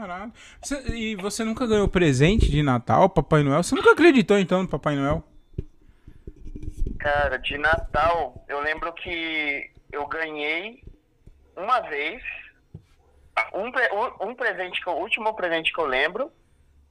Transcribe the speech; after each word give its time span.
Caralho. 0.00 0.32
Você- 0.62 0.82
e 0.96 1.16
você 1.16 1.44
nunca 1.44 1.66
ganhou 1.66 1.86
presente 1.86 2.50
de 2.50 2.62
Natal, 2.62 3.10
Papai 3.10 3.42
Noel? 3.42 3.62
Você 3.62 3.74
nunca 3.74 3.92
acreditou 3.92 4.38
então 4.38 4.62
no 4.62 4.68
Papai 4.68 4.94
Noel? 4.96 5.22
Cara, 6.98 7.36
de 7.36 7.58
Natal, 7.58 8.42
eu 8.48 8.60
lembro 8.60 8.90
que 8.94 9.70
eu 9.90 10.06
ganhei 10.06 10.82
uma 11.56 11.80
vez 11.80 12.22
um, 13.54 13.70
pre- 13.70 13.90
um- 14.22 14.34
presente 14.34 14.80
que 14.82 14.88
o 14.88 14.94
último 14.94 15.34
presente 15.34 15.72
que 15.72 15.80
eu 15.80 15.86
lembro, 15.86 16.32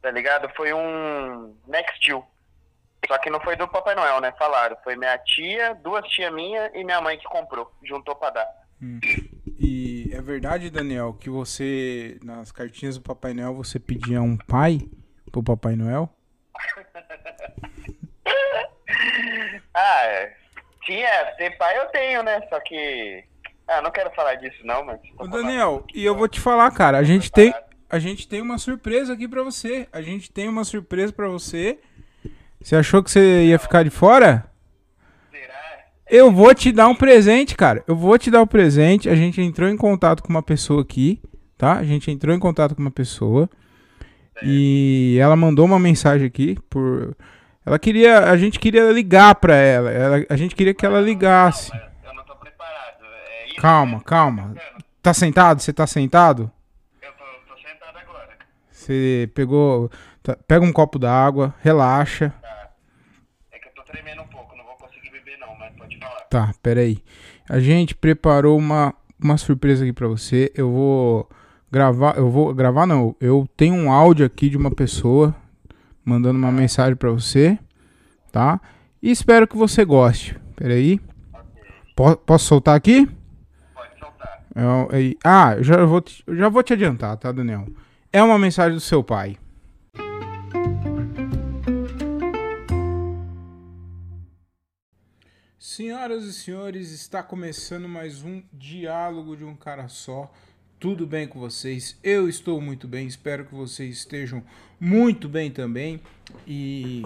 tá 0.01 0.11
ligado? 0.11 0.47
Foi 0.55 0.71
um 0.73 1.55
Nextil. 1.67 2.23
Só 3.07 3.17
que 3.17 3.31
não 3.31 3.39
foi 3.39 3.55
do 3.55 3.67
Papai 3.67 3.95
Noel, 3.95 4.21
né? 4.21 4.31
Falaram. 4.37 4.77
Foi 4.83 4.95
minha 4.95 5.17
tia, 5.17 5.73
duas 5.73 6.07
tias 6.07 6.31
minhas 6.31 6.69
e 6.75 6.83
minha 6.83 7.01
mãe 7.01 7.17
que 7.17 7.25
comprou. 7.25 7.71
Juntou 7.83 8.15
pra 8.15 8.29
dar. 8.29 8.47
É 10.11 10.21
verdade, 10.21 10.69
Daniel, 10.69 11.13
que 11.13 11.29
você, 11.29 12.19
nas 12.21 12.51
cartinhas 12.51 12.97
do 12.97 13.01
Papai 13.01 13.33
Noel, 13.33 13.55
você 13.55 13.79
pedia 13.79 14.21
um 14.21 14.35
pai 14.35 14.79
pro 15.31 15.41
Papai 15.41 15.75
Noel? 15.75 16.09
Ah, 19.73 20.03
é. 20.03 20.33
tinha, 20.83 21.25
ter 21.37 21.57
pai 21.57 21.77
eu 21.79 21.87
tenho, 21.87 22.21
né? 22.23 22.41
Só 22.49 22.59
que. 22.59 23.23
Ah, 23.67 23.81
não 23.81 23.89
quero 23.89 24.11
falar 24.11 24.35
disso 24.35 24.59
não, 24.65 24.83
mas. 24.83 24.99
Ô, 25.17 25.27
Daniel, 25.27 25.85
e 25.93 26.03
eu 26.03 26.15
vou 26.15 26.27
te 26.27 26.39
falar, 26.39 26.69
cara, 26.71 26.97
a 26.97 27.03
gente 27.03 27.31
tem, 27.31 27.53
a 27.89 27.97
gente 27.97 28.27
tem 28.27 28.41
uma 28.41 28.57
surpresa 28.57 29.13
aqui 29.13 29.27
pra 29.27 29.43
você. 29.43 29.87
A 29.91 30.01
gente 30.01 30.29
tem 30.29 30.47
uma 30.47 30.63
surpresa 30.65 31.13
pra 31.13 31.29
você. 31.29 31.79
Você 32.61 32.75
achou 32.75 33.01
que 33.01 33.09
você 33.09 33.45
ia 33.45 33.57
ficar 33.57 33.83
de 33.83 33.89
fora? 33.89 34.50
Eu 36.11 36.29
vou 36.31 36.53
te 36.53 36.71
dar 36.73 36.87
um 36.89 36.95
presente, 36.95 37.55
cara. 37.55 37.83
Eu 37.87 37.95
vou 37.95 38.17
te 38.17 38.29
dar 38.29 38.41
um 38.41 38.47
presente. 38.47 39.07
A 39.09 39.15
gente 39.15 39.41
entrou 39.41 39.69
em 39.69 39.77
contato 39.77 40.21
com 40.21 40.29
uma 40.29 40.43
pessoa 40.43 40.81
aqui, 40.81 41.21
tá? 41.57 41.73
A 41.77 41.83
gente 41.85 42.11
entrou 42.11 42.35
em 42.35 42.39
contato 42.39 42.75
com 42.75 42.81
uma 42.81 42.91
pessoa. 42.91 43.49
E 44.43 45.17
ela 45.21 45.35
mandou 45.35 45.65
uma 45.65 45.79
mensagem 45.79 46.25
aqui 46.27 46.57
por 46.69 47.15
ela 47.63 47.77
queria, 47.77 48.21
a 48.31 48.35
gente 48.37 48.59
queria 48.59 48.91
ligar 48.91 49.35
pra 49.35 49.55
ela. 49.55 49.91
ela 49.91 50.25
a 50.27 50.35
gente 50.35 50.55
queria 50.55 50.73
que 50.73 50.83
ela 50.85 50.99
ligasse. 50.99 51.71
Eu 52.03 52.13
não 52.15 52.23
tô 52.25 52.35
preparado. 52.35 53.03
É 53.05 53.47
isso, 53.49 53.55
Calma, 53.61 53.97
né? 53.97 54.03
calma. 54.05 54.53
Tá 54.55 54.81
Tá 55.03 55.13
sentado? 55.13 55.61
Você 55.61 55.71
tá 55.71 55.85
sentado? 55.85 56.51
Eu 57.01 57.11
tô, 57.13 57.23
tô 57.53 57.57
sentado 57.61 57.97
agora. 57.99 58.29
Você 58.71 59.29
pegou, 59.35 59.91
tá- 60.23 60.37
pega 60.47 60.65
um 60.65 60.73
copo 60.73 60.97
d'água, 60.97 61.53
relaxa. 61.61 62.33
É 63.51 63.59
que 63.59 63.67
eu 63.67 63.73
tô 63.73 63.83
tremendo 63.83 64.23
um 64.23 64.27
pouco, 64.27 64.55
não 64.57 64.63
vou 64.65 64.75
conseguir 64.75 65.11
beber 65.11 65.37
não, 65.39 65.55
mas 65.59 65.71
pode 65.75 65.97
falar. 65.99 66.20
Tá, 66.31 66.53
peraí. 66.63 66.97
A 67.49 67.59
gente 67.59 67.93
preparou 67.93 68.57
uma, 68.57 68.93
uma 69.21 69.35
surpresa 69.35 69.83
aqui 69.83 69.91
pra 69.91 70.07
você. 70.07 70.49
Eu 70.55 70.71
vou 70.71 71.29
gravar, 71.69 72.15
eu 72.17 72.29
vou 72.31 72.53
gravar 72.55 72.87
não. 72.87 73.13
Eu 73.19 73.45
tenho 73.57 73.75
um 73.75 73.91
áudio 73.91 74.25
aqui 74.25 74.49
de 74.49 74.55
uma 74.55 74.71
pessoa 74.71 75.35
mandando 76.05 76.39
uma 76.39 76.49
mensagem 76.49 76.95
pra 76.95 77.11
você, 77.11 77.59
tá? 78.31 78.61
E 79.03 79.11
espero 79.11 79.45
que 79.45 79.57
você 79.57 79.83
goste. 79.83 80.39
Peraí. 80.55 81.01
Po- 81.97 82.15
posso 82.15 82.45
soltar 82.45 82.77
aqui? 82.77 83.05
Pode 83.75 83.99
soltar. 83.99 84.41
É, 84.55 85.09
é, 85.09 85.13
ah, 85.25 85.55
eu 85.57 85.63
já 85.65 85.83
vou, 85.83 85.99
te, 85.99 86.23
eu 86.25 86.37
já 86.37 86.47
vou 86.47 86.63
te 86.63 86.71
adiantar, 86.71 87.17
tá, 87.17 87.29
Daniel? 87.33 87.67
É 88.13 88.23
uma 88.23 88.39
mensagem 88.39 88.75
do 88.75 88.79
seu 88.79 89.03
pai. 89.03 89.35
Senhoras 95.81 96.25
e 96.25 96.33
senhores, 96.33 96.91
está 96.91 97.23
começando 97.23 97.89
mais 97.89 98.21
um 98.21 98.43
diálogo 98.53 99.35
de 99.35 99.43
um 99.43 99.55
cara 99.55 99.87
só. 99.87 100.31
Tudo 100.79 101.07
bem 101.07 101.27
com 101.27 101.39
vocês? 101.39 101.97
Eu 102.03 102.29
estou 102.29 102.61
muito 102.61 102.87
bem, 102.87 103.07
espero 103.07 103.45
que 103.45 103.55
vocês 103.55 103.97
estejam 103.97 104.43
muito 104.79 105.27
bem 105.27 105.49
também. 105.49 105.99
E, 106.45 107.01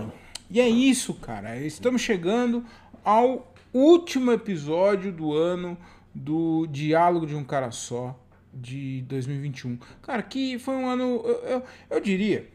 e 0.50 0.60
é 0.60 0.68
isso, 0.68 1.14
cara. 1.14 1.58
Estamos 1.58 2.02
chegando 2.02 2.66
ao 3.02 3.56
último 3.74 4.34
episódio 4.34 5.10
do 5.10 5.32
ano 5.32 5.78
do 6.14 6.68
Diálogo 6.68 7.26
de 7.26 7.34
um 7.34 7.46
Cara 7.46 7.72
Só 7.72 8.14
de 8.54 9.04
2021. 9.04 9.80
Cara, 10.02 10.22
que 10.22 10.60
foi 10.60 10.76
um 10.76 10.90
ano, 10.90 11.22
eu, 11.24 11.36
eu, 11.46 11.64
eu 11.92 12.02
diria 12.02 12.46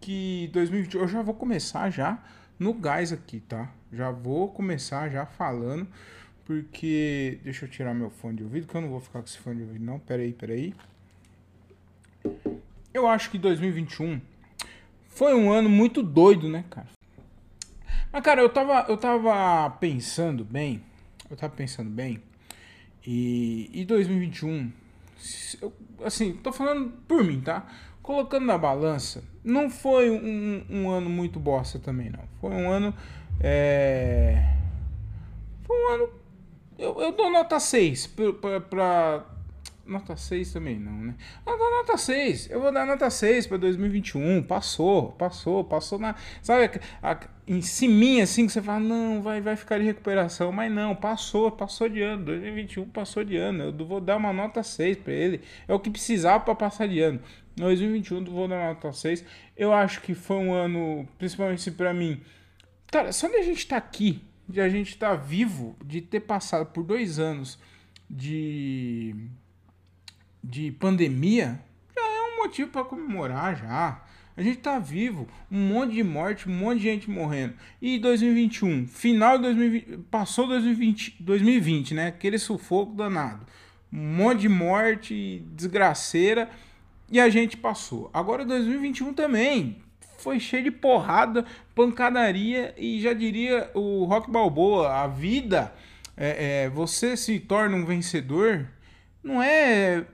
que 0.00 0.50
2021, 0.52 1.00
eu 1.02 1.06
já 1.06 1.22
vou 1.22 1.34
começar 1.34 1.90
já 1.90 2.20
no 2.58 2.74
gás 2.74 3.12
aqui, 3.12 3.38
tá? 3.38 3.72
Já 3.92 4.10
vou 4.10 4.48
começar 4.48 5.08
já 5.08 5.24
falando, 5.26 5.86
porque 6.44 7.38
deixa 7.42 7.64
eu 7.64 7.70
tirar 7.70 7.94
meu 7.94 8.10
fone 8.10 8.36
de 8.38 8.42
ouvido, 8.44 8.66
que 8.66 8.74
eu 8.74 8.80
não 8.80 8.88
vou 8.88 9.00
ficar 9.00 9.20
com 9.20 9.26
esse 9.26 9.38
fone 9.38 9.56
de 9.56 9.62
ouvido 9.62 9.84
não. 9.84 9.98
Peraí, 9.98 10.32
peraí. 10.32 10.74
Eu 12.92 13.06
acho 13.06 13.30
que 13.30 13.38
2021 13.38 14.20
foi 15.08 15.34
um 15.34 15.50
ano 15.50 15.68
muito 15.68 16.02
doido, 16.02 16.48
né, 16.48 16.64
cara? 16.70 16.86
Mas, 18.12 18.22
cara, 18.22 18.40
eu 18.40 18.48
tava, 18.48 18.86
eu 18.88 18.96
tava 18.96 19.70
pensando 19.78 20.44
bem, 20.44 20.82
eu 21.30 21.36
tava 21.36 21.54
pensando 21.54 21.90
bem, 21.90 22.22
e, 23.06 23.70
e 23.72 23.84
2021, 23.84 24.72
se 25.18 25.58
eu- 25.62 25.72
assim, 26.04 26.32
tô 26.34 26.52
falando 26.52 26.90
por 27.06 27.22
mim, 27.22 27.40
tá? 27.40 27.66
Colocando 28.02 28.46
na 28.46 28.56
balança, 28.56 29.22
não 29.44 29.68
foi 29.68 30.10
um, 30.10 30.64
um 30.70 30.88
ano 30.90 31.10
muito 31.10 31.38
bosta 31.38 31.78
também, 31.78 32.08
não. 32.10 32.24
Foi 32.40 32.50
um 32.50 32.70
ano, 32.70 32.94
é... 33.40 34.54
Foi 35.62 35.76
um 35.76 35.94
ano, 35.94 36.08
eu, 36.78 37.00
eu 37.00 37.12
dou 37.12 37.30
nota 37.30 37.60
6 37.60 38.06
pra, 38.06 38.60
pra, 38.60 39.24
Nota 39.88 40.14
6 40.14 40.52
também 40.52 40.78
não, 40.78 40.92
né? 40.92 41.14
Eu 41.46 41.56
dou 41.56 41.70
nota 41.70 41.96
6. 41.96 42.50
Eu 42.50 42.60
vou 42.60 42.70
dar 42.70 42.86
nota 42.86 43.08
6 43.08 43.46
pra 43.46 43.56
2021. 43.56 44.42
Passou, 44.42 45.12
passou, 45.12 45.64
passou 45.64 45.98
na. 45.98 46.14
Sabe, 46.42 46.78
a, 47.02 47.12
a, 47.12 47.20
em 47.46 47.62
cima 47.62 48.22
assim 48.22 48.46
que 48.46 48.52
você 48.52 48.60
fala, 48.60 48.80
não, 48.80 49.22
vai, 49.22 49.40
vai 49.40 49.56
ficar 49.56 49.78
de 49.78 49.84
recuperação. 49.84 50.52
Mas 50.52 50.70
não, 50.70 50.94
passou, 50.94 51.50
passou 51.50 51.88
de 51.88 52.02
ano. 52.02 52.26
2021 52.26 52.84
passou 52.90 53.24
de 53.24 53.38
ano. 53.38 53.64
Eu 53.64 53.86
vou 53.86 53.98
dar 53.98 54.18
uma 54.18 54.30
nota 54.30 54.62
6 54.62 54.98
pra 54.98 55.12
ele. 55.14 55.40
É 55.66 55.72
o 55.72 55.80
que 55.80 55.88
precisava 55.88 56.44
pra 56.44 56.54
passar 56.54 56.86
de 56.86 57.00
ano. 57.00 57.18
2021 57.56 58.18
eu 58.18 58.24
vou 58.26 58.46
dar 58.46 58.56
uma 58.56 58.68
nota 58.74 58.92
6. 58.92 59.24
Eu 59.56 59.72
acho 59.72 60.02
que 60.02 60.14
foi 60.14 60.36
um 60.36 60.52
ano, 60.52 61.08
principalmente 61.16 61.70
pra 61.70 61.94
mim. 61.94 62.20
Cara, 62.90 63.12
só 63.12 63.28
de 63.28 63.36
a 63.36 63.42
gente 63.42 63.58
estar 63.58 63.76
aqui, 63.76 64.22
de 64.48 64.60
a 64.60 64.68
gente 64.68 64.88
estar 64.88 65.14
vivo, 65.14 65.76
de 65.84 66.00
ter 66.00 66.20
passado 66.20 66.66
por 66.66 66.82
dois 66.82 67.18
anos 67.18 67.58
de 68.08 69.14
de 70.42 70.72
pandemia, 70.72 71.60
já 71.94 72.02
é 72.02 72.20
um 72.32 72.42
motivo 72.44 72.70
para 72.70 72.84
comemorar 72.84 73.56
já. 73.58 74.02
A 74.34 74.42
gente 74.42 74.58
tá 74.58 74.78
vivo, 74.78 75.28
um 75.50 75.58
monte 75.58 75.94
de 75.94 76.02
morte, 76.02 76.48
um 76.48 76.52
monte 76.52 76.78
de 76.78 76.84
gente 76.84 77.10
morrendo. 77.10 77.54
E 77.82 77.98
2021, 77.98 78.86
final 78.86 79.36
de 79.36 79.42
2020, 79.44 79.98
passou 80.10 80.46
2020, 80.46 81.16
2020, 81.20 81.94
né? 81.94 82.06
Aquele 82.06 82.38
sufoco 82.38 82.94
danado. 82.94 83.44
Um 83.92 84.16
monte 84.16 84.42
de 84.42 84.48
morte, 84.48 85.44
desgraceira, 85.54 86.48
e 87.10 87.20
a 87.20 87.28
gente 87.28 87.56
passou. 87.56 88.08
Agora 88.14 88.44
2021 88.44 89.12
também 89.12 89.82
foi 90.18 90.38
cheio 90.38 90.64
de 90.64 90.70
porrada, 90.70 91.44
pancadaria 91.74 92.74
e 92.76 93.00
já 93.00 93.12
diria 93.12 93.70
o 93.74 94.04
Rock 94.04 94.30
Balboa, 94.30 94.92
a 94.92 95.06
vida, 95.06 95.72
é, 96.16 96.64
é, 96.64 96.68
você 96.68 97.16
se 97.16 97.38
torna 97.38 97.76
um 97.76 97.84
vencedor, 97.84 98.68
não 99.22 99.42
é 99.42 100.04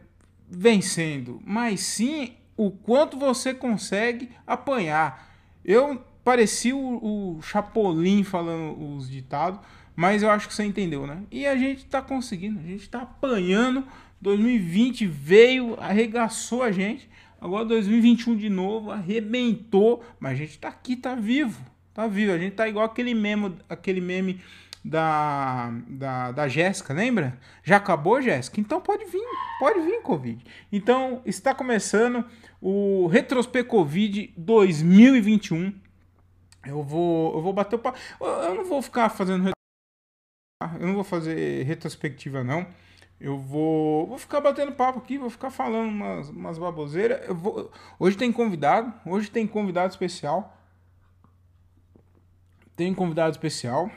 vencendo, 0.48 1.40
mas 1.44 1.80
sim 1.80 2.34
o 2.56 2.70
quanto 2.70 3.18
você 3.18 3.52
consegue 3.52 4.30
apanhar. 4.46 5.34
Eu 5.64 6.04
pareci 6.22 6.72
o, 6.72 6.78
o 6.78 7.42
Chapolin 7.42 8.22
falando 8.22 8.96
os 8.96 9.10
ditados, 9.10 9.60
mas 9.96 10.22
eu 10.22 10.30
acho 10.30 10.48
que 10.48 10.54
você 10.54 10.64
entendeu, 10.64 11.06
né? 11.06 11.22
E 11.30 11.46
a 11.46 11.56
gente 11.56 11.84
tá 11.86 12.02
conseguindo, 12.02 12.60
a 12.60 12.62
gente 12.62 12.88
tá 12.88 13.02
apanhando. 13.02 13.84
2020 14.20 15.06
veio, 15.06 15.76
arregaçou 15.78 16.62
a 16.62 16.72
gente. 16.72 17.08
Agora 17.44 17.66
2021 17.66 18.36
de 18.38 18.48
novo, 18.48 18.90
arrebentou, 18.90 20.02
mas 20.18 20.32
a 20.32 20.34
gente 20.36 20.58
tá 20.58 20.68
aqui, 20.68 20.96
tá 20.96 21.14
vivo. 21.14 21.62
Tá 21.92 22.06
vivo, 22.06 22.32
a 22.32 22.38
gente 22.38 22.54
tá 22.54 22.66
igual 22.66 22.86
aquele 22.86 23.12
meme, 23.12 23.54
aquele 23.68 24.00
meme 24.00 24.40
da, 24.82 25.70
da, 25.86 26.32
da 26.32 26.48
Jéssica, 26.48 26.94
lembra? 26.94 27.38
Já 27.62 27.76
acabou, 27.76 28.22
Jéssica? 28.22 28.58
Então 28.58 28.80
pode 28.80 29.04
vir, 29.04 29.22
pode 29.58 29.78
vir, 29.80 30.00
Covid. 30.00 30.42
Então 30.72 31.20
está 31.26 31.54
começando 31.54 32.24
o 32.62 33.08
Retrospe 33.08 33.62
Covid 33.62 34.32
2021. 34.38 35.70
Eu 36.66 36.82
vou, 36.82 37.34
eu 37.34 37.42
vou 37.42 37.52
bater 37.52 37.76
o 37.76 37.78
papo. 37.78 37.98
Eu 38.22 38.26
eu 38.26 38.54
não 38.54 38.64
vou 38.64 38.80
ficar 38.80 39.10
fazendo. 39.10 39.50
Eu 40.80 40.86
não 40.86 40.94
vou 40.94 41.04
fazer 41.04 41.62
retrospectiva, 41.64 42.42
não. 42.42 42.66
Eu 43.24 43.38
vou, 43.38 44.06
vou 44.06 44.18
ficar 44.18 44.40
batendo 44.40 44.72
papo 44.72 44.98
aqui, 44.98 45.16
vou 45.16 45.30
ficar 45.30 45.50
falando 45.50 45.88
umas, 45.88 46.28
umas 46.28 46.58
baboseiras. 46.58 47.26
Eu 47.26 47.34
vou, 47.34 47.70
hoje 47.98 48.16
tem 48.16 48.30
convidado, 48.30 48.92
hoje 49.06 49.30
tem 49.30 49.46
convidado 49.46 49.90
especial. 49.90 50.56
Tem 52.76 52.92
convidado 52.92 53.32
especial 53.32 53.90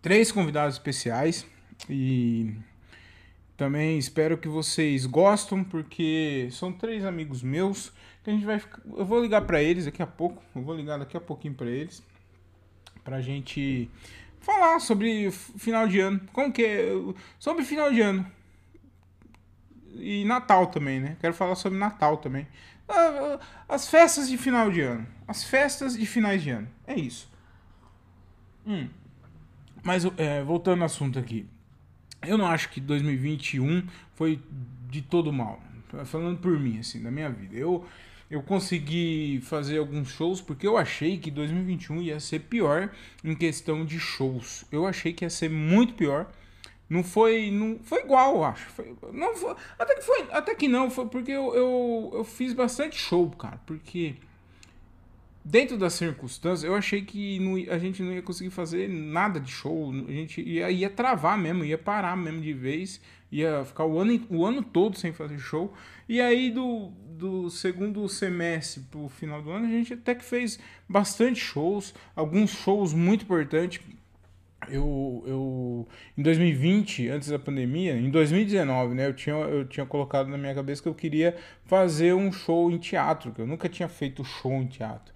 três 0.00 0.32
convidados 0.32 0.76
especiais 0.76 1.46
e 1.88 2.54
Também 3.56 3.98
espero 3.98 4.38
que 4.38 4.48
vocês 4.48 5.04
gostem, 5.04 5.62
porque 5.62 6.48
são 6.50 6.72
três 6.72 7.04
amigos 7.04 7.42
meus 7.42 7.92
que 8.24 8.30
a 8.30 8.32
gente 8.32 8.46
vai 8.46 8.58
ficar, 8.58 8.80
eu 8.96 9.04
vou 9.04 9.20
ligar 9.20 9.42
para 9.42 9.62
eles 9.62 9.84
daqui 9.84 10.02
a 10.02 10.06
pouco, 10.06 10.42
eu 10.56 10.62
vou 10.62 10.74
ligar 10.74 10.98
daqui 10.98 11.16
a 11.16 11.20
pouquinho 11.20 11.54
para 11.54 11.68
eles 11.68 12.02
pra 13.04 13.20
gente 13.20 13.90
falar 14.40 14.80
sobre 14.80 15.30
final 15.30 15.86
de 15.86 16.00
ano, 16.00 16.20
como 16.32 16.52
que 16.52 16.64
é, 16.64 16.90
sobre 17.38 17.64
final 17.64 17.92
de 17.92 18.00
ano. 18.00 18.26
E 19.94 20.24
Natal 20.24 20.66
também, 20.68 21.00
né? 21.00 21.16
Quero 21.20 21.34
falar 21.34 21.54
sobre 21.54 21.78
Natal 21.78 22.16
também. 22.16 22.46
Ah, 22.88 23.38
as 23.68 23.88
festas 23.88 24.28
de 24.28 24.36
final 24.36 24.70
de 24.70 24.80
ano. 24.80 25.06
As 25.28 25.44
festas 25.44 25.96
de 25.96 26.06
finais 26.06 26.42
de 26.42 26.50
ano. 26.50 26.68
É 26.86 26.94
isso. 26.94 27.30
Hum. 28.66 28.88
Mas 29.82 30.04
é, 30.16 30.42
voltando 30.42 30.80
ao 30.80 30.86
assunto 30.86 31.18
aqui. 31.18 31.46
Eu 32.22 32.36
não 32.36 32.46
acho 32.46 32.68
que 32.68 32.80
2021 32.80 33.86
foi 34.14 34.40
de 34.88 35.02
todo 35.02 35.32
mal. 35.32 35.62
Falando 36.04 36.38
por 36.38 36.58
mim, 36.58 36.78
assim, 36.78 37.02
da 37.02 37.10
minha 37.10 37.30
vida. 37.30 37.56
Eu, 37.56 37.86
eu 38.30 38.42
consegui 38.42 39.40
fazer 39.42 39.78
alguns 39.78 40.10
shows 40.10 40.40
porque 40.40 40.66
eu 40.66 40.76
achei 40.76 41.18
que 41.18 41.30
2021 41.30 42.02
ia 42.02 42.20
ser 42.20 42.40
pior 42.40 42.90
em 43.24 43.34
questão 43.34 43.84
de 43.84 43.98
shows. 43.98 44.64
Eu 44.70 44.86
achei 44.86 45.12
que 45.12 45.24
ia 45.24 45.30
ser 45.30 45.50
muito 45.50 45.94
pior. 45.94 46.30
Não 46.88 47.02
foi, 47.02 47.50
não 47.50 47.78
foi 47.82 48.00
igual, 48.00 48.36
eu 48.36 48.44
acho. 48.44 48.68
Foi, 48.70 48.96
não 49.12 49.36
foi, 49.36 49.54
até 49.78 49.94
que 49.94 50.02
foi, 50.02 50.28
até 50.30 50.54
que 50.54 50.68
não, 50.68 50.90
foi 50.90 51.06
porque 51.06 51.32
eu, 51.32 51.54
eu, 51.54 52.10
eu 52.14 52.24
fiz 52.24 52.52
bastante 52.52 52.96
show, 52.96 53.28
cara, 53.30 53.60
porque 53.66 54.16
dentro 55.44 55.76
das 55.76 55.94
circunstâncias, 55.94 56.64
eu 56.64 56.74
achei 56.74 57.02
que 57.02 57.38
não, 57.40 57.54
a 57.72 57.78
gente 57.78 58.02
não 58.02 58.12
ia 58.12 58.22
conseguir 58.22 58.50
fazer 58.50 58.88
nada 58.88 59.40
de 59.40 59.50
show. 59.50 59.92
A 59.92 60.12
gente 60.12 60.40
ia, 60.40 60.70
ia 60.70 60.90
travar 60.90 61.38
mesmo, 61.38 61.64
ia 61.64 61.78
parar 61.78 62.16
mesmo 62.16 62.40
de 62.40 62.52
vez, 62.52 63.00
ia 63.30 63.64
ficar 63.64 63.84
o 63.84 63.98
ano, 63.98 64.20
o 64.28 64.44
ano 64.44 64.62
todo 64.62 64.98
sem 64.98 65.12
fazer 65.12 65.38
show. 65.38 65.72
E 66.08 66.20
aí, 66.20 66.50
do, 66.50 66.92
do 67.20 67.50
segundo 67.50 68.08
semestre 68.08 68.82
pro 68.90 69.08
final 69.08 69.42
do 69.42 69.50
ano, 69.50 69.66
a 69.66 69.70
gente 69.70 69.92
até 69.92 70.14
que 70.14 70.24
fez 70.24 70.58
bastante 70.88 71.38
shows, 71.38 71.94
alguns 72.16 72.50
shows 72.50 72.92
muito 72.92 73.24
importantes 73.24 73.80
eu, 74.68 75.24
eu 75.26 75.88
em 76.16 76.22
2020, 76.22 77.08
antes 77.08 77.28
da 77.28 77.38
pandemia, 77.38 77.96
em 77.96 78.10
2019, 78.10 78.94
né, 78.94 79.06
eu 79.06 79.14
tinha, 79.14 79.34
eu 79.34 79.64
tinha 79.64 79.86
colocado 79.86 80.28
na 80.28 80.36
minha 80.36 80.54
cabeça 80.54 80.82
que 80.82 80.88
eu 80.88 80.94
queria 80.94 81.36
fazer 81.64 82.14
um 82.14 82.30
show 82.30 82.70
em 82.70 82.78
teatro, 82.78 83.32
que 83.32 83.40
eu 83.40 83.46
nunca 83.46 83.68
tinha 83.68 83.88
feito 83.88 84.24
show 84.24 84.52
em 84.52 84.66
teatro. 84.66 85.14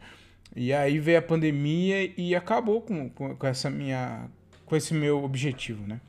E 0.57 0.73
aí 0.73 0.99
veio 0.99 1.19
a 1.19 1.23
pandemia 1.23 2.13
e 2.17 2.35
acabou 2.35 2.81
com, 2.81 3.11
com, 3.11 3.37
com 3.37 3.47
essa 3.47 3.69
minha 3.69 4.29
com 4.65 4.75
esse 4.75 4.95
meu 4.95 5.23
objetivo, 5.23 5.87
né? 5.87 6.01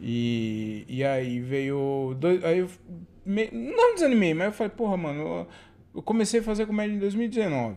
E, 0.00 0.84
e 0.88 1.04
aí 1.04 1.40
veio 1.40 2.16
aí 2.42 2.66
me, 3.26 3.50
não 3.50 3.94
desanimei, 3.94 4.32
mas 4.32 4.46
eu 4.46 4.52
falei, 4.52 4.70
porra, 4.70 4.96
mano, 4.96 5.20
eu, 5.20 5.48
eu 5.96 6.02
comecei 6.02 6.40
a 6.40 6.42
fazer 6.42 6.64
comédia 6.66 6.94
em 6.94 6.98
2019. 6.98 7.76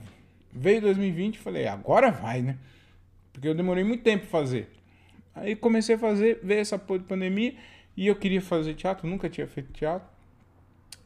Veio 0.53 0.81
2020 0.81 1.35
e 1.35 1.39
falei, 1.39 1.67
agora 1.67 2.11
vai, 2.11 2.41
né? 2.41 2.57
Porque 3.33 3.47
eu 3.47 3.55
demorei 3.55 3.83
muito 3.83 4.03
tempo 4.03 4.27
pra 4.27 4.39
fazer. 4.39 4.69
Aí 5.33 5.55
comecei 5.55 5.95
a 5.95 5.99
fazer, 5.99 6.39
veio 6.43 6.59
essa 6.59 6.77
porra 6.77 6.99
de 6.99 7.05
pandemia 7.05 7.55
e 7.97 8.07
eu 8.07 8.15
queria 8.15 8.41
fazer 8.41 8.75
teatro, 8.75 9.07
nunca 9.07 9.29
tinha 9.29 9.47
feito 9.47 9.73
teatro. 9.73 10.07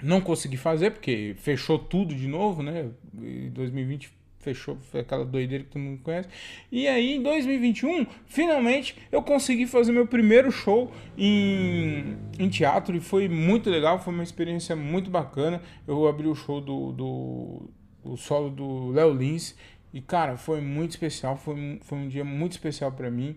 Não 0.01 0.19
consegui 0.19 0.57
fazer 0.57 0.91
porque 0.91 1.35
fechou 1.37 1.79
tudo 1.79 2.13
de 2.13 2.27
novo, 2.27 2.61
né? 2.61 2.89
Em 3.17 3.49
2020 3.49 4.11
fechou, 4.43 4.77
foi 4.91 4.99
aquela 4.99 5.25
doideira 5.25 5.63
que 5.63 5.71
todo 5.71 5.81
mundo 5.81 6.01
conhece. 6.03 6.27
E 6.71 6.87
aí, 6.87 7.15
em 7.15 7.23
2021, 7.23 8.05
finalmente 8.25 8.95
eu 9.11 9.21
consegui 9.21 9.65
fazer 9.65 9.91
meu 9.91 10.05
primeiro 10.05 10.51
show 10.51 10.91
em, 11.17 12.17
em 12.37 12.49
teatro 12.49 12.95
e 12.95 12.99
foi 12.99 13.27
muito 13.27 13.69
legal, 13.69 13.99
foi 13.99 14.13
uma 14.13 14.23
experiência 14.23 14.75
muito 14.75 15.09
bacana. 15.09 15.61
Eu 15.87 16.07
abri 16.07 16.27
o 16.27 16.35
show 16.35 16.59
do, 16.59 16.91
do, 16.91 17.69
do 18.03 18.17
solo 18.17 18.49
do 18.49 18.91
Léo 18.91 19.13
Lins 19.13 19.55
e, 19.93 20.01
cara, 20.01 20.37
foi 20.37 20.59
muito 20.59 20.91
especial, 20.91 21.37
foi, 21.37 21.79
foi 21.81 21.97
um 21.97 22.07
dia 22.07 22.25
muito 22.25 22.53
especial 22.53 22.91
para 22.91 23.09
mim. 23.09 23.35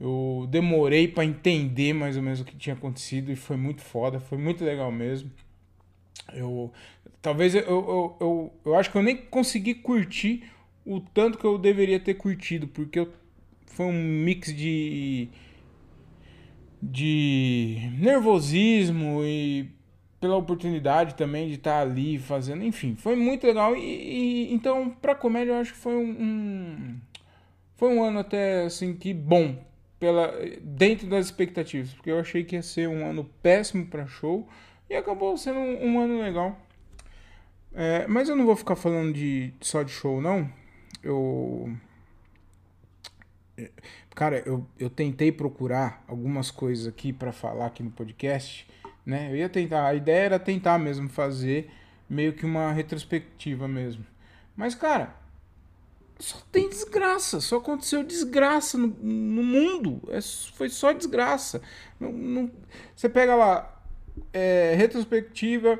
Eu 0.00 0.46
demorei 0.50 1.06
para 1.06 1.24
entender 1.24 1.92
mais 1.92 2.16
ou 2.16 2.22
menos 2.22 2.40
o 2.40 2.44
que 2.44 2.56
tinha 2.56 2.74
acontecido 2.74 3.30
e 3.30 3.36
foi 3.36 3.56
muito 3.56 3.82
foda, 3.82 4.18
foi 4.18 4.38
muito 4.38 4.64
legal 4.64 4.90
mesmo. 4.90 5.30
Eu 6.32 6.72
talvez 7.22 7.54
eu, 7.54 7.62
eu, 7.62 8.16
eu, 8.20 8.52
eu 8.64 8.74
acho 8.76 8.90
que 8.90 8.96
eu 8.96 9.02
nem 9.02 9.16
consegui 9.16 9.74
curtir 9.74 10.44
o 10.84 11.00
tanto 11.00 11.38
que 11.38 11.44
eu 11.44 11.58
deveria 11.58 12.00
ter 12.00 12.14
curtido, 12.14 12.66
porque 12.68 13.00
eu, 13.00 13.12
foi 13.66 13.86
um 13.86 13.92
mix 13.92 14.54
de 14.54 15.28
de 16.82 17.90
nervosismo 17.98 19.22
e 19.22 19.68
pela 20.18 20.36
oportunidade 20.36 21.14
também 21.14 21.48
de 21.48 21.54
estar 21.54 21.80
ali 21.80 22.18
fazendo, 22.18 22.64
enfim, 22.64 22.94
foi 22.96 23.16
muito 23.16 23.46
legal 23.46 23.76
e, 23.76 23.80
e 24.48 24.54
então 24.54 24.90
para 24.90 25.14
comédia 25.14 25.52
eu 25.52 25.56
acho 25.56 25.72
que 25.72 25.78
foi 25.78 25.94
um, 25.94 26.10
um, 26.10 27.00
foi 27.76 27.94
um 27.94 28.02
ano 28.02 28.20
até 28.20 28.64
assim 28.64 28.94
que 28.94 29.12
bom 29.12 29.56
pela 29.98 30.32
dentro 30.62 31.06
das 31.06 31.26
expectativas, 31.26 31.92
porque 31.92 32.10
eu 32.10 32.18
achei 32.18 32.42
que 32.44 32.56
ia 32.56 32.62
ser 32.62 32.88
um 32.88 33.06
ano 33.06 33.24
péssimo 33.42 33.86
para 33.86 34.06
show 34.06 34.48
e 34.88 34.94
acabou 34.96 35.36
sendo 35.36 35.58
um, 35.58 35.92
um 35.92 36.00
ano 36.00 36.20
legal. 36.20 36.58
É, 37.72 38.06
mas 38.06 38.28
eu 38.28 38.36
não 38.36 38.44
vou 38.44 38.56
ficar 38.56 38.76
falando 38.76 39.12
de 39.12 39.52
só 39.60 39.82
de 39.82 39.92
show 39.92 40.20
não. 40.20 40.50
Eu 41.02 41.76
cara, 44.14 44.42
eu, 44.44 44.66
eu 44.78 44.90
tentei 44.90 45.32
procurar 45.32 46.04
algumas 46.06 46.50
coisas 46.50 46.86
aqui 46.86 47.12
para 47.12 47.32
falar 47.32 47.66
aqui 47.66 47.82
no 47.82 47.90
podcast, 47.90 48.68
né? 49.04 49.30
Eu 49.30 49.36
ia 49.36 49.48
tentar, 49.48 49.86
a 49.86 49.94
ideia 49.94 50.24
era 50.24 50.38
tentar 50.38 50.78
mesmo 50.78 51.08
fazer 51.08 51.70
meio 52.08 52.32
que 52.32 52.44
uma 52.44 52.72
retrospectiva 52.72 53.68
mesmo. 53.68 54.04
Mas 54.56 54.74
cara, 54.74 55.14
só 56.18 56.38
tem 56.52 56.68
desgraça, 56.68 57.40
só 57.40 57.56
aconteceu 57.56 58.02
desgraça 58.04 58.76
no, 58.76 58.88
no 58.88 59.42
mundo. 59.42 60.02
É, 60.08 60.20
foi 60.54 60.68
só 60.68 60.92
desgraça. 60.92 61.62
Não, 61.98 62.12
não, 62.12 62.50
você 62.94 63.08
pega 63.08 63.34
lá, 63.34 63.82
é, 64.32 64.74
retrospectiva 64.76 65.78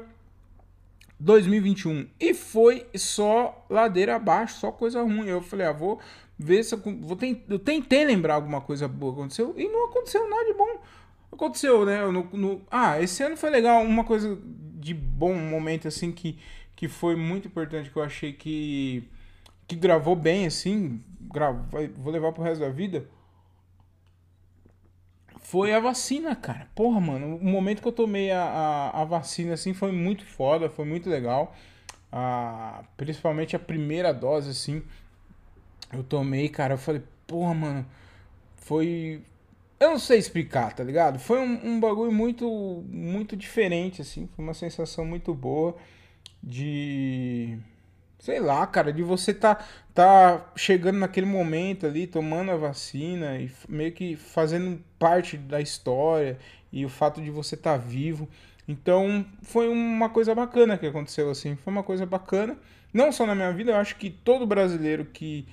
2021 1.21 2.09
e 2.19 2.35
foi 2.35 2.87
só 2.97 3.65
ladeira 3.69 4.17
abaixo, 4.17 4.59
só 4.59 4.73
coisa 4.73 5.03
ruim. 5.03 5.29
Eu 5.29 5.43
falei, 5.43 5.67
ah, 5.67 5.73
vou 5.73 6.01
ver 6.39 6.65
se 6.65 6.75
eu, 6.75 6.81
vou 7.01 7.17
tent, 7.17 7.43
eu 7.49 7.59
tentei 7.59 8.05
lembrar 8.05 8.35
alguma 8.35 8.61
coisa 8.61 8.89
boa 8.89 9.13
aconteceu 9.13 9.55
e 9.57 9.69
não 9.69 9.91
aconteceu 9.91 10.29
nada 10.29 10.45
de 10.47 10.55
bom. 10.55 10.83
Aconteceu, 11.31 11.85
né? 11.85 12.05
No, 12.07 12.25
no, 12.33 12.63
ah, 12.71 13.01
esse 13.01 13.23
ano 13.23 13.37
foi 13.37 13.51
legal, 13.51 13.83
uma 13.83 14.03
coisa 14.03 14.37
de 14.81 14.95
bom, 14.95 15.33
um 15.33 15.51
momento 15.51 15.87
assim 15.87 16.11
que, 16.11 16.39
que 16.75 16.89
foi 16.89 17.15
muito 17.15 17.47
importante 17.47 17.91
que 17.91 17.97
eu 17.97 18.03
achei 18.03 18.33
que 18.33 19.09
que 19.71 19.77
gravou 19.77 20.17
bem, 20.17 20.47
assim, 20.47 21.01
gravo, 21.21 21.65
vou 21.97 22.13
levar 22.13 22.33
pro 22.33 22.43
resto 22.43 22.61
da 22.61 22.69
vida, 22.69 23.07
foi 25.51 25.75
a 25.75 25.81
vacina, 25.81 26.37
cara. 26.37 26.69
Porra, 26.77 27.01
mano, 27.01 27.37
o 27.37 27.45
momento 27.45 27.83
que 27.83 27.89
eu 27.89 27.93
tomei 27.93 28.31
a, 28.31 28.41
a, 28.41 29.03
a 29.03 29.05
vacina, 29.05 29.55
assim, 29.55 29.75
foi 29.75 29.91
muito 29.91 30.25
foda, 30.25 30.71
foi 30.71 30.85
muito 30.85 31.11
legal. 31.11 31.57
Ah, 32.13 32.85
principalmente 32.97 33.57
a 33.57 33.59
primeira 33.59 34.15
dose, 34.15 34.51
assim, 34.51 34.81
eu 35.93 36.05
tomei, 36.05 36.49
cara, 36.49 36.75
eu 36.75 36.79
falei, 36.79 37.03
porra, 37.27 37.55
mano, 37.55 37.87
foi... 38.57 39.23
Eu 39.81 39.91
não 39.91 39.99
sei 39.99 40.19
explicar, 40.19 40.73
tá 40.73 40.85
ligado? 40.85 41.19
Foi 41.19 41.41
um, 41.41 41.75
um 41.75 41.81
bagulho 41.81 42.13
muito, 42.13 42.85
muito 42.89 43.37
diferente, 43.37 44.03
assim, 44.03 44.29
foi 44.37 44.45
uma 44.45 44.55
sensação 44.55 45.05
muito 45.05 45.35
boa 45.35 45.77
de 46.43 47.59
sei 48.21 48.39
lá, 48.39 48.67
cara, 48.67 48.93
de 48.93 49.03
você 49.03 49.33
tá, 49.33 49.59
tá 49.95 50.53
chegando 50.55 50.99
naquele 50.99 51.27
momento 51.27 51.87
ali, 51.87 52.07
tomando 52.07 52.51
a 52.51 52.57
vacina 52.57 53.39
e 53.39 53.51
meio 53.69 53.93
que 53.93 54.15
fazendo 54.15 54.81
parte 54.99 55.37
da 55.39 55.61
história 55.61 56.39
e 56.71 56.85
o 56.85 56.89
fato 56.89 57.21
de 57.21 57.31
você 57.31 57.55
estar 57.55 57.73
tá 57.73 57.77
vivo. 57.79 58.29
Então, 58.69 59.25
foi 59.43 59.69
uma 59.69 60.11
coisa 60.11 60.35
bacana 60.35 60.77
que 60.77 60.87
aconteceu 60.87 61.31
assim, 61.31 61.57
foi 61.57 61.73
uma 61.73 61.83
coisa 61.83 62.05
bacana, 62.05 62.57
não 62.93 63.11
só 63.11 63.27
na 63.27 63.35
minha 63.35 63.53
vida, 63.53 63.73
eu 63.73 63.77
acho 63.77 63.97
que 63.97 64.11
todo 64.11 64.47
brasileiro 64.47 65.07
que 65.07 65.49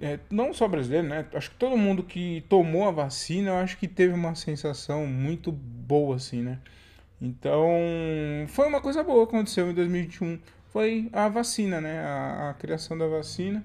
é, 0.00 0.18
não 0.30 0.54
só 0.54 0.66
brasileiro, 0.66 1.06
né? 1.08 1.26
Acho 1.34 1.50
que 1.50 1.56
todo 1.56 1.76
mundo 1.76 2.02
que 2.02 2.44
tomou 2.48 2.88
a 2.88 2.90
vacina, 2.90 3.50
eu 3.50 3.56
acho 3.56 3.76
que 3.76 3.86
teve 3.88 4.14
uma 4.14 4.34
sensação 4.34 5.06
muito 5.06 5.52
boa 5.52 6.16
assim, 6.16 6.40
né? 6.40 6.58
Então, 7.20 7.68
foi 8.46 8.68
uma 8.68 8.80
coisa 8.80 9.02
boa 9.02 9.26
que 9.26 9.34
aconteceu 9.34 9.70
em 9.70 9.74
2021 9.74 10.38
foi 10.68 11.08
a 11.12 11.28
vacina, 11.28 11.80
né? 11.80 12.00
A, 12.00 12.50
a 12.50 12.54
criação 12.54 12.96
da 12.96 13.06
vacina. 13.06 13.64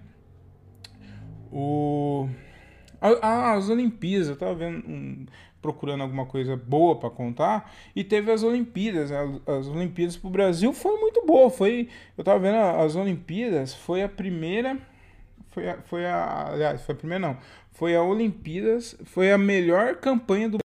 O, 1.51 2.27
a, 3.00 3.53
as 3.53 3.69
Olimpíadas, 3.69 4.29
eu 4.29 4.36
tava 4.36 4.55
vendo, 4.55 4.88
um, 4.88 5.25
procurando 5.62 6.01
alguma 6.01 6.25
coisa 6.25 6.55
boa 6.55 7.00
para 7.00 7.10
contar, 7.10 7.72
e 7.95 8.03
teve 8.03 8.31
as 8.31 8.43
Olimpíadas. 8.43 9.12
As, 9.12 9.29
as 9.48 9.67
Olimpíadas 9.67 10.17
pro 10.17 10.29
Brasil 10.29 10.74
foi 10.74 11.00
muito 11.00 11.25
boa. 11.25 11.50
Foi, 11.50 11.89
eu 12.17 12.24
tava 12.24 12.39
vendo 12.39 12.57
as 12.57 12.95
Olimpíadas, 12.95 13.74
foi 13.74 14.03
a 14.03 14.10
primeira. 14.10 14.77
Foi 15.50 15.69
a, 15.69 15.81
foi 15.83 16.05
a. 16.05 16.48
Aliás, 16.53 16.81
foi 16.81 16.95
a 16.95 16.98
primeira 16.98 17.27
não. 17.27 17.38
Foi 17.72 17.95
a 17.95 18.01
Olimpíadas, 18.01 18.95
foi 19.05 19.31
a 19.31 19.38
melhor 19.38 19.95
campanha 19.95 20.50
do 20.50 20.62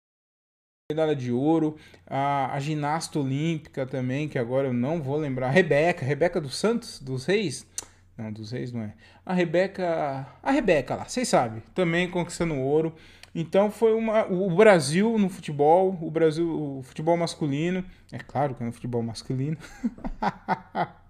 medalha 0.89 1.13
de 1.13 1.33
ouro, 1.33 1.75
a, 2.09 2.53
a, 2.53 2.59
ginasta 2.61 3.19
olímpica 3.19 3.85
também, 3.85 4.29
que 4.29 4.39
agora 4.39 4.69
eu 4.69 4.73
não 4.73 5.01
vou 5.01 5.17
lembrar, 5.17 5.47
a 5.47 5.51
Rebeca, 5.51 6.05
Rebeca 6.05 6.39
dos 6.39 6.55
Santos, 6.55 7.01
dos 7.01 7.25
Reis, 7.25 7.67
não, 8.17 8.31
dos 8.31 8.51
Reis 8.51 8.71
não 8.71 8.83
é, 8.83 8.93
a 9.25 9.33
Rebeca, 9.33 10.25
a 10.41 10.49
Rebeca 10.49 10.95
lá, 10.95 11.03
vocês 11.03 11.27
sabem, 11.27 11.61
também 11.75 12.09
conquistando 12.09 12.55
ouro, 12.55 12.95
então 13.35 13.69
foi 13.69 13.93
uma, 13.93 14.27
o 14.27 14.49
Brasil 14.55 15.19
no 15.19 15.27
futebol, 15.27 15.99
o 16.01 16.09
Brasil, 16.09 16.49
o 16.49 16.81
futebol 16.83 17.17
masculino, 17.17 17.83
é 18.09 18.19
claro 18.19 18.55
que 18.55 18.63
é 18.63 18.65
no 18.65 18.71
futebol 18.71 19.03
masculino, 19.03 19.57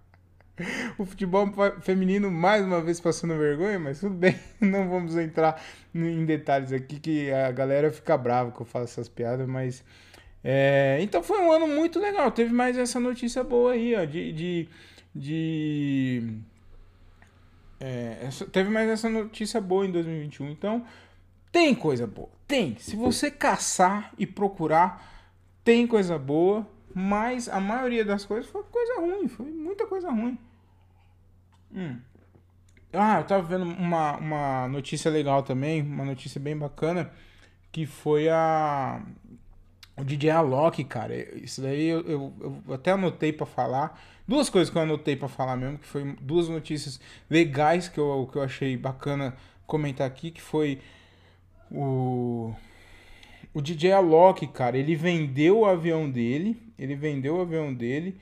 o 0.98 1.06
futebol 1.06 1.52
feminino 1.82 2.32
mais 2.32 2.66
uma 2.66 2.82
vez 2.82 3.00
passando 3.00 3.38
vergonha, 3.38 3.80
mas 3.80 4.00
tudo 4.00 4.16
bem, 4.16 4.36
não 4.60 4.90
vamos 4.90 5.16
entrar 5.16 5.62
em 5.94 6.26
detalhes 6.26 6.72
aqui 6.72 7.00
que 7.00 7.32
a 7.32 7.52
galera 7.52 7.92
fica 7.92 8.18
brava 8.18 8.52
que 8.52 8.62
eu 8.62 8.66
faço 8.66 8.86
essas 8.86 9.08
piadas, 9.08 9.48
mas 9.48 9.84
é, 10.44 10.98
então 11.02 11.22
foi 11.22 11.40
um 11.40 11.52
ano 11.52 11.68
muito 11.68 12.00
legal. 12.00 12.32
Teve 12.32 12.54
mais 12.54 12.78
essa 12.78 13.00
notícia 13.00 13.44
boa 13.44 13.74
aí, 13.74 13.96
ó, 13.96 14.06
de, 14.06 14.32
de, 14.32 14.70
de 15.14 16.34
é, 17.80 18.30
teve 18.52 18.70
mais 18.70 18.90
essa 18.90 19.10
notícia 19.10 19.62
boa 19.62 19.86
em 19.86 19.92
2021. 19.92 20.50
Então 20.50 20.86
tem 21.52 21.76
coisa 21.76 22.08
boa, 22.08 22.30
tem. 22.48 22.76
Se 22.80 22.96
você 22.96 23.30
caçar 23.30 24.12
e 24.18 24.26
procurar, 24.26 25.28
tem 25.64 25.86
coisa 25.86 26.18
boa. 26.18 26.66
Mas 27.00 27.48
a 27.48 27.60
maioria 27.60 28.04
das 28.04 28.26
coisas 28.26 28.50
foi 28.50 28.64
coisa 28.64 29.00
ruim, 29.00 29.28
foi 29.28 29.46
muita 29.46 29.86
coisa 29.86 30.10
ruim. 30.10 30.36
Hum. 31.74 32.00
Ah, 32.94 33.20
eu 33.20 33.24
tava 33.26 33.44
vendo 33.44 33.64
uma, 33.64 34.18
uma 34.18 34.68
notícia 34.70 35.12
legal 35.12 35.44
também, 35.44 35.82
uma 35.82 36.06
notícia 36.06 36.40
bem 36.40 36.58
bacana, 36.58 37.12
que 37.72 37.86
foi 37.86 38.30
a. 38.30 39.02
O 39.98 40.04
DJ 40.04 40.30
Alok, 40.32 40.84
cara. 40.84 41.16
Isso 41.38 41.62
daí 41.62 41.88
eu, 41.88 42.02
eu, 42.02 42.34
eu 42.68 42.74
até 42.74 42.92
anotei 42.92 43.34
para 43.34 43.46
falar. 43.46 44.00
Duas 44.28 44.50
coisas 44.50 44.70
que 44.72 44.78
eu 44.78 44.82
anotei 44.82 45.16
para 45.16 45.28
falar 45.28 45.58
mesmo, 45.58 45.78
que 45.80 45.88
foi 45.88 46.16
duas 46.22 46.50
notícias 46.50 47.00
legais 47.30 47.88
que 47.90 48.00
eu, 48.00 48.30
que 48.32 48.38
eu 48.38 48.44
achei 48.44 48.78
bacana 48.78 49.36
comentar 49.66 50.08
aqui, 50.08 50.32
que 50.32 50.42
foi 50.42 50.80
o. 51.72 52.54
O 53.54 53.62
DJ 53.62 53.94
Alok, 53.94 54.46
cara, 54.48 54.78
ele 54.78 54.96
vendeu 54.96 55.60
o 55.60 55.66
avião 55.66 56.10
dele. 56.10 56.62
Ele 56.78 56.96
vendeu 56.96 57.38
o 57.38 57.42
avião 57.42 57.74
dele 57.74 58.20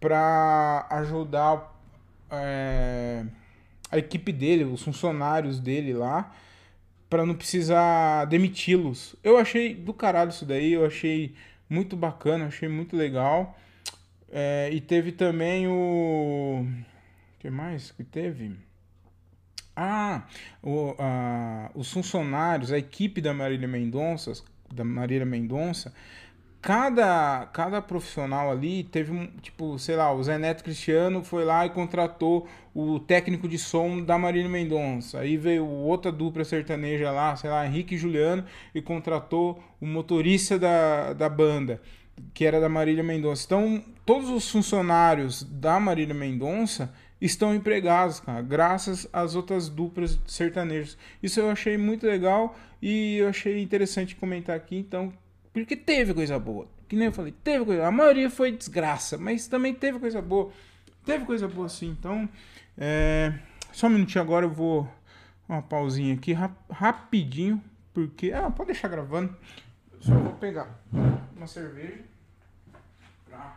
pra 0.00 0.86
ajudar 0.90 1.77
é, 2.30 3.24
a 3.90 3.98
equipe 3.98 4.32
dele, 4.32 4.64
os 4.64 4.82
funcionários 4.82 5.60
dele 5.60 5.92
lá, 5.92 6.34
para 7.08 7.24
não 7.24 7.34
precisar 7.34 8.26
demiti-los. 8.26 9.16
Eu 9.24 9.38
achei 9.38 9.74
do 9.74 9.94
caralho 9.94 10.30
isso 10.30 10.44
daí, 10.44 10.72
eu 10.72 10.84
achei 10.84 11.34
muito 11.68 11.96
bacana, 11.96 12.46
achei 12.46 12.68
muito 12.68 12.96
legal. 12.96 13.58
É, 14.30 14.68
e 14.72 14.80
teve 14.80 15.12
também 15.12 15.66
o. 15.66 16.66
O 17.36 17.40
que 17.40 17.50
mais 17.50 17.92
que 17.92 18.04
teve? 18.04 18.52
Ah, 19.74 20.26
o, 20.62 20.94
a, 20.98 21.70
os 21.74 21.90
funcionários, 21.92 22.72
a 22.72 22.78
equipe 22.78 23.20
da 23.20 23.32
Marília 23.32 23.68
Mendonça, 23.68 24.32
da 24.74 24.84
Marília 24.84 25.24
Mendonça, 25.24 25.94
cada, 26.60 27.46
cada 27.52 27.80
profissional 27.80 28.50
ali 28.50 28.84
teve 28.84 29.12
um, 29.12 29.26
tipo, 29.40 29.78
sei 29.78 29.96
lá, 29.96 30.12
o 30.12 30.22
Zé 30.22 30.38
Neto 30.38 30.64
Cristiano 30.64 31.22
foi 31.22 31.44
lá 31.44 31.64
e 31.64 31.70
contratou 31.70 32.48
o 32.74 32.98
técnico 32.98 33.48
de 33.48 33.58
som 33.58 34.02
da 34.02 34.18
Marília 34.18 34.48
Mendonça. 34.48 35.20
Aí 35.20 35.36
veio 35.36 35.66
outra 35.66 36.10
dupla 36.10 36.44
sertaneja 36.44 37.10
lá, 37.10 37.34
sei 37.36 37.50
lá, 37.50 37.66
Henrique 37.66 37.94
e 37.94 37.98
Juliano, 37.98 38.44
e 38.74 38.82
contratou 38.82 39.62
o 39.80 39.86
motorista 39.86 40.58
da, 40.58 41.12
da 41.12 41.28
banda, 41.28 41.80
que 42.34 42.44
era 42.44 42.60
da 42.60 42.68
Marília 42.68 43.02
Mendonça. 43.02 43.44
Então, 43.46 43.82
todos 44.04 44.28
os 44.28 44.50
funcionários 44.50 45.42
da 45.42 45.78
Marília 45.78 46.14
Mendonça 46.14 46.92
estão 47.20 47.54
empregados, 47.54 48.20
cara, 48.20 48.42
graças 48.42 49.08
às 49.12 49.34
outras 49.34 49.68
duplas 49.68 50.18
sertanejas. 50.26 50.96
Isso 51.22 51.40
eu 51.40 51.50
achei 51.50 51.76
muito 51.76 52.06
legal 52.06 52.56
e 52.80 53.16
eu 53.16 53.28
achei 53.28 53.60
interessante 53.60 54.14
comentar 54.14 54.56
aqui, 54.56 54.76
então 54.76 55.12
porque 55.64 55.76
teve 55.76 56.14
coisa 56.14 56.38
boa. 56.38 56.66
Que 56.88 56.96
nem 56.96 57.06
eu 57.06 57.12
falei, 57.12 57.32
teve 57.44 57.64
coisa. 57.64 57.86
A 57.86 57.90
maioria 57.90 58.30
foi 58.30 58.52
desgraça, 58.52 59.18
mas 59.18 59.46
também 59.46 59.74
teve 59.74 59.98
coisa 59.98 60.22
boa. 60.22 60.52
Teve 61.04 61.24
coisa 61.24 61.46
boa 61.46 61.68
sim. 61.68 61.88
Então, 61.90 62.28
é... 62.76 63.32
só 63.72 63.86
um 63.86 63.90
minutinho 63.90 64.22
agora 64.22 64.46
eu 64.46 64.50
vou. 64.50 64.88
Uma 65.48 65.62
pausinha 65.62 66.14
aqui 66.14 66.32
rap 66.32 66.52
rapidinho. 66.70 67.62
Porque. 67.94 68.32
Ah, 68.32 68.50
pode 68.50 68.72
deixar 68.72 68.88
gravando. 68.88 69.34
Só 70.00 70.14
vou 70.14 70.32
pegar 70.34 70.78
uma 71.36 71.46
cerveja 71.46 72.04
pra 73.28 73.56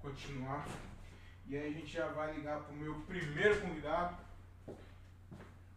continuar. 0.00 0.66
E 1.48 1.56
aí 1.56 1.68
a 1.68 1.72
gente 1.72 1.92
já 1.92 2.06
vai 2.08 2.34
ligar 2.34 2.60
pro 2.60 2.76
meu 2.76 2.94
primeiro 3.08 3.60
convidado. 3.60 4.16
Não 4.68 4.76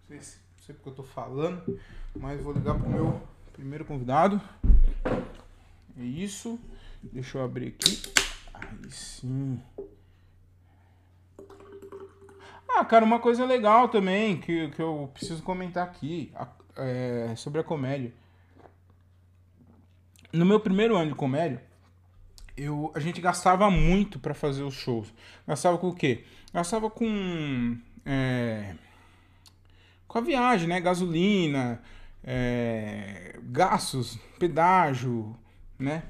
sei, 0.08 0.22
se, 0.22 0.38
não 0.38 0.64
sei 0.64 0.76
porque 0.76 0.90
eu 0.90 0.94
tô 0.94 1.04
falando, 1.04 1.80
mas 2.16 2.42
vou 2.42 2.54
ligar 2.54 2.76
pro 2.76 2.90
meu 2.90 3.22
primeiro 3.54 3.84
convidado. 3.86 4.40
É 5.98 6.04
isso. 6.04 6.60
Deixa 7.02 7.38
eu 7.38 7.44
abrir 7.44 7.68
aqui. 7.68 8.02
Aí 8.54 8.92
sim. 8.92 9.62
Ah, 12.76 12.84
cara, 12.84 13.06
uma 13.06 13.20
coisa 13.20 13.46
legal 13.46 13.88
também 13.90 14.40
que, 14.40 14.70
que 14.70 14.82
eu 14.82 15.10
preciso 15.14 15.44
comentar 15.44 15.84
aqui 15.84 16.34
é, 16.76 17.34
sobre 17.36 17.62
a 17.62 17.64
comédia. 17.64 18.12
No 20.32 20.46
meu 20.46 20.60
primeiro 20.60 20.96
ano 20.96 21.12
de 21.12 21.16
comédia, 21.16 21.64
eu, 22.58 22.92
a 22.96 23.00
gente 23.00 23.22
gastava 23.22 23.70
muito 23.70 24.18
para 24.18 24.34
fazer 24.34 24.64
os 24.64 24.74
shows. 24.74 25.14
Gastava 25.48 25.78
com 25.78 25.90
o 25.90 25.96
quê? 25.96 26.24
Gastava 26.52 26.90
com. 26.90 27.78
É, 28.06 28.76
com 30.08 30.18
a 30.18 30.22
viagem, 30.22 30.68
né? 30.68 30.80
Gasolina, 30.80 31.82
é, 32.24 33.40
gastos, 33.44 34.18
pedágio, 34.40 35.38
né? 35.78 36.04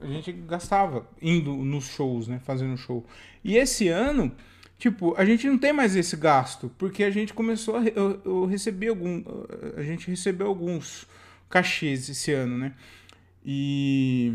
A 0.00 0.06
gente 0.06 0.32
gastava 0.32 1.08
indo 1.20 1.52
nos 1.52 1.86
shows, 1.86 2.28
né? 2.28 2.40
Fazendo 2.44 2.76
show. 2.76 3.04
E 3.42 3.56
esse 3.56 3.88
ano, 3.88 4.32
tipo, 4.78 5.14
a 5.16 5.24
gente 5.24 5.48
não 5.48 5.58
tem 5.58 5.72
mais 5.72 5.96
esse 5.96 6.16
gasto, 6.16 6.70
porque 6.78 7.02
a 7.02 7.10
gente 7.10 7.34
começou 7.34 7.76
a. 7.76 7.84
Eu, 7.84 8.20
eu 8.24 8.46
recebi 8.46 8.88
algum. 8.88 9.22
A 9.76 9.82
gente 9.82 10.08
recebeu 10.08 10.46
alguns 10.46 11.06
cachês 11.48 12.08
esse 12.08 12.32
ano, 12.32 12.56
né? 12.56 12.74
E. 13.44 14.32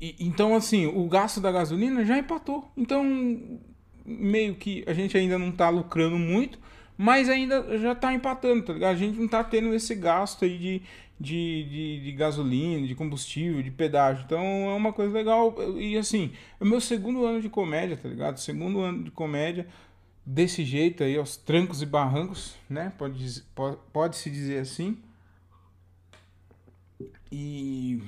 E, 0.00 0.14
então, 0.20 0.54
assim, 0.54 0.86
o 0.86 1.08
gasto 1.08 1.40
da 1.40 1.50
gasolina 1.50 2.04
já 2.04 2.18
empatou. 2.18 2.70
Então, 2.76 3.58
meio 4.04 4.54
que 4.54 4.84
a 4.86 4.92
gente 4.92 5.16
ainda 5.16 5.38
não 5.38 5.50
tá 5.50 5.68
lucrando 5.68 6.18
muito, 6.18 6.58
mas 6.96 7.28
ainda 7.28 7.78
já 7.78 7.94
tá 7.94 8.12
empatando, 8.12 8.64
tá 8.64 8.72
ligado? 8.72 8.94
A 8.94 8.98
gente 8.98 9.18
não 9.18 9.28
tá 9.28 9.44
tendo 9.44 9.74
esse 9.74 9.94
gasto 9.94 10.44
aí 10.44 10.58
de, 10.58 10.82
de, 11.20 11.64
de, 11.64 12.04
de, 12.04 12.12
gasolina, 12.12 12.86
de 12.86 12.94
combustível, 12.94 13.62
de 13.62 13.70
pedágio. 13.70 14.24
Então 14.24 14.40
é 14.70 14.74
uma 14.74 14.92
coisa 14.92 15.12
legal. 15.12 15.54
E 15.78 15.98
assim, 15.98 16.32
é 16.58 16.64
o 16.64 16.66
meu 16.66 16.80
segundo 16.80 17.24
ano 17.24 17.40
de 17.40 17.48
comédia, 17.48 17.96
tá 17.96 18.08
ligado? 18.08 18.38
Segundo 18.38 18.80
ano 18.80 19.04
de 19.04 19.10
comédia 19.10 19.66
desse 20.24 20.64
jeito 20.64 21.04
aí, 21.04 21.16
aos 21.16 21.36
trancos 21.36 21.82
e 21.82 21.86
barrancos, 21.86 22.56
né? 22.68 22.92
Pode, 22.98 23.42
pode, 23.54 23.76
pode 23.92 24.16
se 24.16 24.30
dizer 24.30 24.58
assim. 24.58 24.98
E, 27.30 28.02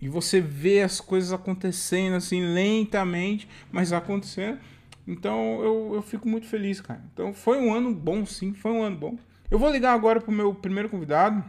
e 0.00 0.08
você 0.08 0.40
vê 0.40 0.82
as 0.82 1.00
coisas 1.00 1.32
acontecendo 1.32 2.16
assim 2.16 2.42
lentamente, 2.42 3.48
mas 3.72 3.92
acontecendo. 3.92 4.58
Então 5.10 5.60
eu, 5.60 5.94
eu 5.96 6.02
fico 6.02 6.28
muito 6.28 6.46
feliz, 6.46 6.80
cara. 6.80 7.02
Então 7.12 7.34
foi 7.34 7.58
um 7.58 7.74
ano 7.74 7.92
bom, 7.92 8.24
sim, 8.24 8.54
foi 8.54 8.70
um 8.70 8.84
ano 8.84 8.96
bom. 8.96 9.18
Eu 9.50 9.58
vou 9.58 9.68
ligar 9.68 9.92
agora 9.92 10.20
pro 10.20 10.30
meu 10.30 10.54
primeiro 10.54 10.88
convidado. 10.88 11.42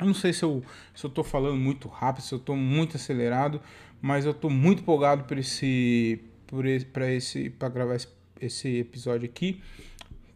Eu 0.00 0.06
não 0.06 0.14
sei 0.14 0.32
se 0.32 0.42
eu, 0.42 0.64
se 0.92 1.04
eu 1.04 1.10
tô 1.10 1.22
falando 1.22 1.56
muito 1.56 1.86
rápido, 1.86 2.24
se 2.24 2.34
eu 2.34 2.40
tô 2.40 2.56
muito 2.56 2.96
acelerado, 2.96 3.60
mas 4.00 4.26
eu 4.26 4.34
tô 4.34 4.50
muito 4.50 4.82
empolgado 4.82 5.24
por 5.24 5.38
esse 5.38 6.20
por 6.48 6.66
esse 6.66 6.84
para 6.84 7.08
esse 7.08 7.50
para 7.50 7.68
gravar 7.68 7.94
esse, 7.94 8.08
esse, 8.40 8.76
episódio 8.78 9.28
aqui. 9.28 9.62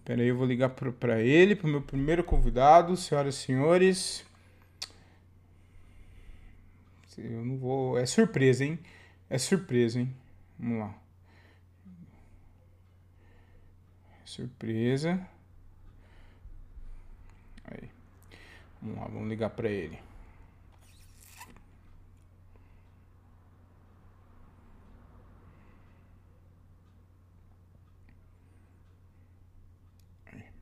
Pera 0.05 0.23
aí, 0.23 0.29
eu 0.29 0.37
vou 0.37 0.47
ligar 0.47 0.71
para 0.71 1.21
ele, 1.21 1.57
para 1.57 1.67
o 1.67 1.71
meu 1.71 1.83
primeiro 1.83 2.23
convidado, 2.23 2.97
senhoras 2.97 3.35
e 3.35 3.39
senhores. 3.39 4.25
Eu 7.19 7.45
não 7.45 7.57
vou, 7.57 7.99
é 7.99 8.07
surpresa, 8.07 8.65
hein? 8.65 8.79
É 9.29 9.39
surpresa, 9.39 9.99
hein? 9.99 10.15
Vamos 10.61 10.79
lá. 10.79 11.06
Surpresa. 14.37 15.27
Aí. 17.65 17.91
Vamos 18.83 18.99
lá, 18.99 19.05
vamos 19.07 19.29
ligar 19.31 19.49
para 19.49 19.71
ele. 19.71 19.99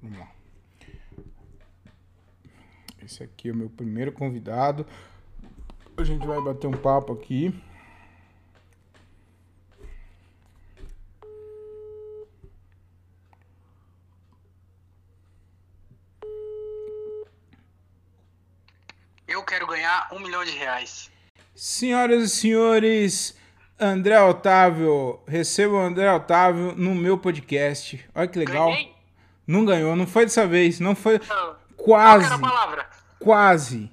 Vamos 0.00 0.18
lá. 0.20 0.32
Esse 3.02 3.24
aqui 3.24 3.48
é 3.48 3.52
o 3.52 3.56
meu 3.56 3.68
primeiro 3.68 4.12
convidado. 4.12 4.86
A 5.96 6.04
gente 6.04 6.24
vai 6.24 6.40
bater 6.40 6.68
um 6.68 6.80
papo 6.80 7.12
aqui. 7.12 7.52
Eu 19.34 19.42
quero 19.42 19.66
ganhar 19.66 20.08
um 20.12 20.20
milhão 20.20 20.44
de 20.44 20.52
reais. 20.74 21.10
Senhoras 21.54 22.22
e 22.24 22.28
senhores, 22.28 23.36
André 23.78 24.20
Otávio, 24.20 25.20
recebo 25.26 25.74
o 25.74 25.78
André 25.80 26.10
Otávio 26.12 26.74
no 26.76 26.94
meu 26.94 27.16
podcast. 27.18 28.04
Olha 28.14 28.26
que 28.28 28.38
legal. 28.38 28.68
Ganhei? 28.70 28.94
Não 29.46 29.64
ganhou, 29.64 29.94
não 29.94 30.06
foi 30.06 30.24
dessa 30.24 30.46
vez, 30.46 30.80
não 30.80 30.94
foi. 30.94 31.18
Não. 31.28 31.56
Qual 31.76 32.00
Quase, 32.00 32.18
que 32.20 32.24
era 32.26 32.34
a 32.34 32.38
palavra? 32.38 32.90
quase. 33.20 33.90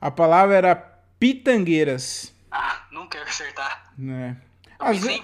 A 0.00 0.10
palavra 0.10 0.56
era 0.56 0.74
pitangueiras, 1.20 2.34
Ah, 2.50 2.82
não 2.90 3.06
quero 3.06 3.28
acertar. 3.28 3.92
né? 3.96 4.36
Às, 4.78 4.98
ve- 4.98 5.22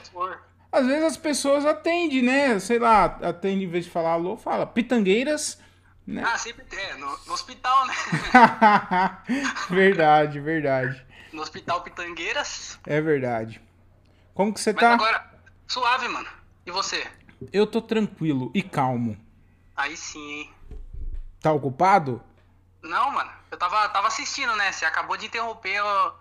às 0.71 0.87
vezes 0.87 1.03
as 1.03 1.17
pessoas 1.17 1.65
atendem, 1.67 2.23
né? 2.23 2.59
Sei 2.61 2.79
lá, 2.79 3.05
atende 3.23 3.65
em 3.65 3.69
vez 3.69 3.87
de 3.87 3.91
falar 3.91 4.13
alô, 4.13 4.37
fala 4.37 4.67
pitangueiras, 4.67 5.59
né? 6.15 6.23
Ah, 6.27 6.39
sempre 6.39 6.65
tem. 6.65 6.79
É, 6.79 6.95
no, 6.95 7.07
no 7.27 7.33
hospital, 7.33 7.87
né? 7.87 7.95
verdade, 9.71 10.41
verdade. 10.41 11.07
No 11.33 11.43
hospital 11.43 11.83
Pitangueiras. 11.83 12.79
É 12.87 13.01
verdade. 13.01 13.61
Como 14.35 14.53
que 14.55 14.61
você 14.61 14.73
Mas 14.73 14.81
tá? 14.81 14.95
agora, 14.95 15.31
suave, 15.67 16.09
mano. 16.09 16.29
E 16.65 16.71
você? 16.71 17.07
Eu 17.53 17.67
tô 17.67 17.81
tranquilo 17.83 18.51
e 18.55 18.63
calmo. 18.63 19.17
Aí 19.77 19.97
sim, 19.97 20.31
hein? 20.41 20.55
Tá 21.41 21.53
ocupado? 21.53 22.23
Não, 22.83 23.11
mano. 23.11 23.31
Eu 23.51 23.59
tava, 23.59 23.89
tava 23.91 24.09
assistindo, 24.09 24.55
né? 24.57 24.73
Você 24.73 24.85
acabou 24.85 25.17
de 25.17 25.27
interromper 25.27 25.81
o- 25.83 26.13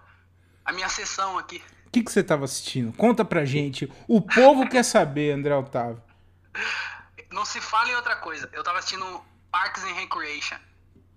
a 0.66 0.72
minha 0.74 0.90
sessão 0.90 1.38
aqui. 1.38 1.64
O 1.86 1.90
que, 1.90 2.04
que 2.04 2.12
você 2.12 2.24
tava 2.24 2.46
assistindo? 2.46 2.92
Conta 2.96 3.24
pra 3.24 3.46
gente. 3.46 3.92
O 4.08 4.22
povo 4.22 4.68
quer 4.68 4.84
saber, 4.84 5.32
André 5.32 5.56
Otávio. 5.56 6.02
Não 7.32 7.46
se 7.46 7.60
fala 7.62 7.90
em 7.90 7.96
outra 7.96 8.16
coisa. 8.18 8.50
Eu 8.54 8.64
tava 8.64 8.80
assistindo 8.80 9.22
Parks 9.52 9.84
and 9.84 9.94
Recreation. 9.94 10.58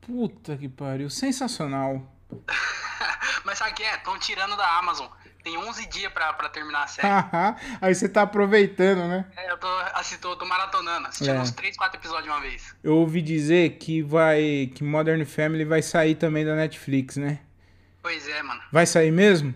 Puta 0.00 0.56
que 0.56 0.68
pariu. 0.68 1.10
Sensacional. 1.10 2.10
Mas 3.44 3.58
sabe 3.58 3.72
o 3.72 3.74
que 3.74 3.82
é? 3.82 3.96
Estão 3.96 4.18
tirando 4.18 4.56
da 4.56 4.78
Amazon. 4.78 5.08
Tem 5.42 5.56
11 5.56 5.86
dias 5.88 6.12
pra, 6.12 6.32
pra 6.34 6.50
terminar 6.50 6.84
a 6.84 6.86
série. 6.86 7.08
Aí 7.80 7.94
você 7.94 8.08
tá 8.08 8.22
aproveitando, 8.22 9.08
né? 9.08 9.24
É, 9.36 9.50
eu 9.50 9.56
tô, 9.56 9.66
assisto, 9.94 10.36
tô 10.36 10.44
maratonando, 10.44 11.08
assistindo 11.08 11.36
É. 11.36 11.40
uns 11.40 11.50
3, 11.50 11.76
4 11.78 11.98
episódios 11.98 12.24
de 12.24 12.30
uma 12.30 12.40
vez. 12.42 12.74
Eu 12.84 12.96
ouvi 12.96 13.22
dizer 13.22 13.78
que 13.78 14.02
vai. 14.02 14.70
que 14.74 14.84
Modern 14.84 15.24
Family 15.24 15.64
vai 15.64 15.80
sair 15.80 16.14
também 16.14 16.44
da 16.44 16.54
Netflix, 16.54 17.16
né? 17.16 17.38
Pois 18.02 18.28
é, 18.28 18.42
mano. 18.42 18.60
Vai 18.70 18.84
sair 18.86 19.10
mesmo? 19.10 19.54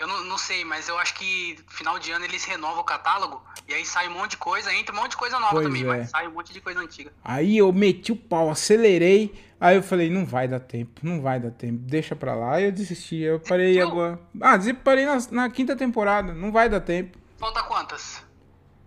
Eu 0.00 0.06
não, 0.08 0.24
não 0.24 0.38
sei, 0.38 0.64
mas 0.64 0.88
eu 0.88 0.98
acho 0.98 1.14
que 1.14 1.58
final 1.68 1.98
de 1.98 2.10
ano 2.10 2.24
eles 2.24 2.42
renovam 2.44 2.80
o 2.80 2.84
catálogo 2.84 3.44
e 3.68 3.74
aí 3.74 3.84
sai 3.84 4.08
um 4.08 4.12
monte 4.12 4.30
de 4.32 4.36
coisa, 4.38 4.72
entra 4.74 4.94
um 4.94 4.98
monte 4.98 5.10
de 5.10 5.18
coisa 5.18 5.38
nova 5.38 5.52
Pois 5.52 5.66
também, 5.66 5.82
é. 5.82 5.86
mas 5.86 6.08
sai 6.10 6.26
um 6.26 6.32
monte 6.32 6.52
de 6.54 6.60
coisa 6.62 6.80
antiga. 6.80 7.12
Aí 7.22 7.58
eu 7.58 7.70
meti 7.72 8.10
o 8.10 8.16
pau, 8.16 8.48
acelerei. 8.50 9.32
Aí 9.60 9.76
eu 9.76 9.82
falei, 9.82 10.08
não 10.08 10.24
vai 10.24 10.48
dar 10.48 10.58
tempo, 10.58 11.02
não 11.04 11.20
vai 11.20 11.38
dar 11.38 11.50
tempo, 11.50 11.76
deixa 11.82 12.16
pra 12.16 12.34
lá. 12.34 12.54
Aí 12.54 12.64
eu 12.64 12.72
desisti, 12.72 13.16
eu 13.16 13.38
parei 13.40 13.74
Desistiu? 13.74 13.88
agora. 13.90 14.18
Ah, 14.40 14.58
parei 14.82 15.04
na, 15.04 15.18
na 15.30 15.50
quinta 15.50 15.76
temporada, 15.76 16.32
não 16.32 16.50
vai 16.50 16.66
dar 16.70 16.80
tempo. 16.80 17.18
Falta 17.38 17.62
quantas? 17.64 18.24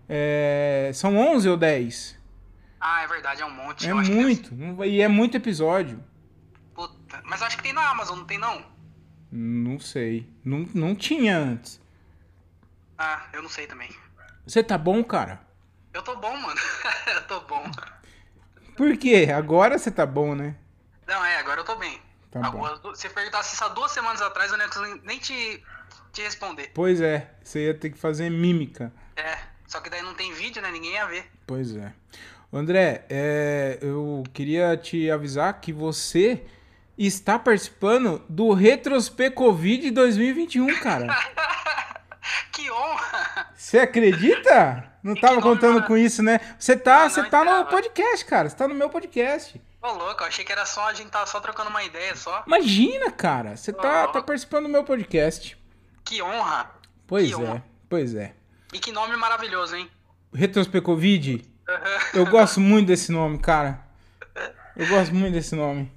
É, 0.08 0.90
são 0.92 1.16
11 1.16 1.48
ou 1.48 1.56
10? 1.56 2.18
Ah, 2.80 3.02
é 3.02 3.06
verdade, 3.06 3.40
é 3.40 3.46
um 3.46 3.50
monte. 3.50 3.86
É 3.86 3.92
eu 3.92 3.96
deve- 4.02 4.12
muito, 4.12 4.52
e 4.84 5.00
é 5.00 5.06
muito 5.08 5.36
episódio. 5.36 6.02
Puta, 6.74 7.22
mas 7.24 7.40
acho 7.40 7.56
que 7.56 7.62
tem 7.62 7.72
na 7.72 7.88
Amazon, 7.88 8.18
não 8.18 8.24
tem 8.26 8.36
não? 8.36 8.73
Não 9.36 9.80
sei, 9.80 10.32
não, 10.44 10.60
não 10.72 10.94
tinha 10.94 11.36
antes. 11.36 11.80
Ah, 12.96 13.26
eu 13.32 13.42
não 13.42 13.48
sei 13.48 13.66
também. 13.66 13.90
Você 14.46 14.62
tá 14.62 14.78
bom, 14.78 15.02
cara? 15.02 15.40
Eu 15.92 16.02
tô 16.02 16.14
bom, 16.14 16.36
mano. 16.36 16.60
eu 17.16 17.26
tô 17.26 17.40
bom. 17.40 17.68
Por 18.76 18.96
quê? 18.96 19.26
Agora 19.36 19.76
você 19.76 19.90
tá 19.90 20.06
bom, 20.06 20.36
né? 20.36 20.54
Não, 21.04 21.24
é, 21.24 21.36
agora 21.38 21.62
eu 21.62 21.64
tô 21.64 21.74
bem. 21.74 22.00
Tá 22.30 22.48
bom. 22.48 22.64
agora, 22.64 22.94
se 22.94 23.08
perguntasse 23.08 23.56
isso 23.56 23.64
há 23.64 23.68
duas 23.70 23.90
semanas 23.90 24.22
atrás, 24.22 24.52
eu 24.52 24.56
não 24.56 24.66
ia 24.66 24.70
conseguir 24.70 25.00
nem 25.04 25.18
te, 25.18 25.60
te 26.12 26.22
responder. 26.22 26.70
Pois 26.72 27.00
é, 27.00 27.34
você 27.42 27.66
ia 27.66 27.74
ter 27.74 27.90
que 27.90 27.98
fazer 27.98 28.30
mímica. 28.30 28.92
É, 29.16 29.36
só 29.66 29.80
que 29.80 29.90
daí 29.90 30.02
não 30.02 30.14
tem 30.14 30.32
vídeo, 30.32 30.62
né? 30.62 30.70
Ninguém 30.70 30.92
ia 30.92 31.06
ver. 31.06 31.28
Pois 31.44 31.74
é. 31.74 31.92
André, 32.52 33.04
é, 33.10 33.80
eu 33.82 34.22
queria 34.32 34.76
te 34.76 35.10
avisar 35.10 35.60
que 35.60 35.72
você 35.72 36.46
está 36.96 37.38
participando 37.38 38.22
do 38.28 38.52
Retrospe 38.52 39.30
Covid 39.30 39.90
2021, 39.90 40.66
cara. 40.80 41.06
que 42.52 42.70
honra! 42.70 43.48
Você 43.54 43.78
acredita? 43.78 44.92
Não 45.02 45.14
Que 45.14 45.20
tava 45.20 45.34
nome 45.34 45.42
contando 45.42 45.82
com 45.86 45.96
isso, 45.96 46.22
né? 46.22 46.40
Você 46.58 46.76
tá, 46.76 47.08
você 47.08 47.22
tá 47.24 47.44
no 47.44 47.50
estava. 47.50 47.70
podcast, 47.70 48.24
cara. 48.24 48.48
Você 48.48 48.56
tá 48.56 48.66
no 48.68 48.74
meu 48.74 48.88
podcast. 48.88 49.60
Ô, 49.82 49.92
louco, 49.92 50.22
eu 50.22 50.26
achei 50.28 50.44
que 50.44 50.52
era 50.52 50.64
só 50.64 50.88
a 50.88 50.94
gente 50.94 51.10
tava 51.10 51.26
só 51.26 51.40
trocando 51.40 51.68
uma 51.68 51.82
ideia 51.84 52.16
só. 52.16 52.42
Imagina, 52.46 53.10
cara. 53.10 53.56
Você 53.56 53.72
tá, 53.72 54.08
tá 54.08 54.22
participando 54.22 54.64
do 54.64 54.70
meu 54.70 54.82
podcast. 54.84 55.58
Que 56.04 56.22
honra! 56.22 56.70
Pois 57.06 57.28
Que 57.28 57.34
é, 57.34 57.36
honra. 57.36 57.64
pois 57.88 58.14
é. 58.14 58.34
E 58.72 58.78
que 58.78 58.90
nome 58.92 59.14
maravilhoso, 59.16 59.76
hein? 59.76 59.90
Retrospe 60.32 60.80
Covid. 60.80 61.44
Eu 62.14 62.26
gosto 62.26 62.60
muito 62.60 62.86
desse 62.86 63.12
nome, 63.12 63.38
cara. 63.38 63.80
Eu 64.76 64.86
gosto 64.88 65.14
muito 65.14 65.34
desse 65.34 65.54
nome. 65.54 65.92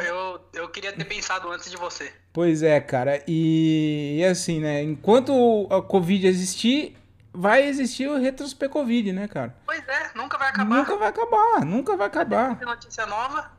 É 0.00 0.10
Eu, 0.10 0.40
eu 0.54 0.68
queria 0.68 0.92
ter 0.92 1.04
pensado 1.04 1.50
antes 1.50 1.70
de 1.70 1.76
você. 1.76 2.12
Pois 2.32 2.62
é, 2.62 2.80
cara. 2.80 3.22
E, 3.26 4.18
e 4.18 4.24
assim, 4.24 4.60
né? 4.60 4.82
Enquanto 4.82 5.66
a 5.70 5.82
Covid 5.82 6.26
existir, 6.26 6.96
vai 7.32 7.66
existir 7.66 8.08
o 8.08 8.18
Retrospe 8.18 8.68
Covid, 8.68 9.12
né, 9.12 9.28
cara? 9.28 9.54
Pois 9.66 9.86
é, 9.86 10.10
nunca 10.14 10.38
vai 10.38 10.48
acabar. 10.48 10.76
Nunca 10.76 10.96
vai 10.96 11.08
acabar, 11.08 11.64
nunca 11.64 11.96
vai 11.96 12.06
acabar. 12.06 12.58
Tem 12.58 12.66
notícia 12.66 13.06
nova 13.06 13.50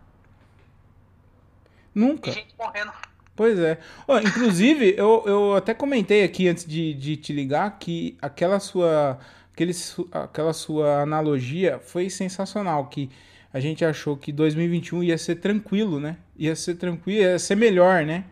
Nunca. 1.94 2.30
e 2.30 2.34
gente 2.34 2.56
morrendo. 2.58 2.92
Pois 3.36 3.58
é. 3.58 3.80
Ó, 4.08 4.20
inclusive, 4.20 4.94
eu, 4.98 5.24
eu 5.26 5.56
até 5.56 5.74
comentei 5.74 6.24
aqui 6.24 6.48
antes 6.48 6.66
de, 6.66 6.94
de 6.94 7.18
te 7.18 7.34
ligar 7.34 7.80
que 7.80 8.18
aquela 8.22 8.60
sua, 8.60 9.20
aquele, 9.52 9.74
aquela 10.12 10.54
sua 10.54 11.02
analogia 11.02 11.80
foi 11.80 12.10
sensacional. 12.10 12.88
Que 12.88 13.10
a 13.54 13.60
gente 13.60 13.86
achou 13.86 14.18
que 14.18 14.32
2021 14.32 15.04
ia 15.04 15.18
ser 15.18 15.36
tranquilo, 15.36 16.00
né? 16.00 16.18
Ia 16.36 16.56
ser 16.56 16.76
tranquilo, 16.76 17.22
ia 17.22 17.38
ser 17.40 17.56
melhor, 17.56 18.04
né? 18.06 18.26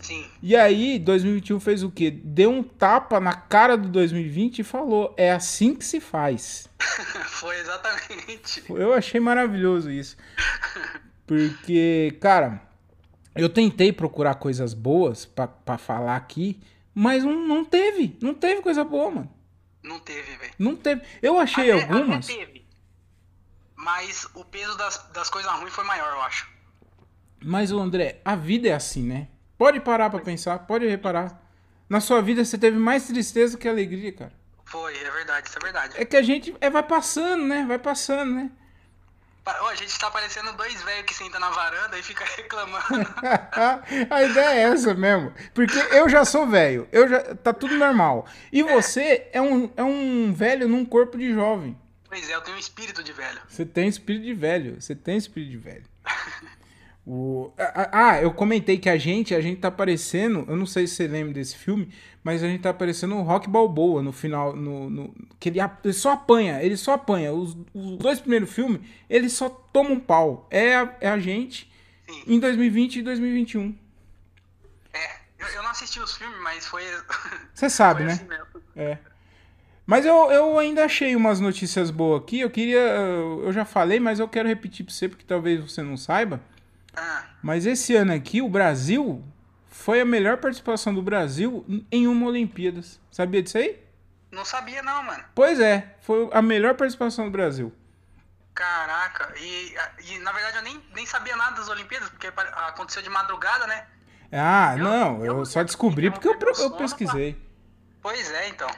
Sim. 0.00 0.24
E 0.42 0.56
aí, 0.56 0.98
2021 0.98 1.60
fez 1.60 1.82
o 1.84 1.90
quê? 1.90 2.10
Deu 2.10 2.50
um 2.50 2.62
tapa 2.62 3.20
na 3.20 3.34
cara 3.34 3.76
do 3.76 3.88
2020 3.88 4.58
e 4.58 4.64
falou: 4.64 5.14
é 5.16 5.30
assim 5.30 5.76
que 5.76 5.84
se 5.84 6.00
faz. 6.00 6.68
Foi 7.26 7.56
exatamente. 7.60 8.64
Eu 8.70 8.92
achei 8.92 9.20
maravilhoso 9.20 9.90
isso. 9.92 10.16
Porque, 11.26 12.16
cara, 12.20 12.62
eu 13.36 13.48
tentei 13.48 13.92
procurar 13.92 14.34
coisas 14.34 14.74
boas 14.74 15.24
pra, 15.24 15.46
pra 15.46 15.78
falar 15.78 16.16
aqui, 16.16 16.58
mas 16.94 17.22
não, 17.24 17.46
não 17.46 17.64
teve. 17.64 18.16
Não 18.20 18.34
teve 18.34 18.60
coisa 18.60 18.82
boa, 18.84 19.10
mano. 19.10 19.30
Não 19.82 19.98
teve, 20.00 20.36
velho. 20.36 20.52
Não 20.58 20.76
teve. 20.76 21.02
Eu 21.22 21.38
achei 21.38 21.70
Até- 21.70 21.82
algumas. 21.94 22.28
até 22.28 22.44
teve. 22.44 22.61
Mas 23.82 24.28
o 24.34 24.44
peso 24.44 24.78
das, 24.78 24.96
das 25.12 25.28
coisas 25.28 25.50
ruins 25.50 25.72
foi 25.72 25.82
maior, 25.82 26.12
eu 26.12 26.22
acho. 26.22 26.48
Mas, 27.44 27.72
ô 27.72 27.80
André, 27.80 28.20
a 28.24 28.36
vida 28.36 28.68
é 28.68 28.72
assim, 28.72 29.02
né? 29.02 29.26
Pode 29.58 29.80
parar 29.80 30.08
pra 30.08 30.20
pensar, 30.20 30.60
pode 30.60 30.86
reparar. 30.86 31.42
Na 31.88 32.00
sua 32.00 32.22
vida 32.22 32.44
você 32.44 32.56
teve 32.56 32.78
mais 32.78 33.08
tristeza 33.08 33.58
que 33.58 33.68
alegria, 33.68 34.12
cara. 34.12 34.32
Foi, 34.64 34.96
é 34.96 35.10
verdade, 35.10 35.48
isso 35.48 35.58
é 35.58 35.60
verdade. 35.60 35.94
É 36.00 36.04
que 36.04 36.16
a 36.16 36.22
gente 36.22 36.54
é, 36.60 36.70
vai 36.70 36.84
passando, 36.84 37.44
né? 37.44 37.64
Vai 37.66 37.78
passando, 37.78 38.32
né? 38.32 38.52
Ó, 39.44 39.68
a 39.68 39.74
gente 39.74 39.98
tá 39.98 40.08
parecendo 40.08 40.52
dois 40.52 40.80
velhos 40.82 41.04
que 41.04 41.14
sentam 41.14 41.40
na 41.40 41.50
varanda 41.50 41.98
e 41.98 42.04
fica 42.04 42.24
reclamando. 42.38 42.84
a 44.10 44.22
ideia 44.22 44.60
é 44.60 44.72
essa 44.72 44.94
mesmo. 44.94 45.34
Porque 45.52 45.76
eu 45.90 46.08
já 46.08 46.24
sou 46.24 46.46
velho. 46.46 46.88
Eu 46.92 47.08
já 47.08 47.34
tá 47.34 47.52
tudo 47.52 47.76
normal. 47.76 48.26
E 48.52 48.62
você 48.62 49.28
é 49.32 49.42
um, 49.42 49.72
é 49.76 49.82
um 49.82 50.32
velho 50.32 50.68
num 50.68 50.84
corpo 50.84 51.18
de 51.18 51.34
jovem. 51.34 51.76
Pois 52.12 52.28
é, 52.28 52.34
eu 52.34 52.42
tenho 52.42 52.58
um 52.58 52.60
espírito 52.60 53.02
de 53.02 53.10
velho. 53.10 53.40
Você 53.48 53.64
tem 53.64 53.88
espírito 53.88 54.22
de 54.26 54.34
velho. 54.34 54.78
Você 54.78 54.94
tem 54.94 55.16
espírito 55.16 55.50
de 55.50 55.56
velho. 55.56 55.84
O... 57.06 57.50
Ah, 57.56 58.20
eu 58.20 58.32
comentei 58.34 58.76
que 58.78 58.88
a 58.88 58.98
gente, 58.98 59.34
a 59.34 59.40
gente 59.40 59.60
tá 59.60 59.70
parecendo, 59.70 60.44
eu 60.46 60.54
não 60.54 60.66
sei 60.66 60.86
se 60.86 60.94
você 60.94 61.08
lembra 61.08 61.32
desse 61.32 61.56
filme, 61.56 61.90
mas 62.22 62.44
a 62.44 62.46
gente 62.46 62.60
tá 62.60 62.72
parecendo 62.72 63.16
o 63.16 63.22
Rock 63.22 63.48
Balboa 63.48 64.02
no 64.02 64.12
final, 64.12 64.54
no, 64.54 64.90
no- 64.90 65.14
que 65.40 65.48
ele, 65.48 65.58
ele 65.82 65.92
só 65.94 66.12
apanha, 66.12 66.62
ele 66.62 66.76
só 66.76 66.92
apanha. 66.92 67.32
Os, 67.32 67.56
os 67.72 67.96
dois 67.96 68.20
primeiros 68.20 68.52
filmes, 68.52 68.82
ele 69.08 69.30
só 69.30 69.48
toma 69.48 69.90
um 69.90 69.98
pau. 69.98 70.46
É 70.50 70.76
a, 70.76 70.96
é 71.00 71.08
a 71.08 71.18
gente 71.18 71.72
Sim. 72.06 72.24
em 72.26 72.38
2020 72.38 72.96
e 72.96 73.02
2021. 73.02 73.74
É, 74.92 75.16
eu, 75.38 75.48
eu 75.48 75.62
não 75.62 75.70
assisti 75.70 75.98
os 75.98 76.14
filmes, 76.14 76.38
mas 76.42 76.66
foi. 76.66 76.82
Você 77.54 77.70
sabe, 77.70 78.04
foi 78.04 78.06
né? 78.06 78.12
assim. 78.12 78.62
É. 78.76 78.98
Mas 79.84 80.06
eu, 80.06 80.30
eu 80.30 80.58
ainda 80.58 80.84
achei 80.84 81.14
umas 81.16 81.40
notícias 81.40 81.90
boas 81.90 82.22
aqui. 82.22 82.40
Eu 82.40 82.50
queria. 82.50 82.78
Eu 82.80 83.52
já 83.52 83.64
falei, 83.64 83.98
mas 83.98 84.20
eu 84.20 84.28
quero 84.28 84.48
repetir 84.48 84.84
pra 84.86 84.94
você, 84.94 85.08
porque 85.08 85.24
talvez 85.24 85.60
você 85.60 85.82
não 85.82 85.96
saiba. 85.96 86.40
Ah, 86.94 87.24
Mas 87.42 87.66
esse 87.66 87.94
ano 87.96 88.12
aqui, 88.12 88.40
o 88.42 88.48
Brasil 88.48 89.24
foi 89.68 90.00
a 90.00 90.04
melhor 90.04 90.36
participação 90.36 90.94
do 90.94 91.02
Brasil 91.02 91.64
em 91.90 92.06
uma 92.06 92.26
Olimpíadas. 92.26 93.00
Sabia 93.10 93.42
disso 93.42 93.58
aí? 93.58 93.80
Não 94.30 94.44
sabia 94.44 94.82
não, 94.82 95.02
mano. 95.02 95.24
Pois 95.34 95.58
é, 95.58 95.96
foi 96.02 96.28
a 96.32 96.40
melhor 96.42 96.74
participação 96.74 97.24
do 97.24 97.30
Brasil. 97.30 97.72
Caraca, 98.54 99.32
e, 99.40 99.74
e 100.10 100.18
na 100.18 100.30
verdade 100.32 100.58
eu 100.58 100.62
nem, 100.62 100.78
nem 100.94 101.06
sabia 101.06 101.34
nada 101.36 101.56
das 101.56 101.68
Olimpíadas, 101.70 102.10
porque 102.10 102.26
aconteceu 102.26 103.02
de 103.02 103.08
madrugada, 103.08 103.66
né? 103.66 103.86
Ah, 104.30 104.74
Eu- 104.76 104.84
não, 104.84 105.24
eu 105.24 105.38
eu- 105.38 105.44
só 105.46 105.62
descobri 105.62 106.10
porque 106.10 106.28
eu, 106.28 106.38
eu 106.58 106.70
pesquisei. 106.72 107.36
Pois 108.02 108.30
é, 108.30 108.48
então. 108.48 108.68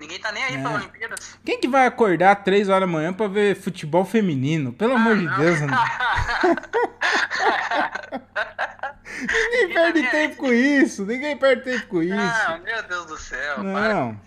Ninguém 0.00 0.18
tá 0.20 0.30
nem 0.32 0.44
aí 0.44 0.54
É. 0.54 0.58
pra 0.62 0.70
Olimpíadas. 0.74 1.38
Quem 1.44 1.58
que 1.60 1.66
vai 1.68 1.86
acordar 1.86 2.36
três 2.44 2.68
horas 2.68 2.88
da 2.88 2.92
manhã 2.92 3.12
pra 3.12 3.26
ver 3.26 3.56
futebol 3.56 4.04
feminino? 4.04 4.72
Pelo 4.72 4.94
amor 4.94 5.16
de 5.16 5.26
Deus, 5.36 5.60
André. 5.62 5.76
Ninguém 9.50 9.74
tá 9.74 9.80
perde 9.82 10.10
tempo 10.10 10.36
com 10.36 10.52
isso. 10.52 11.04
Ninguém 11.04 11.36
perde 11.36 11.62
tempo 11.64 11.86
com 11.88 12.02
isso. 12.02 12.14
Ah, 12.16 12.60
meu 12.64 12.82
Deus 12.84 13.06
do 13.06 13.16
céu, 13.18 13.54
para. 13.56 13.64
Não. 13.64 14.20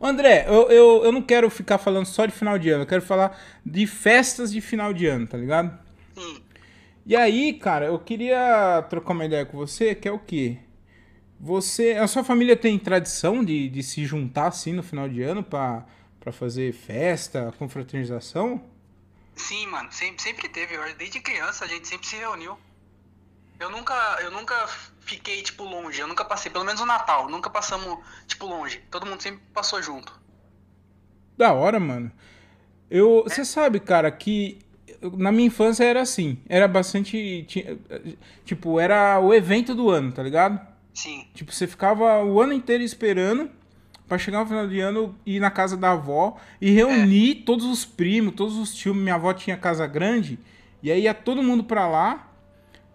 André, 0.00 0.44
eu, 0.46 0.70
eu, 0.70 1.04
eu 1.04 1.12
não 1.12 1.22
quero 1.22 1.48
ficar 1.48 1.78
falando 1.78 2.04
só 2.04 2.26
de 2.26 2.32
final 2.32 2.58
de 2.58 2.68
ano. 2.70 2.82
Eu 2.82 2.86
quero 2.86 3.00
falar 3.02 3.38
de 3.64 3.86
festas 3.86 4.52
de 4.52 4.60
final 4.60 4.92
de 4.92 5.06
ano, 5.06 5.26
tá 5.26 5.38
ligado? 5.38 5.78
Sim. 6.14 6.42
E 7.06 7.16
aí, 7.16 7.54
cara, 7.54 7.86
eu 7.86 7.98
queria 7.98 8.84
trocar 8.90 9.12
uma 9.14 9.24
ideia 9.24 9.46
com 9.46 9.56
você, 9.56 9.94
que 9.94 10.06
é 10.08 10.12
o 10.12 10.18
quê? 10.18 10.58
Você, 11.44 11.92
a 11.92 12.06
sua 12.06 12.24
família 12.24 12.56
tem 12.56 12.78
tradição 12.78 13.44
de, 13.44 13.68
de 13.68 13.82
se 13.82 14.06
juntar 14.06 14.46
assim 14.48 14.72
no 14.72 14.82
final 14.82 15.06
de 15.08 15.22
ano 15.22 15.42
pra, 15.42 15.84
pra 16.18 16.32
fazer 16.32 16.72
festa, 16.72 17.52
confraternização? 17.58 18.62
Sim, 19.36 19.66
mano, 19.68 19.92
sempre, 19.92 20.20
sempre 20.22 20.48
teve. 20.48 20.76
Desde 20.94 21.20
criança 21.20 21.64
a 21.64 21.68
gente 21.68 21.86
sempre 21.86 22.06
se 22.06 22.16
reuniu. 22.16 22.58
Eu 23.58 23.68
nunca, 23.70 23.94
eu 24.22 24.30
nunca 24.30 24.54
fiquei, 25.00 25.42
tipo, 25.42 25.64
longe. 25.64 26.00
Eu 26.00 26.06
nunca 26.08 26.24
passei, 26.24 26.50
pelo 26.52 26.64
menos 26.64 26.80
o 26.80 26.86
Natal, 26.86 27.28
nunca 27.28 27.50
passamos, 27.50 27.98
tipo, 28.28 28.46
longe. 28.46 28.78
Todo 28.90 29.06
mundo 29.06 29.20
sempre 29.22 29.42
passou 29.52 29.82
junto. 29.82 30.12
Da 31.36 31.52
hora, 31.52 31.80
mano. 31.80 32.10
Eu, 32.90 33.24
você 33.24 33.44
sabe, 33.44 33.80
cara, 33.80 34.10
que 34.12 34.60
na 35.18 35.32
minha 35.32 35.48
infância 35.48 35.84
era 35.84 36.02
assim, 36.02 36.38
era 36.48 36.68
bastante, 36.68 37.44
ti- 37.48 37.66
tipo, 38.44 38.80
era 38.80 39.20
o 39.20 39.34
evento 39.34 39.74
do 39.74 39.90
ano, 39.90 40.12
tá 40.12 40.22
ligado? 40.22 40.60
Sim. 40.94 41.26
Tipo, 41.34 41.52
você 41.52 41.66
ficava 41.66 42.24
o 42.24 42.40
ano 42.40 42.52
inteiro 42.52 42.82
esperando 42.82 43.50
pra 44.06 44.16
chegar 44.16 44.40
no 44.40 44.46
final 44.46 44.68
de 44.68 44.80
ano 44.80 45.14
e 45.26 45.36
ir 45.36 45.40
na 45.40 45.50
casa 45.50 45.76
da 45.76 45.92
avó 45.92 46.36
e 46.60 46.70
reunir 46.70 47.42
todos 47.44 47.66
os 47.66 47.84
primos, 47.84 48.34
todos 48.34 48.56
os 48.56 48.72
tios. 48.72 48.96
Minha 48.96 49.16
avó 49.16 49.34
tinha 49.34 49.56
casa 49.56 49.86
grande 49.86 50.38
e 50.82 50.92
aí 50.92 51.02
ia 51.02 51.12
todo 51.12 51.42
mundo 51.42 51.64
pra 51.64 51.88
lá 51.88 52.30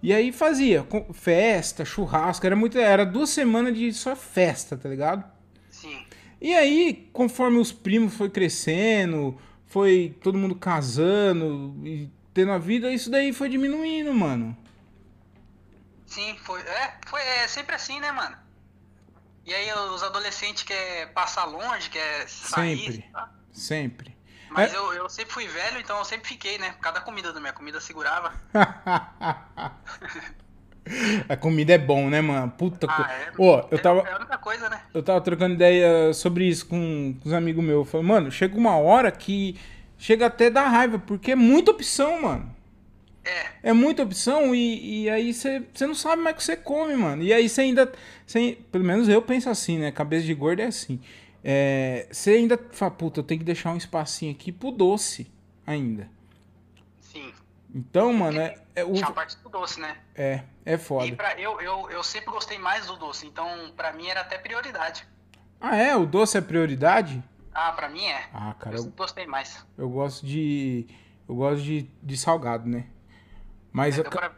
e 0.02 0.14
aí 0.14 0.32
fazia 0.32 0.88
festa, 1.12 1.84
churrasco. 1.84 2.46
Era 2.46 2.56
muito, 2.56 2.78
era 2.78 3.06
duas 3.06 3.30
semanas 3.30 3.78
de 3.78 3.92
só 3.92 4.16
festa, 4.16 4.78
tá 4.78 4.88
ligado? 4.88 5.24
Sim. 5.70 6.00
E 6.42 6.54
aí, 6.54 7.10
conforme 7.12 7.58
os 7.58 7.74
primos 7.74 8.14
foi 8.14 8.30
crescendo, 8.30 9.38
foi 9.66 10.16
todo 10.24 10.38
mundo 10.38 10.56
casando 10.56 11.76
e 11.84 12.10
tendo 12.34 12.54
a 12.54 12.58
vida, 12.58 12.94
isso 12.94 13.12
daí 13.12 13.34
foi 13.34 13.50
diminuindo, 13.50 14.14
mano. 14.14 14.56
Sim, 16.10 16.36
foi. 16.44 16.60
É, 16.62 16.94
foi 17.08 17.22
é 17.22 17.48
sempre 17.48 17.76
assim, 17.76 18.00
né, 18.00 18.12
mano? 18.12 18.36
E 19.46 19.54
aí 19.54 19.72
os 19.74 20.04
adolescentes 20.04 20.64
querem 20.64 21.12
passar 21.14 21.46
longe, 21.46 21.90
quer 21.90 22.28
sair. 22.28 22.78
Sempre. 22.78 23.10
tá? 23.14 23.30
Sempre. 23.52 24.18
Mas 24.50 24.74
É. 24.74 24.78
eu, 24.78 24.94
eu 24.94 25.10
sempre 25.10 25.34
fui 25.34 25.48
velho, 25.48 25.80
então 25.80 25.98
eu 25.98 26.06
sempre 26.06 26.28
fiquei, 26.28 26.58
né? 26.58 26.72
Por 26.72 26.80
causa 26.80 27.00
da 27.00 27.06
comida 27.06 27.32
também. 27.34 27.50
A 27.52 27.54
comida 27.54 27.80
segurava. 27.80 28.34
A 31.28 31.38
comida 31.38 31.74
é 31.74 31.78
bom, 31.78 32.10
né, 32.10 32.20
mano? 32.20 32.50
Puta 32.52 32.88
Ah, 32.90 32.94
co... 32.96 33.04
é. 33.04 33.32
Ó, 33.38 33.68
eu 33.70 33.78
É- 33.78 33.82
tava, 33.82 34.00
É 34.02 34.12
a 34.14 34.16
única 34.18 34.38
coisa, 34.40 34.68
né? 34.70 34.82
eu 34.94 35.04
tava 35.04 35.22
trocando 35.22 35.54
ideia 35.54 36.12
sobre 36.14 36.46
isso 36.46 36.66
com, 36.66 37.16
com 37.22 37.28
os 37.30 37.34
amigos 37.34 37.64
meus. 37.64 37.80
Eu 37.80 37.86
falei, 37.86 38.08
mano, 38.08 38.32
chega 38.32 38.58
uma 38.58 38.76
hora 38.78 39.12
que 39.12 39.60
chega 40.00 40.26
até 40.26 40.50
dar 40.50 40.68
raiva, 40.68 40.98
porque 40.98 41.32
é 41.34 41.36
muita 41.36 41.70
opção, 41.72 42.24
mano. 42.24 42.56
É. 43.24 43.70
É 43.70 43.74
muita 43.74 44.04
opção 44.04 44.56
e, 44.56 45.04
e 45.04 45.10
aí 45.10 45.34
você 45.34 45.62
não 45.82 45.94
sabe 45.96 46.22
mais 46.22 46.36
o 46.36 46.38
que 46.38 46.44
você 46.44 46.56
come, 46.56 46.96
mano. 46.96 47.22
E 47.22 47.34
aí 47.34 47.48
você 47.50 47.62
ainda. 47.62 47.92
Cê, 48.26 48.58
pelo 48.72 48.84
menos 48.84 49.08
eu 49.10 49.22
penso 49.22 49.50
assim, 49.50 49.78
né? 49.78 49.92
Cabeça 49.92 50.26
de 50.26 50.34
gordo 50.34 50.62
é 50.62 50.66
assim. 50.66 51.00
Você 52.12 52.32
ainda 52.32 52.58
fala, 52.72 52.92
puta, 52.92 53.20
eu 53.20 53.24
tenho 53.24 53.40
que 53.40 53.46
deixar 53.46 53.72
um 53.72 53.78
espacinho 53.78 54.32
aqui 54.32 54.52
pro 54.52 54.72
doce 54.72 55.32
ainda. 55.66 56.10
Sim. 57.00 57.32
Então, 57.74 58.12
mano, 58.14 58.40
é, 58.40 58.56
é, 58.76 58.84
o- 58.84 59.04
a 59.04 59.12
parte 59.12 59.38
do 59.38 59.50
doce, 59.50 59.80
né? 59.80 59.96
é, 60.16 60.42
é 60.66 60.74
E 60.74 60.78
foda. 60.78 61.16
pra, 61.16 61.40
eu, 61.40 61.60
eu, 61.62 61.90
eu 61.92 62.04
sempre 62.04 62.32
gostei 62.32 62.58
mais 62.58 62.88
do 62.88 62.98
doce, 62.98 63.28
então 63.28 63.72
pra 63.76 63.94
mim 63.94 64.08
era 64.08 64.22
até 64.22 64.38
prioridade. 64.38 65.06
Ah, 65.62 65.76
é? 65.76 65.96
O 65.96 66.06
doce 66.06 66.38
é 66.38 66.42
prioridade? 66.42 67.24
Ah, 67.54 67.72
pra 67.74 67.90
mim 67.90 68.06
é. 68.06 68.24
Ah, 68.34 68.56
cara, 68.60 68.76
eu 68.78 68.84
eu, 68.86 68.92
gostei 68.92 69.26
mais. 69.28 69.66
eu 69.78 69.90
gosto 69.90 70.26
de. 70.26 70.88
Eu 71.28 71.36
gosto 71.36 71.62
de, 71.64 71.88
de 72.02 72.18
salgado, 72.18 72.68
né? 72.68 72.86
Mas, 73.72 74.00
pra 74.00 74.32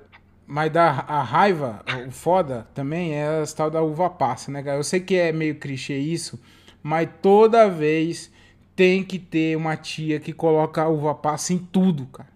mas 0.46 0.72
da, 0.72 0.90
a 0.90 1.24
raiva, 1.24 1.84
o 2.08 2.12
foda 2.12 2.68
também 2.74 3.14
é 3.14 3.42
a 3.42 3.46
tal 3.56 3.70
da 3.70 3.82
uva 3.82 4.10
passa, 4.10 4.52
né, 4.52 4.62
cara? 4.62 4.78
Eu 4.78 4.84
sei 4.84 5.00
que 5.00 5.16
é 5.16 5.32
meio 5.32 5.56
clichê 5.56 5.98
isso, 5.98 6.42
mas 6.84 7.08
toda 7.22 7.70
vez 7.70 8.32
tem 8.76 9.04
que 9.04 9.18
ter 9.18 9.56
uma 9.56 9.78
tia 9.78 10.20
que 10.20 10.34
coloca 10.34 10.88
uva 10.88 11.16
passa 11.16 11.54
em 11.54 11.58
tudo, 11.58 12.06
cara. 12.08 12.30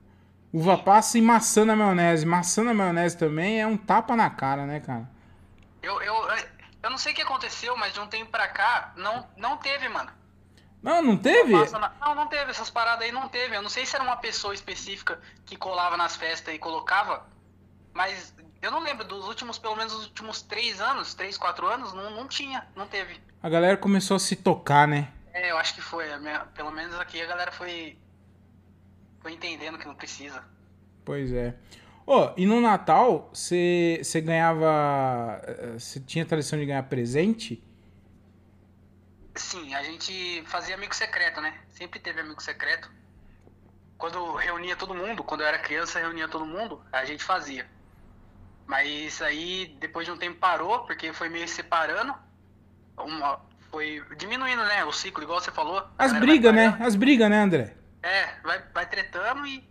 Uva 0.53 0.77
passa 0.77 1.17
e 1.17 1.21
maçã 1.21 1.65
na 1.65 1.75
maionese. 1.75 2.25
Maçã 2.25 2.63
na 2.63 2.73
maionese 2.73 3.17
também 3.17 3.59
é 3.59 3.67
um 3.67 3.75
tapa 3.75 4.15
na 4.15 4.29
cara, 4.29 4.65
né, 4.65 4.79
cara? 4.79 5.09
Eu, 5.83 6.01
eu, 6.01 6.15
eu 6.83 6.89
não 6.89 6.97
sei 6.97 7.11
o 7.11 7.15
que 7.15 7.21
aconteceu, 7.21 7.75
mas 7.75 7.93
de 7.93 7.99
um 7.99 8.07
tempo 8.07 8.31
pra 8.31 8.47
cá, 8.47 8.93
não, 8.95 9.27
não 9.35 9.57
teve, 9.57 9.89
mano. 9.89 10.09
Não, 10.85 11.01
não 11.01 11.17
teve? 11.17 11.51
Na- 11.71 11.91
Não, 11.99 12.13
não 12.15 12.27
teve. 12.27 12.51
Essas 12.51 12.69
paradas 12.69 13.03
aí 13.05 13.11
não 13.11 13.27
teve. 13.27 13.55
Eu 13.57 13.61
não 13.61 13.69
sei 13.69 13.85
se 13.85 13.95
era 13.95 14.03
uma 14.03 14.17
pessoa 14.17 14.53
específica 14.53 15.19
que 15.45 15.55
colava 15.57 15.97
nas 15.97 16.15
festas 16.15 16.53
e 16.53 16.59
colocava, 16.59 17.25
mas 17.93 18.33
eu 18.61 18.69
não 18.69 18.79
lembro 18.79 19.03
dos 19.03 19.27
últimos, 19.27 19.57
pelo 19.57 19.75
menos 19.75 19.93
os 19.93 20.05
últimos 20.05 20.41
três 20.43 20.79
anos, 20.79 21.15
três, 21.15 21.37
quatro 21.37 21.65
anos, 21.67 21.91
não, 21.93 22.11
não 22.11 22.27
tinha, 22.27 22.67
não 22.75 22.87
teve. 22.87 23.19
A 23.41 23.49
galera 23.49 23.75
começou 23.77 24.15
a 24.15 24.19
se 24.19 24.35
tocar, 24.35 24.87
né? 24.87 25.11
É, 25.33 25.51
eu 25.51 25.57
acho 25.57 25.73
que 25.73 25.81
foi. 25.81 26.05
minha- 26.19 26.41
pelo 26.53 26.71
menos 26.71 26.95
aqui 26.99 27.19
a 27.21 27.25
galera 27.25 27.51
foi, 27.51 27.97
foi 29.21 29.33
entendendo 29.33 29.77
que 29.79 29.87
não 29.87 29.95
precisa. 29.95 30.43
Pois 31.03 31.31
é. 31.33 31.55
Ô, 32.05 32.29
e 32.37 32.45
no 32.45 32.61
Natal, 32.61 33.29
você 33.33 33.99
você 34.03 34.21
ganhava. 34.21 35.41
Você 35.77 35.99
tinha 35.99 36.23
tradição 36.25 36.59
de 36.59 36.65
ganhar 36.67 36.83
presente? 36.83 37.63
Sim, 39.35 39.75
a 39.75 39.83
gente 39.83 40.43
fazia 40.47 40.75
amigo 40.75 40.95
secreto, 40.95 41.41
né? 41.41 41.53
Sempre 41.69 41.99
teve 41.99 42.21
amigo 42.21 42.41
secreto. 42.41 42.89
Quando 43.97 44.35
reunia 44.35 44.75
todo 44.75 44.95
mundo, 44.95 45.23
quando 45.23 45.41
eu 45.41 45.47
era 45.47 45.59
criança, 45.59 45.99
reunia 45.99 46.27
todo 46.27 46.45
mundo, 46.45 46.81
a 46.91 47.03
gente 47.05 47.23
fazia. 47.23 47.65
Mas 48.65 49.21
aí, 49.21 49.75
depois 49.79 50.05
de 50.05 50.11
um 50.11 50.17
tempo 50.17 50.39
parou, 50.39 50.79
porque 50.85 51.13
foi 51.13 51.29
meio 51.29 51.47
separando. 51.47 52.15
Uma, 52.97 53.39
foi 53.69 54.01
diminuindo, 54.17 54.63
né? 54.63 54.85
O 54.85 54.91
ciclo, 54.91 55.23
igual 55.23 55.39
você 55.39 55.51
falou. 55.51 55.85
As 55.97 56.13
brigas, 56.13 56.53
né? 56.53 56.77
As 56.79 56.95
brigas, 56.95 57.29
né, 57.29 57.41
André? 57.41 57.75
É, 58.01 58.39
vai, 58.41 58.63
vai 58.73 58.85
tretando 58.85 59.45
e. 59.45 59.67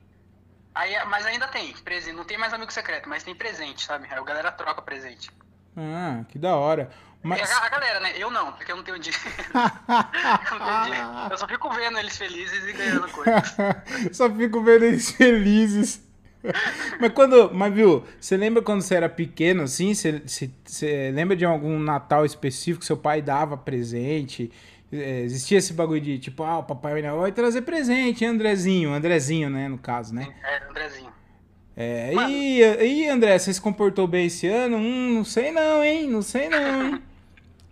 Aí, 0.75 0.93
mas 1.07 1.25
ainda 1.25 1.49
tem, 1.49 1.73
presente. 1.79 2.17
Não 2.17 2.25
tem 2.25 2.37
mais 2.37 2.53
amigo 2.53 2.73
secreto, 2.73 3.09
mas 3.09 3.23
tem 3.23 3.35
presente, 3.35 3.85
sabe? 3.85 4.07
Aí 4.11 4.19
a 4.19 4.23
galera 4.23 4.53
troca 4.53 4.83
presente. 4.83 5.31
Ah, 5.77 6.25
que 6.29 6.39
da 6.39 6.55
hora. 6.57 6.91
Mas. 7.25 7.51
A, 7.51 7.65
a 7.65 7.69
galera, 7.71 8.01
né? 8.01 8.13
Eu 8.17 8.31
não, 8.31 8.53
porque 8.53 8.71
eu 8.71 8.77
não 8.77 8.85
tenho 8.85 8.99
dinheiro. 8.99 9.25
eu, 9.33 10.59
não 10.59 10.67
tenho 10.67 10.85
dinheiro. 10.85 11.09
Eu 11.31 11.39
só 11.39 11.49
fico 11.49 11.71
vendo 11.71 11.99
eles 11.99 12.19
felizes 12.19 12.65
e 12.65 12.73
ganhando 12.73 13.09
coisas. 13.09 13.57
Só 14.13 14.31
fico 14.31 14.63
vendo 14.63 14.85
eles 14.85 15.11
felizes. 15.11 16.03
Mas 17.01 17.13
quando. 17.15 17.51
Mas 17.55 17.73
viu, 17.73 18.05
você 18.21 18.37
lembra 18.37 18.63
quando 18.63 18.83
você 18.83 18.95
era 18.95 19.09
pequeno, 19.09 19.63
assim? 19.63 19.95
Você, 19.95 20.21
você, 20.21 20.51
você 20.63 21.11
lembra 21.15 21.35
de 21.35 21.47
algum 21.47 21.79
Natal 21.79 22.27
específico 22.27 22.81
que 22.81 22.87
seu 22.87 22.97
pai 22.99 23.23
dava 23.23 23.57
presente? 23.57 24.53
É, 24.93 25.23
existia 25.23 25.59
esse 25.59 25.73
bagulho 25.73 26.03
de 26.03 26.19
tipo, 26.19 26.45
ah, 26.45 26.59
o 26.59 26.63
Papai 26.63 27.01
Noel 27.01 27.21
vai 27.21 27.33
trazer 27.33 27.63
presente, 27.63 28.23
hein, 28.23 28.31
Andrezinho? 28.31 28.93
Andrezinho, 28.93 29.49
né, 29.49 29.67
no 29.67 29.79
caso, 29.79 30.15
né? 30.15 30.29
É, 30.45 30.69
Andrezinho. 30.69 31.13
É, 31.77 32.13
Mano. 32.13 32.31
e, 32.31 32.61
e 32.61 33.09
André, 33.09 33.37
você 33.37 33.53
se 33.53 33.61
comportou 33.61 34.07
bem 34.07 34.27
esse 34.27 34.47
ano? 34.47 34.77
Hum, 34.77 35.15
não 35.15 35.25
sei 35.25 35.51
não, 35.51 35.83
hein? 35.83 36.09
Não 36.09 36.23
sei 36.23 36.49
não, 36.49 36.85
hein? 36.87 37.03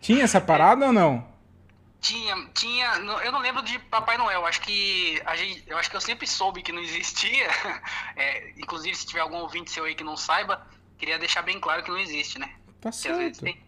Tinha 0.02 0.24
essa 0.24 0.40
parada 0.40 0.86
ou 0.86 0.92
não? 0.92 1.24
Tinha, 2.00 2.34
tinha. 2.52 2.94
Eu 3.24 3.30
não 3.30 3.38
lembro 3.38 3.62
de 3.62 3.78
Papai 3.78 4.18
Noel. 4.18 4.44
Acho 4.44 4.60
que 4.60 5.22
a 5.24 5.36
gente, 5.36 5.62
eu 5.68 5.78
acho 5.78 5.88
que 5.88 5.94
eu 5.96 6.00
sempre 6.00 6.26
soube 6.26 6.60
que 6.62 6.72
não 6.72 6.82
existia. 6.82 7.48
É, 8.16 8.50
inclusive, 8.58 8.94
se 8.94 9.06
tiver 9.06 9.20
algum 9.20 9.36
ouvinte 9.38 9.70
seu 9.70 9.84
aí 9.84 9.94
que 9.94 10.04
não 10.04 10.16
saiba, 10.16 10.66
queria 10.98 11.18
deixar 11.18 11.40
bem 11.42 11.58
claro 11.58 11.82
que 11.82 11.90
não 11.90 11.98
existe, 11.98 12.38
né? 12.38 12.48
Tá 12.80 12.90
Porque 12.90 12.98
certo. 12.98 13.40
tem. 13.40 13.58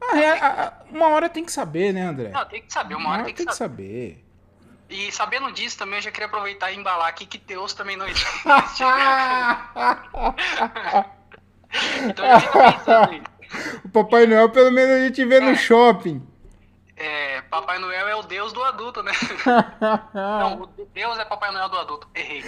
Ah, 0.00 0.18
é, 0.20 0.38
a- 0.38 0.64
a- 0.66 0.72
uma 0.90 1.08
hora 1.08 1.28
tem 1.30 1.44
que 1.44 1.50
saber, 1.52 1.92
né, 1.94 2.02
André? 2.02 2.28
Não, 2.28 2.44
tem 2.46 2.60
que 2.62 2.72
saber, 2.72 2.94
uma 2.96 3.10
hora 3.10 3.24
tem 3.24 3.34
que 3.34 3.42
saber. 3.44 3.54
saber. 3.54 4.24
E 4.90 5.10
sabendo 5.10 5.50
disso 5.52 5.78
também, 5.78 5.96
eu 5.98 6.02
já 6.02 6.10
queria 6.10 6.26
aproveitar 6.26 6.70
e 6.70 6.76
embalar 6.76 7.08
aqui 7.08 7.24
que 7.24 7.38
Deus 7.38 7.72
também 7.72 7.96
não 7.96 8.06
existe. 8.06 8.44
então 12.08 12.26
eu 12.26 12.40
fico 12.40 12.58
pensando 12.58 13.10
nisso. 13.12 13.24
O 13.84 13.88
Papai 13.88 14.26
Noel, 14.26 14.48
pelo 14.50 14.70
menos, 14.70 14.90
a 14.96 15.00
gente 15.06 15.24
vê 15.24 15.40
no 15.40 15.54
shopping. 15.56 16.26
É, 16.96 17.42
Papai 17.42 17.78
Noel 17.78 18.08
é 18.08 18.14
o 18.16 18.22
deus 18.22 18.52
do 18.52 18.62
adulto, 18.62 19.02
né? 19.02 19.12
Não, 20.14 20.62
o 20.62 20.66
Deus 20.66 21.18
é 21.18 21.24
Papai 21.24 21.50
Noel 21.52 21.68
do 21.68 21.78
adulto. 21.78 22.08
Errei. 22.14 22.44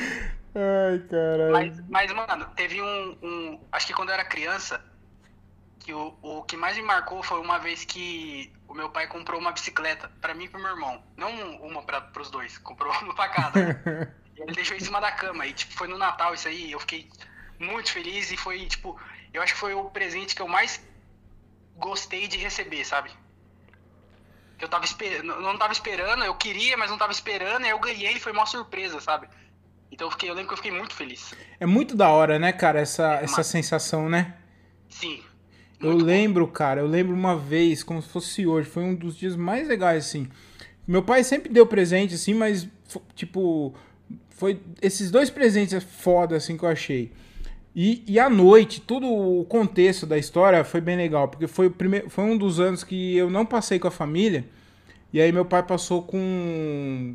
Ai, 0.54 0.98
caralho. 1.10 1.52
Mas, 1.52 1.80
mas, 1.88 2.12
mano, 2.12 2.46
teve 2.56 2.80
um, 2.80 3.18
um- 3.22 3.60
Acho 3.72 3.86
que 3.88 3.92
quando 3.92 4.08
eu 4.10 4.14
era 4.14 4.24
criança, 4.24 4.80
que 5.80 5.92
o, 5.92 6.14
o 6.22 6.42
que 6.42 6.56
mais 6.56 6.76
me 6.76 6.82
marcou 6.82 7.22
foi 7.22 7.40
uma 7.40 7.58
vez 7.58 7.84
que 7.84 8.52
o 8.68 8.74
meu 8.74 8.88
pai 8.88 9.06
comprou 9.06 9.40
uma 9.40 9.52
bicicleta 9.52 10.10
pra 10.20 10.32
mim 10.34 10.44
e 10.44 10.48
pro 10.48 10.60
meu 10.60 10.70
irmão. 10.70 11.02
Não 11.16 11.30
uma 11.58 11.82
pra, 11.82 12.00
pros 12.00 12.30
dois, 12.30 12.56
comprou 12.58 12.92
uma 13.02 13.14
pra 13.14 13.28
cada. 13.28 13.60
Ele 14.36 14.52
deixou 14.52 14.76
em 14.76 14.80
cima 14.80 15.00
da 15.00 15.10
cama. 15.12 15.46
E, 15.46 15.52
tipo, 15.52 15.72
foi 15.74 15.88
no 15.88 15.98
Natal 15.98 16.34
isso 16.34 16.46
aí. 16.46 16.70
Eu 16.72 16.80
fiquei 16.80 17.08
muito 17.58 17.90
feliz 17.90 18.30
e 18.30 18.36
foi, 18.36 18.66
tipo, 18.66 18.98
eu 19.36 19.42
acho 19.42 19.54
que 19.54 19.60
foi 19.60 19.74
o 19.74 19.84
presente 19.84 20.34
que 20.34 20.42
eu 20.42 20.48
mais 20.48 20.80
gostei 21.76 22.26
de 22.26 22.38
receber, 22.38 22.84
sabe? 22.84 23.10
Que 24.58 24.64
eu 24.64 24.68
tava 24.68 24.84
esperando, 24.84 25.40
não 25.40 25.58
tava 25.58 25.72
esperando, 25.72 26.24
eu 26.24 26.34
queria, 26.34 26.76
mas 26.76 26.90
não 26.90 26.96
tava 26.96 27.12
esperando, 27.12 27.62
e 27.62 27.64
aí 27.66 27.70
eu 27.70 27.78
ganhei 27.78 28.12
e 28.12 28.20
foi 28.20 28.32
uma 28.32 28.46
surpresa, 28.46 29.00
sabe? 29.00 29.28
Então 29.92 30.06
eu, 30.06 30.10
fiquei, 30.10 30.30
eu 30.30 30.34
lembro 30.34 30.48
que 30.48 30.54
eu 30.54 30.56
fiquei 30.56 30.72
muito 30.72 30.94
feliz. 30.94 31.34
É 31.60 31.66
muito 31.66 31.94
da 31.94 32.08
hora, 32.08 32.38
né, 32.38 32.52
cara, 32.52 32.80
essa, 32.80 33.14
essa 33.16 33.36
Mas- 33.38 33.46
sensação, 33.46 34.08
né? 34.08 34.34
Sim. 34.88 35.22
Eu 35.78 35.98
bom. 35.98 36.04
lembro, 36.04 36.48
cara, 36.48 36.80
eu 36.80 36.86
lembro 36.86 37.14
uma 37.14 37.36
vez, 37.36 37.82
como 37.82 38.00
se 38.00 38.08
fosse 38.08 38.46
hoje, 38.46 38.68
foi 38.68 38.82
um 38.82 38.94
dos 38.94 39.16
dias 39.16 39.36
mais 39.36 39.68
legais, 39.68 40.06
assim. 40.06 40.30
Meu 40.86 41.02
pai 41.02 41.22
sempre 41.22 41.52
deu 41.52 41.66
presente, 41.66 42.14
assim, 42.14 42.32
mas, 42.32 42.66
tipo, 43.14 43.74
foi 44.30 44.62
esses 44.80 45.10
dois 45.10 45.28
presentes 45.28 45.74
é 45.74 45.80
foda, 45.80 46.36
assim, 46.36 46.56
que 46.56 46.64
eu 46.64 46.68
achei. 46.70 47.12
E, 47.78 48.02
e 48.08 48.18
à 48.18 48.30
noite, 48.30 48.80
todo 48.80 49.06
o 49.06 49.44
contexto 49.44 50.06
da 50.06 50.16
história 50.16 50.64
foi 50.64 50.80
bem 50.80 50.96
legal, 50.96 51.28
porque 51.28 51.46
foi, 51.46 51.66
o 51.66 51.70
primeiro, 51.70 52.08
foi 52.08 52.24
um 52.24 52.34
dos 52.34 52.58
anos 52.58 52.82
que 52.82 53.14
eu 53.14 53.28
não 53.28 53.44
passei 53.44 53.78
com 53.78 53.86
a 53.86 53.90
família, 53.90 54.46
e 55.12 55.20
aí 55.20 55.30
meu 55.30 55.44
pai 55.44 55.62
passou 55.62 56.02
com. 56.02 57.14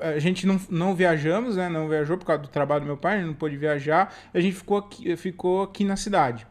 A 0.00 0.18
gente 0.18 0.44
não, 0.44 0.60
não 0.68 0.92
viajamos, 0.96 1.54
né? 1.56 1.68
Não 1.68 1.88
viajou 1.88 2.18
por 2.18 2.24
causa 2.24 2.42
do 2.42 2.48
trabalho 2.48 2.80
do 2.80 2.86
meu 2.86 2.96
pai, 2.96 3.18
ele 3.18 3.26
não 3.26 3.34
pôde 3.34 3.56
viajar, 3.56 4.12
a 4.34 4.40
gente 4.40 4.56
ficou 4.56 4.78
aqui, 4.78 5.16
ficou 5.16 5.62
aqui 5.62 5.84
na 5.84 5.94
cidade. 5.94 6.48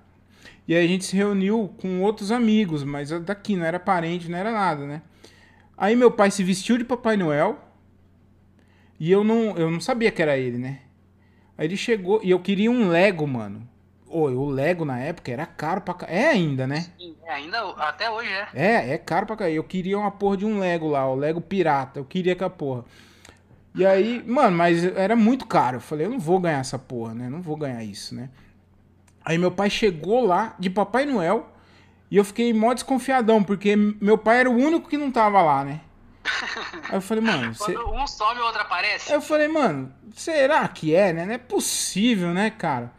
E 0.66 0.74
aí 0.74 0.86
a 0.86 0.88
gente 0.88 1.04
se 1.04 1.18
reuniu 1.18 1.74
com 1.82 2.02
outros 2.04 2.32
amigos, 2.32 2.86
mas 2.86 3.10
daqui, 3.10 3.58
não 3.58 3.66
era 3.66 3.80
parente, 3.80 4.32
não 4.32 4.38
era 4.38 4.54
nada, 4.54 4.86
né? 4.86 5.02
Aí 5.78 5.94
meu 5.94 6.12
pai 6.12 6.32
se 6.32 6.42
vestiu 6.42 6.78
de 6.78 6.86
Papai 6.86 7.18
Noel 7.18 7.60
e 8.98 9.12
eu 9.12 9.26
não, 9.26 9.58
eu 9.58 9.70
não 9.70 9.82
sabia 9.82 10.10
que 10.10 10.22
era 10.22 10.38
ele, 10.38 10.58
né? 10.58 10.80
Aí 11.58 11.68
ele 11.68 11.78
chegou 11.78 12.20
e 12.24 12.32
eu 12.32 12.40
queria 12.40 12.72
um 12.72 12.90
Lego, 12.90 13.28
mano. 13.28 13.68
Ô, 14.08 14.24
o 14.24 14.50
Lego 14.50 14.84
na 14.84 15.00
época 15.00 15.32
era 15.32 15.46
caro 15.46 15.82
pra 15.82 15.96
É 16.08 16.28
ainda, 16.28 16.68
né? 16.68 16.88
Sim, 16.98 17.16
é, 17.24 17.32
ainda 17.32 17.70
até 17.78 18.10
hoje 18.10 18.30
é. 18.30 18.48
É, 18.54 18.94
é 18.94 18.98
caro 18.98 19.26
pra 19.26 19.38
cair. 19.38 19.56
Eu 19.56 19.64
queria 19.64 19.98
uma 19.98 20.12
porra 20.12 20.38
de 20.38 20.46
um 20.46 20.60
Lego 20.60 20.90
lá, 20.90 21.08
o 21.10 21.16
Lego 21.16 21.40
pirata. 21.40 22.00
Eu 22.00 22.06
queria 22.06 22.34
aquela 22.34 22.50
porra. 22.50 22.84
E 23.74 23.86
aí, 23.86 24.22
mano, 24.28 24.58
mas 24.58 24.84
era 24.84 25.16
muito 25.16 25.46
caro. 25.46 25.78
Eu 25.78 25.82
falei, 25.82 26.06
eu 26.06 26.12
não 26.12 26.20
vou 26.20 26.40
ganhar 26.40 26.60
essa 26.60 26.78
porra, 26.78 27.14
né? 27.14 27.30
Não 27.30 27.42
vou 27.42 27.56
ganhar 27.56 27.84
isso, 27.84 28.14
né? 28.14 28.30
Aí 29.24 29.38
meu 29.38 29.52
pai 29.52 29.70
chegou 29.70 30.26
lá 30.26 30.56
de 30.60 30.70
Papai 30.70 31.06
Noel 31.06 31.50
e 32.10 32.18
eu 32.18 32.26
fiquei 32.26 32.52
mó 32.54 32.74
desconfiadão, 32.74 33.44
porque 33.44 33.76
meu 33.76 34.18
pai 34.18 34.42
era 34.42 34.50
o 34.50 34.56
único 34.56 34.90
que 34.90 34.98
não 34.98 35.12
tava 35.12 35.42
lá, 35.42 35.64
né? 35.64 35.82
Aí 36.90 36.96
eu 36.98 37.02
falei, 37.02 37.24
mano, 37.24 37.54
você. 37.54 37.74
Quando 37.74 37.94
um 37.94 38.08
some, 38.08 38.40
o 38.40 38.44
outro 38.46 38.62
aparece. 38.62 39.10
Aí 39.12 39.18
eu 39.18 39.22
falei, 39.22 39.48
mano, 39.48 39.92
será 40.14 40.68
que 40.68 40.94
é, 40.94 41.12
né? 41.14 41.26
Não 41.26 41.34
é 41.34 41.38
possível, 41.38 42.30
né, 42.34 42.50
cara? 42.50 42.92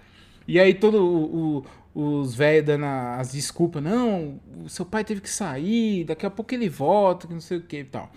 E 0.46 0.58
aí 0.58 0.74
todo 0.74 0.96
o- 1.04 1.64
o- 1.94 2.20
os 2.20 2.34
velhos 2.34 2.64
dando 2.66 2.84
as 2.86 3.32
desculpas, 3.32 3.82
não, 3.82 4.40
o 4.64 4.68
seu 4.68 4.84
pai 4.84 5.04
teve 5.04 5.20
que 5.20 5.28
sair, 5.30 6.04
daqui 6.04 6.24
a 6.26 6.30
pouco 6.30 6.54
ele 6.54 6.68
volta, 6.68 7.26
que 7.26 7.34
não 7.34 7.40
sei 7.40 7.58
o 7.58 7.62
que 7.62 7.78
e 7.80 7.84
tal. 7.84 8.10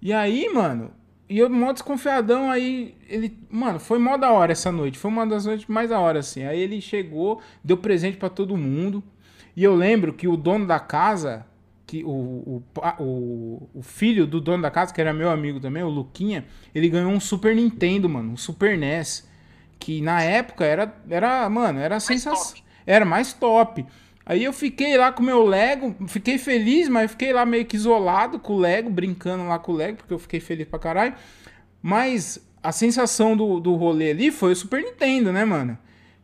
E 0.00 0.12
aí, 0.12 0.48
mano, 0.52 0.90
e 1.28 1.38
eu 1.38 1.48
mó 1.50 1.72
desconfiadão, 1.72 2.50
aí 2.50 2.96
ele, 3.08 3.36
mano, 3.50 3.78
foi 3.80 3.98
mó 3.98 4.16
da 4.16 4.30
hora 4.32 4.52
essa 4.52 4.70
noite, 4.72 4.98
foi 4.98 5.10
uma 5.10 5.26
das 5.26 5.46
noites 5.46 5.66
mais 5.66 5.90
da 5.90 5.98
hora, 5.98 6.20
assim. 6.20 6.44
Aí 6.44 6.58
ele 6.60 6.80
chegou, 6.80 7.40
deu 7.62 7.76
presente 7.76 8.16
pra 8.16 8.28
todo 8.28 8.56
mundo, 8.56 9.02
e 9.56 9.62
eu 9.64 9.74
lembro 9.74 10.12
que 10.12 10.26
o 10.28 10.36
dono 10.36 10.66
da 10.66 10.78
casa, 10.80 11.44
que 11.92 12.02
o, 12.04 12.08
o, 12.08 12.62
o, 12.98 13.68
o 13.74 13.82
filho 13.82 14.26
do 14.26 14.40
dono 14.40 14.62
da 14.62 14.70
casa, 14.70 14.94
que 14.94 15.00
era 15.00 15.12
meu 15.12 15.28
amigo 15.28 15.60
também, 15.60 15.82
o 15.82 15.90
Luquinha, 15.90 16.46
ele 16.74 16.88
ganhou 16.88 17.12
um 17.12 17.20
Super 17.20 17.54
Nintendo, 17.54 18.08
mano, 18.08 18.32
um 18.32 18.36
Super 18.36 18.78
NES. 18.78 19.28
Que 19.78 20.00
na 20.00 20.22
época 20.22 20.64
era, 20.64 20.96
era 21.10 21.50
mano, 21.50 21.80
era 21.80 22.00
sensação. 22.00 22.62
Era 22.86 23.04
mais 23.04 23.34
top. 23.34 23.84
Aí 24.24 24.42
eu 24.42 24.54
fiquei 24.54 24.96
lá 24.96 25.12
com 25.12 25.22
o 25.22 25.26
meu 25.26 25.44
Lego, 25.44 25.94
fiquei 26.08 26.38
feliz, 26.38 26.88
mas 26.88 27.10
fiquei 27.10 27.30
lá 27.30 27.44
meio 27.44 27.66
que 27.66 27.76
isolado 27.76 28.38
com 28.38 28.54
o 28.54 28.58
Lego, 28.58 28.88
brincando 28.88 29.46
lá 29.46 29.58
com 29.58 29.72
o 29.72 29.74
Lego, 29.74 29.98
porque 29.98 30.14
eu 30.14 30.18
fiquei 30.18 30.40
feliz 30.40 30.66
pra 30.66 30.78
caralho. 30.78 31.14
Mas 31.82 32.40
a 32.62 32.72
sensação 32.72 33.36
do, 33.36 33.60
do 33.60 33.74
rolê 33.74 34.12
ali 34.12 34.30
foi 34.30 34.52
o 34.52 34.56
Super 34.56 34.82
Nintendo, 34.82 35.30
né, 35.30 35.44
mano? 35.44 35.76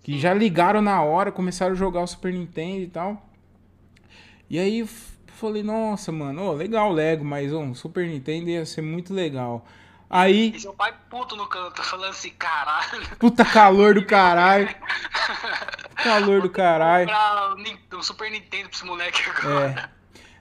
Que 0.02 0.18
já 0.18 0.32
ligaram 0.32 0.80
na 0.80 1.02
hora, 1.02 1.30
começaram 1.30 1.72
a 1.72 1.76
jogar 1.76 2.00
o 2.00 2.06
Super 2.06 2.32
Nintendo 2.32 2.84
e 2.84 2.86
tal. 2.86 3.28
E 4.48 4.58
aí 4.58 4.82
falei, 5.38 5.62
nossa, 5.62 6.10
mano, 6.12 6.46
ó, 6.46 6.52
legal 6.52 6.90
o 6.90 6.92
Lego, 6.92 7.24
mas 7.24 7.52
um 7.52 7.74
Super 7.74 8.06
Nintendo 8.06 8.50
ia 8.50 8.66
ser 8.66 8.82
muito 8.82 9.14
legal. 9.14 9.64
Aí, 10.10 10.52
E 10.54 10.60
seu 10.60 10.72
pai 10.72 10.94
puto 11.10 11.36
no 11.36 11.46
canto, 11.46 11.82
falando 11.82 12.10
assim, 12.10 12.30
caralho. 12.30 13.06
puta 13.18 13.44
calor 13.44 13.94
do 13.94 14.04
caralho. 14.06 14.68
Calor 16.02 16.42
do 16.42 16.48
caralho. 16.48 17.10
O 17.92 18.02
Super 18.02 18.30
Nintendo 18.30 18.68
pra 18.68 18.76
esse 18.76 18.86
moleque 18.86 19.20
agora. 19.28 19.90
É. 19.92 19.98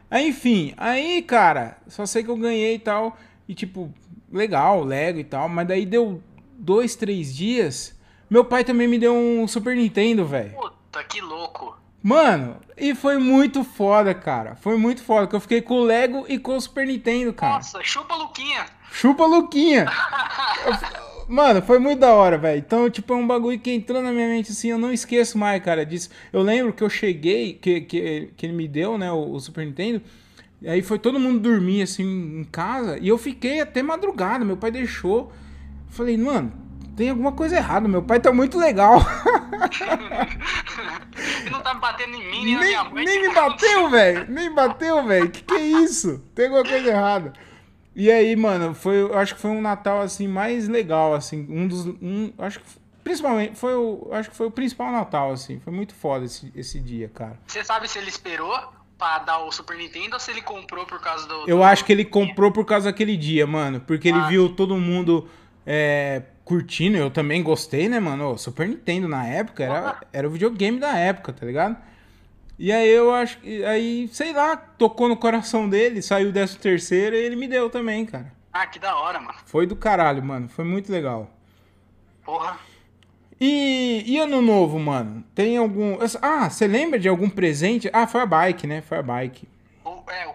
Aí, 0.09 0.29
enfim, 0.29 0.73
aí, 0.77 1.21
cara, 1.23 1.77
só 1.87 2.05
sei 2.05 2.23
que 2.23 2.29
eu 2.29 2.37
ganhei 2.37 2.75
e 2.75 2.79
tal. 2.79 3.17
E 3.47 3.55
tipo, 3.55 3.91
legal, 4.31 4.83
Lego 4.83 5.19
e 5.19 5.23
tal. 5.23 5.49
Mas 5.49 5.67
daí 5.67 5.83
deu 5.85 6.21
dois, 6.57 6.95
três 6.95 7.35
dias. 7.35 7.97
Meu 8.29 8.45
pai 8.45 8.63
também 8.63 8.87
me 8.87 8.99
deu 8.99 9.13
um 9.15 9.47
Super 9.47 9.75
Nintendo, 9.75 10.25
velho. 10.25 10.51
Puta, 10.51 11.03
que 11.03 11.19
louco. 11.21 11.75
Mano, 12.01 12.57
e 12.77 12.93
foi 12.95 13.17
muito 13.17 13.63
foda, 13.63 14.13
cara. 14.13 14.55
Foi 14.55 14.77
muito 14.77 15.01
foda. 15.03 15.27
Que 15.27 15.35
eu 15.35 15.39
fiquei 15.39 15.61
com 15.61 15.75
o 15.75 15.83
Lego 15.83 16.25
e 16.29 16.37
com 16.39 16.55
o 16.55 16.61
Super 16.61 16.85
Nintendo, 16.87 17.33
cara. 17.33 17.55
Nossa, 17.55 17.79
chupa 17.83 18.15
Luquinha. 18.15 18.65
Chupa 18.91 19.25
Luquinha. 19.25 19.85
Eu- 20.65 21.07
Mano, 21.27 21.61
foi 21.61 21.77
muito 21.77 21.99
da 21.99 22.13
hora, 22.13 22.37
velho. 22.37 22.57
Então, 22.57 22.89
tipo, 22.89 23.11
é 23.11 23.15
um 23.17 23.27
bagulho 23.27 23.59
que 23.59 23.69
entrou 23.69 24.01
na 24.01 24.13
minha 24.13 24.29
mente 24.29 24.53
assim, 24.53 24.69
eu 24.69 24.77
não 24.77 24.93
esqueço 24.93 25.37
mais, 25.37 25.61
cara, 25.61 25.85
disso. 25.85 26.09
Eu 26.31 26.41
lembro 26.41 26.71
que 26.71 26.81
eu 26.81 26.89
cheguei, 26.89 27.51
que, 27.53 27.81
que, 27.81 28.29
que 28.37 28.45
ele 28.45 28.53
me 28.53 28.65
deu, 28.65 28.97
né, 28.97 29.11
o, 29.11 29.31
o 29.33 29.39
Super 29.41 29.65
Nintendo. 29.65 30.01
E 30.61 30.69
aí 30.69 30.81
foi 30.81 30.97
todo 30.97 31.19
mundo 31.19 31.39
dormir, 31.41 31.81
assim, 31.81 32.03
em 32.39 32.43
casa. 32.45 32.97
E 32.99 33.09
eu 33.09 33.17
fiquei 33.17 33.59
até 33.59 33.83
madrugada, 33.83 34.45
meu 34.45 34.55
pai 34.55 34.71
deixou. 34.71 35.29
Falei, 35.89 36.17
mano, 36.17 36.53
tem 36.97 37.09
alguma 37.11 37.31
coisa 37.31 37.55
errada, 37.55 37.87
meu 37.87 38.01
pai 38.03 38.19
tá 38.19 38.33
muito 38.33 38.57
legal. 38.57 38.97
Ele 41.41 41.49
não 41.49 41.61
tá 41.61 41.73
batendo 41.73 42.15
em 42.15 42.29
mim, 42.29 42.43
nem, 42.45 42.55
na 42.55 42.61
minha 42.61 42.83
nem, 42.83 42.93
mãe. 42.93 43.05
nem 43.05 43.21
me 43.21 43.33
bateu, 43.33 43.89
velho. 43.89 44.25
Nem 44.29 44.53
bateu, 44.53 45.03
velho. 45.05 45.29
Que 45.29 45.43
que 45.43 45.53
é 45.53 45.61
isso? 45.61 46.19
Tem 46.35 46.45
alguma 46.45 46.63
coisa 46.63 46.87
errada. 46.89 47.33
E 47.95 48.11
aí, 48.11 48.35
mano, 48.35 48.75
foi, 48.75 49.01
eu 49.01 49.17
acho 49.17 49.35
que 49.35 49.41
foi 49.41 49.51
um 49.51 49.61
Natal 49.61 50.01
assim 50.01 50.27
mais 50.27 50.67
legal 50.67 51.15
assim, 51.15 51.47
um 51.49 51.67
dos 51.67 51.87
um, 51.87 52.31
acho 52.37 52.59
que 52.59 52.65
principalmente 53.03 53.55
foi 53.57 53.73
o, 53.75 54.09
acho 54.11 54.29
que 54.29 54.35
foi 54.35 54.45
o 54.47 54.51
principal 54.51 54.91
Natal 54.91 55.31
assim. 55.31 55.59
Foi 55.59 55.73
muito 55.73 55.95
foda 55.95 56.25
esse, 56.25 56.51
esse 56.55 56.79
dia, 56.79 57.09
cara. 57.09 57.39
Você 57.47 57.63
sabe 57.63 57.87
se 57.87 57.97
ele 57.97 58.09
esperou 58.09 58.55
pra 58.99 59.19
dar 59.19 59.39
o 59.39 59.51
Super 59.51 59.77
Nintendo 59.77 60.13
ou 60.15 60.19
se 60.19 60.29
ele 60.29 60.41
comprou 60.43 60.85
por 60.85 60.99
causa 61.01 61.27
do. 61.27 61.45
Eu 61.47 61.57
do- 61.57 61.63
acho 61.63 61.85
que 61.85 61.91
ele 61.91 62.05
comprou 62.05 62.51
por 62.51 62.65
causa 62.65 62.91
daquele 62.91 63.17
dia, 63.17 63.47
mano, 63.47 63.79
porque 63.81 64.09
ele 64.09 64.19
Ah. 64.19 64.27
viu 64.27 64.49
todo 64.49 64.75
mundo 64.77 65.27
é, 65.65 66.21
curtindo, 66.47 66.95
eu 66.95 67.11
também 67.11 67.43
gostei, 67.43 67.89
né, 67.89 67.99
mano? 67.99 68.31
O 68.31 68.37
Super 68.37 68.69
Nintendo 68.69 69.05
na 69.05 69.27
época 69.27 69.65
era, 69.65 69.99
era 70.13 70.27
o 70.27 70.31
videogame 70.31 70.79
da 70.79 70.97
época, 70.97 71.33
tá 71.33 71.45
ligado? 71.45 71.75
E 72.57 72.71
aí 72.71 72.87
eu 72.87 73.13
acho 73.13 73.37
que. 73.39 73.65
Aí, 73.65 74.07
sei 74.13 74.31
lá, 74.31 74.55
tocou 74.55 75.09
no 75.09 75.17
coração 75.17 75.67
dele, 75.67 76.01
saiu 76.01 76.31
dessa 76.31 76.57
terceira 76.57 77.17
e 77.17 77.19
ele 77.19 77.35
me 77.35 77.49
deu 77.49 77.69
também, 77.69 78.05
cara. 78.05 78.31
Ah, 78.53 78.65
que 78.65 78.79
da 78.79 78.95
hora, 78.95 79.19
mano. 79.19 79.37
Foi 79.45 79.67
do 79.67 79.75
caralho, 79.75 80.23
mano. 80.23 80.47
Foi 80.47 80.63
muito 80.63 80.89
legal. 80.89 81.29
Porra. 82.23 82.57
E, 83.39 84.03
e 84.07 84.17
ano 84.17 84.41
novo, 84.41 84.79
mano? 84.79 85.25
Tem 85.35 85.57
algum. 85.57 85.97
Ah, 86.21 86.49
você 86.49 86.65
lembra 86.65 86.97
de 86.97 87.09
algum 87.09 87.29
presente? 87.29 87.89
Ah, 87.91 88.07
foi 88.07 88.21
a 88.21 88.25
bike, 88.25 88.65
né? 88.65 88.81
Foi 88.81 88.97
a 88.97 89.03
bike. 89.03 89.47
É, 90.09 90.25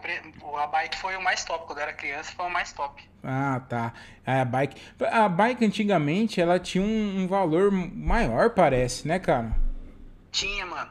o, 0.43 0.57
a 0.57 0.67
bike 0.67 0.97
foi 0.99 1.17
o 1.17 1.23
mais 1.23 1.45
top. 1.45 1.67
Quando 1.67 1.79
eu 1.79 1.83
era 1.85 1.93
criança, 1.93 2.33
foi 2.33 2.47
o 2.47 2.51
mais 2.51 2.73
top. 2.73 3.03
Ah, 3.25 3.61
tá. 3.69 3.93
A 4.27 4.45
bike. 4.45 4.77
A 5.11 5.29
bike 5.29 5.65
antigamente 5.65 6.41
ela 6.41 6.59
tinha 6.59 6.85
um, 6.85 7.23
um 7.23 7.27
valor 7.27 7.71
maior, 7.71 8.51
parece, 8.51 9.07
né, 9.09 9.19
cara? 9.19 9.57
Tinha, 10.31 10.67
mano. 10.67 10.91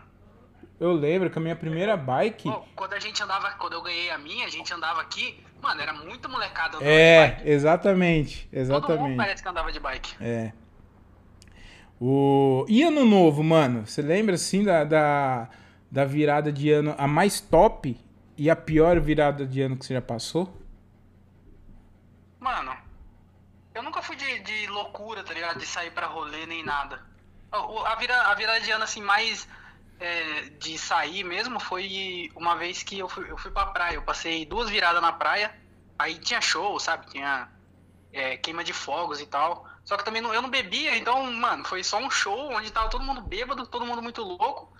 Eu 0.80 0.94
lembro 0.94 1.30
que 1.30 1.38
a 1.38 1.41
minha 1.41 1.56
primeira 1.56 1.96
bike. 1.96 2.50
Pô, 2.50 2.63
quando 2.76 2.94
a 2.94 3.00
gente 3.00 3.22
andava, 3.22 3.52
quando 3.52 3.74
eu 3.74 3.82
ganhei 3.84 4.10
a 4.10 4.17
minha, 4.17 4.48
a 4.48 4.50
gente 4.50 4.74
andava 4.74 5.00
aqui, 5.02 5.39
mano, 5.62 5.80
era 5.80 5.94
muita 5.94 6.28
molecada 6.28 6.78
andando 6.78 6.88
de 6.88 6.91
É, 6.91 7.28
bike. 7.28 7.50
exatamente. 7.50 8.50
Todo 8.50 8.58
mundo 8.58 8.62
Exatamente. 8.88 9.17
parece 9.17 9.44
que 9.44 9.50
andava 9.50 9.72
de 9.72 9.80
bike. 9.80 10.15
É. 10.20 10.52
O... 12.00 12.65
E 12.67 12.82
ano 12.82 13.06
novo, 13.06 13.44
mano? 13.44 13.86
Você 13.86 14.02
lembra 14.02 14.34
assim 14.36 14.63
da, 14.63 14.84
da- 14.84 15.50
da 15.91 16.04
virada 16.06 16.52
de 16.52 16.72
ano, 16.72 16.96
a 16.98 17.08
mais 17.08 17.39
top 17.39 17.96
e 18.41 18.49
a 18.49 18.56
pior 18.56 18.99
virada 18.99 19.45
de 19.45 19.62
ano 19.62 19.77
que 19.77 19.86
você 19.86 19.93
já 19.93 20.01
passou? 20.01 20.51
Mano, 22.39 22.75
eu 23.75 23.84
nunca 23.84 24.01
fui 24.01 24.15
de, 24.15 24.39
de 24.39 24.67
loucura, 24.67 25.23
tá 25.23 25.34
ligado? 25.34 25.60
De 25.60 25.65
sair 25.67 25.91
pra 25.91 26.08
rolê 26.08 26.45
nem 26.47 26.63
nada. 26.63 26.99
A, 27.51 27.95
vira, 27.95 28.15
a 28.23 28.34
virada 28.34 28.62
de 28.62 28.71
ano, 28.71 28.84
assim, 28.84 29.01
mais 29.01 29.47
é, 29.99 30.41
de 30.60 30.75
sair 30.77 31.23
mesmo 31.23 31.60
foi 31.60 32.32
uma 32.36 32.56
vez 32.56 32.82
que 32.82 32.97
eu 32.97 33.08
fui, 33.08 33.30
eu 33.30 33.38
fui 33.38 33.51
pra 33.51 33.67
praia. 33.67 33.95
Eu 33.95 34.01
passei 34.01 34.43
duas 34.45 34.69
viradas 34.71 35.01
na 35.04 35.12
praia. 35.13 35.54
Aí 35.99 36.17
tinha 36.17 36.41
show, 36.41 36.80
sabe? 36.80 37.06
Tinha 37.12 37.47
é, 38.12 38.38
queima 38.38 38.63
de 38.63 38.73
fogos 38.73 39.21
e 39.21 39.27
tal. 39.27 39.67
Só 39.86 39.97
que 39.97 40.06
também 40.06 40.21
não- 40.21 40.34
eu 40.34 40.41
não 40.41 40.49
bebia, 40.49 40.97
então, 40.97 41.32
mano, 41.34 41.63
foi 41.65 41.84
só 41.84 41.99
um 41.99 42.10
show 42.10 42.51
onde 42.54 42.71
tava 42.71 42.89
todo 42.89 43.04
mundo 43.04 43.21
bêbado, 43.21 43.67
todo 43.67 43.86
mundo 43.86 44.01
muito 44.01 44.23
louco. 44.23 44.73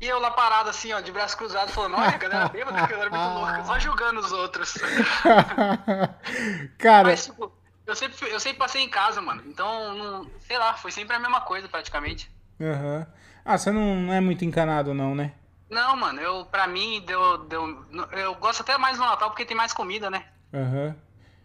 E 0.00 0.06
eu 0.06 0.18
lá 0.18 0.30
parado 0.30 0.68
assim, 0.68 0.92
ó, 0.92 1.00
de 1.00 1.10
braço 1.10 1.36
cruzado, 1.36 1.72
falando, 1.72 1.96
olha, 1.96 2.14
a 2.14 2.18
galera 2.18 2.48
bêbada, 2.48 2.78
a 2.78 2.86
galera 2.86 3.10
muito 3.10 3.28
louca, 3.28 3.64
só 3.64 3.78
julgando 3.78 4.20
os 4.20 4.32
outros. 4.32 4.74
Cara, 6.78 7.08
Mas, 7.08 7.24
tipo, 7.24 7.50
eu 7.86 7.96
sempre, 7.96 8.30
eu 8.30 8.40
sempre 8.40 8.58
passei 8.58 8.82
em 8.82 8.90
casa, 8.90 9.22
mano. 9.22 9.42
Então, 9.46 9.94
não, 9.94 10.30
sei 10.40 10.58
lá, 10.58 10.74
foi 10.74 10.90
sempre 10.90 11.16
a 11.16 11.18
mesma 11.18 11.40
coisa, 11.40 11.68
praticamente. 11.68 12.30
aham. 12.60 13.06
ah, 13.44 13.56
você 13.56 13.70
não, 13.70 13.96
não 13.96 14.12
é 14.12 14.20
muito 14.20 14.44
encanado, 14.44 14.92
não, 14.92 15.14
né? 15.14 15.32
Não, 15.70 15.96
mano, 15.96 16.20
eu, 16.20 16.44
pra 16.44 16.66
mim, 16.66 17.02
deu, 17.06 17.38
deu, 17.38 17.84
eu 18.12 18.34
gosto 18.36 18.60
até 18.60 18.76
mais 18.78 18.98
do 18.98 19.04
Natal 19.04 19.30
porque 19.30 19.44
tem 19.44 19.56
mais 19.56 19.72
comida, 19.72 20.10
né? 20.10 20.24
Aham. 20.52 20.94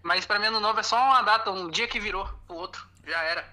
Mas 0.03 0.25
pra 0.25 0.39
mim, 0.39 0.47
ano 0.47 0.59
novo 0.59 0.79
é 0.79 0.83
só 0.83 0.97
uma 0.97 1.21
data, 1.21 1.51
um 1.51 1.69
dia 1.69 1.87
que 1.87 1.99
virou 1.99 2.27
pro 2.47 2.55
outro. 2.55 2.85
Já 3.07 3.21
era. 3.23 3.45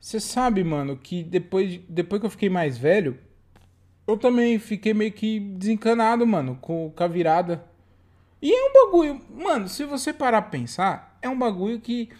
Você 0.00 0.18
sabe, 0.18 0.64
mano, 0.64 0.96
que 0.96 1.22
depois, 1.22 1.78
depois 1.88 2.20
que 2.20 2.26
eu 2.26 2.30
fiquei 2.30 2.50
mais 2.50 2.76
velho, 2.76 3.18
eu 4.12 4.16
também 4.18 4.58
fiquei 4.58 4.92
meio 4.94 5.12
que 5.12 5.38
desencanado, 5.40 6.26
mano, 6.26 6.58
com, 6.60 6.90
com 6.90 7.04
a 7.04 7.08
virada. 7.08 7.64
E 8.40 8.52
é 8.52 8.64
um 8.68 8.72
bagulho, 8.86 9.20
mano, 9.34 9.68
se 9.68 9.84
você 9.84 10.12
parar 10.12 10.42
pra 10.42 10.50
pensar, 10.50 11.16
é 11.22 11.28
um 11.28 11.38
bagulho 11.38 11.80
que. 11.80 12.10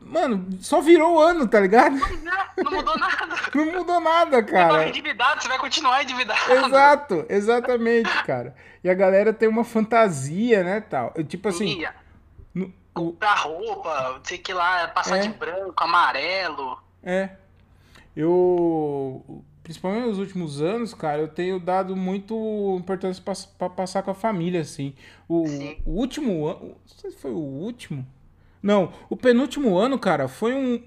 Mano, 0.00 0.46
só 0.60 0.80
virou 0.82 1.14
o 1.14 1.20
ano, 1.20 1.48
tá 1.48 1.58
ligado? 1.60 1.96
Não 1.96 2.70
mudou 2.70 2.96
nada. 2.98 3.34
Não 3.54 3.64
mudou 3.72 4.00
nada, 4.00 4.36
Você 4.36 4.52
tava 4.52 4.68
cara. 4.74 4.88
endividado, 4.88 5.42
você 5.42 5.48
vai 5.48 5.58
continuar 5.58 6.02
endividado. 6.02 6.52
Exato, 6.52 7.24
exatamente, 7.28 8.10
cara. 8.24 8.54
E 8.82 8.90
a 8.90 8.94
galera 8.94 9.32
tem 9.32 9.48
uma 9.48 9.64
fantasia, 9.64 10.62
né, 10.62 10.80
tal. 10.82 11.10
Tipo 11.26 11.48
assim, 11.48 11.78
Ia 11.80 11.94
no- 12.54 12.70
comprar 12.92 13.34
roupa, 13.34 14.12
não 14.16 14.20
sei 14.24 14.36
que 14.38 14.52
lá, 14.52 14.88
passar 14.88 15.16
É. 15.16 15.20
de 15.20 15.28
branco, 15.30 15.82
amarelo. 15.82 16.78
É. 17.02 17.30
Eu. 18.14 19.42
Principalmente 19.64 20.08
nos 20.08 20.18
últimos 20.18 20.60
anos, 20.60 20.92
cara, 20.92 21.22
eu 21.22 21.28
tenho 21.28 21.58
dado 21.58 21.96
muito 21.96 22.76
importância 22.78 23.22
pra, 23.22 23.32
pra 23.58 23.70
passar 23.70 24.02
com 24.02 24.10
a 24.10 24.14
família, 24.14 24.60
assim. 24.60 24.92
O, 25.26 25.42
o 25.86 25.90
último 25.90 26.46
ano. 26.46 26.68
Não 26.68 26.76
sei 26.84 27.10
se 27.10 27.16
foi 27.16 27.30
o 27.30 27.38
último. 27.38 28.06
Não, 28.62 28.92
o 29.08 29.16
penúltimo 29.16 29.78
ano, 29.78 29.98
cara, 29.98 30.28
foi 30.28 30.54
um. 30.54 30.82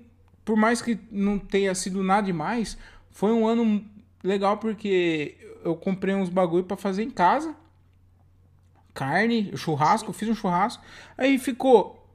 Por 0.45 0.55
mais 0.55 0.79
que 0.79 0.99
não 1.11 1.39
tenha 1.39 1.73
sido 1.73 2.03
nada 2.03 2.27
demais, 2.27 2.77
foi 3.09 3.31
um 3.31 3.47
ano 3.47 3.83
legal 4.23 4.57
porque 4.57 5.35
eu 5.63 5.75
comprei 5.75 6.13
uns 6.13 6.29
bagulho 6.29 6.63
pra 6.63 6.77
fazer 6.77 7.01
em 7.01 7.09
casa. 7.09 7.55
Carne, 8.93 9.57
churrasco, 9.57 10.13
fiz 10.13 10.29
um 10.29 10.35
churrasco. 10.35 10.83
Aí 11.17 11.39
ficou 11.39 12.07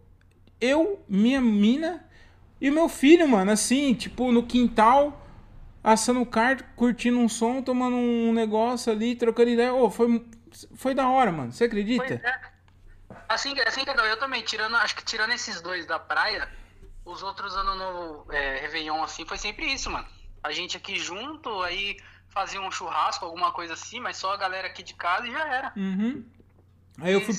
eu, 0.61 1.01
minha 1.09 1.41
mina 1.41 2.05
e 2.61 2.71
o 2.71 2.73
meu 2.73 2.89
filho, 2.89 3.29
mano, 3.29 3.51
assim, 3.51 3.95
tipo, 3.95 4.31
no 4.31 4.45
quintal, 4.45 5.22
assando 5.83 6.25
carne, 6.27 6.63
curtindo 6.77 7.19
um 7.19 7.29
som, 7.29 7.63
tomando 7.63 7.97
um 7.97 8.33
negócio 8.33 8.93
ali, 8.93 9.15
trocando 9.15 9.51
ideia. 9.51 9.73
Ô, 9.75 9.91
foi, 9.91 10.25
foi 10.75 10.95
da 10.95 11.09
hora, 11.09 11.33
mano. 11.33 11.53
Você 11.53 11.65
acredita? 11.65 12.15
é. 12.15 12.53
Assim, 13.29 13.55
que- 13.55 13.63
assim 13.63 13.85
que 13.85 13.91
eu 13.91 14.17
também, 14.19 14.43
tirando, 14.43 14.77
acho 14.77 14.95
que 14.95 15.05
tirando 15.05 15.33
esses 15.33 15.61
dois 15.61 15.87
da 15.87 15.99
praia, 15.99 16.49
os 17.05 17.23
outros 17.23 17.55
ano 17.57 17.75
novo, 17.75 18.33
é, 18.33 18.59
Réveillon, 18.61 19.03
assim, 19.03 19.25
foi 19.27 19.39
sempre 19.39 19.67
isso, 19.73 19.91
mano. 19.91 20.07
A 20.43 20.53
gente 20.53 20.77
aqui 20.77 20.99
junto, 20.99 21.63
aí 21.63 21.97
fazia 22.29 22.61
um 22.61 22.71
churrasco, 22.71 23.25
alguma 23.25 23.53
coisa 23.53 23.75
assim, 23.75 24.01
mas 24.01 24.17
só 24.17 24.33
a 24.33 24.37
galera 24.37 24.69
aqui 24.69 24.83
de 24.83 24.95
casa 24.95 25.27
e 25.27 25.33
já 25.33 25.49
era. 25.49 25.73
Uhum. 25.77 26.25
Aí 27.01 27.13
eu 27.13 27.21
fui. 27.21 27.35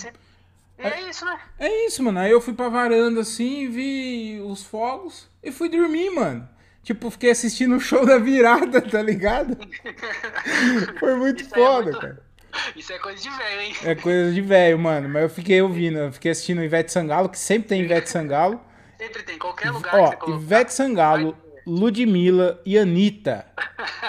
E 0.77 0.81
é 0.83 1.09
isso, 1.09 1.25
né? 1.25 1.39
É 1.59 1.85
isso, 1.85 2.01
mano. 2.03 2.19
Aí 2.19 2.31
eu 2.31 2.41
fui 2.41 2.53
pra 2.53 2.69
varanda 2.69 3.21
assim, 3.21 3.69
vi 3.69 4.41
os 4.41 4.63
fogos 4.63 5.29
e 5.41 5.51
fui 5.51 5.69
dormir, 5.69 6.09
mano. 6.09 6.47
Tipo, 6.83 7.09
fiquei 7.09 7.31
assistindo 7.31 7.75
o 7.75 7.79
show 7.79 8.05
da 8.05 8.17
virada, 8.17 8.81
tá 8.81 9.01
ligado? 9.01 9.57
Foi 10.99 11.15
muito 11.15 11.41
Isso 11.43 11.53
é 11.53 11.57
foda, 11.57 11.83
muito- 11.83 11.99
cara. 11.99 12.33
Isso 12.75 12.93
é 12.93 12.99
coisa 12.99 13.19
de 13.21 13.29
velho, 13.29 13.61
hein? 13.61 13.75
É 13.83 13.95
coisa 13.95 14.31
de 14.31 14.41
velho, 14.41 14.77
mano. 14.77 15.09
Mas 15.09 15.23
eu 15.23 15.29
fiquei 15.29 15.59
ouvindo, 15.61 15.97
eu 15.97 16.11
fiquei 16.13 16.31
assistindo 16.31 16.63
Ivete 16.63 16.91
Sangalo, 16.91 17.27
que 17.29 17.39
sempre 17.39 17.69
tem 17.69 17.81
Ivete 17.81 18.09
Sangalo. 18.11 18.61
Sempre 18.97 19.23
tem, 19.23 19.39
qualquer 19.39 19.71
lugar 19.71 19.89
que 19.91 19.97
você 19.97 20.03
Ó, 20.03 20.17
colocar. 20.17 20.41
Ivete 20.43 20.73
Sangalo, 20.73 21.37
Ludmilla 21.65 22.61
e 22.65 22.77
Anitta. 22.77 23.45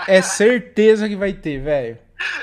É 0.06 0.20
certeza 0.22 1.08
que 1.08 1.16
vai 1.16 1.32
ter, 1.32 1.58
velho. 1.62 1.98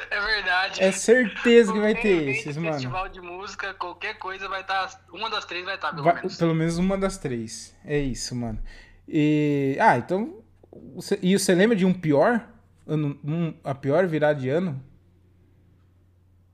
É 0.10 0.20
verdade. 0.20 0.84
É 0.84 0.92
certeza 0.92 1.72
que 1.72 1.80
vai 1.80 1.94
ter 1.94 2.30
esses, 2.30 2.58
mano. 2.58 2.74
Festival 2.74 3.08
de 3.10 3.22
música, 3.22 3.74
qualquer 3.76 4.16
coisa 4.18 4.48
vai 4.50 4.62
estar. 4.62 4.90
uma 5.14 5.30
das 5.30 5.46
três 5.46 5.64
vai 5.64 5.76
estar, 5.76 5.92
pelo 5.92 6.04
Vai- 6.04 6.16
menos. 6.16 6.36
pelo 6.38 6.56
menos 6.56 6.78
uma 6.80 6.98
das 6.98 7.18
três. 7.18 7.76
É 7.86 7.98
isso, 8.00 8.36
mano. 8.36 8.60
E. 9.14 9.78
Ah, 9.80 9.98
então. 9.98 10.42
e 11.22 11.38
você 11.38 11.54
lembra 11.54 11.76
de 11.76 11.86
um 11.86 11.94
pior? 11.94 12.48
Ano, 12.88 13.20
um- 13.24 13.54
a 13.64 13.76
pior 13.76 14.08
virada 14.08 14.40
de 14.40 14.48
ano? 14.50 14.82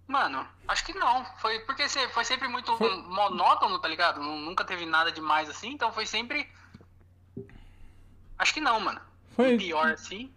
Mano, 0.08 0.46
acho 0.68 0.86
que 0.86 0.94
não. 0.94 1.24
Foi 1.40 1.60
porque 1.60 1.88
foi 1.88 2.26
sempre 2.26 2.48
muito 2.48 2.76
Foi- 2.78 2.96
monótono, 3.04 3.78
tá 3.80 3.88
ligado? 3.88 4.22
Nu- 4.22 4.38
Nunca 4.40 4.64
teve 4.64 4.86
nada 4.86 5.12
demais 5.12 5.50
assim, 5.50 5.72
então 5.74 5.92
foi 5.92 6.06
sempre. 6.06 6.48
Acho 8.40 8.54
que 8.54 8.62
não, 8.62 8.80
mano. 8.80 9.00
Foi- 9.36 9.56
Um 9.56 9.58
pior 9.58 9.92
assim. 9.92 10.32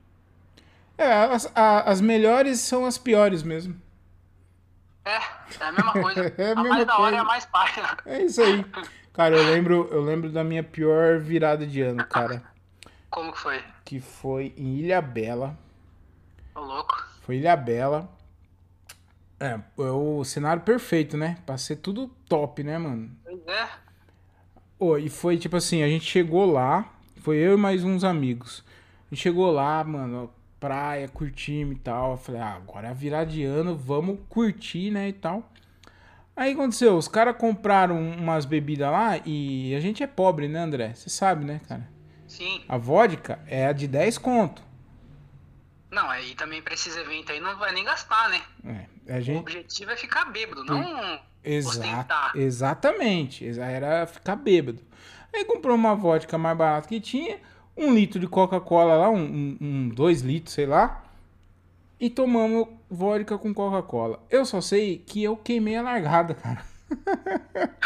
É, 0.99 1.11
as, 1.13 1.51
a- 1.57 1.91
as 1.91 2.01
melhores 2.01 2.61
são 2.61 2.85
as 2.85 2.99
piores 2.99 3.43
mesmo. 3.43 3.81
É, 5.05 5.17
é 5.17 5.65
a 5.65 5.73
mesma 5.73 5.93
coisa. 5.93 6.35
É 6.39 6.53
a 6.53 6.55
mesma 6.57 6.69
mais 6.71 6.87
da 6.87 6.95
hora 6.99 7.03
coisa. 7.03 7.17
é 7.17 7.21
a 7.21 7.25
mais 7.25 7.47
paia. 7.47 7.97
É 8.07 8.23
isso 8.23 8.43
aí. 8.43 8.65
Cara, 9.13 9.37
eu 9.37 9.45
lembro, 9.45 9.89
eu 9.91 10.03
lembro 10.03 10.31
da 10.31 10.45
minha 10.45 10.63
pior 10.63 11.19
virada 11.19 11.67
de 11.67 11.81
ano, 11.83 12.05
cara. 12.07 12.43
Como 13.11 13.33
que 13.33 13.39
foi? 13.39 13.63
Que 13.85 14.01
foi 14.01 14.55
em 14.57 14.77
Ilha 14.77 15.01
Bela. 15.01 15.59
Ô 16.55 16.61
louco. 16.61 17.05
Foi 17.23 17.37
Ilha 17.37 17.57
Bela. 17.57 18.09
É, 19.39 19.59
é 19.79 19.91
o 19.91 20.23
cenário 20.23 20.63
perfeito, 20.63 21.17
né? 21.17 21.39
Pra 21.47 21.57
ser 21.57 21.77
tudo 21.77 22.09
top, 22.29 22.63
né, 22.63 22.79
mano? 22.79 23.11
Pois 23.25 23.41
é. 23.49 23.69
Ô, 24.79 24.97
e 24.97 25.09
foi 25.09 25.37
tipo 25.39 25.57
assim, 25.57 25.83
a 25.83 25.89
gente 25.89 26.05
chegou 26.05 26.51
lá, 26.51 26.89
foi 27.23 27.37
eu 27.37 27.55
e 27.55 27.57
mais 27.57 27.83
uns 27.85 28.05
amigos. 28.05 28.65
A 29.11 29.15
gente 29.15 29.23
chegou 29.23 29.51
lá, 29.51 29.83
mano, 29.83 30.33
praia, 30.61 31.09
curtimos 31.09 31.75
e 31.77 31.79
tal. 31.81 32.13
Eu 32.13 32.17
falei, 32.19 32.41
ah, 32.41 32.55
agora 32.55 32.87
é 32.89 32.91
a 32.91 32.95
virada 32.95 33.27
de 33.31 33.43
ano, 33.43 33.75
vamos 33.77 34.19
curtir, 34.29 34.91
né, 34.91 35.09
e 35.09 35.13
tal. 35.13 35.51
Aí 36.37 36.53
aconteceu, 36.53 36.97
os 36.97 37.09
caras 37.09 37.37
compraram 37.37 37.99
umas 38.01 38.45
bebidas 38.45 38.91
lá 38.91 39.19
e 39.27 39.75
a 39.75 39.81
gente 39.81 40.03
é 40.03 40.07
pobre, 40.07 40.47
né, 40.49 40.61
André? 40.61 40.93
Você 40.95 41.11
sabe, 41.11 41.45
né, 41.45 41.61
cara? 41.69 41.89
Sim. 42.29 42.63
A 42.69 42.77
vodka 42.79 43.41
é 43.47 43.67
a 43.67 43.73
de 43.73 43.87
10 43.89 44.17
conto. 44.17 44.63
Não, 45.91 46.09
aí 46.09 46.35
também 46.37 46.63
pra 46.63 46.73
esses 46.75 46.97
eventos 46.97 47.31
aí 47.31 47.41
não 47.41 47.59
vai 47.59 47.73
nem 47.73 47.85
gastar, 47.85 48.29
né? 48.29 48.41
É, 49.07 49.13
a 49.15 49.19
O 49.19 49.21
gente... 49.21 49.39
objetivo 49.41 49.91
é 49.91 49.97
ficar 49.97 50.25
bêbado, 50.27 50.63
não 50.65 51.19
Exato, 51.43 51.79
ostentar. 51.79 52.33
exatamente. 52.37 53.45
Exa- 53.45 53.65
Era 53.67 54.07
ficar 54.07 54.37
bêbado. 54.37 54.81
Aí 55.35 55.45
comprou 55.45 55.75
uma 55.75 55.95
vodka 55.97 56.39
mais 56.39 56.57
barata 56.57 56.89
que 56.89 57.01
tinha, 57.01 57.39
um 57.81 57.95
litro 57.95 58.21
de 58.21 58.29
Coca-Cola 58.29 58.95
lá, 58.95 59.11
um, 59.11 59.57
um, 59.61 59.89
dois 59.89 60.21
litros, 60.21 60.55
sei 60.55 60.67
lá. 60.67 61.03
E 61.99 62.11
tomamos 62.11 62.69
vodka 62.91 63.39
com 63.39 63.55
Coca-Cola. 63.55 64.23
Eu 64.31 64.45
só 64.45 64.61
sei 64.61 64.99
que 64.99 65.23
eu 65.23 65.37
queimei 65.37 65.77
a 65.77 65.83
largada, 65.83 66.35
cara. 66.35 66.63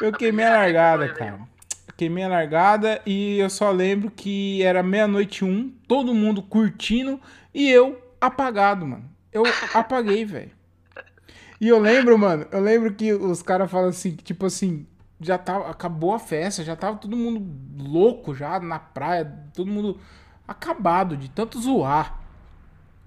Eu 0.00 0.12
queimei 0.12 0.44
a 0.44 0.50
largada, 0.50 1.06
eu 1.06 1.14
cara. 1.14 1.40
Queimei 1.96 2.24
a 2.24 2.28
largada 2.28 3.00
e 3.06 3.38
eu 3.38 3.48
só 3.48 3.70
lembro 3.70 4.10
que 4.10 4.62
era 4.62 4.82
meia-noite 4.82 5.44
um, 5.44 5.72
todo 5.88 6.14
mundo 6.14 6.42
curtindo 6.42 7.20
e 7.52 7.68
eu 7.68 8.00
apagado, 8.20 8.86
mano. 8.86 9.04
Eu 9.32 9.42
apaguei, 9.74 10.24
velho. 10.24 10.50
E 11.60 11.68
eu 11.68 11.78
lembro, 11.78 12.16
mano, 12.18 12.46
eu 12.52 12.60
lembro 12.60 12.92
que 12.92 13.12
os 13.12 13.42
caras 13.42 13.70
falam 13.70 13.88
assim, 13.88 14.14
tipo 14.14 14.44
assim, 14.46 14.86
já 15.20 15.38
tava, 15.38 15.70
acabou 15.70 16.14
a 16.14 16.18
festa, 16.18 16.62
já 16.62 16.76
tava 16.76 16.96
todo 16.96 17.16
mundo 17.16 17.44
louco 17.82 18.34
já 18.34 18.60
na 18.60 18.78
praia, 18.78 19.32
todo 19.54 19.70
mundo 19.70 20.00
acabado 20.46 21.16
de 21.16 21.28
tanto 21.28 21.60
zoar. 21.60 22.20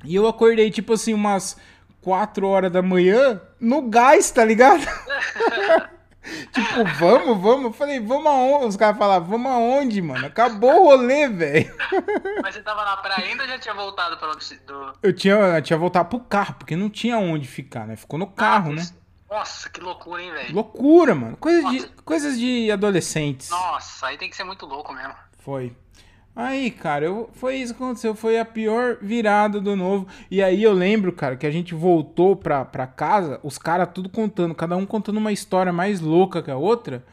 E 0.04 0.16
eu 0.16 0.28
acordei, 0.28 0.72
tipo 0.72 0.94
assim, 0.94 1.14
umas 1.14 1.58
4 2.02 2.48
horas 2.48 2.72
da 2.72 2.82
manhã 2.82 3.42
no 3.60 3.84
gás, 3.90 4.32
tá 4.32 4.44
ligado? 4.46 4.82
tipo, 6.54 6.86
vamos, 6.98 7.42
vamos. 7.42 7.66
Eu 7.66 7.74
falei, 7.74 8.00
vamos 8.00 8.28
aonde? 8.28 8.66
Os 8.68 8.78
caras 8.78 8.98
falavam, 8.98 9.30
vamos 9.30 9.52
aonde, 9.52 10.02
mano? 10.02 10.26
Acabou 10.26 10.72
o 10.72 10.84
rolê, 10.86 11.28
velho. 11.28 11.76
Mas 12.42 12.56
você 12.56 12.62
tava 12.62 12.86
na 12.86 12.98
praia 12.98 13.26
ainda 13.26 13.44
ou 13.44 13.50
já 13.50 13.60
tinha 13.60 13.74
voltado 13.74 14.18
pra. 14.18 14.32
Do... 14.66 14.94
Eu 15.04 15.14
tinha, 15.14 15.36
eu 15.36 15.62
tinha 15.62 15.78
voltado 15.78 16.10
pro 16.10 16.20
carro, 16.22 16.56
porque 16.56 16.76
não 16.76 16.90
tinha 16.90 17.18
onde 17.18 17.48
ficar, 17.48 17.86
né? 17.86 17.96
Ficou 17.96 18.18
no 18.18 18.28
carro, 18.28 18.72
né? 18.72 18.88
Nossa, 19.30 19.70
que 19.70 19.80
loucura, 19.80 20.24
hein, 20.24 20.32
velho? 20.32 20.56
Loucura, 20.56 21.14
mano. 21.14 21.38
Coisas 21.38 21.72
de, 21.72 21.88
coisas 22.04 22.40
de 22.40 22.72
adolescentes. 22.72 23.50
Nossa, 23.50 24.08
aí 24.08 24.18
tem 24.18 24.30
que 24.30 24.36
ser 24.36 24.44
muito 24.44 24.66
louco 24.66 24.92
mesmo. 24.94 25.14
Foi. 25.38 25.76
Aí, 26.36 26.72
cara, 26.72 27.06
eu, 27.06 27.30
foi 27.34 27.58
isso 27.58 27.76
que 27.76 27.84
aconteceu. 27.84 28.16
Foi 28.16 28.40
a 28.40 28.46
pior 28.46 28.98
virada 29.02 29.60
do 29.60 29.76
novo. 29.76 30.08
E 30.32 30.42
aí 30.42 30.64
eu 30.64 30.74
lembro, 30.74 31.12
cara, 31.12 31.36
que 31.36 31.46
a 31.46 31.52
gente 31.52 31.76
voltou 31.76 32.36
pra, 32.36 32.66
pra 32.66 32.88
casa, 32.88 33.40
os 33.44 33.58
caras 33.58 33.90
tudo 33.94 34.10
contando, 34.10 34.56
cada 34.56 34.76
um 34.76 34.86
contando 34.86 35.18
uma 35.18 35.32
história 35.32 35.74
mais 35.74 36.00
louca 36.00 36.42
que 36.42 36.50
a 36.50 36.58
outra. 36.58 37.06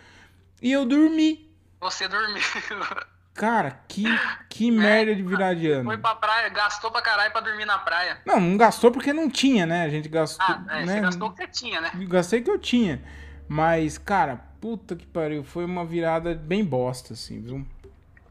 E 0.63 0.73
eu 0.73 0.87
dormi. 0.87 1.51
Você 1.81 2.09
dormiu. 2.09 2.43
Cara, 3.37 3.83
que, 3.87 4.05
que 4.49 4.71
merda 4.71 5.15
de 5.15 5.23
virar 5.23 5.55
de 5.55 5.71
ano. 5.71 5.85
Foi 5.85 5.99
pra 5.99 6.15
praia, 6.15 6.49
gastou 6.49 6.91
pra 6.91 7.03
caralho 7.03 7.31
pra 7.31 7.43
dormir 7.43 7.67
na 7.67 7.79
praia. 7.79 8.19
Não, 8.25 8.41
não 8.41 8.57
gastou 8.57 8.91
porque 8.91 9.13
não 9.13 9.29
tinha, 9.29 9.67
né? 9.67 9.85
A 9.85 9.91
gente 9.91 10.09
gastou. 10.09 10.47
Ah, 10.47 10.63
é, 10.71 10.87
né? 10.87 10.95
você 10.95 11.01
gastou 11.01 11.29
o 11.29 11.33
que 11.33 11.43
você 11.43 11.49
tinha, 11.49 11.81
né? 11.81 11.91
Gastei 12.09 12.41
que 12.41 12.51
eu 12.51 12.59
tinha. 12.59 13.03
Mas, 13.47 13.99
cara, 13.99 14.41
puta 14.59 14.97
que 14.97 15.07
pariu. 15.07 15.45
Foi 15.45 15.67
uma 15.67 15.85
virada 15.85 16.35
bem 16.35 16.65
bosta, 16.65 17.13
assim, 17.13 17.41
viu? 17.43 17.67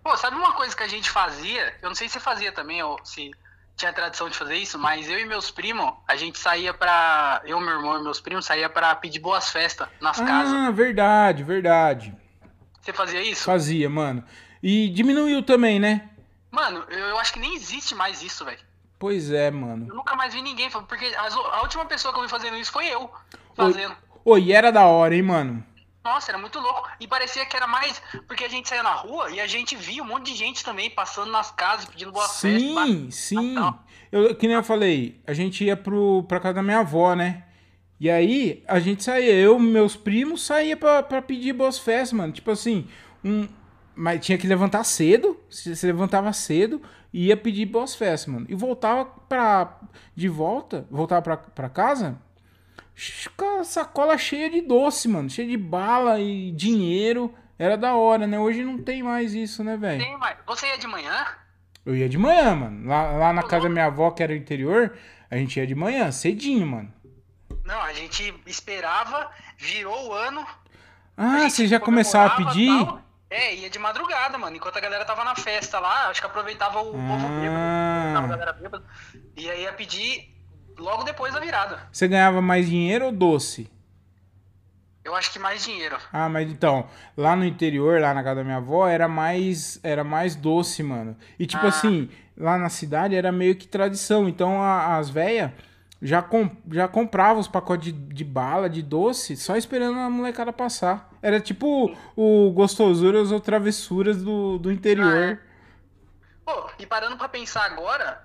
Pô, 0.04 0.18
sabe 0.18 0.36
uma 0.36 0.54
coisa 0.54 0.76
que 0.76 0.84
a 0.84 0.88
gente 0.88 1.10
fazia? 1.10 1.76
Eu 1.82 1.90
não 1.90 1.96
sei 1.96 2.08
se 2.08 2.14
você 2.14 2.20
fazia 2.20 2.52
também, 2.52 2.82
ou 2.82 2.98
se 3.04 3.32
tinha 3.76 3.94
tradição 3.94 4.28
de 4.28 4.36
fazer 4.36 4.56
isso, 4.56 4.80
mas 4.80 5.08
eu 5.08 5.20
e 5.20 5.26
meus 5.26 5.52
primos, 5.52 5.94
a 6.08 6.16
gente 6.16 6.40
saía 6.40 6.74
pra. 6.74 7.42
Eu, 7.46 7.60
meu 7.62 7.76
irmão 7.76 8.00
e 8.00 8.04
meus 8.04 8.20
primos 8.20 8.46
saía 8.46 8.70
pra 8.70 8.96
pedir 8.96 9.20
boas 9.20 9.52
festas 9.52 9.88
nas 10.02 10.20
ah, 10.20 10.26
casas. 10.26 10.54
Ah, 10.54 10.72
verdade, 10.72 11.44
verdade. 11.44 12.16
Você 12.82 12.94
fazia 12.94 13.22
isso? 13.22 13.44
Fazia, 13.44 13.90
mano. 13.90 14.24
E 14.68 14.90
diminuiu 14.90 15.44
também, 15.44 15.80
né? 15.80 16.10
Mano, 16.50 16.84
eu, 16.90 17.20
acho 17.20 17.34
que 17.34 17.40
nem 17.40 17.54
existe 17.54 17.94
mais 17.94 18.24
isso, 18.24 18.44
velho. 18.44 18.58
Pois 18.98 19.30
é, 19.30 19.52
mano. 19.52 19.86
Eu 19.88 19.94
nunca 19.94 20.16
mais 20.16 20.34
vi 20.34 20.42
ninguém, 20.42 20.72
porque 20.72 21.06
a 21.16 21.62
última 21.62 21.86
pessoa 21.86 22.12
que 22.12 22.20
eu 22.20 22.24
vi 22.24 22.30
fazendo 22.30 22.58
isso 22.58 22.72
foi 22.72 22.88
eu 22.88 23.08
fazendo. 23.54 23.96
Oi, 24.26 24.42
e 24.42 24.52
era 24.52 24.72
da 24.72 24.88
hora, 24.88 25.14
hein, 25.14 25.22
mano? 25.22 25.64
Nossa, 26.04 26.32
era 26.32 26.40
muito 26.40 26.60
louco. 26.60 26.90
E 27.00 27.08
parecia 27.08 27.46
que 27.46 27.56
era 27.56 27.68
mais. 27.68 28.02
Porque 28.28 28.44
a 28.44 28.50
gente 28.50 28.68
saía 28.68 28.82
na 28.82 28.94
rua 28.94 29.30
e 29.30 29.40
a 29.40 29.46
gente 29.46 29.76
via 29.76 30.02
um 30.02 30.08
monte 30.08 30.32
de 30.32 30.36
gente 30.36 30.64
também 30.64 30.90
passando 30.90 31.32
nas 31.32 31.52
casas 31.52 31.86
pedindo 31.86 32.12
boa 32.12 32.28
sim, 32.28 32.74
festa. 32.74 32.86
Sim, 32.88 33.12
sim. 33.12 33.56
Eu, 34.12 34.34
que 34.34 34.48
nem 34.48 34.56
eu 34.56 34.64
falei, 34.64 35.22
a 35.28 35.34
gente 35.34 35.64
ia 35.64 35.78
pro, 35.78 36.24
pra 36.24 36.40
casa 36.40 36.56
da 36.56 36.64
minha 36.64 36.80
avó, 36.80 37.14
né? 37.14 37.44
E 38.00 38.10
aí 38.10 38.64
a 38.68 38.80
gente 38.80 39.04
saía, 39.04 39.36
eu 39.36 39.60
meus 39.60 39.96
primos 39.96 40.44
saía 40.44 40.76
pra, 40.76 41.04
pra 41.04 41.22
pedir 41.22 41.54
boas 41.54 41.78
festas, 41.78 42.14
mano. 42.14 42.34
Tipo 42.34 42.50
assim, 42.50 42.88
um, 43.24 43.48
mas 43.96 44.26
tinha 44.26 44.38
que 44.38 44.48
levantar 44.48 44.84
cedo. 44.84 45.40
Se 45.50 45.86
levantava 45.86 46.32
cedo 46.34 46.82
e 47.14 47.28
ia 47.28 47.38
pedir 47.38 47.66
boas 47.66 47.96
festas, 47.96 48.34
mano. 48.34 48.46
E 48.50 48.56
voltava 48.56 49.06
pra. 49.06 49.80
De 50.16 50.28
volta, 50.28 50.86
voltava 50.90 51.22
pra, 51.22 51.38
pra 51.38 51.70
casa 51.70 52.18
com 53.36 53.60
a 53.60 53.64
sacola 53.64 54.18
cheia 54.18 54.50
de 54.50 54.62
doce, 54.62 55.08
mano. 55.08 55.30
Cheia 55.30 55.48
de 55.48 55.58
bala 55.58 56.20
e 56.20 56.52
dinheiro. 56.52 57.34
Era 57.58 57.78
da 57.78 57.96
hora, 57.96 58.28
né? 58.28 58.40
Hoje 58.40 58.64
não 58.64 58.78
tem 58.78 59.02
mais 59.04 59.34
isso, 59.34 59.64
né, 59.64 59.78
velho? 59.78 60.02
Tem 60.02 60.18
mais. 60.18 60.38
Você 60.46 60.68
ia 60.68 60.78
de 60.78 60.88
manhã? 60.88 61.26
Eu 61.86 61.96
ia 61.96 62.10
de 62.10 62.18
manhã, 62.18 62.56
mano. 62.56 62.88
Lá, 62.88 63.12
lá 63.12 63.34
na 63.34 63.44
casa 63.44 63.64
da 63.64 63.70
minha 63.70 63.86
avó, 63.86 64.12
que 64.12 64.24
era 64.24 64.34
o 64.34 64.36
interior, 64.36 64.98
a 65.30 65.38
gente 65.38 65.58
ia 65.58 65.68
de 65.68 65.76
manhã, 65.76 66.12
cedinho, 66.12 66.66
mano. 66.66 66.94
Não, 67.64 67.82
a 67.82 67.94
gente 67.94 68.34
esperava, 68.46 69.32
virou 69.58 70.10
o 70.10 70.14
ano. 70.14 70.46
Ah, 71.16 71.50
você 71.50 71.68
já 71.68 71.80
começava 71.80 72.34
a 72.34 72.36
pedir? 72.38 72.68
Tal, 72.68 73.02
é, 73.36 73.56
ia 73.56 73.70
de 73.70 73.78
madrugada, 73.78 74.38
mano. 74.38 74.56
Enquanto 74.56 74.78
a 74.78 74.80
galera 74.80 75.04
tava 75.04 75.24
na 75.24 75.36
festa 75.36 75.80
lá, 75.80 76.08
acho 76.08 76.22
que 76.22 76.28
aproveitava 76.28 76.82
o 76.82 76.96
ah. 76.96 77.08
povo 77.08 77.28
bêbado, 77.40 78.18
a 78.18 78.28
galera 78.28 78.54
bêbada. 78.54 78.86
E 79.36 79.50
aí 79.50 79.64
ia 79.64 79.74
pedir 79.74 80.34
logo 80.78 81.04
depois 81.04 81.34
da 81.34 81.40
virada. 81.40 81.80
Você 81.92 82.08
ganhava 82.08 82.42
mais 82.42 82.70
dinheiro 82.70 83.06
ou 83.06 83.12
doce? 83.12 83.70
Eu 85.04 85.14
acho 85.14 85.32
que 85.32 85.38
mais 85.38 85.64
dinheiro. 85.64 85.98
Ah, 86.12 86.28
mas 86.30 86.50
então, 86.50 86.90
lá 87.16 87.36
no 87.36 87.46
interior, 87.46 88.00
lá 88.02 88.14
na 88.14 88.24
casa 88.24 88.38
da 88.38 88.44
minha 88.44 88.58
avó, 88.58 88.88
era 88.88 89.08
mais, 89.08 89.80
era 89.84 90.04
mais 90.04 90.36
doce, 90.36 90.82
mano. 90.82 91.16
E 91.38 91.46
tipo 91.46 91.66
ah. 91.66 91.70
assim, 91.70 92.10
lá 92.38 92.58
na 92.58 92.70
cidade 92.70 93.16
era 93.16 93.32
meio 93.32 93.56
que 93.56 93.68
tradição. 93.68 94.28
Então 94.28 94.62
a, 94.62 94.98
as 94.98 95.10
velhas 95.10 95.52
já, 96.02 96.22
com, 96.22 96.50
já 96.72 96.88
comprava 96.88 97.40
os 97.40 97.48
pacotes 97.48 97.92
de, 97.92 97.92
de, 97.92 98.24
bala, 98.24 98.70
de 98.70 98.82
doce, 98.82 99.36
só 99.36 99.56
esperando 99.56 100.00
a 100.00 100.10
molecada 100.10 100.52
passar. 100.54 101.10
Era 101.22 101.40
tipo 101.40 101.96
o 102.16 102.52
gostosuras 102.52 103.32
ou 103.32 103.40
travessuras 103.40 104.24
do, 104.24 104.58
do 104.58 104.72
interior. 104.72 105.14
Ah, 105.14 105.32
é. 105.32 105.40
Pô, 106.46 106.70
e 106.78 106.86
parando 106.86 107.18
pra 107.18 107.28
pensar 107.28 107.66
agora, 107.66 108.24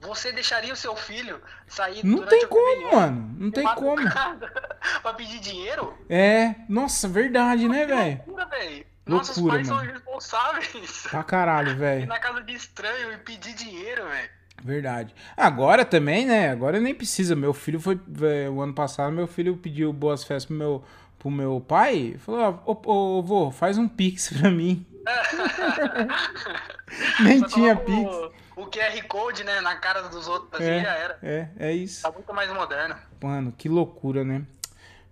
você 0.00 0.30
deixaria 0.30 0.72
o 0.72 0.76
seu 0.76 0.94
filho 0.94 1.40
sair 1.66 2.04
Não 2.04 2.24
tem 2.26 2.46
como, 2.46 2.92
mano. 2.92 3.34
Não 3.38 3.50
tem 3.50 3.64
como. 3.74 4.02
pra 5.02 5.12
pedir 5.14 5.40
dinheiro? 5.40 5.96
É, 6.08 6.54
nossa, 6.68 7.08
verdade, 7.08 7.68
né, 7.68 7.86
velho? 7.86 8.22
Loucura, 8.26 8.46
velho. 8.46 8.86
Nossos 9.06 9.36
pais 9.36 9.68
mano. 9.68 9.80
são 9.80 9.84
irresponsáveis. 9.84 11.06
Pra 11.10 11.22
caralho, 11.22 11.76
velho. 11.76 12.04
Ir 12.04 12.06
na 12.06 12.18
casa 12.18 12.42
de 12.42 12.54
estranho 12.54 13.12
e 13.12 13.18
pedir 13.18 13.54
dinheiro, 13.54 14.08
velho. 14.08 14.30
Verdade. 14.64 15.14
Agora 15.36 15.84
também, 15.84 16.24
né? 16.24 16.48
Agora 16.48 16.80
nem 16.80 16.94
precisa. 16.94 17.36
Meu 17.36 17.52
filho 17.52 17.78
foi. 17.78 18.00
O 18.50 18.62
ano 18.62 18.72
passado, 18.72 19.12
meu 19.12 19.26
filho 19.26 19.58
pediu 19.58 19.92
boas 19.92 20.24
festas 20.24 20.46
pro 20.46 20.56
meu, 20.56 20.82
pro 21.18 21.30
meu 21.30 21.60
pai. 21.60 22.16
Falou: 22.18 22.62
Ô, 22.64 22.90
ô, 22.90 23.22
vô, 23.22 23.50
faz 23.50 23.76
um 23.76 23.86
pix 23.86 24.32
pra 24.40 24.50
mim. 24.50 24.86
nem 27.20 27.40
Só 27.40 27.46
tinha 27.48 27.76
pix. 27.76 28.10
O, 28.56 28.62
o 28.62 28.66
QR 28.66 29.06
Code, 29.06 29.44
né? 29.44 29.60
Na 29.60 29.76
cara 29.76 30.08
dos 30.08 30.26
outros, 30.26 30.54
assim 30.54 30.70
é, 30.70 30.82
já 30.82 30.94
era. 30.94 31.18
É, 31.22 31.48
é 31.58 31.72
isso. 31.72 32.00
Tá 32.00 32.10
muito 32.10 32.32
mais 32.32 32.50
moderno. 32.50 32.96
Mano, 33.22 33.52
que 33.52 33.68
loucura, 33.68 34.24
né? 34.24 34.46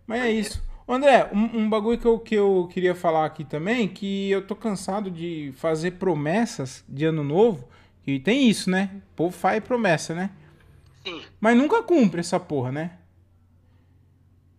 Mas 0.07 0.23
é 0.23 0.31
isso. 0.31 0.63
André, 0.89 1.29
um, 1.31 1.59
um, 1.59 1.71
bagulho 1.71 1.99
que 1.99 2.07
eu, 2.07 2.19
que 2.19 2.35
eu 2.35 2.71
queria 2.73 2.95
falar 2.95 3.27
aqui 3.27 3.45
também, 3.45 3.87
que 3.87 4.31
eu 4.31 4.47
tô 4.47 4.57
cansado 4.57 5.11
de 5.11 5.53
fazer 5.59 5.93
promessas 5.93 6.83
de 6.89 7.05
ano 7.05 7.23
novo 7.23 7.71
e 8.07 8.19
tem 8.19 8.49
isso, 8.49 8.71
né? 8.71 8.91
O 9.13 9.17
povo 9.17 9.37
faz 9.37 9.63
promessa, 9.63 10.15
né? 10.15 10.31
Sim. 11.05 11.25
Mas 11.41 11.57
nunca 11.57 11.83
cumpre 11.83 12.21
essa 12.21 12.39
porra, 12.39 12.73
né? 12.73 12.93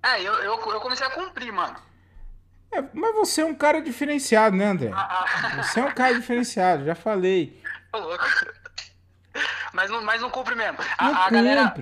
É, 0.02 0.22
eu, 0.22 0.34
eu, 0.34 0.60
eu 0.60 0.80
comecei 0.82 1.06
a 1.06 1.10
cumprir, 1.10 1.52
mano. 1.52 1.76
É, 2.72 2.84
mas 2.94 3.16
você 3.16 3.42
é 3.42 3.46
um 3.46 3.54
cara 3.54 3.82
diferenciado, 3.82 4.56
né, 4.56 4.66
André? 4.66 4.92
Ah, 4.94 5.26
ah. 5.26 5.64
Você 5.64 5.80
é 5.80 5.84
um 5.84 5.92
cara 5.92 6.14
diferenciado, 6.16 6.86
já 6.86 6.96
falei. 6.96 7.62
Tô 7.92 8.00
louco. 8.00 8.26
Mas 9.72 9.90
não, 9.90 10.04
mas 10.04 10.22
não 10.22 10.30
cumpre 10.30 10.56
mesmo. 10.56 10.78
A, 10.98 11.06
não 11.06 11.14
a 11.14 11.18
cumpre. 11.24 11.36
Galera, 11.36 11.74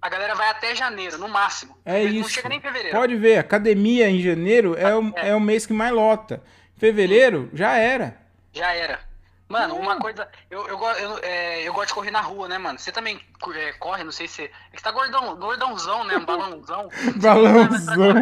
a 0.00 0.08
galera 0.08 0.34
vai 0.34 0.48
até 0.48 0.74
janeiro, 0.74 1.18
no 1.18 1.28
máximo. 1.28 1.76
É 1.84 2.02
isso. 2.02 2.20
Não 2.20 2.28
chega 2.28 2.48
nem 2.48 2.58
em 2.58 2.62
fevereiro. 2.62 2.96
Pode 2.96 3.16
ver, 3.16 3.38
academia 3.38 4.08
em 4.08 4.20
janeiro 4.20 4.76
é, 4.76 4.94
o, 4.94 5.12
é. 5.16 5.28
é 5.30 5.34
o 5.34 5.40
mês 5.40 5.66
que 5.66 5.72
mais 5.72 5.92
lota. 5.92 6.42
Fevereiro, 6.76 7.48
Sim. 7.50 7.56
já 7.56 7.76
era. 7.76 8.16
Já 8.52 8.72
era. 8.72 9.00
Mano, 9.48 9.76
uma 9.76 9.98
coisa. 9.98 10.28
Eu, 10.50 10.66
eu, 10.68 10.78
eu, 10.78 11.18
é, 11.22 11.62
eu 11.62 11.72
gosto 11.72 11.88
de 11.88 11.94
correr 11.94 12.10
na 12.10 12.20
rua, 12.20 12.48
né, 12.48 12.58
mano? 12.58 12.78
Você 12.78 12.92
também 12.92 13.18
é, 13.54 13.72
corre, 13.74 14.04
não 14.04 14.12
sei 14.12 14.28
se. 14.28 14.42
É 14.42 14.48
que 14.48 14.76
você 14.76 14.84
tá 14.84 14.92
gordão, 14.92 15.36
gordãozão, 15.36 16.04
né? 16.04 16.16
Um 16.18 16.24
balãozão. 16.26 16.88
balãozão. 17.16 18.14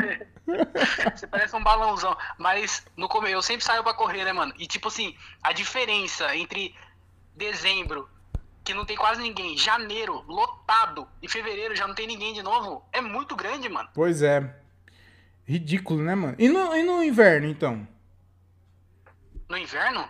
Você 1.13 1.27
parece 1.27 1.57
um 1.57 1.63
balãozão. 1.63 2.17
Mas 2.39 2.87
no 2.97 3.09
começo, 3.09 3.35
eu 3.35 3.43
sempre 3.43 3.65
saio 3.65 3.83
pra 3.83 3.93
correr, 3.93 4.25
né, 4.25 4.33
mano? 4.33 4.55
E 4.57 4.65
tipo 4.65 4.87
assim, 4.87 5.17
a 5.43 5.53
diferença 5.53 6.37
entre 6.37 6.73
dezembro, 7.35 8.09
que 8.63 8.73
não 8.73 8.85
tem 8.85 8.97
quase 8.97 9.21
ninguém, 9.21 9.59
janeiro, 9.59 10.25
lotado, 10.29 11.09
e 11.21 11.29
fevereiro 11.29 11.75
já 11.75 11.89
não 11.89 11.97
tem 11.97 12.07
ninguém 12.07 12.33
de 12.33 12.43
novo, 12.43 12.85
é 12.93 13.01
muito 13.01 13.35
grande, 13.35 13.69
mano. 13.69 13.89
Pois 13.93 14.23
é. 14.23 14.57
Ridículo, 15.45 16.03
né, 16.03 16.15
mano? 16.15 16.37
E 16.39 16.49
no, 16.49 16.75
e 16.77 16.83
no 16.85 17.03
inverno, 17.03 17.49
então? 17.49 17.87
No 19.49 19.57
inverno? 19.57 20.09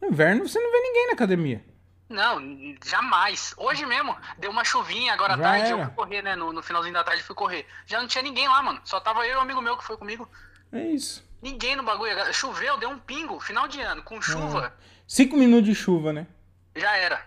No 0.00 0.08
inverno 0.08 0.48
você 0.48 0.58
não 0.60 0.70
vê 0.70 0.80
ninguém 0.80 1.06
na 1.08 1.12
academia. 1.12 1.64
Não, 2.08 2.40
jamais. 2.84 3.54
Hoje 3.56 3.84
mesmo, 3.84 4.16
deu 4.38 4.50
uma 4.50 4.64
chuvinha 4.64 5.12
agora 5.12 5.34
à 5.34 5.38
tarde, 5.38 5.72
era. 5.72 5.82
eu 5.82 5.84
fui 5.84 5.94
correr, 5.94 6.22
né? 6.22 6.34
No, 6.34 6.52
no, 6.52 6.62
finalzinho 6.62 6.94
da 6.94 7.04
tarde 7.04 7.22
fui 7.22 7.36
correr. 7.36 7.66
Já 7.86 8.00
não 8.00 8.08
tinha 8.08 8.22
ninguém 8.22 8.48
lá, 8.48 8.62
mano. 8.62 8.80
Só 8.84 8.98
tava 8.98 9.26
eu 9.26 9.34
e 9.34 9.36
um 9.36 9.42
amigo 9.42 9.60
meu 9.60 9.76
que 9.76 9.84
foi 9.84 9.96
comigo. 9.96 10.28
É 10.72 10.86
isso. 10.86 11.22
Ninguém 11.42 11.76
no 11.76 11.82
bagulho. 11.82 12.32
Choveu, 12.32 12.78
deu 12.78 12.88
um 12.88 12.98
pingo, 12.98 13.38
final 13.40 13.68
de 13.68 13.80
ano, 13.80 14.02
com 14.02 14.22
chuva. 14.22 14.72
É. 14.74 14.84
Cinco 15.06 15.36
minutos 15.36 15.66
de 15.66 15.74
chuva, 15.74 16.12
né? 16.12 16.26
Já 16.74 16.96
era. 16.96 17.26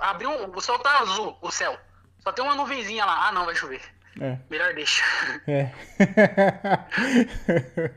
Abriu 0.00 0.30
um. 0.30 0.50
O 0.56 0.60
céu 0.60 0.78
tá 0.78 1.00
azul, 1.00 1.36
o 1.42 1.50
céu. 1.50 1.78
Só 2.20 2.32
tem 2.32 2.44
uma 2.44 2.54
nuvenzinha 2.54 3.04
lá. 3.04 3.28
Ah, 3.28 3.32
não, 3.32 3.44
vai 3.44 3.54
chover. 3.54 3.82
É. 4.18 4.38
Melhor 4.48 4.72
deixa. 4.74 5.02
É. 5.46 5.70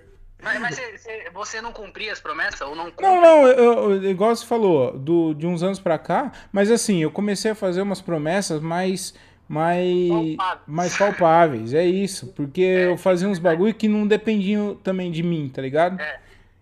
Mas, 0.42 0.60
mas 0.60 0.76
você, 0.76 1.30
você, 1.34 1.62
não 1.62 1.74
cumpria 1.74 2.14
as 2.14 2.20
promessas 2.20 2.62
ou 2.62 2.76
não 2.76 2.86
cumpre? 2.86 3.06
Não, 3.06 3.22
não, 3.22 3.48
eu, 3.48 3.92
eu, 3.92 4.10
igual 4.10 4.34
você 4.34 4.46
falou, 4.46 4.98
do, 4.98 5.34
de 5.34 5.46
uns 5.46 5.62
anos 5.62 5.80
pra 5.80 5.98
cá, 5.98 6.32
mas 6.52 6.72
assim, 6.72 7.04
eu 7.04 7.12
comecei 7.12 7.52
a 7.52 7.56
fazer 7.56 7.82
umas 7.82 8.02
promessas 8.02 8.62
mais 8.62 9.14
mais, 9.50 10.08
Palpáveis. 10.08 10.68
mais 10.68 10.98
palpáveis. 10.98 11.74
É 11.74 11.84
isso. 11.84 12.28
Porque 12.28 12.62
eu 12.62 12.98
fazia 12.98 13.28
uns 13.28 13.40
bagulho 13.40 13.74
que 13.74 13.88
não 13.88 14.08
dependiam 14.08 14.76
também 14.76 15.12
de 15.12 15.24
mim, 15.24 15.50
tá 15.50 15.60
ligado? 15.60 16.00
É. 16.00 16.20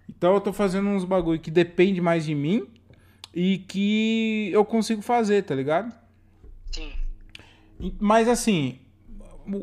Então 0.10 0.34
eu 0.34 0.40
tô 0.40 0.54
fazendo 0.54 0.88
uns 0.88 1.04
bagulho 1.04 1.38
que 1.38 1.52
depende 1.52 2.00
mais 2.00 2.26
de 2.26 2.34
mim 2.34 2.66
e 3.34 3.58
que 3.60 4.50
eu 4.54 4.64
consigo 4.64 5.02
fazer, 5.02 5.44
tá 5.44 5.54
ligado? 5.54 5.94
Sim. 6.72 6.94
Mas 8.00 8.30
assim, 8.30 8.80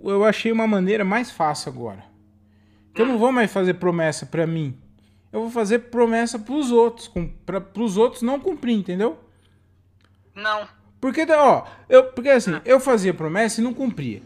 eu 0.05 0.23
achei 0.23 0.53
uma 0.53 0.67
maneira 0.67 1.03
mais 1.03 1.31
fácil 1.31 1.73
agora. 1.73 2.05
Que 2.95 3.03
eu 3.03 3.07
não 3.07 3.18
vou 3.18 3.32
mais 3.32 3.53
fazer 3.53 3.74
promessa 3.74 4.24
pra 4.24 4.47
mim. 4.47 4.78
Eu 5.32 5.40
vou 5.40 5.51
fazer 5.51 5.80
promessa 5.80 6.38
pros 6.38 6.70
outros, 6.70 7.09
com, 7.09 7.26
pra, 7.26 7.61
pros 7.61 7.97
outros 7.97 8.22
não 8.22 8.38
cumprir, 8.38 8.74
entendeu? 8.76 9.18
Não. 10.34 10.68
Porque, 11.01 11.26
ó, 11.30 11.64
eu, 11.88 12.05
porque 12.05 12.28
assim, 12.28 12.61
eu 12.64 12.78
fazia 12.78 13.12
promessa 13.12 13.61
e 13.61 13.64
não 13.64 13.74
cumpria. 13.74 14.22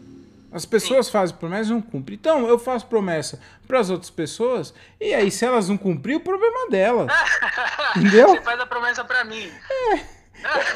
As 0.51 0.65
pessoas 0.65 1.09
fazem 1.09 1.35
promessa 1.35 1.69
e 1.69 1.73
não 1.73 1.81
cumprem. 1.81 2.17
Então, 2.17 2.47
eu 2.47 2.57
faço 2.57 2.87
promessa 2.87 3.39
pras 3.67 3.89
outras 3.89 4.09
pessoas, 4.09 4.73
e 4.99 5.13
aí, 5.13 5.29
se 5.29 5.45
elas 5.45 5.69
não 5.69 5.77
cumprem, 5.77 6.15
o 6.15 6.19
problema 6.19 6.67
é 6.67 6.69
delas. 6.69 7.11
Entendeu? 7.95 8.29
Você 8.29 8.41
faz 8.41 8.59
a 8.59 8.65
promessa 8.65 9.03
pra 9.03 9.23
mim. 9.23 9.49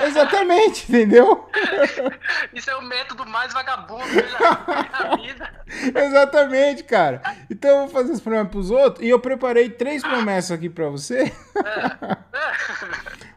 Exatamente, 0.05 0.85
entendeu? 0.89 1.32
Isso 2.53 2.69
é 2.69 2.75
o 2.75 2.81
método 2.81 3.25
mais 3.25 3.53
vagabundo 3.53 4.03
que 4.03 4.17
eu 4.19 4.27
já 4.27 4.39
vi 4.39 4.89
na 4.91 5.15
vida. 5.15 5.53
Exatamente, 6.01 6.83
cara. 6.83 7.21
Então 7.49 7.69
eu 7.71 7.77
vou 7.81 7.89
fazer 7.89 8.13
as 8.13 8.19
promessas 8.21 8.49
pros 8.49 8.71
outros, 8.71 9.05
e 9.05 9.09
eu 9.09 9.19
preparei 9.19 9.69
três 9.69 10.01
promessas 10.03 10.51
aqui 10.51 10.69
pra 10.69 10.89
você. 10.89 11.31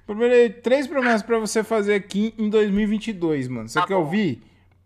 Preparei 0.07 0.51
três 0.51 0.87
promessas 0.87 1.22
pra 1.22 1.39
você 1.39 1.64
fazer 1.64 1.95
aqui 1.95 2.33
em 2.39 2.49
2022, 2.49 3.49
mano. 3.49 3.68
Você 3.68 3.81
Tá 3.81 3.87
quer 3.87 3.95
bom. 3.95 4.01
ouvir? 4.01 4.43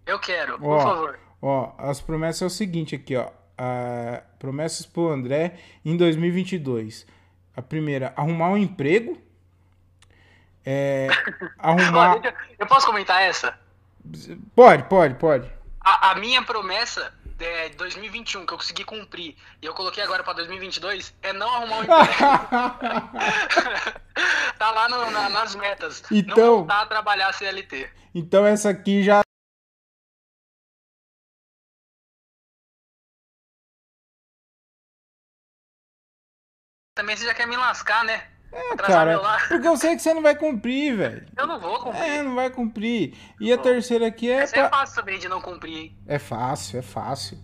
Eu 0.06 0.18
quero, 0.18 0.58
por 0.58 0.68
Ó, 0.70 0.80
favor. 0.80 1.18
Ó, 1.42 1.72
as 1.78 2.00
promessas 2.00 2.42
é 2.42 2.46
o 2.46 2.50
seguinte 2.50 2.94
aqui, 2.94 3.16
ó. 3.16 3.28
Ah, 3.58 4.22
promessas 4.38 4.86
pro 4.86 5.08
André 5.10 5.54
em 5.84 5.94
2022. 5.96 7.06
A 7.54 7.60
primeira, 7.60 8.12
arrumar 8.16 8.48
um 8.50 8.56
emprego. 8.56 9.18
É, 10.64 11.08
arrumar. 11.58 12.20
eu- 12.58 12.66
posso 12.66 12.86
comentar 12.86 13.22
essa? 13.22 13.58
Pode, 14.54 14.82
pode, 14.84 15.14
pode. 15.14 15.50
A, 15.80 16.10
a 16.10 16.14
minha 16.16 16.42
promessa 16.42 17.12
de 17.24 17.70
2021 17.70 18.44
que 18.44 18.52
eu 18.52 18.58
consegui 18.58 18.84
cumprir 18.84 19.34
e 19.62 19.66
eu 19.66 19.72
coloquei 19.74 20.02
agora 20.02 20.22
pra 20.22 20.32
2022 20.34 21.14
é 21.22 21.32
não 21.32 21.48
arrumar 21.54 21.76
um 21.78 21.82
emprego. 21.84 22.04
tá 24.58 24.70
lá 24.70 24.88
no- 24.88 25.10
na- 25.10 25.28
nas 25.30 25.54
metas. 25.54 26.02
Então- 26.10 26.36
Não 26.36 26.56
voltar 26.58 26.82
a 26.82 26.86
trabalhar 26.86 27.32
CLT. 27.32 27.90
então 28.14 28.44
essa 28.46 28.68
aqui 28.70 29.02
já. 29.02 29.22
Também 36.94 37.16
você 37.16 37.24
já 37.24 37.34
quer 37.34 37.46
me 37.46 37.56
lascar, 37.56 38.04
né? 38.04 38.28
É, 38.52 38.76
Cara, 38.76 39.20
porque 39.48 39.66
eu 39.68 39.76
sei 39.76 39.94
que 39.94 40.02
você 40.02 40.12
não 40.12 40.22
vai 40.22 40.34
cumprir, 40.34 40.96
velho. 40.96 41.26
Eu 41.36 41.46
não 41.46 41.60
vou 41.60 41.78
cumprir. 41.78 42.02
É, 42.02 42.22
não 42.22 42.34
vai 42.34 42.50
cumprir. 42.50 43.14
E 43.40 43.52
a 43.52 43.58
terceira 43.58 44.06
aqui 44.08 44.28
é. 44.30 44.34
Essa 44.42 44.56
é 44.56 44.68
pra- 44.68 44.78
fácil 44.80 44.96
também 44.96 45.18
de 45.18 45.28
não 45.28 45.40
cumprir, 45.40 45.76
hein? 45.76 45.96
É 46.06 46.18
fácil, 46.18 46.78
é 46.78 46.82
fácil. 46.82 47.38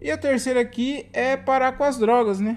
E 0.00 0.10
a 0.10 0.16
terceira 0.16 0.60
aqui 0.60 1.08
é 1.12 1.36
parar 1.36 1.72
com 1.72 1.84
as 1.84 1.98
drogas, 1.98 2.40
né? 2.40 2.56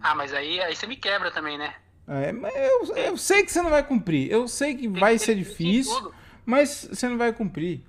Ah, 0.00 0.14
mas 0.14 0.32
aí, 0.34 0.60
aí 0.60 0.74
você 0.76 0.86
me 0.86 0.96
quebra 0.96 1.30
também, 1.30 1.56
né? 1.56 1.74
É, 2.08 2.32
mas 2.32 2.54
eu, 2.54 2.96
eu 2.96 3.16
sei 3.16 3.42
que 3.44 3.52
você 3.52 3.62
não 3.62 3.70
vai 3.70 3.82
cumprir. 3.82 4.30
Eu 4.30 4.46
sei 4.48 4.74
que 4.74 4.88
vai 4.88 5.10
Tem- 5.12 5.18
ser 5.18 5.26
tem- 5.34 5.36
tem 5.36 5.44
difícil, 5.44 6.12
mas 6.44 6.88
você 6.90 7.08
não 7.08 7.16
vai 7.16 7.32
cumprir. 7.32 7.82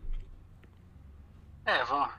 É, 1.66 1.84
vamos. 1.86 2.10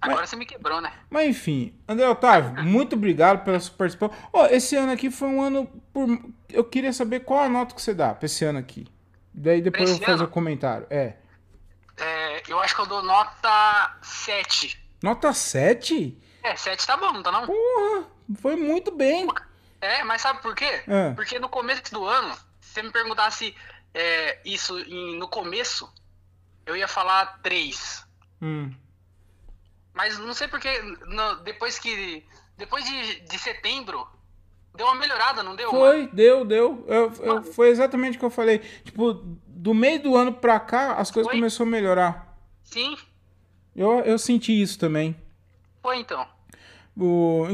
Agora 0.00 0.26
você 0.26 0.34
me 0.36 0.46
quebrou, 0.46 0.80
né? 0.80 0.92
Mas 1.10 1.26
enfim, 1.28 1.74
André 1.86 2.08
Otávio, 2.08 2.52
muito 2.64 2.96
obrigado 2.96 3.44
pela 3.44 3.60
sua 3.60 3.74
participação. 3.76 4.16
Ó, 4.32 4.46
esse 4.46 4.74
ano 4.76 4.92
aqui 4.92 5.10
foi 5.10 5.28
um 5.28 5.42
ano 5.42 5.66
por. 5.92 6.08
Eu 6.48 6.64
queria 6.64 6.92
saber 6.92 7.20
qual 7.20 7.40
a 7.44 7.48
nota 7.48 7.74
que 7.74 7.82
você 7.82 7.92
dá 7.94 8.14
pra 8.14 8.26
esse 8.26 8.44
ano 8.44 8.58
aqui. 8.58 8.86
Daí 9.32 9.60
depois 9.60 9.90
eu 9.90 9.96
vou 9.96 10.04
fazer 10.06 10.20
o 10.20 10.24
ano? 10.24 10.32
comentário. 10.32 10.86
É. 10.90 11.14
É, 11.98 12.42
eu 12.48 12.58
acho 12.60 12.74
que 12.74 12.80
eu 12.80 12.86
dou 12.86 13.02
nota 13.02 13.96
7. 14.02 14.80
Nota 15.02 15.32
7? 15.34 16.18
É, 16.42 16.56
7 16.56 16.86
tá 16.86 16.96
bom, 16.96 17.12
não 17.12 17.22
tá 17.22 17.30
não? 17.30 17.46
Porra, 17.46 18.06
foi 18.40 18.56
muito 18.56 18.90
bem. 18.90 19.28
É, 19.80 20.02
mas 20.04 20.22
sabe 20.22 20.40
por 20.40 20.54
quê? 20.54 20.82
Ah. 20.88 21.12
Porque 21.14 21.38
no 21.38 21.48
começo 21.48 21.82
do 21.92 22.04
ano, 22.06 22.34
se 22.60 22.72
você 22.74 22.82
me 22.82 22.90
perguntasse 22.90 23.54
é, 23.94 24.38
isso 24.44 24.78
em- 24.78 25.18
no 25.18 25.28
começo, 25.28 25.92
eu 26.64 26.74
ia 26.76 26.88
falar 26.88 27.38
3. 27.42 28.04
Hum. 28.40 28.72
Mas 29.94 30.18
não 30.18 30.32
sei 30.34 30.48
porque 30.48 30.68
no- 31.06 31.36
depois 31.42 31.78
que. 31.78 32.24
Depois 32.56 32.84
de, 32.84 33.20
de 33.20 33.38
setembro, 33.38 34.06
deu 34.74 34.86
uma 34.86 34.94
melhorada, 34.94 35.42
não 35.42 35.56
deu? 35.56 35.72
mano? 35.72 35.84
Foi, 35.84 36.06
deu, 36.12 36.44
deu. 36.44 36.84
Eu, 36.86 37.12
eu- 37.22 37.42
foi 37.42 37.68
exatamente 37.70 38.16
o 38.16 38.20
que 38.20 38.24
eu 38.24 38.30
falei. 38.30 38.58
Tipo, 38.84 39.14
do 39.46 39.72
meio 39.74 40.00
do 40.02 40.16
ano 40.16 40.32
pra 40.32 40.60
cá, 40.60 40.94
as 40.94 41.10
coisas 41.10 41.30
Foi? 41.30 41.38
começaram 41.38 41.66
a 41.68 41.70
melhorar. 41.70 42.38
Sim, 42.64 42.96
Eu, 43.74 44.00
eu 44.00 44.18
senti 44.18 44.60
isso 44.60 44.78
também. 44.78 45.16
foi 45.82 45.98
então. 45.98 46.26
O, 46.96 47.44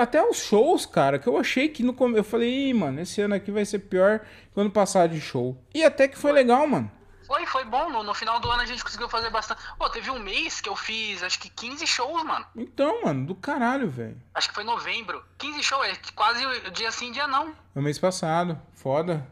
até 0.00 0.22
os 0.24 0.36
shows, 0.38 0.86
cara, 0.86 1.18
que 1.18 1.26
eu 1.28 1.36
achei 1.36 1.68
que 1.68 1.82
no 1.82 1.92
começo. 1.92 2.18
Eu 2.20 2.24
falei, 2.24 2.68
Ih, 2.68 2.74
mano, 2.74 3.00
esse 3.00 3.20
ano 3.20 3.34
aqui 3.34 3.50
vai 3.50 3.64
ser 3.64 3.80
pior 3.80 4.20
que 4.20 4.26
o 4.56 4.60
ano 4.60 4.70
passado 4.70 5.12
de 5.12 5.20
show. 5.20 5.56
E 5.74 5.82
até 5.82 6.06
que 6.06 6.16
foi 6.16 6.30
legal, 6.30 6.66
mano. 6.66 6.90
Foi, 7.32 7.46
foi 7.46 7.64
bom. 7.64 7.88
No, 7.88 8.02
no 8.02 8.12
final 8.12 8.38
do 8.40 8.50
ano 8.50 8.60
a 8.60 8.66
gente 8.66 8.84
conseguiu 8.84 9.08
fazer 9.08 9.30
bastante. 9.30 9.62
Pô, 9.78 9.88
teve 9.88 10.10
um 10.10 10.18
mês 10.18 10.60
que 10.60 10.68
eu 10.68 10.76
fiz 10.76 11.22
acho 11.22 11.38
que 11.38 11.48
15 11.48 11.86
shows, 11.86 12.22
mano. 12.24 12.44
Então, 12.54 13.02
mano, 13.02 13.24
do 13.24 13.34
caralho, 13.34 13.88
velho. 13.88 14.20
Acho 14.34 14.48
que 14.50 14.54
foi 14.54 14.64
novembro. 14.64 15.24
15 15.38 15.62
shows, 15.62 15.86
é 15.86 15.96
quase 16.14 16.44
dia 16.72 16.90
sim, 16.90 17.10
dia 17.10 17.26
não. 17.26 17.48
É 17.74 17.78
o 17.78 17.82
mês 17.82 17.98
passado. 17.98 18.60
Foda. 18.74 19.26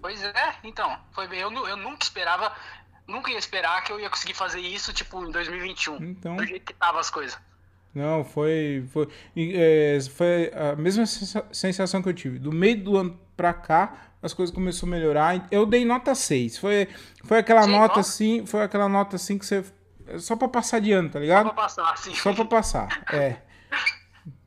Pois 0.00 0.22
é, 0.22 0.54
então. 0.62 0.96
Foi 1.10 1.26
bem. 1.26 1.40
Eu, 1.40 1.50
eu 1.66 1.76
nunca 1.76 2.04
esperava. 2.04 2.52
Nunca 3.04 3.32
ia 3.32 3.38
esperar 3.38 3.82
que 3.82 3.90
eu 3.90 3.98
ia 3.98 4.08
conseguir 4.08 4.34
fazer 4.34 4.60
isso, 4.60 4.92
tipo, 4.92 5.26
em 5.26 5.32
2021. 5.32 5.96
Então. 6.04 6.36
Do 6.36 6.46
jeito 6.46 6.64
que 6.66 6.74
tava 6.74 7.00
as 7.00 7.10
coisas. 7.10 7.36
Não, 7.92 8.24
foi. 8.24 8.86
Foi, 8.92 9.08
é, 9.36 9.98
foi 10.16 10.52
a 10.54 10.76
mesma 10.76 11.04
sensa- 11.04 11.44
sensação 11.52 12.00
que 12.00 12.08
eu 12.08 12.14
tive. 12.14 12.38
Do 12.38 12.52
meio 12.52 12.80
do 12.80 12.96
ano 12.96 13.18
pra 13.36 13.52
cá, 13.52 13.92
as 14.22 14.34
coisas 14.34 14.54
começaram 14.54 14.88
a 14.88 14.96
melhorar. 14.96 15.48
Eu 15.50 15.64
dei 15.66 15.84
nota 15.84 16.14
6. 16.14 16.58
Foi, 16.58 16.88
foi 17.24 17.38
aquela 17.38 17.62
Sim, 17.62 17.72
nota 17.72 17.96
ó. 17.96 18.00
assim. 18.00 18.46
Foi 18.46 18.62
aquela 18.62 18.88
nota 18.88 19.16
assim 19.16 19.38
que 19.38 19.46
você. 19.46 19.64
Só 20.18 20.34
pra 20.36 20.48
passar 20.48 20.80
de 20.80 20.92
ano, 20.92 21.08
tá 21.08 21.14
Só 21.14 21.20
ligado? 21.20 21.44
pra 21.46 21.54
passar, 21.54 21.92
assim. 21.92 22.14
Só 22.14 22.32
pra 22.32 22.44
passar, 22.44 23.04
é. 23.12 23.36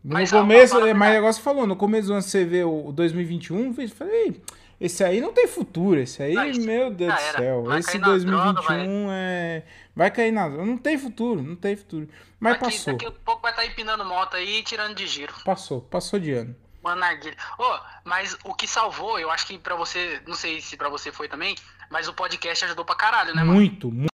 No 0.04 0.16
Mas, 0.16 0.34
ó, 0.34 0.42
começo, 0.42 0.78
a 0.78 0.90
é, 0.90 0.94
mas 0.94 1.12
o 1.12 1.14
negócio 1.14 1.42
falou, 1.42 1.66
no 1.66 1.78
começo 1.78 2.08
do 2.08 2.14
ano 2.14 2.22
você 2.22 2.44
vê 2.44 2.62
o 2.66 2.88
o 2.88 2.92
2021, 2.92 3.74
eu 3.78 3.88
falei, 3.88 4.42
esse 4.80 5.02
aí 5.02 5.22
não 5.22 5.32
tem 5.32 5.48
futuro, 5.48 5.98
esse 5.98 6.22
aí, 6.22 6.60
meu 6.60 6.92
Deus 6.92 7.14
do 7.14 7.20
céu, 7.38 7.64
Vai 7.64 7.80
esse 7.80 7.88
cair 7.88 8.02
na 8.02 8.08
2021 8.08 8.54
droga, 8.54 9.14
é... 9.14 9.64
Vai 9.96 10.12
cair 10.12 10.32
na 10.34 10.50
não 10.50 10.78
tem 10.78 10.98
futuro, 10.98 11.42
não 11.42 11.56
tem 11.56 11.78
futuro. 11.78 12.10
Mas 12.38 12.60
Daqui, 12.60 12.66
passou, 12.66 12.94
daqui 12.94 13.06
a 13.06 13.12
pouco 13.12 13.42
vai 13.42 13.52
estar 13.52 13.66
empinando 13.66 14.04
moto 14.04 14.36
aí 14.36 14.60
e 14.60 14.64
tirando 14.64 14.94
de 14.94 15.08
giro. 15.08 15.34
passou, 15.46 15.80
passou 15.80 16.20
de 16.20 16.34
ano. 16.34 16.54
Uma 16.84 16.96
narguilha. 16.96 17.38
Ô, 17.58 17.80
mas 18.04 18.38
o 18.44 18.54
que 18.54 18.68
salvou, 18.68 19.18
eu 19.18 19.32
acho 19.32 19.48
que 19.48 19.58
pra 19.58 19.76
você, 19.76 20.22
não 20.28 20.36
sei 20.36 20.60
se 20.60 20.76
pra 20.76 20.90
você 20.90 21.12
foi 21.12 21.30
também, 21.30 21.56
mas 21.90 22.08
o 22.08 22.14
podcast 22.14 22.66
ajudou 22.66 22.84
pra 22.84 22.96
caralho, 22.96 23.34
né, 23.34 23.42
mano? 23.42 23.54
Muito, 23.54 23.90
muito. 23.90 24.13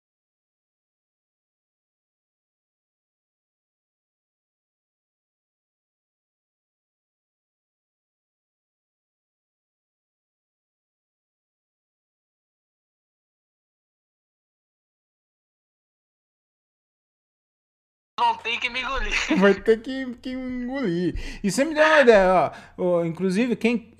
Vão 18.18 18.34
ter 18.38 18.58
que 18.58 18.70
me 18.70 18.80
engolir. 18.80 19.12
Vai 19.38 19.52
ter 19.52 19.82
que, 19.82 20.14
que 20.22 20.30
engolir. 20.30 21.38
E 21.44 21.50
você 21.52 21.66
me 21.66 21.74
deu 21.74 21.84
uma 21.84 22.00
ideia, 22.00 22.50
ó. 22.78 23.04
inclusive, 23.04 23.54
quem, 23.56 23.92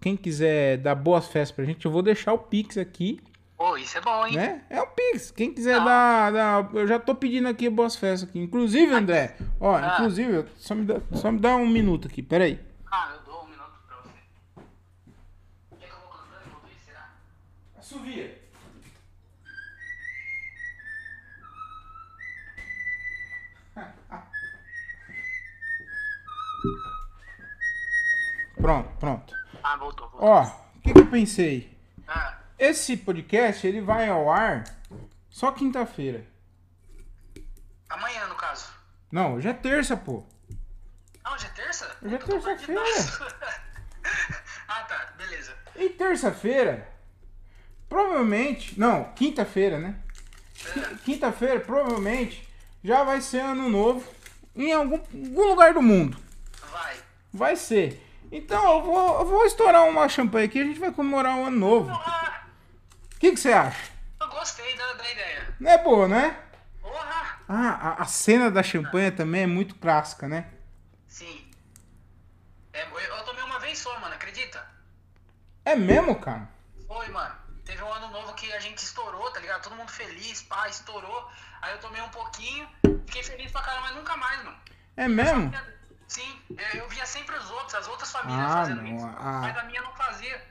quem 0.00 0.16
quiser 0.16 0.76
dar 0.78 0.94
boas 0.94 1.26
festas 1.26 1.50
pra 1.50 1.64
gente, 1.64 1.84
eu 1.84 1.90
vou 1.90 2.02
deixar 2.02 2.32
o 2.32 2.38
Pix 2.38 2.78
aqui. 2.78 3.18
Pô, 3.56 3.76
isso 3.76 3.98
é 3.98 4.00
bom, 4.00 4.24
hein? 4.28 4.36
né? 4.36 4.62
É 4.70 4.80
o 4.80 4.86
Pix. 4.86 5.32
Quem 5.32 5.52
quiser 5.52 5.78
Não. 5.78 5.84
dar, 5.86 6.30
dar- 6.32 6.70
Eu 6.72 6.86
já 6.86 7.00
tô 7.00 7.16
pedindo 7.16 7.48
aqui 7.48 7.68
boas 7.68 7.96
festas 7.96 8.28
aqui. 8.28 8.38
Inclusive, 8.38 8.92
André, 8.94 9.36
ó, 9.58 9.74
Ah. 9.74 9.94
inclusive, 9.94 10.44
só 10.56 10.76
me, 10.76 10.84
dá, 10.84 11.00
só 11.14 11.32
me 11.32 11.40
dá 11.40 11.56
um 11.56 11.66
minuto 11.66 12.06
aqui, 12.06 12.22
peraí. 12.22 12.60
Ah, 12.92 13.14
eu 13.16 13.22
dou 13.32 13.42
um 13.42 13.46
minuto 13.48 13.72
pra 13.88 13.96
você. 14.02 14.60
Quer 15.80 15.86
que 15.88 15.92
eu 15.92 15.98
vou 15.98 16.10
cantando 16.10 16.44
enquanto 16.46 16.70
isso, 16.72 16.84
será? 16.86 17.10
Assovia. 17.76 18.33
Pronto, 28.64 28.88
pronto. 28.98 29.34
Ah, 29.62 29.76
voltou, 29.76 30.08
voltou. 30.08 30.26
Ó, 30.26 30.42
o 30.42 30.80
que, 30.80 30.94
que 30.94 30.98
eu 30.98 31.10
pensei? 31.10 31.78
Ah, 32.08 32.38
Esse 32.58 32.96
podcast, 32.96 33.66
ele 33.66 33.82
vai 33.82 34.08
ao 34.08 34.30
ar 34.30 34.64
Só 35.28 35.52
quinta-feira. 35.52 36.26
Amanhã, 37.90 38.26
no 38.26 38.34
caso. 38.36 38.72
Não, 39.12 39.34
hoje 39.34 39.48
é 39.48 39.52
terça, 39.52 39.98
pô. 39.98 40.24
Ah, 41.22 41.34
hoje 41.34 41.44
é 41.44 41.50
terça? 41.50 41.94
Hoje 42.02 42.14
é 42.14 42.18
terça-feira. 42.18 42.80
ah, 44.66 44.82
tá. 44.84 45.12
Beleza. 45.18 45.54
E 45.76 45.90
terça-feira, 45.90 46.88
provavelmente. 47.86 48.80
Não, 48.80 49.12
quinta-feira, 49.12 49.78
né? 49.78 50.00
É. 50.74 50.94
Quinta-feira, 51.04 51.60
provavelmente, 51.60 52.48
já 52.82 53.04
vai 53.04 53.20
ser 53.20 53.40
ano 53.40 53.68
novo 53.68 54.10
em 54.56 54.72
algum, 54.72 54.96
algum 54.96 55.48
lugar 55.48 55.74
do 55.74 55.82
mundo. 55.82 56.16
Vai. 56.72 56.96
Vai 57.30 57.56
ser. 57.56 58.03
Então 58.36 58.78
eu 58.78 58.82
vou, 58.82 59.18
eu 59.20 59.26
vou 59.26 59.46
estourar 59.46 59.84
uma 59.84 60.08
champanhe 60.08 60.46
aqui 60.46 60.58
e 60.58 60.62
a 60.62 60.64
gente 60.64 60.80
vai 60.80 60.90
comemorar 60.90 61.36
o 61.36 61.44
ano 61.44 61.56
novo. 61.56 61.92
O 61.92 61.96
Porra! 61.96 62.48
que, 63.20 63.30
que 63.30 63.36
você 63.36 63.52
acha? 63.52 63.92
Eu 64.20 64.28
gostei 64.28 64.76
da, 64.76 64.92
da 64.94 65.08
ideia. 65.08 65.54
Não 65.60 65.70
é 65.70 65.78
boa, 65.78 66.08
né? 66.08 66.36
Porra! 66.82 67.38
Ah, 67.48 67.90
a, 67.90 68.02
a 68.02 68.04
cena 68.06 68.50
da 68.50 68.60
champanhe 68.60 69.12
também 69.12 69.44
é 69.44 69.46
muito 69.46 69.76
clássica, 69.76 70.26
né? 70.26 70.48
Sim. 71.06 71.48
É, 72.72 72.82
eu, 72.82 72.98
eu 72.98 73.24
tomei 73.24 73.44
uma 73.44 73.60
vez 73.60 73.78
só, 73.78 73.96
mano, 74.00 74.16
acredita? 74.16 74.66
É 75.64 75.76
mesmo, 75.76 76.16
cara? 76.16 76.48
Foi, 76.88 77.06
mano. 77.10 77.36
Teve 77.64 77.84
um 77.84 77.92
ano 77.92 78.08
novo 78.08 78.34
que 78.34 78.52
a 78.52 78.58
gente 78.58 78.78
estourou, 78.78 79.30
tá 79.30 79.38
ligado? 79.38 79.62
Todo 79.62 79.76
mundo 79.76 79.92
feliz, 79.92 80.42
pá, 80.42 80.68
estourou. 80.68 81.30
Aí 81.62 81.72
eu 81.72 81.78
tomei 81.78 82.02
um 82.02 82.08
pouquinho, 82.08 82.68
fiquei 83.06 83.22
feliz 83.22 83.52
pra 83.52 83.62
caramba, 83.62 83.86
mas 83.86 83.96
nunca 83.96 84.16
mais, 84.16 84.42
mano. 84.42 84.56
É 84.96 85.06
mesmo? 85.06 85.52
Sim, 86.08 86.40
eu, 86.50 86.80
eu 86.82 86.88
via 86.88 87.04
sempre 87.06 87.36
os 87.36 87.50
outros, 87.50 87.74
as 87.74 87.88
outras 87.88 88.10
famílias 88.12 88.44
Ah, 88.50 88.54
fazendo 88.56 88.82
não, 88.82 88.96
isso. 88.96 89.06
a- 89.06 89.38
Mas 89.42 89.56
a 89.58 89.62
minha 89.64 89.82
não 89.82 89.92
fazia. 89.94 90.42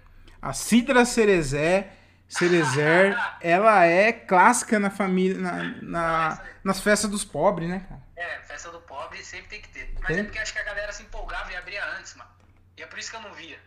A 0.41 0.51
Cidra 0.53 1.05
Cerezé, 1.05 1.93
Cerezer, 2.27 3.15
ela 3.39 3.85
é 3.85 4.11
clássica 4.11 4.79
na 4.79 4.89
família, 4.89 5.37
na, 5.37 5.63
na- 5.81 6.41
nas 6.63 6.81
festas 6.81 7.09
dos 7.09 7.23
pobres, 7.23 7.69
né, 7.69 7.85
cara? 7.87 8.01
É, 8.15 8.39
festa 8.43 8.71
do 8.71 8.79
pobre 8.81 9.23
sempre 9.23 9.47
tem 9.47 9.61
que 9.61 9.69
ter. 9.69 9.93
Mas 9.99 10.07
Tem? 10.07 10.19
é 10.19 10.23
porque 10.23 10.39
acho 10.39 10.53
que 10.53 10.59
a 10.59 10.63
galera 10.63 10.91
se 10.91 11.03
empolgava 11.03 11.51
e 11.51 11.55
abria 11.55 11.83
antes, 11.97 12.15
mano. 12.15 12.29
E 12.77 12.81
é 12.83 12.85
por 12.87 12.97
isso 12.99 13.09
que 13.11 13.15
eu 13.17 13.21
não 13.21 13.33
via. 13.33 13.59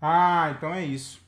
Ah, 0.00 0.52
então 0.56 0.72
é 0.72 0.82
isso. 0.82 1.20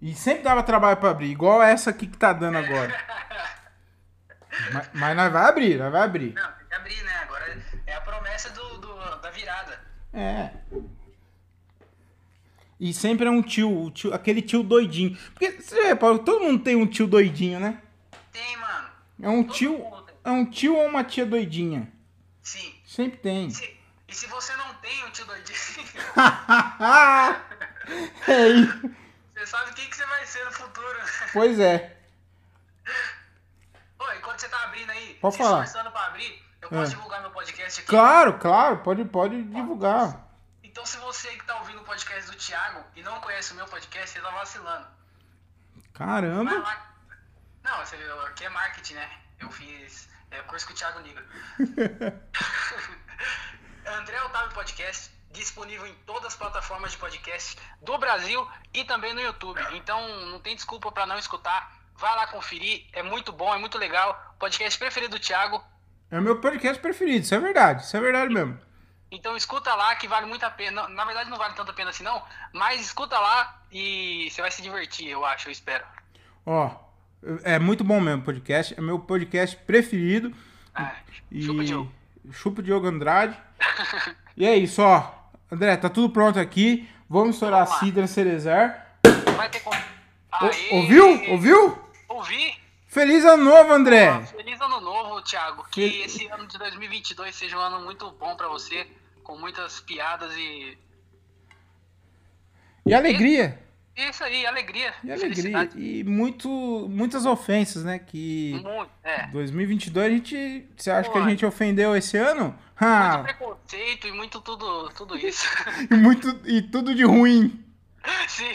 E 0.00 0.14
sempre 0.14 0.42
dava 0.42 0.62
trabalho 0.64 0.96
pra 0.96 1.10
abrir, 1.10 1.30
igual 1.30 1.62
essa 1.62 1.90
aqui 1.90 2.06
que 2.08 2.16
tá 2.18 2.32
dando 2.32 2.58
agora. 2.58 2.92
mas, 4.72 4.90
mas 4.94 5.16
nós 5.16 5.32
vai 5.32 5.48
abrir, 5.48 5.78
nós 5.78 5.92
vai 5.92 6.02
abrir. 6.02 6.32
Não, 6.34 6.52
tem 6.52 6.66
que 6.66 6.74
abrir, 6.74 7.02
né? 7.04 7.12
Agora 7.22 7.62
é 7.92 7.96
a 7.96 8.00
promessa 8.00 8.50
do, 8.50 8.78
do- 8.78 9.20
da 9.20 9.30
virada. 9.30 9.80
É. 10.12 10.50
E 12.80 12.92
sempre 12.92 13.26
é 13.26 13.30
um 13.30 13.42
tio, 13.42 13.84
o 13.84 13.90
tio- 13.90 14.12
aquele 14.12 14.42
tio 14.42 14.62
doidinho. 14.62 15.16
Porque, 15.32 15.52
você 15.52 15.76
já 15.82 15.88
reparou, 15.88 16.18
todo 16.18 16.42
mundo 16.42 16.62
tem 16.64 16.74
um 16.74 16.86
tio 16.86 17.06
doidinho, 17.06 17.60
né? 17.60 17.80
Tem, 18.32 18.56
mano. 18.56 18.88
É 19.22 19.28
um 19.28 19.44
Todo 19.44 19.54
tio, 19.54 20.04
é 20.24 20.30
um 20.30 20.44
tio 20.44 20.76
ou 20.76 20.86
uma 20.86 21.04
tia 21.04 21.24
doidinha. 21.24 21.90
Sim. 22.42 22.74
Sempre 22.84 23.18
tem. 23.18 23.50
Se- 23.50 23.76
e 24.08 24.14
se 24.14 24.26
você 24.26 24.54
não 24.56 24.74
tem 24.74 25.04
um 25.04 25.10
tio 25.10 25.24
doidinho, 25.26 25.56
é 28.28 28.48
isso. 28.58 28.90
você 29.32 29.46
sabe 29.46 29.72
quem 29.74 29.88
que 29.88 29.96
você 29.96 30.04
vai 30.06 30.26
ser 30.26 30.44
no 30.44 30.52
futuro. 30.52 30.98
Pois 31.32 31.58
é. 31.60 31.96
Oi, 34.00 34.16
enquanto 34.18 34.40
você 34.40 34.48
tá 34.48 34.64
abrindo 34.64 34.90
aí, 34.90 35.14
Pode 35.20 35.36
se 35.36 35.42
falar. 35.42 35.62
esforçando 35.64 35.92
pra 35.92 36.06
abrir, 36.06 36.41
posso 36.72 36.92
É. 36.92 36.96
divulgar 36.96 37.20
meu 37.20 37.30
podcast 37.30 37.80
aqui? 37.80 37.88
Claro, 37.88 38.38
claro, 38.38 38.78
pode, 38.78 39.04
pode 39.04 39.42
divulgar. 39.44 40.20
Então, 40.62 40.84
se 40.86 40.96
você 40.98 41.28
que 41.36 41.44
tá 41.44 41.56
ouvindo 41.58 41.80
o 41.82 41.84
podcast 41.84 42.30
do 42.30 42.36
Thiago 42.36 42.82
e 42.96 43.02
não 43.02 43.20
conhece 43.20 43.52
o 43.52 43.56
meu 43.56 43.66
podcast, 43.66 44.10
você 44.10 44.20
tá 44.20 44.30
vacilando. 44.30 44.86
Vai 45.74 45.84
Caramba. 45.92 46.58
lá. 46.58 46.86
Não, 47.62 47.76
você, 47.84 47.96
aqui 48.26 48.44
é 48.44 48.48
marketing, 48.48 48.94
né? 48.94 49.10
Eu 49.38 49.50
fiz 49.52 50.08
é, 50.30 50.38
curso 50.42 50.66
com 50.66 50.72
o 50.72 50.76
Thiago 50.76 51.00
Niga. 51.00 51.24
André 53.86 54.22
Otávio 54.24 54.52
Podcast, 54.54 55.10
disponível 55.30 55.86
em 55.86 55.94
todas 56.06 56.26
as 56.32 56.36
plataformas 56.36 56.92
de 56.92 56.98
podcast 56.98 57.56
do 57.82 57.98
Brasil 57.98 58.48
e 58.72 58.84
também 58.84 59.12
no 59.14 59.20
YouTube. 59.20 59.60
Então, 59.72 60.08
não 60.26 60.40
tem 60.40 60.54
desculpa 60.56 60.90
pra 60.90 61.06
não 61.06 61.18
escutar. 61.18 61.72
Vai 61.96 62.14
lá 62.16 62.26
conferir, 62.28 62.88
é 62.92 63.02
muito 63.02 63.32
bom, 63.32 63.52
é 63.54 63.58
muito 63.58 63.78
legal. 63.78 64.34
Podcast 64.38 64.78
preferido 64.78 65.16
do 65.18 65.22
Thiago. 65.22 65.62
É 66.12 66.18
o 66.18 66.22
meu 66.22 66.38
podcast 66.40 66.80
preferido, 66.80 67.24
isso 67.24 67.34
é 67.34 67.38
verdade, 67.40 67.82
isso 67.82 67.96
é 67.96 68.00
verdade 68.00 68.32
mesmo. 68.32 68.56
Então 69.10 69.36
escuta 69.36 69.74
lá 69.74 69.94
que 69.96 70.06
vale 70.06 70.26
muito 70.26 70.44
a 70.44 70.50
pena. 70.50 70.86
Na 70.88 71.04
verdade 71.04 71.28
não 71.30 71.36
vale 71.38 71.54
tanto 71.54 71.70
a 71.70 71.74
pena 71.74 71.90
assim 71.90 72.04
não, 72.04 72.22
mas 72.52 72.80
escuta 72.80 73.18
lá 73.18 73.62
e 73.72 74.28
você 74.30 74.40
vai 74.42 74.50
se 74.50 74.62
divertir, 74.62 75.08
eu 75.08 75.24
acho, 75.24 75.48
eu 75.48 75.52
espero. 75.52 75.84
Ó, 76.46 76.70
é 77.42 77.58
muito 77.58 77.82
bom 77.82 77.98
mesmo 78.00 78.20
o 78.20 78.24
podcast, 78.24 78.74
é 78.76 78.80
meu 78.80 78.98
podcast 78.98 79.56
preferido. 79.56 80.32
Ah, 80.74 80.92
E... 81.30 81.42
chupa 81.42 81.64
Diogo. 81.64 81.92
Chupa 82.30 82.62
Diogo 82.62 82.86
Andrade. 82.86 83.36
e 84.36 84.46
é 84.46 84.54
isso, 84.54 84.80
ó. 84.82 85.12
André, 85.50 85.76
tá 85.76 85.88
tudo 85.88 86.10
pronto 86.12 86.38
aqui. 86.38 86.88
Vamos 87.08 87.36
estourar 87.36 87.62
a. 87.62 87.66
Cidra 87.66 88.06
Cerezer. 88.06 88.74
Vai 89.36 89.48
ter 89.50 89.60
como. 89.60 89.78
O- 90.40 90.76
ouviu? 90.76 91.30
Ouviu? 91.32 91.78
Ouvi. 92.08 92.61
Feliz 92.92 93.24
ano 93.24 93.44
novo, 93.44 93.72
André! 93.72 94.22
Feliz 94.26 94.60
ano 94.60 94.78
novo, 94.78 95.22
Thiago. 95.22 95.64
Que 95.70 95.88
Fel- 95.90 96.04
esse 96.04 96.26
ano 96.26 96.46
de 96.46 96.58
2022 96.58 97.34
seja 97.34 97.56
um 97.56 97.60
ano 97.60 97.80
muito 97.80 98.10
bom 98.20 98.36
pra 98.36 98.48
você, 98.48 98.86
com 99.24 99.34
muitas 99.38 99.80
piadas 99.80 100.30
e 100.36 100.76
E 102.84 102.92
alegria. 102.92 103.58
isso 103.96 104.22
aí, 104.22 104.44
alegria. 104.44 104.92
E 105.02 105.10
alegria. 105.10 105.70
E 105.74 106.04
muito, 106.04 106.50
muitas 106.90 107.24
ofensas, 107.24 107.82
né? 107.82 107.98
Que 107.98 108.60
Muito, 108.62 108.90
é. 109.02 109.26
2022 109.28 110.06
a 110.06 110.10
gente. 110.10 110.66
Você 110.76 110.90
acha 110.90 111.10
que 111.10 111.16
a 111.16 111.22
Pô. 111.22 111.28
gente 111.30 111.46
ofendeu 111.46 111.96
esse 111.96 112.18
ano? 112.18 112.44
Muito 112.44 112.58
Ah, 112.78 113.22
preconceito 113.22 114.06
e 114.06 114.12
muito 114.12 114.38
tudo, 114.42 114.90
tudo 114.90 115.16
isso. 115.16 115.46
e, 115.90 115.94
muito, 115.94 116.28
e 116.46 116.60
tudo 116.60 116.94
de 116.94 117.04
ruim. 117.04 117.64
Sim. 118.28 118.52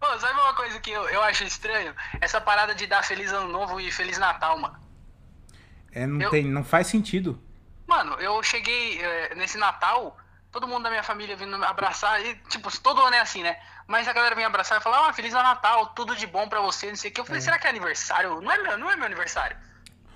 Pô, 0.00 0.18
sabe 0.18 0.40
uma 0.40 0.54
coisa 0.54 0.80
que 0.80 0.90
eu, 0.90 1.06
eu 1.10 1.22
acho 1.22 1.44
estranho? 1.44 1.94
Essa 2.20 2.40
parada 2.40 2.74
de 2.74 2.86
dar 2.86 3.04
Feliz 3.04 3.30
Ano 3.32 3.48
Novo 3.48 3.78
e 3.80 3.92
Feliz 3.92 4.16
Natal, 4.18 4.58
mano. 4.58 4.78
É, 5.92 6.06
não, 6.06 6.22
Eu- 6.22 6.30
tem, 6.30 6.44
não 6.44 6.64
faz 6.64 6.86
sentido. 6.86 7.40
Mano, 7.86 8.14
eu 8.14 8.42
cheguei 8.42 9.00
eh, 9.02 9.34
nesse 9.34 9.58
Natal, 9.58 10.16
todo 10.52 10.66
mundo 10.66 10.84
da 10.84 10.90
minha 10.90 11.02
família 11.02 11.36
vindo 11.36 11.58
me 11.58 11.64
abraçar, 11.66 12.24
e, 12.24 12.34
tipo, 12.48 12.70
todo 12.80 13.00
ano 13.02 13.16
é 13.16 13.20
assim, 13.20 13.42
né? 13.42 13.58
Mas 13.86 14.06
a 14.06 14.12
galera 14.12 14.34
vem 14.36 14.44
abraçar 14.44 14.80
e 14.80 14.82
falar, 14.82 15.08
ah, 15.08 15.12
Feliz 15.12 15.32
Natal, 15.32 15.86
tudo 15.88 16.14
de 16.14 16.26
bom 16.26 16.48
pra 16.48 16.60
você, 16.60 16.86
não 16.88 16.96
sei 16.96 17.10
o 17.10 17.14
que. 17.14 17.20
Eu 17.20 17.24
falei, 17.24 17.40
será 17.42 17.58
que 17.58 17.66
é 17.66 17.70
aniversário? 17.70 18.40
Não 18.40 18.50
é 18.52 18.58
meu, 18.58 18.78
não 18.78 18.88
é 18.90 18.94
meu 18.96 19.06
aniversário. 19.06 19.56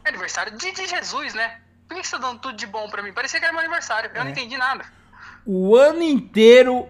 É 0.04 0.08
aniversário 0.08 0.56
de, 0.56 0.70
de 0.72 0.86
Jesus, 0.86 1.34
né? 1.34 1.60
Por 1.88 1.96
que 1.96 2.04
você 2.06 2.12
tá 2.12 2.18
dando 2.18 2.38
tudo 2.40 2.56
de 2.56 2.66
bom 2.66 2.88
pra 2.88 3.02
mim? 3.02 3.12
Parecia 3.12 3.38
que 3.40 3.44
era 3.44 3.52
meu 3.52 3.60
aniversário, 3.60 4.10
eu 4.14 4.20
não 4.22 4.28
É. 4.28 4.30
entendi 4.30 4.56
nada. 4.56 4.84
O 5.44 5.76
ano 5.76 6.02
inteiro 6.02 6.88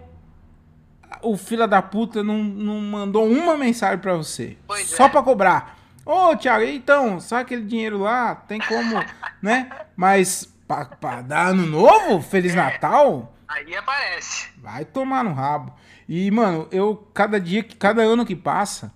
o 1.21 1.35
fila 1.37 1.67
da 1.67 1.81
puta 1.81 2.23
não, 2.23 2.43
não 2.43 2.79
mandou 2.79 3.27
uma 3.27 3.57
mensagem 3.57 3.99
pra 3.99 4.15
você. 4.15 4.57
Pois 4.67 4.87
só 4.87 5.05
é. 5.05 5.09
pra 5.09 5.23
cobrar. 5.23 5.77
Ô, 6.05 6.35
Thiago, 6.35 6.63
então, 6.65 7.19
sabe 7.19 7.41
aquele 7.43 7.63
dinheiro 7.63 7.97
lá? 7.99 8.35
Tem 8.35 8.59
como, 8.59 9.03
né? 9.41 9.69
Mas 9.95 10.53
pra, 10.67 10.85
pra 10.85 11.21
dar 11.21 11.47
ano 11.47 11.65
novo? 11.65 12.21
Feliz 12.21 12.53
É. 12.53 12.55
Natal? 12.55 13.33
Aí 13.47 13.75
aparece. 13.75 14.49
Vai 14.57 14.85
tomar 14.85 15.23
no 15.23 15.33
rabo. 15.33 15.73
E, 16.07 16.29
mano, 16.29 16.67
eu, 16.71 16.95
cada 17.13 17.39
dia, 17.39 17.63
cada 17.63 18.01
ano 18.03 18.25
que 18.25 18.35
passa, 18.35 18.93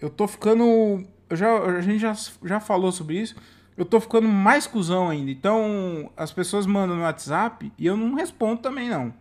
eu 0.00 0.10
tô 0.10 0.26
ficando. 0.26 1.04
Eu 1.30 1.36
já, 1.36 1.56
a 1.58 1.80
gente 1.80 1.98
já, 1.98 2.12
já 2.44 2.58
falou 2.60 2.90
sobre 2.90 3.20
isso. 3.20 3.36
Eu 3.76 3.84
tô 3.84 4.00
ficando 4.00 4.26
mais 4.26 4.66
cuzão 4.66 5.08
ainda. 5.08 5.30
Então, 5.30 6.10
as 6.16 6.32
pessoas 6.32 6.66
mandam 6.66 6.96
no 6.96 7.02
WhatsApp 7.02 7.72
e 7.78 7.86
eu 7.86 7.96
não 7.96 8.14
respondo 8.14 8.60
também, 8.60 8.88
não. 8.88 9.14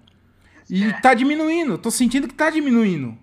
E 0.69 0.85
É. 0.85 0.93
tá 0.99 1.13
diminuindo. 1.13 1.77
Tô 1.77 1.89
sentindo 1.91 2.27
que 2.27 2.33
tá 2.33 2.49
diminuindo. 2.49 3.17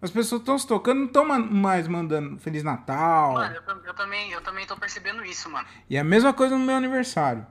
As 0.00 0.10
pessoas 0.10 0.40
estão 0.40 0.56
se 0.56 0.66
tocando, 0.66 0.98
não 0.98 1.06
estão 1.06 1.24
mais 1.24 1.88
mandando 1.88 2.38
Feliz 2.38 2.62
Natal. 2.62 3.32
Mano, 3.34 3.56
eu, 3.56 3.76
eu 3.84 3.94
também, 3.94 4.30
eu 4.30 4.40
também 4.40 4.64
tô 4.64 4.76
percebendo 4.76 5.24
isso, 5.24 5.50
mano. 5.50 5.66
E 5.90 5.98
a 5.98 6.04
mesma 6.04 6.32
coisa 6.32 6.56
no 6.56 6.64
meu 6.64 6.76
aniversário. 6.76 7.44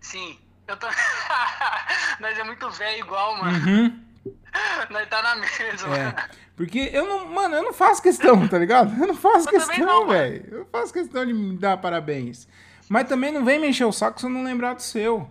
Sim. 0.00 0.38
Eu 0.68 0.76
tô... 0.76 0.86
Nós 2.20 2.38
é 2.38 2.44
muito 2.44 2.68
velho 2.70 2.98
igual, 3.00 3.36
mano. 3.38 3.58
Uhum. 3.66 4.00
Nós 4.90 5.08
tá 5.08 5.22
na 5.22 5.36
mesma. 5.36 5.96
É. 5.96 6.14
Porque 6.56 6.90
eu 6.92 7.06
não, 7.06 7.26
mano, 7.26 7.56
eu 7.56 7.62
não 7.62 7.72
faço 7.72 8.02
questão, 8.02 8.46
tá 8.48 8.58
ligado? 8.58 8.92
Eu 9.00 9.08
não 9.08 9.16
faço 9.16 9.48
Eu 9.48 9.52
questão, 9.52 10.06
velho. 10.06 10.46
Eu 10.50 10.68
faço 10.70 10.92
questão 10.92 11.24
de 11.24 11.32
me 11.32 11.56
dar 11.56 11.78
parabéns. 11.78 12.46
Mas 12.88 13.08
também 13.08 13.32
não 13.32 13.44
vem 13.44 13.58
me 13.58 13.68
encher 13.68 13.86
o 13.86 13.92
saco 13.92 14.20
se 14.20 14.26
eu 14.26 14.30
não 14.30 14.44
lembrar 14.44 14.74
do 14.74 14.82
seu. 14.82 15.28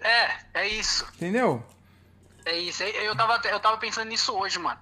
É, 0.00 0.30
é 0.54 0.68
isso. 0.68 1.06
Entendeu? 1.14 1.64
É 2.46 2.56
isso. 2.56 2.82
Eu 2.84 3.14
tava, 3.16 3.40
eu 3.48 3.58
tava 3.58 3.76
pensando 3.76 4.08
nisso 4.08 4.32
hoje, 4.32 4.58
mano. 4.58 4.78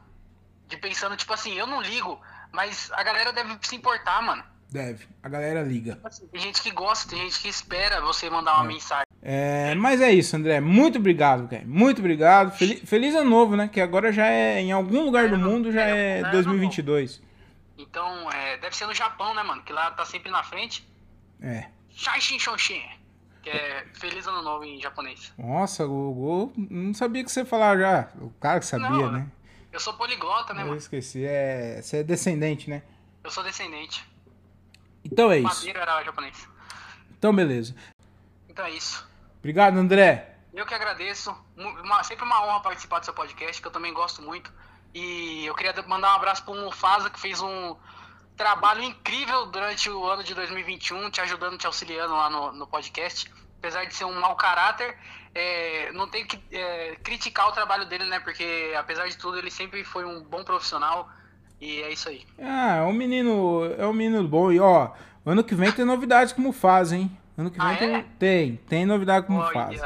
De 0.69 0.77
pensando, 0.77 1.17
tipo 1.17 1.33
assim, 1.33 1.55
eu 1.55 1.67
não 1.67 1.81
ligo, 1.81 2.21
mas 2.53 2.91
a 2.93 3.03
galera 3.03 3.33
deve 3.33 3.57
se 3.63 3.75
importar, 3.75 4.23
mano. 4.23 4.45
Deve. 4.71 5.07
A 5.23 5.29
galera 5.29 5.63
liga. 5.63 5.99
Tem 6.31 6.41
gente 6.41 6.61
que 6.61 6.71
gosta, 6.71 7.09
tem 7.09 7.19
gente 7.21 7.41
que 7.41 7.49
espera 7.49 8.01
você 8.01 8.29
mandar 8.29 8.55
uma 8.57 8.65
mensagem. 8.65 9.07
É, 9.23 9.75
mas 9.77 10.01
é 10.01 10.11
isso, 10.11 10.37
André. 10.37 10.61
Muito 10.61 10.99
obrigado, 10.99 11.49
cara. 11.49 11.63
Muito 11.65 12.01
obrigado. 12.01 12.55
Feliz, 12.57 12.81
feliz 12.89 13.15
ano 13.15 13.31
novo, 13.31 13.57
né? 13.57 13.69
Que 13.69 13.81
agora 13.81 14.13
já 14.13 14.27
é, 14.27 14.61
em 14.61 14.73
algum 14.73 15.03
lugar 15.03 15.29
do 15.29 15.39
mundo, 15.39 15.73
já 15.73 15.83
é 15.85 16.19
É, 16.19 16.21
é 16.21 16.31
2022. 16.31 17.23
Então, 17.79 18.31
é, 18.31 18.59
deve 18.59 18.77
ser 18.77 18.87
no 18.87 18.95
Japão, 18.95 19.33
né, 19.35 19.43
mano? 19.43 19.63
Que 19.63 19.73
lá 19.73 19.91
tá 19.93 20.05
sempre 20.05 20.31
na 20.31 20.43
frente. 20.43 20.87
É. 21.41 21.67
Shaishin 21.91 22.39
Shonshin. 22.39 22.83
Que 23.45 23.51
é 23.51 23.87
Feliz 23.93 24.27
Ano 24.27 24.41
Novo 24.43 24.65
em 24.65 24.81
japonês. 24.81 25.31
Nossa, 25.37 25.87
o- 25.87 26.51
não 26.57 26.95
sabia 26.95 27.23
que 27.23 27.31
você 27.31 27.45
falava 27.45 27.79
já. 27.79 28.09
O 28.19 28.31
cara 28.41 28.59
que 28.59 28.65
sabia, 28.65 28.89
Não, 28.89 29.13
né? 29.13 29.27
Eu 29.71 29.79
sou 29.79 29.93
poliglota, 29.95 30.55
né, 30.55 30.63
Eu 30.63 30.67
mano? 30.69 30.79
esqueci. 30.79 31.27
É, 31.27 31.83
você 31.83 31.99
é 31.99 32.03
descendente, 32.03 32.71
né? 32.71 32.83
Eu 33.23 33.31
sou 33.31 33.45
descendente. 33.45 34.03
Então 35.05 35.31
é 35.31 35.39
isso. 35.39 35.47
Madeira 35.59 35.81
era 35.81 36.03
japonês. 36.03 36.49
Então, 37.19 37.35
beleza. 37.35 37.75
Então 38.49 38.65
é 38.65 38.71
isso. 38.71 39.07
Obrigado, 39.41 39.77
André. 39.77 40.37
Eu 40.55 40.65
que 40.65 40.73
agradeço. 40.75 41.37
Uma- 41.57 42.03
sempre 42.03 42.25
uma 42.25 42.47
honra 42.47 42.61
participar 42.61 43.01
do 43.01 43.05
seu 43.05 43.13
podcast, 43.13 43.61
que 43.61 43.69
eu 43.69 43.73
também 43.73 43.93
gosto 43.93 44.23
muito. 44.23 44.51
E 44.95 45.45
eu 45.45 45.55
queria 45.55 45.75
mandar 45.87 46.13
um 46.13 46.17
abraço 46.17 46.43
pro 46.45 46.55
Mufasa, 46.55 47.11
que 47.11 47.21
fez 47.21 47.43
um 47.43 47.77
trabalho 48.37 48.83
incrível 48.83 49.47
durante 49.47 49.89
o 49.91 50.05
ano 50.07 50.23
de 50.25 50.35
2021, 50.35 51.11
te 51.11 51.21
ajudando, 51.21 51.59
te 51.59 51.67
auxiliando 51.67 52.15
lá 52.15 52.29
no, 52.31 52.53
no 52.53 52.67
podcast. 52.67 53.31
Apesar 53.59 53.85
de 53.87 53.95
ser 53.95 54.05
um 54.05 54.21
mau 54.21 54.37
caráter, 54.37 54.95
é, 55.35 55.91
não 55.93 56.07
tem 56.09 56.27
que 56.27 56.39
é, 56.53 56.97
criticar 57.03 57.49
o 57.49 57.53
trabalho 57.53 57.87
dele, 57.87 58.05
né? 58.05 58.21
Porque, 58.21 58.75
apesar 58.77 59.09
de 59.09 59.17
tudo, 59.17 59.39
ele 59.39 59.51
sempre 59.51 59.83
foi 59.85 60.05
um 60.05 60.23
bom 60.23 60.45
profissional. 60.45 61.09
E 61.61 61.81
é 61.83 61.91
isso 61.91 62.09
aí. 62.09 62.27
Ah, 62.39 62.77
é 62.77 62.83
um 62.83 62.93
menino. 62.93 63.75
É 63.79 63.87
um 63.87 63.93
menino 63.93 64.27
bom. 64.29 64.53
E 64.53 64.61
ó, 64.61 64.91
ano 65.25 65.43
que 65.43 65.55
vem 65.55 65.73
tem 65.73 65.85
novidades 65.85 66.33
como 66.35 66.53
faz, 66.53 66.93
hein? 66.93 67.11
Ano 67.39 67.51
que 67.51 67.59
vem 67.59 67.67
Ah, 67.73 67.77
tem, 67.77 67.95
é? 67.97 68.05
tem. 68.19 68.57
Tem 68.69 68.85
novidade 68.87 69.27
como 69.27 69.41
Olha, 69.41 69.53
faz. 69.53 69.81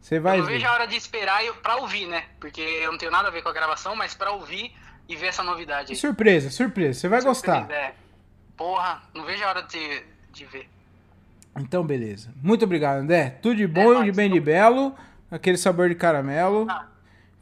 Você 0.00 0.20
vai 0.20 0.38
eu 0.38 0.44
ver. 0.44 0.52
vejo 0.52 0.66
a 0.68 0.72
hora 0.72 0.86
de 0.86 0.96
esperar 0.96 1.44
eu- 1.44 1.54
pra 1.56 1.76
ouvir, 1.76 2.06
né? 2.06 2.24
Porque 2.40 2.60
eu 2.60 2.92
não 2.92 2.98
tenho 2.98 3.10
nada 3.10 3.28
a 3.28 3.30
ver 3.32 3.42
com 3.42 3.48
a 3.48 3.52
gravação, 3.52 3.96
mas 3.96 4.14
pra 4.14 4.30
ouvir 4.30 4.72
e 5.08 5.16
ver 5.16 5.28
essa 5.28 5.42
novidade 5.42 5.92
aí. 5.92 5.96
Surpresa, 5.96 6.50
surpresa. 6.50 7.00
Você 7.00 7.08
vai 7.08 7.22
gostar. 7.22 7.70
É. 7.70 7.94
Porra, 8.56 9.02
não 9.14 9.24
vejo 9.24 9.42
a 9.44 9.48
hora 9.48 9.62
de, 9.62 10.02
de 10.32 10.44
ver. 10.44 10.68
Então, 11.58 11.84
beleza. 11.84 12.32
Muito 12.42 12.64
obrigado, 12.64 12.98
André. 12.98 13.30
Tudo 13.42 13.56
de 13.56 13.66
bom 13.66 13.94
É 13.94 14.02
e 14.02 14.04
de 14.04 14.12
bem 14.12 14.30
de 14.30 14.38
belo. 14.40 14.94
Aquele 15.30 15.56
sabor 15.56 15.88
de 15.88 15.94
caramelo. 15.94 16.66
Ah, 16.68 16.86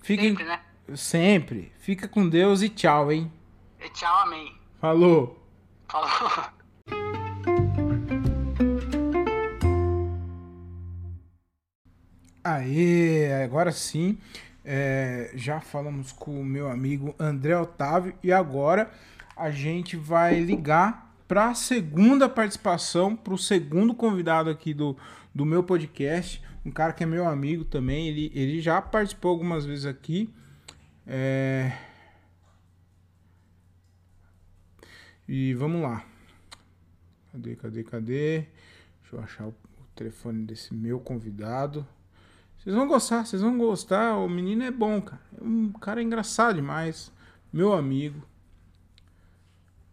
Fiquem 0.03 0.31
sempre, 0.31 0.45
né? 0.45 0.61
sempre. 0.95 1.73
Fica 1.79 2.07
com 2.09 2.29
Deus 2.29 2.63
e 2.63 2.69
tchau, 2.69 3.11
hein? 3.13 3.31
E 3.81 3.89
tchau, 3.91 4.19
amém. 4.23 4.55
Falou. 4.81 5.43
Falou. 5.89 6.09
Aê, 12.45 13.43
agora 13.45 13.73
sim. 13.73 14.19
É, 14.67 15.31
já 15.35 15.61
falamos 15.61 16.13
com 16.13 16.39
o 16.39 16.45
meu 16.45 16.69
amigo 16.69 17.15
André 17.19 17.57
Otávio 17.57 18.13
e 18.23 18.31
agora 18.33 18.91
a 19.35 19.51
gente 19.51 19.97
vai 19.97 20.41
ligar 20.41 21.15
para 21.27 21.51
a 21.51 21.55
segunda 21.55 22.29
participação, 22.29 23.17
para 23.17 23.33
o 23.33 23.39
segundo 23.39 23.95
convidado 23.95 24.51
aqui 24.51 24.75
do, 24.75 24.97
do 25.35 25.47
meu 25.47 25.63
podcast, 25.63 26.43
um 26.65 26.71
cara 26.71 26.93
que 26.93 27.03
é 27.03 27.07
meu 27.07 27.27
amigo 27.27 27.65
também, 27.65 28.09
ele, 28.09 28.31
ele 28.35 28.61
já 28.61 28.83
participou 28.83 29.31
algumas 29.31 29.65
vezes 29.65 29.87
aqui. 29.87 30.29
É, 31.07 31.73
E 35.29 35.55
vamos 35.55 35.83
lá. 35.83 36.07
Cadê, 37.33 37.57
cadê, 37.57 37.83
cadê? 37.83 38.39
Deixa 39.01 39.17
eu 39.17 39.21
achar 39.21 39.49
o, 39.49 39.55
telefone 39.97 40.45
desse 40.45 40.75
meu 40.75 41.01
convidado. 41.01 41.87
Vocês 42.67 42.75
vão 42.75 42.89
gostar, 42.89 43.25
vocês 43.25 43.41
vão 43.41 43.57
gostar. 43.57 44.17
O 44.17 44.29
menino 44.29 44.65
é 44.65 44.73
bom, 44.73 45.01
cara. 45.01 45.23
É 45.41 45.45
um 45.45 45.71
cara 45.71 46.03
engraçado 46.03 46.57
demais. 46.57 47.13
Meu 47.53 47.73
amigo. 47.73 48.21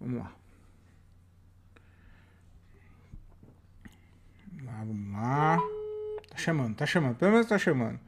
Vamos 0.01 0.17
lá. 0.17 0.31
Vamos 4.47 4.65
lá, 4.65 4.77
vamos 4.79 5.13
lá. 5.13 5.57
Tá 6.31 6.37
chamando, 6.37 6.75
tá 6.75 6.85
chamando. 6.87 7.15
Pelo 7.15 7.33
menos 7.33 7.45
tá 7.45 7.59
chamando. 7.59 7.99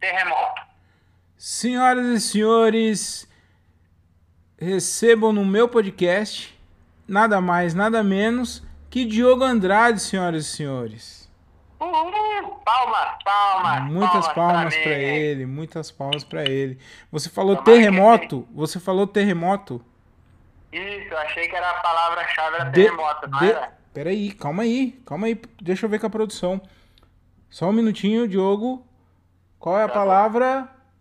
Terremoto. 0.00 0.62
Senhoras 1.58 2.06
e 2.06 2.20
senhores, 2.20 3.28
recebam 4.56 5.32
no 5.32 5.44
meu 5.44 5.68
podcast 5.68 6.56
nada 7.04 7.40
mais, 7.40 7.74
nada 7.74 8.00
menos 8.00 8.62
que 8.88 9.04
Diogo 9.04 9.42
Andrade, 9.42 10.00
senhoras 10.00 10.46
e 10.46 10.48
senhores. 10.50 11.28
Palmas, 11.80 13.18
palmas. 13.24 13.90
Muitas 13.90 14.28
palmas 14.28 14.76
pra 14.76 14.92
ele, 14.92 15.46
muitas 15.46 15.90
palmas 15.90 16.22
pra 16.22 16.44
ele. 16.44 16.78
Você 17.10 17.28
falou 17.28 17.56
Tomara 17.56 17.72
que 17.72 17.76
terremoto, 17.76 18.48
você 18.54 18.78
falou 18.78 19.04
terremoto. 19.04 19.84
Isso, 20.70 21.08
eu 21.12 21.18
achei 21.18 21.48
que 21.48 21.56
era 21.56 21.70
a 21.70 21.80
palavra-chave 21.80 22.54
era 22.54 22.64
De- 22.66 22.84
terremoto, 22.84 23.28
não 23.28 23.38
de- 23.40 23.50
era? 23.50 23.76
Peraí, 23.92 24.30
calma 24.30 24.62
aí, 24.62 24.92
calma 25.04 25.26
aí, 25.26 25.34
deixa 25.60 25.86
eu 25.86 25.90
ver 25.90 25.98
com 25.98 26.06
a 26.06 26.10
produção. 26.10 26.62
Só 27.50 27.68
um 27.68 27.72
minutinho, 27.72 28.28
Diogo. 28.28 28.86
Qual 29.58 29.76
é 29.76 29.82
a 29.82 29.88
Tá 29.88 29.94
bom. 29.94 30.04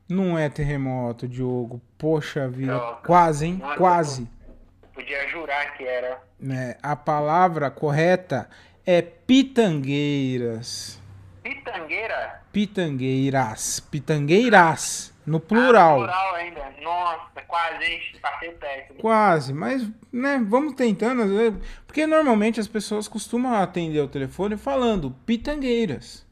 Não 0.09 0.37
é 0.37 0.49
terremoto, 0.49 1.27
Diogo. 1.27 1.81
Poxa 1.97 2.47
vida, 2.47 2.73
Droga. 2.73 2.95
quase, 3.05 3.45
hein? 3.47 3.57
Nossa, 3.61 3.77
Quase. 3.77 4.27
Podia 4.93 5.27
jurar 5.29 5.77
que 5.77 5.83
era. 5.83 6.19
né, 6.39 6.75
a 6.81 6.95
palavra 6.95 7.69
correta 7.69 8.49
é 8.85 9.01
pitangueiras. 9.01 10.99
Pitangueira? 11.43 12.41
Pitangueiras. 12.51 13.79
Pitangueiras. 13.79 15.13
No 15.25 15.39
plural. 15.41 16.03
Ah, 16.03 16.07
plural 16.07 16.35
ainda. 16.35 16.73
Nossa, 16.81 17.41
quase, 17.47 17.83
hein? 17.83 17.99
Passei 18.21 18.51
perto. 18.51 18.93
Quase, 18.95 19.53
mas, 19.53 19.85
né, 20.11 20.41
vamos 20.47 20.73
tentando. 20.73 21.23
Porque 21.85 22.07
normalmente 22.07 22.59
as 22.61 22.67
pessoas 22.67 23.07
costumam 23.09 23.53
atender 23.55 23.99
o 23.99 24.07
telefone 24.07 24.55
falando 24.57 25.11
pitangueiras. 25.25 26.25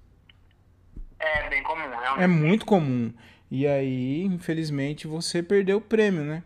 É, 1.19 1.49
bem 1.49 1.61
comum, 1.63 1.89
realmente. 1.89 2.23
É 2.23 2.28
muito 2.28 2.65
comum. 2.65 3.13
E 3.49 3.67
aí, 3.67 4.23
infelizmente, 4.23 5.07
você 5.07 5.41
perdeu 5.43 5.77
o 5.77 5.81
prêmio, 5.81 6.23
né? 6.23 6.43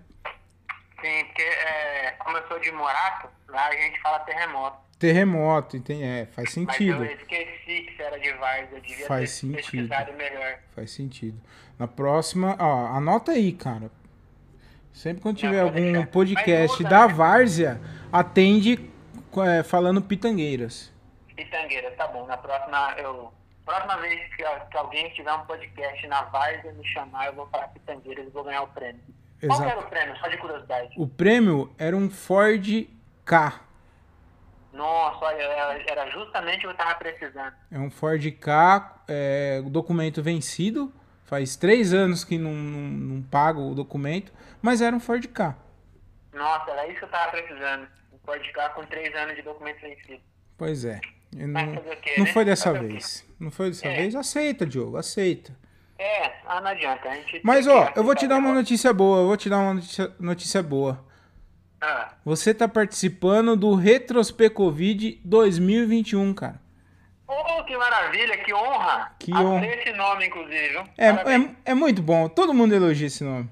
Sim, 1.01 1.23
porque 1.25 1.41
é, 1.41 2.11
como 2.19 2.37
eu 2.37 2.47
sou 2.47 2.59
de 2.59 2.71
Morato, 2.71 3.29
lá 3.47 3.67
a 3.67 3.71
gente 3.75 3.99
fala 4.01 4.19
terremoto. 4.19 4.77
Terremoto, 4.99 5.77
entende? 5.77 6.03
É, 6.03 6.25
faz 6.25 6.45
Mas 6.47 6.53
sentido. 6.53 7.05
eu 7.05 7.11
esqueci 7.15 7.81
que 7.83 7.93
você 7.95 8.03
era 8.03 8.19
de 8.19 8.33
Várzea, 8.33 8.67
eu 8.73 8.81
devia 8.81 9.07
Faz 9.07 9.31
ter 9.31 9.47
sentido. 9.47 9.89
melhor. 10.17 10.59
Faz 10.75 10.91
sentido. 10.91 11.39
Na 11.77 11.87
próxima, 11.87 12.57
ó, 12.59 12.87
anota 12.87 13.31
aí, 13.31 13.53
cara. 13.53 13.89
Sempre 14.91 15.21
quando 15.21 15.35
Não, 15.35 15.39
tiver 15.49 15.63
pode 15.63 15.77
algum 15.77 15.91
deixar. 15.93 16.07
podcast 16.11 16.83
Mas 16.83 16.91
da 16.91 16.99
muda, 17.03 17.07
né? 17.11 17.13
Várzea, 17.17 17.81
atende 18.11 18.89
é, 19.47 19.63
falando 19.63 20.01
pitangueiras. 20.01 20.91
Pitangueira, 21.33 21.91
tá 21.91 22.05
bom. 22.07 22.27
Na 22.27 22.35
próxima, 22.35 22.93
eu. 22.97 23.31
Próxima 23.69 23.97
vez 23.97 24.19
que, 24.35 24.43
que 24.71 24.77
alguém 24.77 25.11
tiver 25.11 25.31
um 25.31 25.45
podcast 25.45 26.07
na 26.07 26.23
Várzea 26.23 26.73
me 26.73 26.83
chamar, 26.87 27.27
eu 27.27 27.33
vou 27.33 27.45
falar 27.49 27.67
Pitangueiras 27.67 28.25
e 28.25 28.29
vou 28.31 28.43
ganhar 28.43 28.63
o 28.63 28.67
prêmio. 28.69 28.99
Qual 29.45 29.59
que 29.59 29.63
era 29.63 29.73
Exato. 29.73 29.85
o 29.85 29.89
prêmio? 29.91 30.17
Só 30.17 30.27
de 30.27 30.37
curiosidade. 30.37 30.89
O 30.97 31.07
prêmio 31.07 31.71
era 31.77 31.95
um 31.95 32.09
Ford 32.09 32.65
K. 33.23 33.61
Nossa, 34.73 35.23
olha, 35.23 35.43
era 35.87 36.09
justamente 36.09 36.57
o 36.57 36.61
que 36.61 36.67
eu 36.73 36.73
tava 36.73 36.95
precisando. 36.95 37.53
É 37.71 37.77
um 37.77 37.91
Ford 37.91 38.31
K, 38.39 39.03
é, 39.07 39.61
documento 39.67 40.23
vencido. 40.23 40.91
Faz 41.25 41.55
três 41.55 41.93
anos 41.93 42.23
que 42.23 42.39
não, 42.39 42.51
não, 42.51 42.81
não 42.81 43.21
pago 43.21 43.69
o 43.69 43.75
documento, 43.75 44.33
mas 44.63 44.81
era 44.81 44.95
um 44.95 44.99
Ford 44.99 45.27
K. 45.27 45.55
Nossa, 46.33 46.71
era 46.71 46.87
isso 46.87 46.97
que 46.97 47.05
eu 47.05 47.09
tava 47.09 47.33
precisando. 47.33 47.87
Um 48.11 48.17
podcast 48.17 48.73
com 48.73 48.83
três 48.87 49.15
anos 49.15 49.35
de 49.35 49.43
documento 49.43 49.79
vencido. 49.79 50.23
Pois 50.57 50.85
é. 50.85 50.99
Mas 51.35 51.47
Não, 51.47 51.75
quê, 52.01 52.15
não 52.17 52.25
né? 52.25 52.31
foi 52.33 52.45
dessa 52.45 52.71
Fazer 52.73 52.87
vez. 52.87 53.25
Não 53.39 53.51
foi 53.51 53.69
dessa 53.69 53.87
É. 53.87 53.95
vez? 53.97 54.15
Aceita, 54.15 54.65
Diogo, 54.65 54.97
aceita. 54.97 55.55
É, 55.97 56.31
ah, 56.45 56.61
não 56.61 56.69
adianta. 56.71 57.09
A 57.09 57.15
gente 57.15 57.41
Mas 57.43 57.67
ó, 57.67 57.91
eu 57.95 58.03
vou 58.03 58.15
te 58.15 58.27
dar 58.27 58.37
uma 58.37 58.53
notícia 58.53 58.91
boa, 58.93 59.19
eu 59.19 59.27
vou 59.27 59.37
te 59.37 59.49
dar 59.49 59.59
uma 59.59 59.73
notícia, 59.75 60.11
notícia 60.19 60.63
boa. 60.63 61.05
Ah, 61.81 62.13
Você 62.25 62.53
tá 62.53 62.67
participando 62.67 63.55
do 63.55 63.73
Retrospecovid 63.75 65.21
2021, 65.23 66.33
cara. 66.33 66.59
Oh, 67.27 67.63
que 67.63 67.77
maravilha, 67.77 68.37
que 68.43 68.53
honra. 68.53 69.11
Que 69.19 69.31
Adorei 69.31 69.69
honra. 69.69 69.75
esse 69.81 69.93
nome, 69.93 70.25
inclusive. 70.27 70.77
É, 70.97 71.09
é, 71.09 71.49
é 71.65 71.73
muito 71.75 72.01
bom, 72.01 72.27
todo 72.27 72.53
mundo 72.53 72.73
elogia 72.73 73.07
esse 73.07 73.23
nome. 73.23 73.49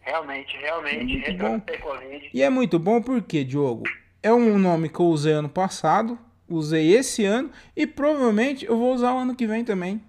Realmente, 0.00 0.56
realmente. 0.58 1.36
Covid. 1.80 2.30
E 2.32 2.42
é 2.42 2.50
muito 2.50 2.78
bom 2.78 3.00
porque, 3.02 3.44
Diogo, 3.44 3.84
é 4.22 4.32
um 4.32 4.58
nome 4.58 4.88
que 4.88 5.00
eu 5.00 5.06
usei 5.06 5.32
ano 5.32 5.48
passado, 5.48 6.18
usei 6.48 6.94
esse 6.96 7.24
ano 7.24 7.50
e 7.76 7.86
provavelmente 7.86 8.64
eu 8.64 8.78
vou 8.78 8.92
usar 8.92 9.12
o 9.12 9.18
ano 9.18 9.36
que 9.36 9.46
vem 9.46 9.64
também. 9.64 10.02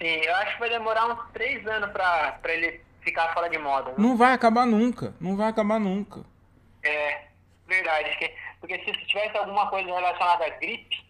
Sim, 0.00 0.06
eu 0.06 0.34
acho 0.36 0.54
que 0.54 0.60
vai 0.60 0.70
demorar 0.70 1.06
uns 1.06 1.30
três 1.32 1.66
anos 1.66 1.90
pra, 1.90 2.32
pra 2.42 2.52
ele 2.52 2.80
ficar 3.00 3.32
fora 3.32 3.48
de 3.48 3.58
moda. 3.58 3.90
Né? 3.90 3.96
Não 3.98 4.16
vai 4.16 4.32
acabar 4.32 4.66
nunca, 4.66 5.14
não 5.20 5.36
vai 5.36 5.48
acabar 5.48 5.78
nunca. 5.78 6.24
É, 6.82 7.22
verdade. 7.66 8.10
Porque 8.60 8.78
se 8.78 8.92
tivesse 9.06 9.36
alguma 9.36 9.68
coisa 9.70 9.92
relacionada 9.92 10.44
à 10.44 10.50
gripe, 10.50 11.04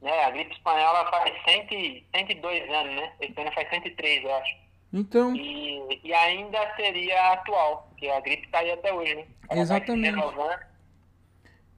né? 0.00 0.24
A 0.24 0.30
gripe 0.30 0.52
espanhola 0.52 1.10
faz 1.10 1.34
100, 1.44 2.06
102 2.14 2.70
anos, 2.70 2.94
né? 2.94 3.12
Esse 3.20 3.40
ano 3.40 3.52
faz 3.52 3.68
103, 3.70 4.24
eu 4.24 4.34
acho. 4.34 4.56
Então. 4.92 5.34
E, 5.34 6.00
e 6.04 6.14
ainda 6.14 6.74
seria 6.76 7.32
atual, 7.32 7.88
porque 7.88 8.08
a 8.08 8.20
gripe 8.20 8.48
tá 8.48 8.58
aí 8.58 8.70
até 8.70 8.92
hoje, 8.92 9.14
né? 9.14 9.24
Ela 9.48 9.60
Exatamente. 9.62 10.20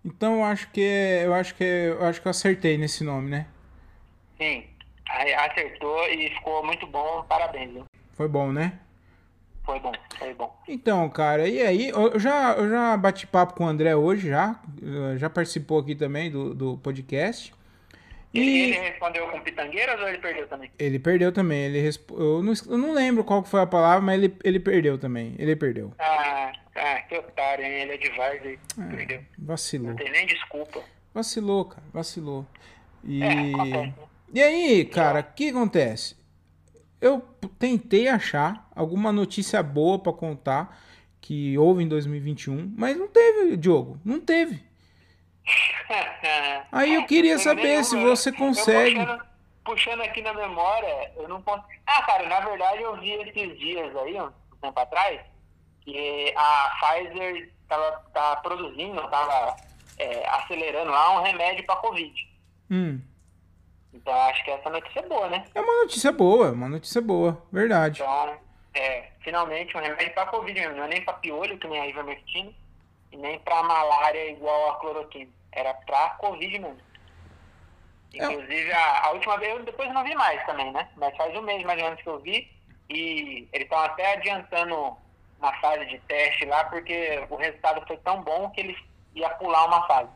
Então 0.06 0.36
eu 0.36 0.44
acho 0.44 0.70
que 0.70 0.80
eu 0.80 1.34
acho 1.34 1.54
que 1.56 1.64
eu 1.64 2.04
acho 2.04 2.22
que 2.22 2.28
eu 2.28 2.30
acertei 2.30 2.78
nesse 2.78 3.02
nome, 3.02 3.28
né? 3.28 3.46
Sim, 4.38 4.64
acertou 5.36 6.08
e 6.08 6.30
ficou 6.30 6.64
muito 6.64 6.86
bom, 6.86 7.24
parabéns. 7.28 7.72
Viu? 7.72 7.84
Foi 8.12 8.28
bom, 8.28 8.52
né? 8.52 8.78
Foi 9.64 9.80
bom, 9.80 9.92
foi 10.16 10.32
bom. 10.32 10.56
Então, 10.68 11.08
cara, 11.10 11.48
e 11.48 11.60
aí? 11.60 11.88
Eu 11.88 12.20
já, 12.20 12.52
eu 12.52 12.70
já 12.70 12.96
bati 12.96 13.26
papo 13.26 13.54
com 13.54 13.64
o 13.64 13.66
André 13.66 13.96
hoje, 13.96 14.28
já. 14.28 14.60
Já 15.16 15.28
participou 15.28 15.80
aqui 15.80 15.96
também 15.96 16.30
do, 16.30 16.54
do 16.54 16.78
podcast. 16.78 17.52
E... 18.32 18.38
Ele, 18.38 18.78
respondeu 18.78 19.26
com 19.28 19.40
pitangueiras 19.40 20.00
ou 20.00 20.08
ele 20.08 20.18
perdeu 20.18 20.46
também? 20.46 20.70
Ele 20.78 20.98
perdeu 21.00 21.32
também. 21.32 21.64
Ele 21.64 21.80
resp... 21.80 22.08
eu, 22.12 22.42
não, 22.44 22.52
eu 22.68 22.78
não 22.78 22.92
lembro 22.92 23.24
qual 23.24 23.42
foi 23.42 23.60
a 23.60 23.66
palavra, 23.66 24.00
mas 24.00 24.22
ele, 24.22 24.36
ele 24.44 24.60
perdeu 24.60 24.96
também. 24.98 25.34
Ele 25.36 25.56
perdeu. 25.56 25.92
Ah, 25.98 26.52
ah 26.76 27.02
que 27.02 27.16
otário, 27.16 27.64
hein? 27.64 27.72
Ele 27.72 27.92
é 27.92 27.96
de 27.96 28.10
Vargas 28.10 28.58
é, 28.78 28.96
perdeu. 28.96 29.24
Vacilou. 29.38 29.88
Não 29.88 29.96
tem 29.96 30.10
nem 30.10 30.26
desculpa. 30.26 30.82
Vacilou, 31.12 31.64
cara. 31.64 31.82
Vacilou. 31.92 32.46
E, 33.02 33.22
é, 33.22 33.92
e 34.32 34.42
aí, 34.42 34.84
cara, 34.84 35.20
o 35.20 35.34
que 35.34 35.50
acontece? 35.50 36.16
Eu 37.00 37.20
tentei 37.58 38.08
achar 38.08 38.68
alguma 38.74 39.12
notícia 39.12 39.62
boa 39.62 39.98
para 39.98 40.12
contar 40.12 40.78
que 41.20 41.56
houve 41.58 41.82
em 41.82 41.88
2021, 41.88 42.74
mas 42.76 42.96
não 42.96 43.08
teve, 43.08 43.56
Diogo. 43.56 44.00
Não 44.04 44.20
teve. 44.20 44.62
Aí 46.72 46.94
eu 46.94 47.06
queria 47.06 47.38
saber 47.38 47.84
se 47.84 47.96
você 47.96 48.32
consegue. 48.32 48.98
Puxando, 49.64 50.02
aqui 50.02 50.22
na 50.22 50.32
memória, 50.32 51.12
eu 51.16 51.28
não 51.28 51.42
consigo. 51.42 51.66
Ah, 51.86 52.02
cara, 52.02 52.28
na 52.28 52.40
verdade 52.40 52.82
eu 52.82 52.96
vi 53.00 53.10
esses 53.10 53.58
dias 53.58 53.96
aí, 53.96 54.20
um 54.20 54.30
tempo 54.60 54.78
atrás, 54.78 55.20
que 55.86 56.34
a 56.36 56.76
Pfizer 56.80 57.52
tava, 57.68 57.92
tá 58.12 58.36
produzindo, 58.36 59.08
tava 59.08 59.56
é, 59.98 60.28
acelerando 60.28 60.90
lá 60.90 61.18
um 61.18 61.22
remédio 61.22 61.64
para 61.64 61.76
Covid. 61.76 62.28
Hum. 62.70 63.00
Então 63.94 64.12
acho 64.12 64.44
que 64.44 64.50
essa 64.50 64.68
notícia 64.68 65.00
é 65.00 65.08
boa, 65.08 65.28
né? 65.30 65.44
É 65.54 65.60
uma 65.60 65.82
notícia 65.82 66.12
boa, 66.12 66.50
uma 66.50 66.68
notícia 66.68 67.00
boa, 67.00 67.40
verdade. 67.52 68.02
Então, 68.02 68.36
é, 68.74 69.10
finalmente 69.20 69.76
um 69.76 69.80
remédio 69.80 70.12
para 70.12 70.26
Covid 70.26 70.60
mesmo, 70.60 70.76
não 70.76 70.84
é 70.84 70.88
nem 70.88 71.04
para 71.04 71.14
piolho, 71.14 71.56
que 71.56 71.68
nem 71.68 71.80
a 71.80 71.86
ivermectina, 71.86 72.52
e 73.12 73.16
nem 73.16 73.38
para 73.38 73.62
malária 73.62 74.30
igual 74.30 74.72
a 74.72 74.76
cloroquina. 74.80 75.30
Era 75.52 75.72
para 75.72 76.10
Covid 76.10 76.58
mesmo. 76.58 76.78
É. 78.12 78.24
Inclusive, 78.24 78.72
a, 78.72 79.06
a, 79.06 79.10
última 79.12 79.38
vez, 79.38 79.56
eu 79.56 79.64
depois 79.64 79.92
não 79.92 80.04
vi 80.04 80.14
mais 80.14 80.44
também, 80.46 80.72
né? 80.72 80.88
Mas 80.96 81.16
faz 81.16 81.34
um 81.36 81.42
mês 81.42 81.62
mais 81.64 81.78
ou 81.78 81.84
menos 81.84 82.02
que 82.02 82.08
eu 82.08 82.18
vi, 82.18 82.50
e 82.90 83.48
eles 83.52 83.64
estão 83.64 83.78
até 83.78 84.14
adiantando 84.14 84.96
uma 85.38 85.52
fase 85.60 85.86
de 85.86 85.98
teste 86.00 86.44
lá, 86.44 86.64
porque 86.64 87.24
o 87.28 87.36
resultado 87.36 87.86
foi 87.86 87.96
tão 87.98 88.22
bom 88.22 88.50
que 88.50 88.60
eles 88.60 88.76
ia 89.14 89.28
pular 89.30 89.66
uma 89.66 89.86
fase. 89.86 90.10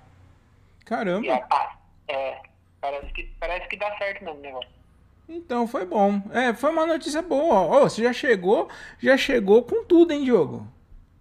Caramba! 0.85 1.27
E 1.27 1.31
a, 1.31 1.77
é, 2.09 2.41
Parece 2.81 3.13
que, 3.13 3.25
parece 3.39 3.69
que 3.69 3.77
dá 3.77 3.97
certo 3.99 4.25
mesmo 4.25 4.39
o 4.39 4.43
negócio. 4.43 4.71
Então 5.29 5.67
foi 5.67 5.85
bom. 5.85 6.21
É, 6.33 6.55
foi 6.55 6.71
uma 6.71 6.87
notícia 6.87 7.23
boa. 7.23 7.61
Oh, 7.61 7.89
você 7.89 8.03
já 8.03 8.13
chegou, 8.13 8.69
já 8.99 9.17
chegou 9.17 9.63
com 9.63 9.85
tudo, 9.85 10.13
hein, 10.13 10.25
Diogo? 10.25 10.67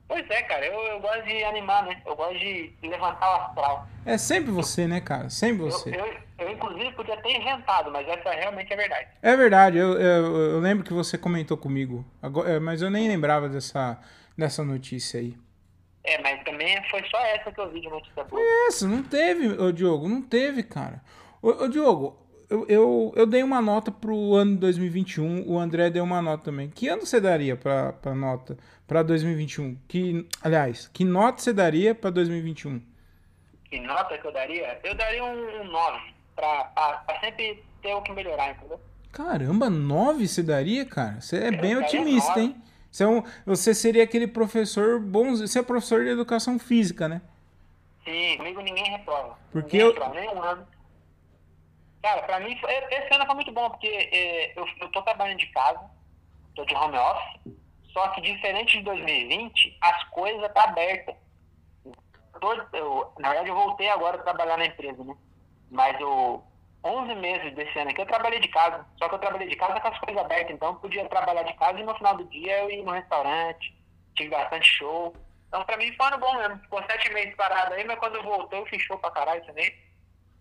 Pois 0.10 0.28
é, 0.28 0.42
cara, 0.42 0.66
eu, 0.66 0.74
eu 0.88 1.00
gosto 1.00 1.24
de 1.24 1.44
animar, 1.44 1.86
né? 1.86 2.02
Eu 2.04 2.16
gosto 2.16 2.40
de 2.40 2.74
levantar 2.82 3.32
o 3.32 3.42
astral. 3.44 3.88
É 4.04 4.18
sempre 4.18 4.50
você, 4.50 4.88
né, 4.88 5.00
cara? 5.00 5.30
Sempre 5.30 5.62
você. 5.62 5.92
Eu, 5.92 6.04
eu, 6.04 6.18
eu 6.40 6.52
inclusive, 6.52 6.92
podia 6.94 7.16
ter 7.18 7.40
inventado, 7.40 7.92
mas 7.92 8.08
essa 8.08 8.32
realmente 8.32 8.74
é 8.74 8.76
verdade. 8.76 9.08
É 9.22 9.38
verdade, 9.38 9.78
eu, 9.78 9.94
eu, 10.02 10.60
lembro 10.60 10.84
que 10.84 10.92
você 10.92 11.16
comentou 11.16 11.56
comigo, 11.56 12.04
agora, 12.24 12.54
é, 12.54 12.60
mas 12.60 12.82
eu 12.82 12.90
nem 12.90 13.08
lembrava 13.08 13.48
dessa, 13.48 14.00
dessa 14.36 14.64
notícia 14.64 15.20
aí. 15.20 15.38
É, 16.04 16.20
mas 16.24 16.44
também 16.44 16.84
foi 16.90 17.04
só 17.08 17.20
essa 17.26 17.52
que 17.52 17.62
eu 17.62 17.70
vi 17.72 17.80
de 17.80 17.90
notícia 17.90 18.24
boa. 18.24 18.42
Foi 18.42 18.68
essa, 18.68 18.88
não 18.88 19.04
teve, 19.04 19.62
ô 19.62 19.72
Diogo, 19.72 20.10
não 20.10 20.24
teve, 20.24 20.64
cara. 20.64 21.04
Ô, 21.40 21.50
ô 21.50 21.68
Diogo, 21.68 22.18
eu, 22.50 22.66
eu, 22.68 23.14
eu, 23.16 23.26
dei 23.26 23.44
uma 23.44 23.62
nota 23.62 23.92
pro 23.92 24.34
ano 24.34 24.54
de 24.54 24.58
2021, 24.58 25.48
o 25.48 25.60
André 25.60 25.90
deu 25.90 26.04
uma 26.04 26.22
nota 26.22 26.46
também. 26.46 26.70
Que 26.70 26.88
ano 26.88 27.06
você 27.06 27.22
daria 27.22 27.56
pra, 27.56 27.94
pra 27.94 28.16
nota 28.16 28.58
para 28.88 29.04
2021? 29.04 29.78
Que, 29.88 30.28
aliás, 30.42 30.88
que 30.88 31.06
nota 31.06 31.42
você 31.42 31.54
daria 31.54 31.94
para 31.94 32.10
2021? 32.10 32.82
Que 33.66 33.80
nota 33.80 34.18
que 34.18 34.26
eu 34.26 34.32
daria? 34.32 34.80
Eu 34.84 34.96
daria 34.96 35.24
um, 35.24 35.62
um 35.62 35.64
9, 35.66 36.14
pra, 36.36 36.64
pra, 36.64 36.94
pra, 36.98 37.20
sempre 37.20 37.64
ter 37.84 37.94
o 37.94 38.02
que 38.02 38.12
melhorar, 38.14 38.52
entendeu? 38.52 38.80
Caramba, 39.12 39.70
9 39.70 40.28
você 40.28 40.42
daria, 40.42 40.86
cara? 40.86 41.22
Você 41.22 41.38
é 41.38 41.52
bem 41.52 41.78
otimista, 41.78 42.32
9. 42.32 42.42
hein? 42.42 42.56
Você, 42.90 43.04
é 43.04 43.08
um, 43.08 43.24
você 43.46 43.76
seria 43.76 44.04
aquele 44.04 44.28
professor 44.28 45.00
bom. 45.00 45.36
Você 45.36 45.60
é 45.60 45.64
professor 45.64 46.04
de 46.04 46.10
educação 46.10 46.58
física, 46.58 47.08
né? 47.08 47.22
Sim, 48.04 48.38
comigo 48.38 48.62
ninguém 48.62 48.90
reprova. 48.90 49.38
Porque 49.52 49.78
ninguém 49.78 49.82
eu. 49.82 49.94
Reprova, 49.94 50.16
nem 50.16 50.30
um 50.30 50.42
ano. 50.42 50.68
Cara, 52.02 52.24
pra 52.24 52.40
mim, 52.40 52.58
esse 52.58 53.14
ano 53.14 53.26
foi 53.26 53.36
muito 53.36 53.52
bom, 53.52 53.70
porque 53.70 53.88
é, 53.88 54.58
eu, 54.58 54.66
eu 54.80 54.90
tô 54.90 55.02
trabalhando 55.02 55.38
de 55.38 55.48
casa, 55.48 55.82
tô 56.56 56.64
de 56.64 56.74
home 56.74 56.98
office, 56.98 57.54
só 57.92 58.08
que 58.10 58.22
diferente 58.22 58.78
de 58.78 58.84
2020, 58.84 59.78
as 59.82 60.04
coisas 60.06 60.54
tá 60.54 60.64
abertas. 60.64 61.16
Eu, 62.74 63.14
na 63.20 63.30
verdade, 63.30 63.50
eu 63.50 63.56
voltei 63.56 63.90
agora 63.90 64.18
a 64.18 64.24
trabalhar 64.24 64.58
na 64.58 64.68
empresa, 64.68 65.04
né? 65.04 65.14
Mas 65.70 66.00
eu, 66.00 66.42
11 66.84 67.16
meses 67.16 67.54
desse 67.54 67.78
ano 67.78 67.90
aqui, 67.90 68.02
eu 68.02 68.06
trabalhei 68.06 68.40
de 68.40 68.48
casa. 68.48 68.86
Só 68.98 69.10
que 69.10 69.16
eu 69.16 69.20
trabalhei 69.20 69.50
de 69.50 69.56
casa 69.58 69.80
com 69.80 69.88
as 69.90 70.00
coisas 70.00 70.24
abertas, 70.24 70.56
então 70.56 70.70
eu 70.70 70.76
podia 70.76 71.10
trabalhar 71.10 71.44
de 71.44 71.54
casa 71.56 71.80
e 71.80 71.84
no 71.84 71.96
final 71.96 72.16
do 72.16 72.24
dia 72.26 72.60
eu 72.60 72.72
ia 72.72 72.84
no 72.84 72.92
restaurante, 72.92 73.76
tive 74.16 74.30
bastante 74.30 74.68
show. 74.70 75.14
Então, 75.48 75.66
pra 75.66 75.78
mim, 75.78 75.92
foi 75.94 76.06
um 76.06 76.10
ano 76.10 76.20
bom 76.20 76.34
mesmo. 76.36 76.60
Ficou 76.60 76.82
sete 76.84 77.12
meses 77.12 77.36
parado 77.36 77.74
aí, 77.74 77.84
mas 77.84 78.00
quando 78.00 78.16
eu 78.16 78.24
voltei, 78.24 78.60
eu 78.60 78.66
fiz 78.68 78.82
show 78.84 78.98
pra 79.00 79.12
caralho 79.12 79.46
também. 79.46 79.74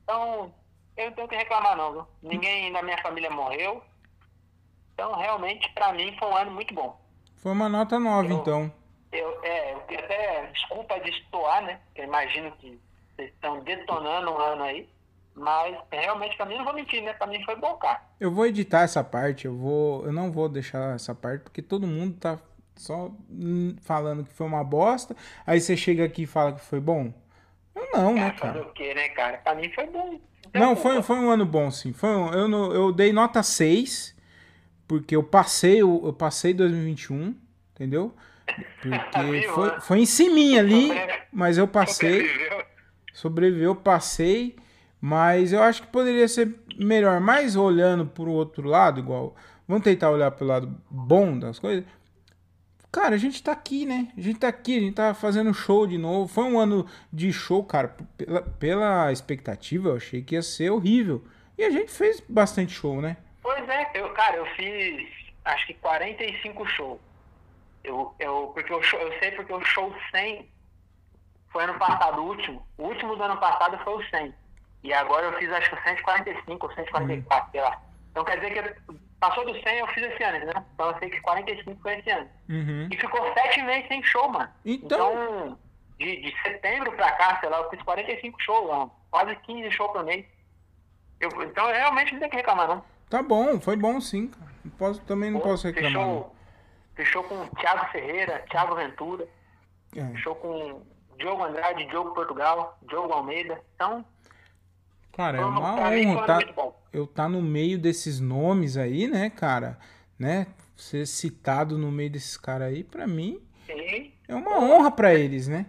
Então, 0.02 0.54
eu 0.98 1.06
não 1.06 1.12
tenho 1.12 1.28
que 1.28 1.36
reclamar 1.36 1.76
não, 1.76 1.92
viu? 1.92 2.06
Ninguém 2.22 2.72
da 2.72 2.82
minha 2.82 2.98
família 2.98 3.30
morreu. 3.30 3.82
Então, 4.94 5.14
realmente, 5.14 5.70
para 5.72 5.92
mim, 5.92 6.14
foi 6.18 6.28
um 6.28 6.36
ano 6.36 6.50
muito 6.50 6.74
bom. 6.74 7.00
Foi 7.36 7.52
uma 7.52 7.68
nota 7.68 8.00
9, 8.00 8.34
então. 8.34 8.72
Eu, 9.12 9.44
é, 9.44 9.72
eu 9.72 9.98
até 10.00 10.46
desculpa 10.52 10.98
de 11.00 11.10
estoar, 11.10 11.62
né? 11.62 11.80
Eu 11.94 12.04
imagino 12.04 12.50
que 12.52 12.78
vocês 13.14 13.30
estão 13.32 13.60
detonando 13.60 14.32
um 14.32 14.38
ano 14.38 14.64
aí. 14.64 14.88
Mas 15.34 15.76
realmente 15.92 16.36
para 16.36 16.46
mim 16.46 16.56
não 16.58 16.64
vou 16.64 16.74
mentir, 16.74 17.00
né? 17.00 17.12
Para 17.12 17.28
mim 17.28 17.42
foi 17.44 17.54
bom, 17.54 17.74
cara. 17.74 18.02
Eu 18.18 18.32
vou 18.32 18.44
editar 18.44 18.80
essa 18.80 19.04
parte, 19.04 19.46
eu 19.46 19.56
vou, 19.56 20.04
eu 20.04 20.12
não 20.12 20.32
vou 20.32 20.48
deixar 20.48 20.96
essa 20.96 21.14
parte 21.14 21.42
porque 21.42 21.62
todo 21.62 21.86
mundo 21.86 22.18
tá 22.18 22.40
só 22.74 23.10
falando 23.82 24.24
que 24.24 24.32
foi 24.32 24.46
uma 24.46 24.64
bosta. 24.64 25.14
Aí 25.46 25.60
você 25.60 25.76
chega 25.76 26.04
aqui 26.04 26.22
e 26.22 26.26
fala 26.26 26.52
que 26.52 26.60
foi 26.60 26.80
bom. 26.80 27.12
Não, 27.92 28.14
né, 28.14 28.30
cara? 28.30 28.52
Fazer 28.54 28.64
o 28.64 28.72
quê, 28.72 28.94
né, 28.94 29.08
cara? 29.10 29.38
Pra 29.38 29.54
mim 29.54 29.70
foi 29.70 29.86
bom. 29.86 30.20
Não, 30.54 30.74
foi, 30.74 31.02
foi 31.02 31.16
um 31.16 31.30
ano 31.30 31.44
bom, 31.44 31.70
sim. 31.70 31.92
Foi 31.92 32.08
um, 32.08 32.32
eu, 32.32 32.72
eu 32.72 32.92
dei 32.92 33.12
nota 33.12 33.42
6, 33.42 34.16
porque 34.86 35.14
eu 35.14 35.22
passei, 35.22 35.82
eu, 35.82 36.02
eu 36.04 36.12
passei 36.12 36.54
2021, 36.54 37.34
entendeu? 37.74 38.14
Porque 38.80 39.48
foi, 39.54 39.80
foi 39.80 39.98
em 40.00 40.06
cima 40.06 40.58
ali, 40.58 40.90
mas 41.32 41.58
eu 41.58 41.68
passei. 41.68 42.26
Sobreviveu, 43.12 43.74
passei. 43.74 44.56
Mas 45.00 45.52
eu 45.52 45.62
acho 45.62 45.82
que 45.82 45.88
poderia 45.88 46.26
ser 46.26 46.54
melhor. 46.76 47.20
Mas 47.20 47.56
olhando 47.56 48.06
por 48.06 48.28
outro 48.28 48.68
lado, 48.68 49.00
igual. 49.00 49.36
Vamos 49.66 49.84
tentar 49.84 50.10
olhar 50.10 50.30
pelo 50.30 50.50
lado 50.50 50.80
bom 50.90 51.38
das 51.38 51.58
coisas. 51.58 51.84
Cara, 52.90 53.14
a 53.14 53.18
gente 53.18 53.42
tá 53.42 53.52
aqui, 53.52 53.84
né? 53.84 54.08
A 54.16 54.20
gente 54.20 54.40
tá 54.40 54.48
aqui, 54.48 54.76
a 54.76 54.80
gente 54.80 54.94
tá 54.94 55.14
fazendo 55.14 55.52
show 55.52 55.86
de 55.86 55.98
novo. 55.98 56.26
Foi 56.26 56.44
um 56.44 56.58
ano 56.58 56.86
de 57.12 57.32
show, 57.32 57.62
cara. 57.62 57.94
Pela, 58.16 58.42
pela 58.42 59.12
expectativa, 59.12 59.90
eu 59.90 59.96
achei 59.96 60.22
que 60.22 60.34
ia 60.34 60.42
ser 60.42 60.70
horrível. 60.70 61.22
E 61.56 61.64
a 61.64 61.70
gente 61.70 61.92
fez 61.92 62.20
bastante 62.20 62.72
show, 62.72 63.00
né? 63.00 63.18
Pois 63.42 63.68
é, 63.68 63.90
eu, 63.94 64.08
cara, 64.14 64.36
eu 64.36 64.46
fiz 64.56 65.08
acho 65.44 65.66
que 65.66 65.74
45 65.74 66.66
shows. 66.66 67.00
Eu, 67.84 68.14
eu, 68.18 68.50
porque 68.54 68.72
eu, 68.72 68.80
eu 68.80 69.18
sei 69.18 69.32
porque 69.32 69.52
o 69.52 69.60
show 69.62 69.94
100 70.10 70.48
foi 71.50 71.64
ano 71.64 71.78
passado, 71.78 72.20
o 72.20 72.26
último. 72.26 72.66
O 72.78 72.84
último 72.84 73.16
do 73.16 73.22
ano 73.22 73.38
passado 73.38 73.78
foi 73.84 73.94
o 73.94 74.10
100. 74.10 74.34
E 74.82 74.92
agora 74.92 75.26
eu 75.26 75.38
fiz 75.38 75.50
acho 75.52 75.70
que 75.70 75.82
145 75.82 76.66
ou 76.66 76.72
144, 76.72 77.48
hum. 77.48 77.50
sei 77.50 77.60
lá. 77.60 77.82
Então 78.10 78.24
quer 78.24 78.36
dizer 78.40 78.74
que 78.74 78.98
passou 79.20 79.44
do 79.44 79.52
100 79.60 79.78
eu 79.78 79.86
fiz 79.88 80.04
esse 80.04 80.22
ano, 80.22 80.46
né? 80.46 80.64
Então 80.74 80.90
eu 80.90 80.98
sei 80.98 81.10
que 81.10 81.20
45 81.20 81.80
foi 81.82 81.98
esse 81.98 82.10
ano. 82.10 82.28
Uhum. 82.48 82.88
E 82.90 82.96
ficou 82.96 83.32
sete 83.34 83.62
meses 83.62 83.88
sem 83.88 84.02
show, 84.02 84.28
mano. 84.28 84.50
Então... 84.64 85.12
então 85.12 85.58
de, 85.98 86.20
de 86.20 86.42
setembro 86.42 86.92
pra 86.92 87.10
cá, 87.12 87.38
sei 87.40 87.48
lá, 87.48 87.58
eu 87.58 87.70
fiz 87.70 87.82
45 87.82 88.40
shows 88.40 88.68
lá, 88.68 88.88
quase 89.10 89.34
15 89.36 89.70
shows 89.72 89.92
por 89.92 90.04
mês. 90.04 90.24
Eu, 91.20 91.28
então 91.42 91.68
eu 91.68 91.74
realmente 91.74 92.12
não 92.12 92.20
tem 92.20 92.30
que 92.30 92.36
reclamar, 92.36 92.68
não. 92.68 92.84
Tá 93.10 93.22
bom, 93.22 93.60
foi 93.60 93.76
bom 93.76 94.00
sim, 94.00 94.28
cara. 94.28 94.48
Posso, 94.78 95.00
também 95.02 95.30
não 95.30 95.40
Pô, 95.40 95.48
posso 95.48 95.66
reclamar. 95.66 95.92
não. 95.92 96.32
Fechou, 96.94 97.24
fechou 97.24 97.24
com 97.24 97.46
Thiago 97.56 97.86
Ferreira, 97.86 98.44
Thiago 98.48 98.74
Ventura, 98.76 99.26
É. 99.96 100.06
fechou 100.12 100.36
com 100.36 100.82
Diogo 101.18 101.42
Andrade, 101.42 101.86
Diogo 101.86 102.14
Portugal, 102.14 102.78
Diogo 102.82 103.12
Almeida. 103.12 103.60
Então, 103.74 104.04
Cara, 105.18 105.38
é 105.38 105.44
uma 105.44 105.76
foi 105.76 106.06
honra 106.06 106.26
tá, 106.26 106.38
eu 106.92 107.04
tá 107.04 107.28
no 107.28 107.42
meio 107.42 107.76
desses 107.76 108.20
nomes 108.20 108.76
aí, 108.76 109.08
né, 109.08 109.28
cara? 109.28 109.76
Né? 110.16 110.46
Ser 110.76 111.08
citado 111.08 111.76
no 111.76 111.90
meio 111.90 112.08
desses 112.08 112.36
caras 112.36 112.68
aí, 112.68 112.84
pra 112.84 113.04
mim, 113.04 113.40
E 113.68 114.12
é 114.28 114.34
uma 114.36 114.60
honra 114.60 114.92
pra 114.92 115.12
eles, 115.12 115.48
né? 115.48 115.66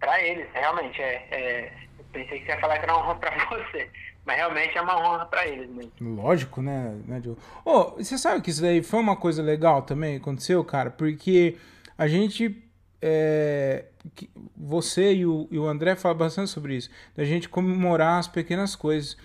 pra 0.00 0.24
eles, 0.24 0.46
realmente, 0.54 1.00
é, 1.02 1.28
é, 1.30 1.72
eu 1.98 2.04
pensei 2.12 2.40
que 2.40 2.46
você 2.46 2.52
ia 2.52 2.60
falar 2.60 2.78
que 2.78 2.84
era 2.84 2.94
uma 2.94 3.04
honra 3.04 3.14
pra 3.16 3.30
você, 3.50 3.90
mas 4.24 4.36
realmente 4.36 4.78
é 4.78 4.80
uma 4.80 4.96
honra 4.98 5.26
pra 5.26 5.46
eles 5.46 5.68
mesmo. 5.68 5.92
Lógico, 6.00 6.62
né, 6.62 6.98
né 7.06 7.20
Diogo? 7.20 7.38
Ô, 7.66 7.90
você 7.98 8.16
sabe 8.16 8.40
que 8.40 8.48
isso 8.48 8.62
daí 8.62 8.82
foi 8.82 9.00
uma 9.00 9.16
coisa 9.16 9.42
legal 9.42 9.82
também, 9.82 10.12
que 10.12 10.22
aconteceu, 10.22 10.64
cara? 10.64 10.90
Porque 10.90 11.58
a 11.98 12.08
gente. 12.08 12.56
é, 13.02 13.84
que- 14.14 14.30
você 14.56 15.12
e 15.14 15.26
o, 15.26 15.48
e 15.50 15.58
o 15.58 15.66
André 15.66 15.96
falam 15.96 16.18
bastante 16.18 16.50
sobre 16.50 16.76
isso, 16.76 16.90
da 17.16 17.24
gente 17.24 17.48
comemorar 17.48 18.18
as 18.18 18.28
pequenas 18.28 18.74
coisas. 18.76 19.16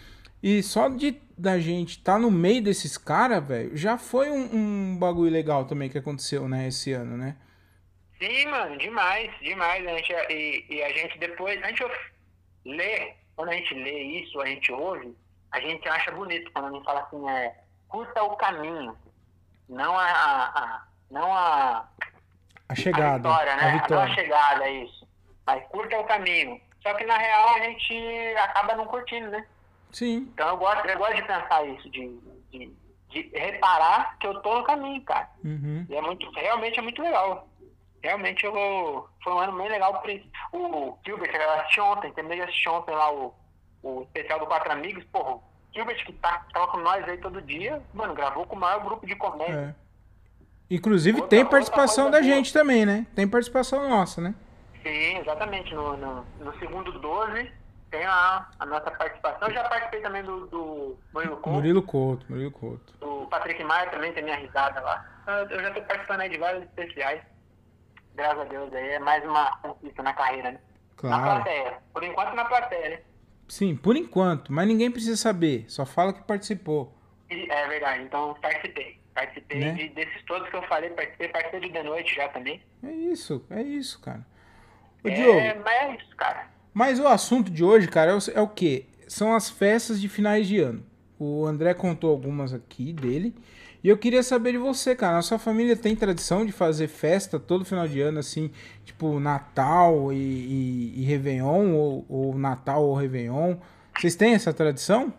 E 0.41 0.61
só 0.63 0.87
de 0.89 1.19
da 1.37 1.59
gente 1.59 1.91
estar 1.97 2.19
no 2.19 2.29
meio 2.31 2.61
desses 2.63 2.97
caras, 2.97 3.45
velho, 3.45 3.75
já 3.77 3.97
foi 3.97 4.29
um, 4.29 4.55
um 4.55 4.97
bagulho 4.97 5.31
legal 5.31 5.65
também 5.65 5.89
que 5.89 5.97
aconteceu, 5.97 6.47
né, 6.47 6.67
esse 6.67 6.91
ano, 6.93 7.15
né? 7.17 7.35
Sim, 8.19 8.47
mano, 8.47 8.77
demais, 8.77 9.31
demais. 9.41 9.85
A 9.85 9.95
gente, 9.97 10.11
e, 10.31 10.65
e 10.69 10.81
a 10.83 10.89
gente 10.91 11.17
depois, 11.19 11.61
a 11.63 11.67
gente 11.67 11.83
lê, 12.65 13.13
quando 13.35 13.49
a 13.49 13.53
gente 13.53 13.73
lê 13.75 14.01
isso, 14.21 14.39
a 14.41 14.45
gente 14.47 14.71
ouve, 14.71 15.15
a 15.51 15.59
gente 15.59 15.87
acha 15.87 16.11
bonito 16.11 16.51
quando 16.51 16.65
a 16.65 16.71
gente 16.71 16.83
fala 16.83 17.01
assim, 17.01 17.29
é, 17.29 17.55
curta 17.87 18.23
o 18.23 18.35
caminho, 18.35 18.95
não 19.69 19.95
a, 19.97 20.05
a- 20.05 20.45
a- 20.63 20.87
não 21.11 21.31
a, 21.33 21.87
A 22.69 22.73
a 22.73 22.75
chegada. 22.75 23.29
vitória, 23.29 23.55
né? 23.55 23.61
A 23.61 23.65
Não 23.65 23.77
a 23.77 23.81
vitória. 23.81 24.13
chegada, 24.15 24.63
é 24.65 24.71
isso. 24.83 25.07
Mas 25.45 25.63
curta 25.67 25.99
o 25.99 26.03
caminho. 26.05 26.59
Só 26.81 26.93
que 26.93 27.05
na 27.05 27.17
real 27.17 27.49
a 27.55 27.59
gente 27.61 28.35
acaba 28.37 28.75
não 28.75 28.85
curtindo, 28.85 29.29
né? 29.29 29.45
Sim. 29.91 30.29
Então 30.33 30.49
eu 30.49 30.57
gosto, 30.57 30.85
eu 30.85 30.97
gosto 30.97 31.15
de 31.15 31.21
pensar 31.23 31.65
isso, 31.65 31.89
de, 31.89 32.19
de, 32.51 32.73
de 33.09 33.31
reparar 33.33 34.17
que 34.19 34.27
eu 34.27 34.39
tô 34.41 34.57
no 34.57 34.63
caminho, 34.63 35.01
cara. 35.03 35.29
Uhum. 35.43 35.85
E 35.89 35.95
é 35.95 36.01
muito, 36.01 36.29
realmente 36.31 36.77
é 36.79 36.81
muito 36.81 37.01
legal. 37.01 37.47
Realmente 38.03 38.45
eu, 38.45 39.09
foi 39.23 39.33
um 39.33 39.39
ano 39.39 39.57
bem 39.57 39.69
legal. 39.69 40.03
O 40.53 40.97
Gilbert, 41.05 41.33
eu 41.33 41.51
assisti 41.53 41.81
ontem, 41.81 42.11
terminei 42.13 42.37
de 42.39 42.43
assistir 42.43 42.69
ontem 42.69 42.93
lá 42.93 43.11
o, 43.11 43.33
o 43.83 44.01
especial 44.03 44.39
do 44.39 44.45
Quatro 44.45 44.71
Amigos, 44.71 45.03
porra, 45.05 45.35
o 45.35 45.43
Gilbert 45.73 46.05
que 46.05 46.13
tá, 46.13 46.45
tava 46.53 46.67
com 46.67 46.77
nós 46.77 47.03
aí 47.07 47.17
todo 47.17 47.41
dia, 47.41 47.81
mano, 47.93 48.13
gravou 48.13 48.45
com 48.45 48.55
o 48.55 48.59
maior 48.59 48.83
grupo 48.83 49.05
de 49.05 49.15
comédia. 49.15 49.75
É. 49.75 49.86
Inclusive 50.69 51.21
Outra- 51.21 51.29
tem 51.37 51.45
participação 51.45 52.05
da 52.11 52.19
boa. 52.19 52.23
gente 52.23 52.51
também, 52.51 52.85
né? 52.85 53.05
Tem 53.15 53.27
participação 53.27 53.87
nossa, 53.89 54.19
né? 54.21 54.35
Sim, 54.83 55.17
exatamente. 55.19 55.73
No, 55.73 55.95
no, 55.97 56.25
no 56.39 56.59
segundo 56.59 56.91
12 56.99 57.51
tem 57.89 58.05
lá 58.05 58.49
a 58.59 58.65
nossa 58.65 58.91
participação. 58.91 59.47
Eu 59.47 59.53
já 59.53 59.63
participei 59.69 60.01
também 60.01 60.23
do, 60.23 60.45
do 60.47 60.97
Murilo 61.13 61.37
Couto, 61.37 61.49
Murilo 61.55 61.81
Couto, 61.83 62.25
Murilo 62.29 62.51
Couto. 62.51 62.93
do 62.99 63.27
Patrick 63.27 63.63
Maia 63.63 63.89
também 63.89 64.11
tem 64.13 64.23
minha 64.23 64.35
risada 64.37 64.79
lá. 64.81 65.05
Eu 65.27 65.49
eu 65.57 65.61
já 65.61 65.71
tô 65.71 65.81
participando 65.83 66.21
aí 66.21 66.29
de 66.29 66.37
vários 66.37 66.63
especiais. 66.63 67.21
Graças 68.15 68.39
a 68.39 68.43
Deus 68.45 68.73
aí. 68.73 68.89
É 68.89 68.99
mais 68.99 69.23
uma 69.23 69.55
conquista 69.57 70.03
na 70.03 70.13
carreira, 70.13 70.51
né? 70.51 70.59
Na 71.03 71.19
Claro. 71.19 71.23
plateia. 71.43 71.77
Por 71.93 72.03
enquanto 72.03 72.33
na 72.35 72.45
plateia, 72.45 72.89
né? 72.89 72.99
Sim, 73.47 73.75
por 73.77 73.95
enquanto, 73.95 74.51
mas 74.51 74.67
ninguém 74.67 74.91
precisa 74.91 75.15
saber, 75.15 75.63
só 75.69 75.85
fala 75.85 76.11
que 76.11 76.21
participou. 76.23 76.93
É 77.29 77.67
verdade, 77.67 78.03
então 78.03 78.35
participei. 78.41 78.99
Participei 79.17 79.59
Né? 79.59 79.71
de- 79.73 79.89
desses 79.89 80.21
todos 80.27 80.47
que 80.47 80.55
eu 80.55 80.61
falei, 80.67 80.91
participei, 80.91 81.27
participei 81.29 81.59
de 81.61 81.69
The 81.71 81.81
Noite 81.81 82.13
já 82.15 82.27
também. 82.29 82.61
É 82.83 82.91
isso, 82.91 83.43
é 83.49 83.63
isso, 83.63 83.99
cara. 83.99 84.23
Ô, 85.03 85.07
é, 85.07 85.11
Diogo, 85.11 85.61
mas 85.65 85.73
é 85.81 85.95
isso, 85.95 86.15
cara. 86.15 86.47
mas 86.71 86.99
o 86.99 87.07
assunto 87.07 87.49
de 87.49 87.63
hoje, 87.63 87.87
cara, 87.87 88.11
é 88.11 88.13
o, 88.13 88.19
é 88.35 88.41
o 88.41 88.47
quê? 88.47 88.85
São 89.07 89.33
as 89.33 89.49
festas 89.49 89.99
de 89.99 90.07
finais 90.07 90.47
de 90.47 90.59
ano. 90.59 90.85
O 91.17 91.47
André 91.47 91.73
contou 91.73 92.11
algumas 92.11 92.53
aqui 92.53 92.93
dele. 92.93 93.33
E 93.83 93.89
eu 93.89 93.97
queria 93.97 94.21
saber 94.21 94.51
de 94.51 94.59
você, 94.59 94.95
cara. 94.95 95.13
Na 95.15 95.21
sua 95.23 95.39
família 95.39 95.75
tem 95.75 95.95
tradição 95.95 96.45
de 96.45 96.51
fazer 96.51 96.87
festa 96.87 97.39
todo 97.39 97.65
final 97.65 97.87
de 97.87 97.99
ano, 97.99 98.19
assim, 98.19 98.51
tipo 98.85 99.19
Natal 99.19 100.13
e, 100.13 100.15
e, 100.17 101.01
e 101.01 101.05
Réveillon, 101.05 101.71
ou, 101.73 102.05
ou 102.07 102.35
Natal 102.37 102.83
ou 102.83 102.93
Réveillon? 102.93 103.55
Vocês 103.97 104.15
têm 104.15 104.35
essa 104.35 104.53
tradição? 104.53 105.11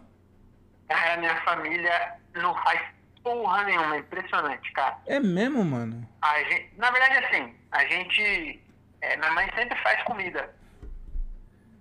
Cara, 0.88 1.16
minha 1.18 1.34
família 1.42 2.14
não 2.34 2.54
faz 2.62 2.80
porra 3.36 3.64
nenhuma, 3.64 3.96
é 3.96 3.98
impressionante, 3.98 4.72
cara. 4.72 4.96
É 5.06 5.20
mesmo, 5.20 5.64
mano? 5.64 6.08
A 6.22 6.38
gente, 6.44 6.70
na 6.76 6.90
verdade, 6.90 7.24
assim, 7.24 7.54
a 7.72 7.84
gente. 7.84 8.62
é, 9.00 9.16
minha 9.16 9.30
mãe 9.32 9.48
sempre 9.54 9.76
faz 9.82 10.02
comida. 10.04 10.54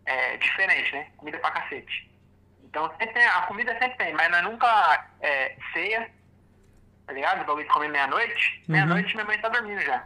É, 0.05 0.37
diferente, 0.37 0.91
né? 0.93 1.07
Comida 1.17 1.37
pra 1.39 1.51
cacete. 1.51 2.09
Então 2.63 2.87
sempre 2.91 3.07
tem, 3.13 3.25
a 3.25 3.41
comida 3.43 3.71
sempre 3.79 3.97
tem, 3.97 4.13
mas 4.13 4.29
nós 4.31 4.43
nunca 4.43 5.05
é, 5.19 5.55
ceia, 5.73 6.09
tá 7.05 7.11
ligado? 7.13 7.41
O 7.41 7.45
bagulho 7.45 7.65
de 7.67 7.73
comer 7.73 7.89
meia-noite. 7.89 8.57
Uhum. 8.59 8.73
Meia-noite 8.73 9.13
minha 9.15 9.25
mãe 9.25 9.37
tá 9.39 9.49
dormindo 9.49 9.81
já. 9.81 10.05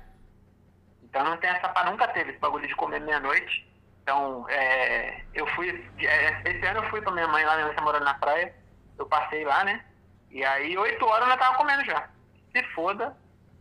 Então 1.04 1.24
não 1.24 1.38
tem 1.38 1.50
essa 1.52 1.70
pa- 1.70 1.84
nunca 1.86 2.08
teve 2.08 2.32
esse 2.32 2.40
bagulho 2.40 2.68
de 2.68 2.76
comer 2.76 3.00
meia-noite. 3.02 3.68
Então, 4.02 4.48
é, 4.50 5.22
eu 5.36 5.46
fui. 5.48 5.70
é, 6.00 6.42
esse 6.50 6.66
ano 6.66 6.84
eu 6.84 6.90
fui 6.90 7.02
pra 7.02 7.12
minha 7.12 7.28
mãe 7.28 7.46
lá, 7.46 7.54
minha 7.56 7.68
mãe 7.68 7.76
tá 7.76 7.82
morando 7.84 8.06
na 8.06 8.16
praia. 8.16 8.56
Eu 8.98 9.06
passei 9.06 9.44
lá, 9.46 9.64
né? 9.64 9.84
E 10.32 10.44
aí, 10.46 10.78
8 10.78 11.06
horas 11.06 11.30
eu 11.30 11.38
tava 11.38 11.58
comendo 11.58 11.84
já. 11.86 12.08
Se 12.56 12.64
foda 12.74 13.16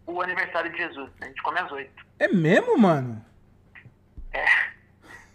o 0.07 0.21
aniversário 0.23 0.71
de 0.71 0.79
Jesus. 0.79 1.11
A 1.21 1.25
gente 1.27 1.43
come 1.43 1.59
às 1.59 1.71
8. 1.71 2.07
É 2.19 2.29
mesmo, 2.29 2.79
mano? 2.79 3.25
É. 4.33 4.45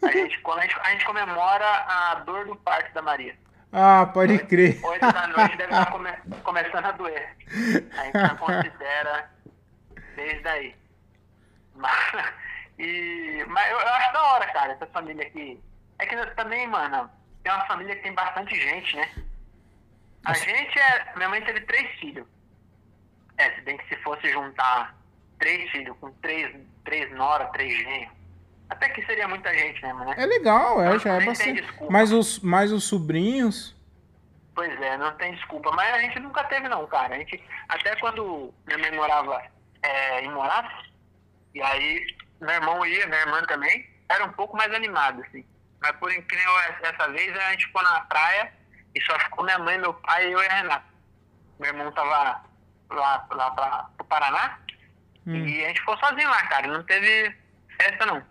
A 0.02 0.12
gente, 0.12 0.40
a 0.46 0.62
gente, 0.62 0.80
a 0.82 0.90
gente 0.92 1.06
comemora 1.06 1.66
a 1.66 2.16
dor 2.26 2.46
do 2.46 2.56
parto 2.56 2.94
da 2.94 3.02
Maria. 3.02 3.36
Ah, 3.72 4.06
pode 4.06 4.38
crer. 4.40 4.80
8 4.84 5.12
da 5.12 5.28
noite 5.28 5.58
deve 5.58 5.74
estar 5.74 5.92
come- 5.92 6.18
começando 6.44 6.86
a 6.86 6.92
doer. 6.92 7.36
A 7.98 8.04
gente 8.06 8.14
já 8.20 8.36
considera 8.36 9.30
desde 10.16 10.48
aí. 10.48 10.76
Mas, 11.76 11.92
e, 12.80 13.44
mas 13.50 13.70
eu, 13.72 13.78
eu 13.80 13.88
acho 13.94 14.14
da 14.14 14.24
hora, 14.24 14.46
cara, 14.54 14.74
essa 14.74 14.86
família 14.88 15.26
aqui. 15.28 15.62
É 16.00 16.06
que 16.06 16.16
também, 16.36 16.68
mano, 16.68 17.10
tem 17.44 17.52
uma 17.52 17.66
família 17.66 17.96
que 17.96 18.04
tem 18.04 18.14
bastante 18.14 18.56
gente, 18.56 18.96
né? 18.96 19.10
A 20.26 20.34
gente 20.34 20.80
é. 20.80 21.14
Minha 21.16 21.30
mãe 21.30 21.42
teve 21.44 21.62
três 21.62 21.90
filhos. 22.00 22.28
É, 23.38 23.52
se 23.52 23.62
bem 23.62 23.78
que 23.78 23.88
se 23.88 24.02
fosse 24.02 24.30
juntar 24.30 24.96
três 25.40 25.70
filhos 25.72 25.96
com 26.00 26.12
três, 26.14 26.56
três 26.84 27.12
nora, 27.16 27.46
três 27.48 27.78
genros. 27.78 28.16
Até 28.70 28.90
que 28.90 29.06
seria 29.06 29.28
muita 29.28 29.54
gente 29.54 29.82
mesmo, 29.82 30.04
né? 30.06 30.16
É 30.18 30.26
legal, 30.26 30.82
é, 30.82 30.98
já 30.98 31.22
é 31.22 31.26
bastante. 31.26 31.64
Mas 31.90 32.12
os, 32.12 32.40
mas 32.40 32.72
os 32.72 32.86
sobrinhos. 32.86 33.76
Pois 34.56 34.82
é, 34.82 34.98
não 34.98 35.12
tem 35.18 35.34
desculpa. 35.36 35.72
Mas 35.72 35.94
a 35.94 36.00
gente 36.00 36.20
nunca 36.20 36.44
teve 36.46 36.68
não, 36.68 36.88
cara. 36.88 37.16
A 37.16 37.18
gente, 37.20 37.44
até 37.70 37.96
quando 37.98 38.54
minha 38.66 38.80
mãe 38.80 38.92
morava 38.94 39.44
é, 39.84 40.22
em 40.22 40.32
Morato, 40.32 40.90
e 41.54 41.62
aí 41.62 42.08
meu 42.42 42.50
irmão 42.50 42.86
ia, 42.86 43.06
minha 43.06 43.22
irmã 43.22 43.44
também, 43.44 43.88
era 44.10 44.26
um 44.26 44.32
pouco 44.32 44.58
mais 44.58 44.74
animado, 44.74 45.22
assim. 45.28 45.46
Mas 45.82 45.92
por 45.98 46.12
incrível 46.12 46.52
essa 46.82 47.08
vez 47.10 47.38
a 47.38 47.52
gente 47.52 47.68
ficou 47.68 47.84
na 47.84 48.02
praia 48.02 48.52
e 48.96 49.02
só 49.02 49.20
ficou 49.20 49.44
minha 49.44 49.60
mãe, 49.60 49.78
meu 49.78 49.94
pai, 49.94 50.34
eu 50.34 50.42
e 50.42 50.48
a 50.48 50.54
Renata. 50.54 50.86
Meu 51.60 51.70
irmão 51.70 51.92
tava 51.92 52.44
lá, 52.90 53.28
lá 53.30 53.52
pra, 53.52 53.90
pro 53.98 54.06
Paraná 54.08 54.60
Hum, 55.28 55.34
e 55.48 55.66
a 55.66 55.68
gente 55.70 55.80
ficou 55.80 55.98
sozinho 55.98 56.30
lá, 56.30 56.46
cara. 56.48 56.68
Não 56.68 56.84
teve 56.84 57.36
festa 57.82 58.06
não. 58.06 58.22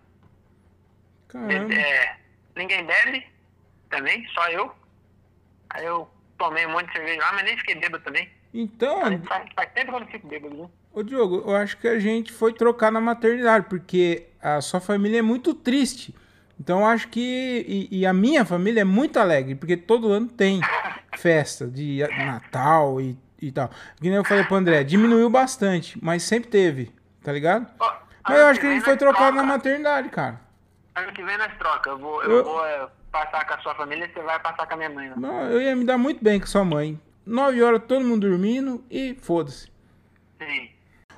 caramba. 1.27 1.75
É, 1.75 2.17
ninguém 2.55 2.85
bebe 2.87 3.27
também, 3.91 4.25
só 4.29 4.49
eu. 4.49 4.73
Aí 5.71 5.85
eu 5.85 6.09
tomei 6.39 6.65
um 6.67 6.71
monte 6.71 6.87
de 6.87 6.93
cerveja 6.93 7.21
lá, 7.21 7.33
mas 7.33 7.45
nem 7.45 7.59
fiquei 7.59 7.75
bêbado 7.75 8.05
também. 8.05 8.31
Então, 8.53 9.01
Faz, 9.25 9.51
faz 9.57 9.73
tempo 9.73 9.91
que 9.91 9.97
eu 9.97 10.01
não 10.01 10.07
fico 10.07 10.29
bêbado, 10.29 10.55
né? 10.57 10.69
ô 10.93 11.03
Diogo, 11.03 11.43
eu 11.51 11.57
acho 11.57 11.77
que 11.79 11.89
a 11.89 11.99
gente 11.99 12.33
foi 12.33 12.53
trocar 12.53 12.93
na 12.93 13.01
maternidade, 13.01 13.67
porque 13.69 14.29
a 14.41 14.61
sua 14.61 14.81
família 14.81 15.19
é 15.19 15.23
muito 15.23 15.53
triste. 15.53 16.15
Então 16.59 16.81
eu 16.81 16.87
acho 16.87 17.09
que. 17.09 17.65
E, 17.91 18.01
e 18.01 18.07
a 18.07 18.13
minha 18.13 18.45
família 18.45 18.83
é 18.83 18.85
muito 18.85 19.19
alegre, 19.19 19.55
porque 19.55 19.77
todo 19.77 20.13
ano 20.13 20.29
tem 20.29 20.61
festa 21.19 21.67
de 21.67 22.01
Natal 22.25 23.01
e, 23.01 23.19
e 23.41 23.51
tal. 23.51 23.69
Que 23.97 24.09
nem 24.09 24.15
eu 24.15 24.25
falei 24.25 24.45
pro 24.45 24.57
André, 24.57 24.85
diminuiu 24.85 25.29
bastante, 25.29 25.99
mas 26.03 26.23
sempre 26.23 26.49
teve, 26.51 26.93
tá 27.23 27.33
ligado? 27.33 27.67
Mas 28.27 28.39
eu 28.39 28.47
acho 28.47 28.61
que 28.61 28.67
a 28.67 28.71
gente 28.71 28.83
foi 28.85 28.95
nós 28.95 28.99
trocar 29.01 29.19
troca. 29.19 29.33
na 29.37 29.43
maternidade, 29.43 30.09
cara. 30.09 30.41
Ano 30.95 31.13
que 31.13 31.23
vem 31.25 31.37
nós 31.37 31.53
troca. 31.59 31.91
Eu 31.91 31.99
vou, 31.99 32.23
eu 32.23 32.31
Eu- 32.31 32.45
vou 32.45 32.65
é, 32.67 32.87
passar 33.11 33.45
com 33.47 33.55
a 33.55 33.59
sua 33.59 33.75
família 33.75 34.07
e 34.07 34.13
você 34.13 34.23
vai 34.23 34.39
passar 34.39 34.67
com 34.67 34.75
a 34.75 34.77
minha 34.77 34.91
mãe. 34.91 35.09
Né? 35.09 35.15
Não, 35.17 35.43
eu 35.51 35.61
ia 35.61 35.75
me 35.75 35.85
dar 35.85 35.99
muito 35.99 36.23
bem 36.23 36.39
com 36.41 36.47
sua 36.47 36.65
mãe. 36.65 36.99
Nove 37.27 37.63
horas 37.63 37.83
todo 37.89 38.05
mundo 38.05 38.29
dormindo 38.29 38.85
e 38.91 39.15
foda-se. 39.21 39.69
Sim. 40.39 40.71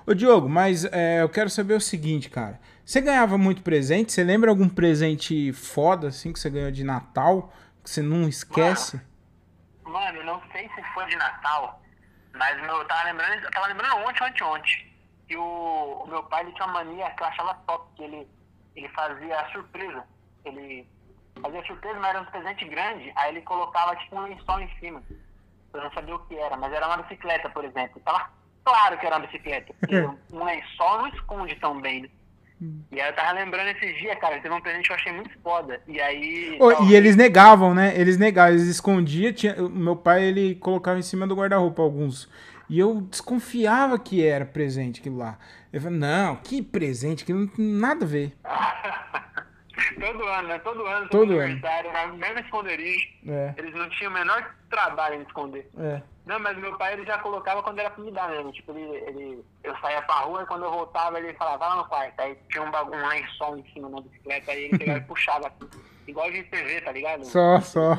Ô, 0.07 0.14
Diogo, 0.14 0.49
mas 0.49 0.84
é, 0.87 1.20
eu 1.22 1.28
quero 1.28 1.51
saber 1.51 1.74
o 1.74 1.80
seguinte, 1.80 2.30
cara. 2.30 2.61
Você 2.87 3.01
ganhava 3.01 3.37
muito 3.37 3.62
presente? 3.62 4.12
Você 4.12 4.22
lembra 4.22 4.49
algum 4.49 4.68
presente 4.68 5.53
foda, 5.53 6.07
assim, 6.07 6.32
que 6.32 6.39
você 6.39 6.49
ganhou 6.49 6.70
de 6.70 6.84
Natal, 6.84 7.53
que 7.82 7.91
você 7.91 8.01
não 8.01 8.28
esquece? 8.28 9.01
Mano, 9.82 10.22
não 10.22 10.41
sei 10.53 10.68
se 10.68 10.80
foi 10.95 11.05
de 11.07 11.16
Natal, 11.16 11.82
mas 12.32 12.62
meu, 12.62 12.76
eu 12.76 12.84
tava 12.84 13.07
lembrando, 13.07 13.43
eu 13.43 13.51
tava 13.51 13.66
lembrando 13.66 13.97
ontem, 13.97 14.22
ontem, 14.22 14.45
ontem. 14.45 14.93
Que 15.26 15.37
o, 15.37 16.05
o 16.05 16.07
meu 16.07 16.22
pai 16.22 16.45
ele 16.45 16.53
tinha 16.53 16.64
uma 16.64 16.74
mania 16.74 17.11
que 17.11 17.24
eu 17.24 17.26
achava 17.26 17.55
top, 17.66 17.93
que 17.97 18.05
ele, 18.05 18.28
ele 18.76 18.89
fazia 18.91 19.51
surpresa. 19.51 20.05
Ele 20.45 20.89
fazia 21.43 21.66
surpresa, 21.66 21.99
mas 21.99 22.11
era 22.11 22.20
um 22.20 22.26
presente 22.26 22.68
grande, 22.68 23.12
aí 23.16 23.32
ele 23.32 23.43
colocava 23.43 23.97
tipo 23.97 24.14
um 24.14 24.22
lençol 24.22 24.61
em 24.61 24.70
cima. 24.78 25.03
Eu 25.74 25.82
não 25.82 25.93
sabia 25.93 26.14
o 26.14 26.24
que 26.26 26.37
era, 26.37 26.57
mas 26.57 26.72
era 26.72 26.87
uma 26.87 26.99
bicicleta, 26.99 27.51
por 27.51 27.64
exemplo. 27.64 28.01
Tava 28.05 28.30
claro 28.64 28.97
que 28.97 29.07
era 29.07 29.16
uma 29.16 29.26
bicicleta. 29.26 29.74
porque 29.80 29.97
um 30.32 30.45
lençol 30.45 30.99
não 30.99 31.09
esconde 31.09 31.57
tão 31.57 31.80
bem, 31.80 32.03
né? 32.03 32.11
E 32.90 33.00
aí 33.00 33.09
eu 33.11 33.14
tava 33.14 33.32
lembrando 33.32 33.68
esses 33.68 33.98
dias, 33.98 34.18
cara, 34.18 34.40
teve 34.40 34.54
um 34.54 34.61
presente 34.61 34.86
que 34.86 34.92
eu 34.92 34.96
achei 34.96 35.12
muito 35.12 35.30
foda. 35.42 35.80
E 35.86 36.00
aí. 36.00 36.57
Talvez- 36.59 36.90
E 36.90 36.94
eles 36.94 37.14
negavam, 37.16 37.74
né? 37.74 37.92
Eles 37.98 38.16
negavam, 38.16 38.52
eles 38.54 38.66
escondiam. 38.66 39.32
Tinha, 39.32 39.54
meu 39.68 39.94
pai, 39.96 40.24
ele 40.24 40.54
colocava 40.54 40.98
em 40.98 41.02
cima 41.02 41.26
do 41.26 41.34
guarda-roupa 41.36 41.82
alguns. 41.82 42.28
E 42.68 42.78
eu 42.78 43.02
desconfiava 43.02 43.98
que 43.98 44.24
era 44.26 44.44
presente 44.44 45.00
aquilo 45.00 45.18
lá. 45.18 45.38
Eu 45.72 45.80
falei, 45.80 45.98
não, 45.98 46.36
que 46.36 46.62
presente, 46.62 47.24
que 47.24 47.32
não 47.32 47.46
tem 47.46 47.64
nada 47.64 48.04
a 48.04 48.09
ver. 48.09 48.32
todo 50.00 50.24
ano, 50.24 50.48
né? 50.48 50.59
Todo 50.61 50.86
ano, 50.86 51.09
Todo 51.09 51.20
todo 51.28 51.32
ano. 51.38 51.42
aniversário, 51.52 52.14
mesma 52.16 52.40
esconderijo. 52.40 53.07
É, 53.28 53.54
Eles 53.59 53.74
não 53.74 53.88
tinham 53.90 54.11
o 54.11 54.14
menor 54.14 54.54
trabalho 54.70 55.16
em 55.16 55.22
esconder. 55.22 55.68
é. 55.78 56.00
Não, 56.27 56.41
mas 56.41 56.59
meu 56.59 56.77
pai 56.77 56.95
ele 56.95 57.07
já 57.07 57.18
colocava 57.18 57.62
quando 57.62 57.79
era 57.79 57.89
pra 57.89 58.03
me 58.03 58.11
dar 58.11 58.29
mesmo. 58.29 58.51
Tipo, 58.53 58.72
ele, 58.72 58.83
ele, 59.07 59.45
eu 59.62 59.77
saía 59.79 60.03
pra 60.03 60.16
rua 60.16 60.43
e 60.43 60.47
quando 60.47 60.64
eu 60.64 60.70
voltava 60.72 61.18
ele 61.20 61.33
falava, 61.35 61.59
vai 61.59 61.68
lá 61.68 61.77
no 61.77 61.85
quarto. 61.85 62.20
Aí 62.20 62.37
tinha 62.51 62.64
um 62.64 62.70
bagulho 62.70 62.99
um 62.99 63.07
lençol 63.09 63.57
em 63.57 63.64
cima 63.72 63.89
da 63.89 64.01
bicicleta, 64.01 64.51
aí 64.51 64.64
ele 64.64 64.77
pegava 64.79 64.99
e 64.99 65.03
puxava 65.03 65.47
assim. 65.47 65.70
Igual 66.09 66.31
de 66.33 66.43
TV, 66.45 66.81
tá 66.81 66.91
ligado? 66.93 67.24
Só, 67.24 67.61
só. 67.61 67.95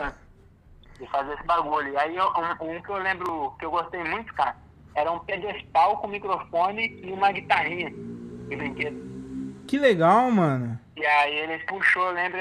De 1.00 1.08
fazer 1.08 1.34
esse 1.36 1.44
bagulho. 1.44 1.98
Aí 1.98 2.16
eu- 2.16 2.34
um, 2.62 2.76
um 2.76 2.82
que 2.82 2.90
eu 2.90 2.98
lembro 2.98 3.56
que 3.58 3.66
eu 3.66 3.72
gostei 3.72 4.04
muito, 4.04 4.34
cara, 4.34 4.58
era 4.94 5.10
um 5.12 5.20
pedestal 5.20 5.98
com 5.98 6.08
microfone 6.08 7.00
e 7.04 7.12
uma 7.14 7.32
guitarrinha 7.32 7.90
de 7.92 8.56
brinquedo. 8.56 9.64
Que 9.68 9.78
legal, 9.78 10.30
mano. 10.32 10.78
E 10.98 11.06
aí 11.06 11.34
ele 11.38 11.60
puxou, 11.66 12.08
eu 12.08 12.12
lembro, 12.14 12.38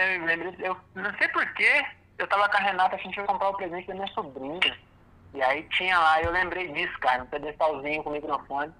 eu, 0.61 0.77
não 0.95 1.15
sei 1.19 1.29
porquê, 1.29 1.85
eu 2.19 2.27
tava 2.27 2.49
com 2.49 2.57
a 2.57 2.61
Renata, 2.61 2.97
a 2.97 2.99
gente 2.99 3.17
ia 3.17 3.25
comprar 3.25 3.51
o 3.51 3.57
presente 3.57 3.87
da 3.87 3.95
minha 3.95 4.07
sobrinha. 4.09 4.77
E 5.35 5.43
aí 5.43 5.63
tinha 5.65 5.99
lá, 5.99 6.23
eu 6.23 6.31
lembrei 6.33 6.73
disso, 6.73 6.99
cara, 6.99 7.23
um 7.23 7.27
pedestalzinho 7.27 8.03
com 8.03 8.11
microfone. 8.11 8.73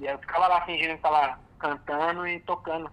E 0.00 0.06
aí 0.06 0.14
eu 0.14 0.18
ficava 0.18 0.46
lá 0.48 0.60
fingindo 0.66 0.94
que 0.96 1.02
tava 1.02 1.38
cantando 1.58 2.26
e 2.26 2.40
tocando. 2.40 2.90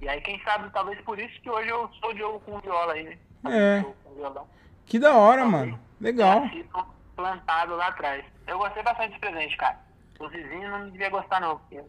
E 0.00 0.08
aí, 0.08 0.20
quem 0.20 0.42
sabe, 0.42 0.68
talvez 0.70 1.00
por 1.02 1.18
isso 1.18 1.40
que 1.40 1.48
hoje 1.50 1.68
eu 1.68 1.88
sou 2.00 2.10
o 2.10 2.14
Diogo 2.14 2.40
com 2.40 2.58
viola 2.60 2.94
aí, 2.94 3.04
né? 3.04 3.18
É. 3.52 3.84
Que 4.86 4.98
da 4.98 5.14
hora, 5.14 5.44
mano. 5.44 5.78
Legal. 6.00 6.42
Plantado 7.14 7.76
lá 7.76 7.86
atrás. 7.88 8.24
Eu 8.46 8.58
gostei 8.58 8.82
bastante 8.82 9.08
desse 9.10 9.20
presente, 9.20 9.56
cara. 9.56 9.78
O 10.18 10.28
vizinho 10.28 10.70
não 10.70 10.90
devia 10.90 11.08
gostar, 11.10 11.40
não. 11.40 11.58
Porque 11.58 11.82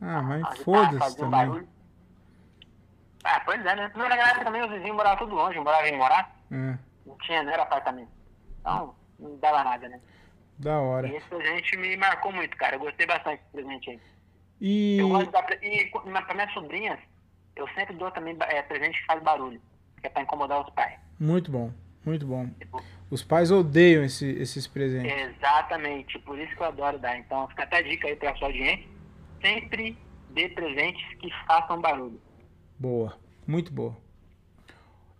Ah, 0.00 0.22
mas 0.22 0.58
foda-se 0.62 1.12
um 1.14 1.16
também. 1.16 1.30
barulho. 1.30 1.68
Ah, 3.24 3.40
pois 3.44 3.64
é, 3.64 3.74
né? 3.74 3.90
Na 3.96 4.14
época 4.28 4.44
também 4.44 4.62
os 4.62 4.70
vizinhos 4.70 4.96
moravam 4.96 5.18
tudo 5.18 5.34
longe, 5.34 5.58
moravam 5.58 5.86
em 5.86 5.98
morar. 5.98 6.30
É, 6.52 6.78
Não 7.04 7.16
tinha, 7.22 7.42
não 7.42 7.52
era 7.52 7.62
apartamento. 7.64 8.10
Então, 8.60 8.94
não 9.18 9.36
dava 9.38 9.64
nada, 9.64 9.88
né? 9.88 10.00
da 10.58 10.80
hora. 10.80 11.06
E 11.08 11.16
esse 11.16 11.26
presente 11.28 11.76
me 11.76 11.94
marcou 11.98 12.32
muito, 12.32 12.56
cara. 12.56 12.76
Eu 12.76 12.80
gostei 12.80 13.06
bastante 13.06 13.40
desse 13.40 13.52
presente 13.52 13.90
aí. 13.90 14.00
E. 14.58 14.96
Eu 14.98 15.08
gosto 15.10 15.26
de 15.26 15.32
dar. 15.32 15.46
E 15.62 15.90
pra 15.90 16.34
minhas 16.34 16.52
sobrinhas, 16.54 16.98
eu 17.54 17.68
sempre 17.74 17.94
dou 17.94 18.10
também 18.10 18.34
é, 18.40 18.62
presente 18.62 18.98
que 18.98 19.04
faz 19.06 19.22
barulho. 19.22 19.60
Que 20.00 20.06
é 20.06 20.10
pra 20.10 20.22
incomodar 20.22 20.62
os 20.66 20.70
pais. 20.72 20.98
Muito 21.20 21.50
bom, 21.50 21.70
muito 22.06 22.26
bom. 22.26 22.48
Tipo, 22.58 22.82
Os 23.10 23.22
pais 23.22 23.50
odeiam 23.50 24.02
esse- 24.02 24.30
esses 24.40 24.66
presentes. 24.66 25.12
exatamente. 25.12 26.18
Por 26.20 26.38
isso 26.38 26.54
que 26.56 26.62
eu 26.62 26.66
adoro 26.66 26.98
dar. 26.98 27.18
Então, 27.18 27.46
fica 27.48 27.64
até 27.64 27.76
a 27.76 27.82
dica 27.82 28.08
aí 28.08 28.16
pra 28.16 28.34
sua 28.36 28.48
audiência. 28.48 28.88
Sempre 29.42 29.96
dê 30.30 30.48
presentes 30.48 31.06
que 31.18 31.30
façam 31.46 31.80
barulho. 31.82 32.18
Boa, 32.78 33.18
muito 33.46 33.70
boa. 33.72 33.94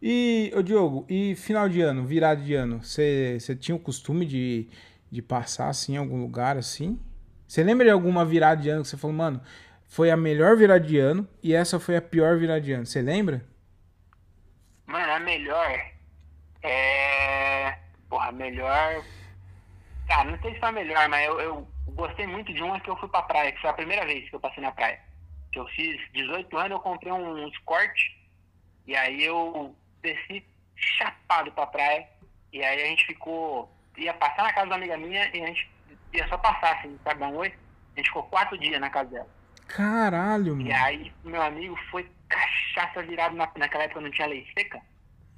E, 0.08 0.52
ô 0.54 0.62
Diogo, 0.62 1.04
e 1.08 1.34
final 1.34 1.68
de 1.68 1.80
ano, 1.80 2.06
virada 2.06 2.40
de 2.40 2.54
ano, 2.54 2.80
você 2.80 3.40
tinha 3.58 3.74
o 3.74 3.80
costume 3.80 4.24
de, 4.24 4.68
de 5.10 5.20
passar 5.20 5.68
assim 5.68 5.94
em 5.94 5.96
algum 5.96 6.20
lugar 6.20 6.56
assim? 6.56 6.96
Você 7.44 7.64
lembra 7.64 7.86
de 7.86 7.90
alguma 7.90 8.24
virada 8.24 8.62
de 8.62 8.68
ano 8.68 8.82
que 8.82 8.88
você 8.88 8.96
falou, 8.96 9.16
mano, 9.16 9.42
foi 9.84 10.08
a 10.12 10.16
melhor 10.16 10.56
virada 10.56 10.78
de 10.78 10.96
ano 10.96 11.28
e 11.42 11.52
essa 11.52 11.80
foi 11.80 11.96
a 11.96 12.00
pior 12.00 12.38
virada 12.38 12.60
de 12.60 12.72
ano? 12.72 12.86
Você 12.86 13.02
lembra? 13.02 13.44
Mano, 14.86 15.12
a 15.12 15.18
melhor 15.18 15.90
é. 16.62 17.76
Porra, 18.08 18.28
a 18.28 18.32
melhor. 18.32 19.02
Ah, 20.08 20.22
não 20.22 20.38
sei 20.38 20.54
se 20.54 20.60
foi 20.60 20.68
a 20.68 20.72
melhor, 20.72 21.08
mas 21.08 21.26
eu, 21.26 21.40
eu 21.40 21.68
gostei 21.96 22.28
muito 22.28 22.54
de 22.54 22.62
uma 22.62 22.78
que 22.78 22.88
eu 22.88 22.96
fui 22.98 23.08
pra 23.08 23.22
praia, 23.22 23.50
que 23.50 23.60
foi 23.60 23.70
a 23.70 23.74
primeira 23.74 24.06
vez 24.06 24.30
que 24.30 24.36
eu 24.36 24.40
passei 24.40 24.62
na 24.62 24.70
praia. 24.70 25.00
Que 25.50 25.58
eu 25.58 25.66
fiz 25.70 26.00
18 26.12 26.56
anos, 26.58 26.70
eu 26.70 26.78
comprei 26.78 27.12
um 27.12 27.48
Escort, 27.48 27.98
e 28.86 28.94
aí 28.94 29.24
eu 29.24 29.74
desci 30.06 30.44
chapado 30.76 31.50
pra 31.52 31.66
praia, 31.66 32.06
e 32.52 32.62
aí 32.62 32.82
a 32.82 32.86
gente 32.86 33.06
ficou. 33.06 33.70
ia 33.96 34.14
passar 34.14 34.42
na 34.44 34.52
casa 34.52 34.68
da 34.68 34.76
amiga 34.76 34.96
minha 34.96 35.24
e 35.34 35.42
a 35.42 35.46
gente 35.46 35.68
ia 36.12 36.26
só 36.28 36.38
passar, 36.38 36.76
assim, 36.78 36.98
sabe, 37.04 37.20
dar 37.20 37.28
um 37.28 37.36
oi? 37.36 37.52
A 37.94 37.98
gente 37.98 38.08
ficou 38.08 38.22
quatro 38.24 38.56
dias 38.58 38.80
na 38.80 38.90
casa 38.90 39.10
dela. 39.10 39.28
Caralho, 39.66 40.60
E 40.60 40.64
mano. 40.64 40.84
aí, 40.84 41.12
meu 41.24 41.42
amigo 41.42 41.76
foi 41.90 42.08
cachaça 42.28 43.02
virado 43.02 43.34
na, 43.36 43.48
naquela 43.56 43.84
época 43.84 44.00
não 44.00 44.10
tinha 44.10 44.28
lei 44.28 44.46
seca. 44.56 44.78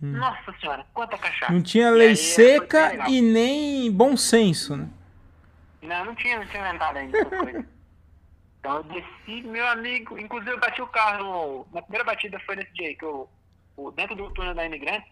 Hum. 0.02 0.12
Nossa 0.12 0.52
senhora, 0.60 0.84
quanta 0.92 1.16
cachaça. 1.18 1.52
Não 1.52 1.62
tinha 1.62 1.86
E 1.88 1.90
lei 1.90 2.08
aí, 2.10 2.16
foi 2.16 2.24
seca 2.24 3.08
e 3.08 3.20
nem 3.22 3.90
bom 3.90 4.16
senso, 4.16 4.76
né? 4.76 4.88
Não, 5.82 6.04
não 6.04 6.14
tinha, 6.14 6.38
não 6.38 6.46
tinha 6.46 6.60
inventado 6.68 6.96
ainda 6.98 7.18
essas 7.18 7.38
coisas. 7.40 7.64
Então 8.60 8.76
eu 8.78 8.82
desci, 8.84 9.42
meu 9.46 9.66
amigo, 9.68 10.18
inclusive 10.18 10.50
eu 10.50 10.58
bati 10.60 10.82
o 10.82 10.86
carro, 10.88 11.66
na 11.72 11.80
primeira 11.80 12.04
batida 12.04 12.38
foi 12.40 12.56
nesse 12.56 12.72
dia 12.74 12.88
aí, 12.88 12.96
que 12.96 13.04
eu, 13.04 13.28
o, 13.78 13.90
dentro 13.92 14.16
do 14.16 14.30
túnel 14.32 14.54
da 14.54 14.66
imigrante, 14.66 15.06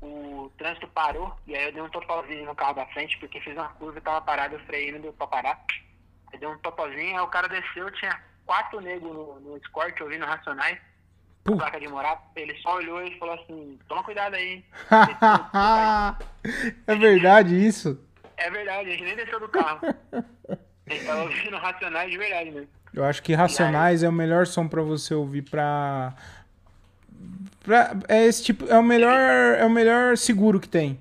o 0.00 0.50
trânsito 0.56 0.86
parou, 0.88 1.36
e 1.46 1.56
aí 1.56 1.66
eu 1.66 1.72
dei 1.72 1.82
um 1.82 1.88
topozinho 1.88 2.46
no 2.46 2.54
carro 2.54 2.74
da 2.74 2.86
frente, 2.86 3.18
porque 3.18 3.40
fiz 3.40 3.54
uma 3.54 3.68
curva 3.70 3.98
e 3.98 4.00
tava 4.00 4.20
parado, 4.20 4.54
eu 4.54 4.60
freiei, 4.60 4.92
não 4.92 5.00
deu 5.00 5.12
pra 5.12 5.26
parar. 5.26 5.60
Eu 6.32 6.38
dei 6.38 6.48
um 6.48 6.58
topozinho, 6.58 7.18
aí 7.18 7.20
o 7.20 7.26
cara 7.26 7.48
desceu, 7.48 7.90
tinha 7.92 8.16
quatro 8.46 8.80
negros 8.80 9.12
no, 9.12 9.40
no 9.40 9.56
Escort, 9.56 10.00
ouvindo 10.00 10.24
Racionais, 10.24 10.78
Puh. 11.42 11.56
placa 11.56 11.80
de 11.80 11.88
morar, 11.88 12.22
ele 12.36 12.54
só 12.58 12.76
olhou 12.76 13.02
e 13.02 13.18
falou 13.18 13.34
assim, 13.34 13.78
toma 13.88 14.04
cuidado 14.04 14.34
aí, 14.34 14.64
é 16.86 16.94
verdade 16.94 17.66
isso? 17.66 18.00
É 18.36 18.48
verdade, 18.50 18.88
a 18.88 18.92
gente 18.92 19.02
nem 19.02 19.16
desceu 19.16 19.40
do 19.40 19.48
carro. 19.48 19.80
Ele 20.90 21.04
tava 21.04 21.22
ouvindo 21.22 21.56
Racionais 21.58 22.10
de 22.10 22.16
verdade 22.16 22.50
mesmo. 22.50 22.68
Eu 22.94 23.04
acho 23.04 23.22
que 23.22 23.34
Racionais 23.34 24.02
é 24.02 24.08
o 24.08 24.12
melhor 24.12 24.46
som 24.46 24.66
pra 24.66 24.82
você 24.82 25.12
ouvir 25.14 25.42
pra. 25.42 26.14
Pra 27.68 27.92
é 28.08 28.24
esse 28.26 28.42
tipo. 28.44 28.66
É 28.66 28.78
o 28.78 28.82
melhor. 28.82 29.12
É 29.58 29.64
o 29.64 29.70
melhor 29.70 30.16
seguro 30.16 30.58
que 30.58 30.68
tem. 30.68 30.98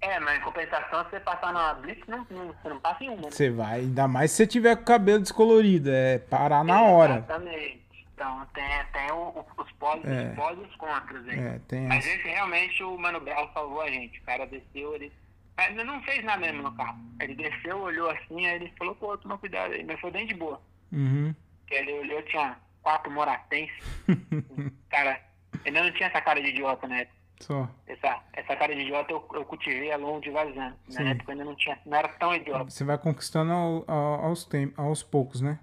É, 0.00 0.18
mas 0.18 0.38
em 0.38 0.40
compensação, 0.40 1.04
se 1.04 1.10
você 1.10 1.20
passar 1.20 1.52
na 1.52 1.74
Blitz, 1.74 2.02
não, 2.08 2.26
não, 2.30 2.46
você 2.48 2.68
não 2.68 2.80
passa 2.80 3.04
em 3.04 3.08
uma. 3.08 3.22
né? 3.22 3.30
Você 3.30 3.50
vai, 3.50 3.80
ainda 3.80 4.08
mais 4.08 4.30
se 4.32 4.38
você 4.38 4.46
tiver 4.48 4.74
com 4.76 4.82
o 4.82 4.86
cabelo 4.86 5.20
descolorido. 5.20 5.90
É 5.92 6.18
parar 6.18 6.64
na 6.64 6.82
hora. 6.82 7.18
Exatamente. 7.18 7.82
Então 8.14 8.46
tem, 8.54 8.64
tem 8.92 9.10
o- 9.12 9.44
os 9.58 9.72
pós 9.72 10.00
É. 10.04 10.34
e 10.36 10.60
os 10.66 10.74
contras 10.76 11.28
aí. 11.28 11.38
É, 11.38 11.60
tem 11.68 11.86
Mas 11.86 12.04
esse 12.06 12.26
realmente 12.28 12.82
o 12.82 12.96
Mano 12.98 13.20
Brown 13.20 13.48
salvou 13.52 13.80
a 13.82 13.90
gente. 13.90 14.18
O 14.18 14.22
cara 14.24 14.44
desceu, 14.46 14.94
ele. 14.94 15.12
Mas 15.56 15.70
ele 15.70 15.84
não 15.84 16.02
fez 16.02 16.24
nada 16.24 16.40
mesmo 16.40 16.62
no 16.62 16.72
carro. 16.74 16.98
Ele 17.20 17.34
desceu, 17.36 17.78
olhou 17.78 18.10
assim, 18.10 18.46
aí 18.46 18.56
ele 18.56 18.72
falou, 18.78 18.94
pô, 18.96 19.16
toma 19.18 19.38
cuidado 19.38 19.72
aí. 19.74 19.84
Mas 19.84 20.00
foi 20.00 20.10
bem 20.10 20.26
de 20.26 20.34
boa. 20.34 20.60
Uhum. 20.90 21.34
Porque 21.60 21.74
ele 21.74 21.92
olhou, 22.00 22.22
tinha 22.22 22.56
quatro 22.82 23.10
moratenses. 23.12 23.84
cara, 24.90 25.20
ele 25.64 25.80
não 25.80 25.92
tinha 25.92 26.08
essa 26.08 26.20
cara 26.20 26.40
de 26.42 26.48
idiota, 26.48 26.86
né? 26.88 27.06
Só. 27.40 27.68
Essa, 27.86 28.20
essa 28.34 28.54
cara 28.56 28.74
de 28.74 28.82
idiota 28.82 29.12
eu, 29.12 29.26
eu 29.34 29.44
cultivei 29.44 29.90
ao 29.92 30.00
longo 30.00 30.20
de 30.20 30.30
vários 30.30 30.56
anos. 30.56 30.78
Na 30.88 30.94
Sim. 31.02 31.08
época 31.08 31.30
eu 31.30 31.32
ainda 31.32 31.44
não 31.44 31.56
tinha, 31.56 31.78
não 31.84 31.98
era 31.98 32.08
tão 32.08 32.34
idiota. 32.34 32.70
Você 32.70 32.84
vai 32.84 32.96
conquistando 32.98 33.52
ao- 33.52 33.84
ao- 33.88 34.24
aos, 34.26 34.44
tem, 34.44 34.72
aos 34.76 35.02
poucos, 35.02 35.40
né? 35.40 35.58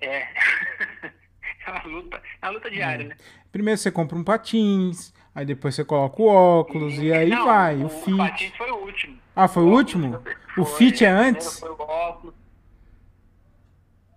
É. 0.00 0.26
é 1.66 1.70
uma 1.70 1.82
luta, 1.84 2.20
é 2.42 2.46
uma 2.46 2.52
luta 2.52 2.70
diária, 2.70 3.06
né? 3.08 3.16
Primeiro 3.52 3.78
você 3.78 3.92
compra 3.92 4.18
um 4.18 4.24
patins, 4.24 5.14
aí 5.34 5.44
depois 5.46 5.74
você 5.76 5.84
coloca 5.84 6.20
o 6.20 6.26
óculos 6.26 6.94
e 6.98 7.12
aí 7.12 7.30
Não, 7.30 7.44
vai. 7.46 7.76
O, 7.76 7.86
o 7.86 7.88
fit. 7.90 8.16
patins 8.16 8.56
foi 8.56 8.70
o 8.72 8.76
último. 8.76 9.18
Ah, 9.36 9.46
foi 9.48 9.62
o 9.62 9.68
último? 9.72 10.16
O 10.56 10.64
Foi, 10.64 10.78
fit 10.78 11.04
é 11.04 11.08
primeiro 11.08 11.28
antes? 11.36 11.60
Foi 11.60 11.70
o 11.70 11.80
óculos. 11.80 12.34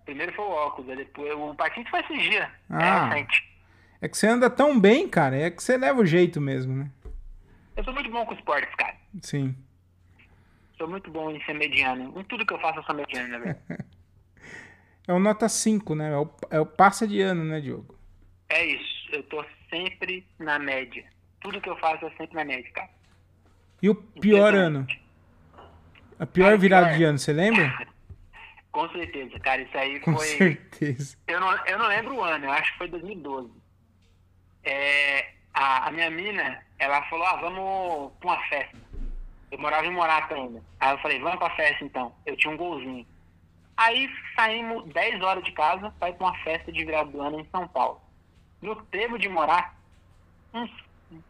Primeiro 0.04 0.32
foi 0.32 0.44
o 0.44 0.50
óculos, 0.50 0.88
aí 0.90 0.96
depois 0.96 1.32
o 1.34 1.54
patins 1.54 1.88
foi 1.88 2.00
esse 2.00 2.16
dia. 2.18 2.50
Ah. 2.70 3.08
É 3.10 3.14
recente. 3.14 3.48
É 4.00 4.08
que 4.08 4.16
você 4.16 4.26
anda 4.26 4.48
tão 4.48 4.78
bem, 4.78 5.08
cara. 5.08 5.36
É 5.36 5.50
que 5.50 5.62
você 5.62 5.76
leva 5.76 6.00
o 6.00 6.06
jeito 6.06 6.40
mesmo, 6.40 6.74
né? 6.74 6.90
Eu 7.76 7.84
sou 7.84 7.92
muito 7.92 8.10
bom 8.10 8.24
com 8.26 8.34
esportes, 8.34 8.74
cara. 8.76 8.94
Sim. 9.22 9.54
Sou 10.76 10.88
muito 10.88 11.10
bom 11.10 11.30
em 11.30 11.42
ser 11.44 11.54
mediano. 11.54 12.12
Em 12.18 12.24
tudo 12.24 12.46
que 12.46 12.54
eu 12.54 12.60
faço 12.60 12.78
eu 12.78 12.84
sou 12.84 12.94
mediano, 12.94 13.28
né, 13.28 13.38
velho? 13.38 13.84
É 15.08 15.12
o 15.14 15.18
nota 15.18 15.48
5, 15.48 15.94
né? 15.94 16.12
É 16.12 16.16
o, 16.18 16.30
é 16.50 16.60
o 16.60 16.66
passa 16.66 17.08
de 17.08 17.18
ano, 17.22 17.42
né, 17.42 17.62
Diogo? 17.62 17.98
É 18.50 18.62
isso. 18.66 19.08
Eu 19.10 19.22
tô 19.22 19.42
sempre 19.70 20.22
na 20.38 20.58
média. 20.58 21.02
Tudo 21.40 21.62
que 21.62 21.70
eu 21.70 21.78
faço 21.78 22.04
é 22.04 22.10
sempre 22.10 22.34
na 22.36 22.44
média, 22.44 22.70
cara. 22.74 22.90
E 23.80 23.88
o 23.88 23.94
pior 23.94 24.54
ano? 24.54 24.86
A 26.18 26.26
pior 26.26 26.48
Cara, 26.48 26.58
virada 26.58 26.86
pior. 26.88 26.98
de 26.98 27.04
ano, 27.04 27.18
você 27.18 27.32
lembra? 27.32 27.88
Com 28.70 28.86
certeza, 28.90 29.38
cara. 29.40 29.62
Isso 29.62 29.78
aí 29.78 29.98
Com 30.00 30.14
foi. 30.14 30.26
certeza. 30.26 31.16
Eu 31.26 31.40
não, 31.40 31.66
eu 31.66 31.78
não 31.78 31.88
lembro 31.88 32.14
o 32.16 32.22
ano, 32.22 32.44
eu 32.44 32.52
acho 32.52 32.70
que 32.72 32.78
foi 32.78 32.88
2012. 32.88 33.50
É, 34.68 35.30
a, 35.54 35.88
a 35.88 35.90
minha 35.90 36.10
mina, 36.10 36.62
ela 36.78 37.02
falou, 37.04 37.26
ah, 37.26 37.36
vamos 37.36 38.12
pra 38.20 38.28
uma 38.30 38.42
festa. 38.48 38.76
Eu 39.50 39.58
morava 39.58 39.86
em 39.86 39.90
Morata 39.92 40.34
ainda. 40.34 40.62
Aí 40.78 40.90
eu 40.92 40.98
falei, 40.98 41.18
vamos 41.20 41.38
pra 41.38 41.50
festa 41.56 41.82
então. 41.82 42.12
Eu 42.26 42.36
tinha 42.36 42.52
um 42.52 42.56
golzinho. 42.56 43.06
Aí 43.76 44.10
saímos 44.36 44.84
10 44.92 45.22
horas 45.22 45.42
de 45.44 45.52
casa 45.52 45.90
pra 45.98 46.10
ir 46.10 46.14
pra 46.14 46.26
uma 46.26 46.38
festa 46.38 46.70
de 46.70 46.84
virada 46.84 47.10
do 47.10 47.20
ano 47.22 47.40
em 47.40 47.48
São 47.50 47.66
Paulo. 47.66 48.00
No 48.60 48.76
trevo 48.86 49.18
de 49.18 49.28
Morata, 49.28 49.70
uns 50.52 50.70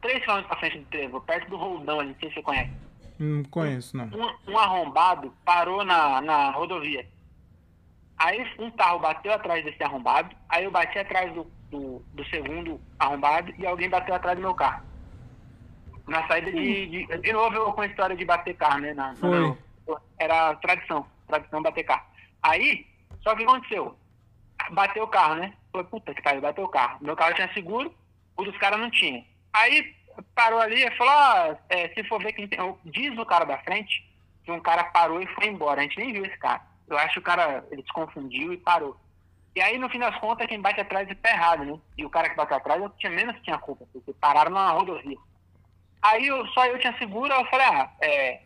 3 0.01 0.25
km 0.25 0.43
pra 0.49 0.57
frente 0.59 0.79
do 0.79 0.87
trevo, 0.87 1.21
perto 1.21 1.49
do 1.51 1.57
Roldão 1.57 2.01
ali, 2.01 2.09
não 2.09 2.19
sei 2.19 2.31
se 2.31 2.35
você 2.37 2.43
conhece 2.43 2.73
Não 3.19 3.45
conheço, 3.45 3.97
não. 3.97 4.07
um, 4.07 4.53
um 4.53 4.59
arrombado 4.59 5.33
parou 5.45 5.85
na, 5.85 6.21
na 6.21 6.51
rodovia. 6.51 7.07
Aí 8.17 8.45
um 8.59 8.71
carro 8.73 8.99
bateu 8.99 9.33
atrás 9.33 9.65
desse 9.65 9.81
arrombado, 9.83 10.35
aí 10.49 10.65
eu 10.65 10.71
bati 10.73 10.99
atrás 10.99 11.33
do, 11.33 11.47
do, 11.71 12.03
do 12.15 12.25
segundo 12.27 12.81
arrombado 12.99 13.53
e 13.59 13.67
alguém 13.67 13.89
bateu 13.89 14.15
atrás 14.15 14.37
do 14.37 14.43
meu 14.43 14.55
carro. 14.55 14.83
Na 16.07 16.27
saída 16.27 16.51
de. 16.51 16.87
De, 16.87 17.19
de 17.19 17.33
novo 17.33 17.55
eu 17.57 17.73
com 17.73 17.83
a 17.83 17.87
história 17.87 18.17
de 18.17 18.25
bater 18.25 18.57
carro, 18.57 18.79
né? 18.81 18.95
Na, 18.95 19.09
na- 19.13 19.17
Foi. 19.17 19.57
era 20.19 20.55
tradição, 20.57 21.07
tradição 21.27 21.63
bater 21.63 21.85
carro. 21.85 22.07
Aí, 22.43 22.87
só 23.21 23.35
que 23.35 23.43
o 23.43 23.47
que 23.47 23.53
aconteceu? 23.53 23.99
Bateu 24.71 25.05
o 25.05 25.09
carro, 25.09 25.35
né? 25.37 25.53
Falei, 25.71 25.87
puta 25.87 26.15
que 26.15 26.23
pariu, 26.23 26.41
bateu 26.41 26.65
o 26.65 26.69
carro. 26.69 26.99
Meu 27.03 27.15
carro 27.15 27.35
tinha 27.35 27.53
seguro, 27.53 27.95
o 28.37 28.43
dos 28.45 28.57
caras 28.59 28.81
não 28.81 28.91
tinha. 28.91 29.25
Aí 29.53 29.95
parou 30.35 30.61
ali 30.61 30.83
e 30.85 30.91
falou, 30.97 31.13
ah, 31.13 31.57
é, 31.69 31.89
se 31.91 32.03
for 32.05 32.23
ver 32.23 32.33
quem 32.33 32.49
tem. 32.49 32.59
Diz 32.87 33.17
o 33.19 33.27
cara 33.27 33.45
da 33.45 33.59
frente 33.59 34.05
que 34.45 34.51
um 34.51 34.61
cara 34.61 34.85
parou 34.85 35.21
e 35.21 35.27
foi 35.35 35.47
embora. 35.47 35.81
A 35.81 35.83
gente 35.83 35.99
nem 35.99 36.13
viu 36.13 36.25
esse 36.25 36.37
cara. 36.39 36.63
Eu 36.89 36.97
acho 36.97 37.15
que 37.15 37.19
o 37.19 37.23
cara 37.23 37.65
ele 37.71 37.83
se 37.83 37.93
confundiu 37.93 38.53
e 38.53 38.57
parou. 38.57 38.97
E 39.59 39.61
aí, 39.61 39.77
no 39.77 39.89
fim 39.91 39.99
das 39.99 40.15
contas, 40.21 40.47
quem 40.47 40.61
bate 40.61 40.81
atrás 40.81 41.09
tá 41.21 41.31
errado, 41.31 41.65
né? 41.65 41.77
E 41.97 42.05
o 42.05 42.11
cara 42.11 42.29
que 42.31 42.37
bateu 42.37 42.57
atrás, 42.57 42.81
eu 42.81 42.89
tinha 42.91 43.11
menos 43.11 43.35
que 43.35 43.43
tinha 43.43 43.59
culpa, 43.59 43.85
porque 43.93 44.13
pararam 44.13 44.53
na 44.53 44.71
rodovia. 44.71 45.17
Aí 46.01 46.29
eu, 46.29 46.47
só 46.49 46.65
eu 46.67 46.79
tinha 46.79 46.97
seguro, 46.97 47.33
eu 47.35 47.45
falei, 47.47 47.67
ah, 47.67 47.91
é, 48.01 48.41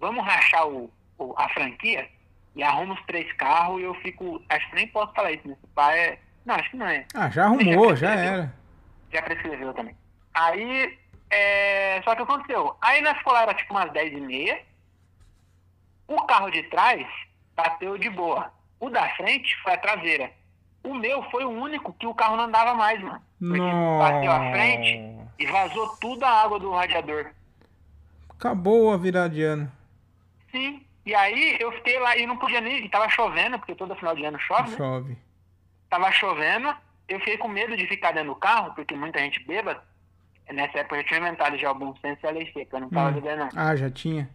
vamos 0.00 0.24
rachar 0.24 0.66
o, 0.66 0.92
o- 1.16 1.32
a 1.38 1.48
franquia 1.50 2.08
e 2.56 2.62
arruma 2.64 2.94
os 2.94 3.06
três 3.06 3.32
carros 3.34 3.78
e 3.80 3.84
eu 3.84 3.94
fico. 4.02 4.42
Acho 4.48 4.68
que 4.70 4.74
nem 4.74 4.88
posso 4.88 5.12
falar 5.14 5.30
isso, 5.30 5.46
né? 5.46 5.54
Esse 5.62 5.72
pai 5.72 5.96
é. 5.96 6.18
Não, 6.44 6.56
acho 6.56 6.70
que 6.70 6.76
não 6.76 6.88
é. 6.88 7.06
Ah, 7.14 7.30
já 7.30 7.44
arrumou, 7.44 7.94
já 7.94 8.10
era. 8.12 8.54
Já 9.12 9.22
prescreveu 9.22 9.72
também. 9.74 9.96
Aí, 10.34 10.98
é, 11.30 12.02
só 12.02 12.16
que 12.16 12.22
aconteceu. 12.22 12.76
Aí 12.82 13.00
nós 13.00 13.16
ficou 13.16 13.32
lá, 13.32 13.42
era 13.42 13.54
tipo 13.54 13.72
umas 13.74 13.92
10 13.92 14.12
e 14.12 14.20
meia. 14.20 14.60
O 16.08 16.20
carro 16.26 16.50
de 16.50 16.64
trás 16.64 17.06
bateu 17.54 17.96
de 17.96 18.10
boa. 18.10 18.52
O 18.80 18.90
da 18.90 19.08
frente 19.14 19.54
foi 19.62 19.74
a 19.74 19.78
traseira. 19.78 20.36
O 20.88 20.94
meu 20.94 21.22
foi 21.30 21.44
o 21.44 21.50
único 21.50 21.92
que 21.92 22.06
o 22.06 22.14
carro 22.14 22.36
não 22.36 22.44
andava 22.44 22.74
mais, 22.74 23.00
mano. 23.02 23.20
Porque 23.38 23.58
bateu 23.98 24.32
a 24.32 24.50
frente 24.52 25.16
e 25.38 25.46
vazou 25.46 25.88
tudo 26.00 26.24
a 26.24 26.30
água 26.42 26.58
do 26.58 26.70
radiador. 26.72 27.26
Acabou 28.30 28.92
a 28.92 28.96
virada 28.96 29.30
de 29.34 29.42
ano. 29.42 29.70
Sim. 30.50 30.82
E 31.04 31.14
aí 31.14 31.56
eu 31.60 31.72
fiquei 31.72 31.98
lá 31.98 32.16
e 32.16 32.26
não 32.26 32.36
podia 32.36 32.60
nem. 32.60 32.84
E 32.84 32.88
tava 32.88 33.08
chovendo, 33.08 33.58
porque 33.58 33.74
todo 33.74 33.94
final 33.96 34.14
de 34.14 34.24
ano 34.24 34.38
chove, 34.38 34.70
né? 34.70 34.76
Chove. 34.76 35.18
Tava 35.90 36.10
chovendo. 36.12 36.74
Eu 37.08 37.18
fiquei 37.20 37.38
com 37.38 37.48
medo 37.48 37.76
de 37.76 37.86
ficar 37.86 38.12
dentro 38.12 38.30
do 38.30 38.36
carro, 38.36 38.74
porque 38.74 38.94
muita 38.94 39.18
gente 39.18 39.42
bêbada. 39.44 39.82
Nessa 40.50 40.78
época 40.78 40.96
eu 40.96 41.04
tinha 41.04 41.20
inventado 41.20 41.58
já 41.58 41.70
o 41.70 41.74
bom 41.74 41.94
senso 41.96 42.20
e 42.22 42.26
a 42.26 42.30
lei 42.30 42.50
seca, 42.52 42.76
eu 42.76 42.80
não 42.80 42.90
tava 42.90 43.10
Hum. 43.10 43.12
bebendo 43.14 43.36
não. 43.44 43.48
Ah, 43.54 43.76
já 43.76 43.90
tinha? 43.90 44.28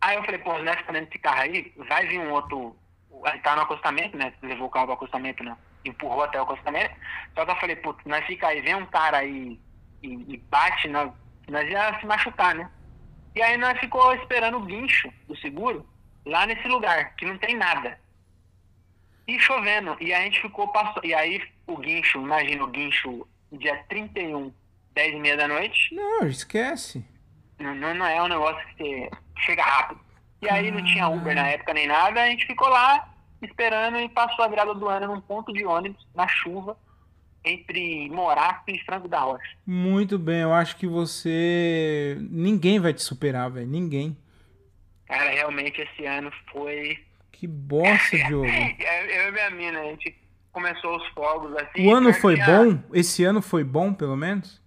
Aí 0.00 0.16
eu 0.16 0.24
falei, 0.24 0.38
pô, 0.38 0.56
nós 0.58 0.76
ficando 0.76 0.94
dentro 0.94 1.10
desse 1.10 1.18
carro 1.22 1.40
aí, 1.42 1.72
vai 1.88 2.06
vir 2.06 2.20
um 2.20 2.30
outro. 2.32 2.76
Ele 3.24 3.38
tá 3.38 3.54
no 3.56 3.62
acostamento, 3.62 4.16
né? 4.16 4.32
Levou 4.42 4.66
o 4.66 4.70
carro 4.70 4.86
pro 4.86 4.94
acostamento, 4.94 5.42
né? 5.44 5.56
Empurrou 5.84 6.22
até 6.22 6.38
o 6.38 6.44
acostamento. 6.44 6.94
Só 7.34 7.44
que 7.44 7.50
eu 7.50 7.56
falei, 7.56 7.76
putz, 7.76 8.04
nós 8.04 8.24
fica 8.26 8.48
aí, 8.48 8.60
vem 8.60 8.74
um 8.74 8.86
cara 8.86 9.18
aí 9.18 9.58
e, 10.02 10.34
e 10.34 10.36
bate, 10.50 10.88
nós, 10.88 11.10
nós 11.48 11.68
ia 11.68 11.98
se 11.98 12.06
machucar, 12.06 12.54
né? 12.54 12.70
E 13.34 13.42
aí 13.42 13.56
nós 13.56 13.78
ficou 13.78 14.14
esperando 14.14 14.58
o 14.58 14.64
guincho 14.64 15.10
do 15.26 15.36
seguro 15.36 15.86
lá 16.24 16.46
nesse 16.46 16.66
lugar, 16.68 17.14
que 17.16 17.24
não 17.24 17.38
tem 17.38 17.56
nada. 17.56 17.98
E 19.26 19.38
chovendo. 19.38 19.96
E 20.00 20.12
a 20.12 20.20
gente 20.20 20.40
ficou 20.40 20.68
passou. 20.68 21.02
E 21.04 21.14
aí 21.14 21.42
o 21.66 21.76
guincho, 21.76 22.18
imagina 22.18 22.64
o 22.64 22.68
guincho 22.68 23.26
dia 23.50 23.82
31, 23.88 24.52
10 24.94 25.14
e 25.14 25.18
meia 25.18 25.36
da 25.36 25.48
noite. 25.48 25.94
Não, 25.94 26.26
esquece. 26.26 27.04
Não, 27.58 27.74
não 27.74 27.94
não 27.94 28.06
é 28.06 28.22
um 28.22 28.28
negócio 28.28 28.66
que 28.68 28.76
você 28.76 29.10
chega 29.38 29.62
rápido. 29.62 30.00
E 30.42 30.48
aí 30.48 30.70
não 30.70 30.84
tinha 30.84 31.08
Uber 31.08 31.34
na 31.34 31.48
época 31.48 31.72
nem 31.72 31.86
nada, 31.86 32.20
a 32.20 32.26
gente 32.26 32.46
ficou 32.46 32.68
lá 32.68 33.11
esperando 33.46 33.98
e 33.98 34.08
passou 34.08 34.44
a 34.44 34.48
virada 34.48 34.74
do 34.74 34.88
ano 34.88 35.14
num 35.14 35.20
ponto 35.20 35.52
de 35.52 35.64
ônibus, 35.64 36.06
na 36.14 36.26
chuva, 36.28 36.76
entre 37.44 38.08
Morato 38.10 38.70
e 38.70 38.78
Franco 38.84 39.08
da 39.08 39.20
Rocha. 39.20 39.56
Muito 39.66 40.18
bem, 40.18 40.40
eu 40.40 40.52
acho 40.52 40.76
que 40.76 40.86
você. 40.86 42.16
Ninguém 42.30 42.78
vai 42.78 42.92
te 42.92 43.02
superar, 43.02 43.50
velho. 43.50 43.66
Ninguém. 43.66 44.16
Cara, 45.06 45.30
realmente 45.30 45.80
esse 45.80 46.06
ano 46.06 46.32
foi. 46.52 46.98
Que 47.32 47.46
bosta, 47.46 48.16
Diogo. 48.26 48.46
Eu 48.46 49.28
e 49.28 49.32
minha 49.32 49.50
mina, 49.50 49.80
a 49.80 49.84
gente 49.84 50.16
começou 50.52 50.96
os 50.96 51.06
fogos 51.08 51.54
assim. 51.56 51.86
O 51.86 51.94
ano 51.94 52.12
foi 52.12 52.36
bom? 52.36 52.78
Esse 52.92 53.24
ano 53.24 53.42
foi 53.42 53.64
bom, 53.64 53.92
pelo 53.92 54.16
menos? 54.16 54.62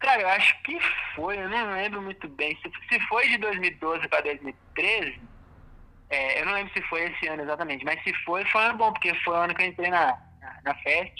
Cara, 0.00 0.22
eu 0.22 0.28
acho 0.30 0.62
que 0.62 0.78
foi, 1.14 1.38
eu 1.38 1.48
não 1.48 1.74
lembro 1.74 2.00
muito 2.00 2.26
bem. 2.28 2.56
Se, 2.56 2.70
se 2.88 3.00
foi 3.06 3.28
de 3.28 3.36
2012 3.38 4.08
para 4.08 4.22
2013, 4.22 5.20
é, 6.10 6.40
eu 6.40 6.46
não 6.46 6.52
lembro 6.52 6.72
se 6.72 6.82
foi 6.88 7.04
esse 7.04 7.26
ano 7.28 7.42
exatamente, 7.42 7.84
mas 7.84 8.02
se 8.02 8.12
foi, 8.24 8.44
foi 8.46 8.60
um 8.60 8.64
ano 8.64 8.78
bom, 8.78 8.92
porque 8.92 9.14
foi 9.22 9.34
o 9.34 9.40
ano 9.40 9.54
que 9.54 9.62
eu 9.62 9.66
entrei 9.66 9.90
na, 9.90 10.18
na, 10.40 10.56
na 10.64 10.74
Fest, 10.76 11.14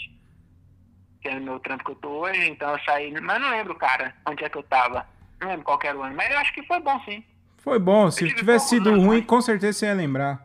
que 1.21 1.27
é 1.29 1.31
o 1.37 1.41
meu 1.41 1.59
trampo 1.59 1.83
que 1.83 1.91
eu 1.91 1.95
tô 1.95 2.09
hoje, 2.09 2.49
então 2.49 2.71
eu 2.71 2.79
saí, 2.83 3.11
mas 3.21 3.35
eu 3.35 3.39
não 3.41 3.49
lembro, 3.51 3.75
cara, 3.75 4.13
onde 4.27 4.43
é 4.43 4.49
que 4.49 4.57
eu 4.57 4.63
tava. 4.63 5.07
Não 5.39 5.47
lembro 5.47 5.63
qual 5.65 5.79
era 5.83 5.97
o 5.97 6.03
ano, 6.03 6.15
mas 6.15 6.29
eu 6.31 6.37
acho 6.39 6.53
que 6.53 6.63
foi 6.63 6.79
bom 6.79 6.99
sim. 7.05 7.23
Foi 7.57 7.77
bom. 7.79 8.09
Se 8.11 8.25
tive 8.25 8.35
tivesse 8.35 8.69
sido 8.69 8.91
ruim, 8.91 9.17
mas- 9.19 9.25
com 9.25 9.41
certeza 9.41 9.77
você 9.79 9.85
ia 9.87 9.93
lembrar. 9.93 10.39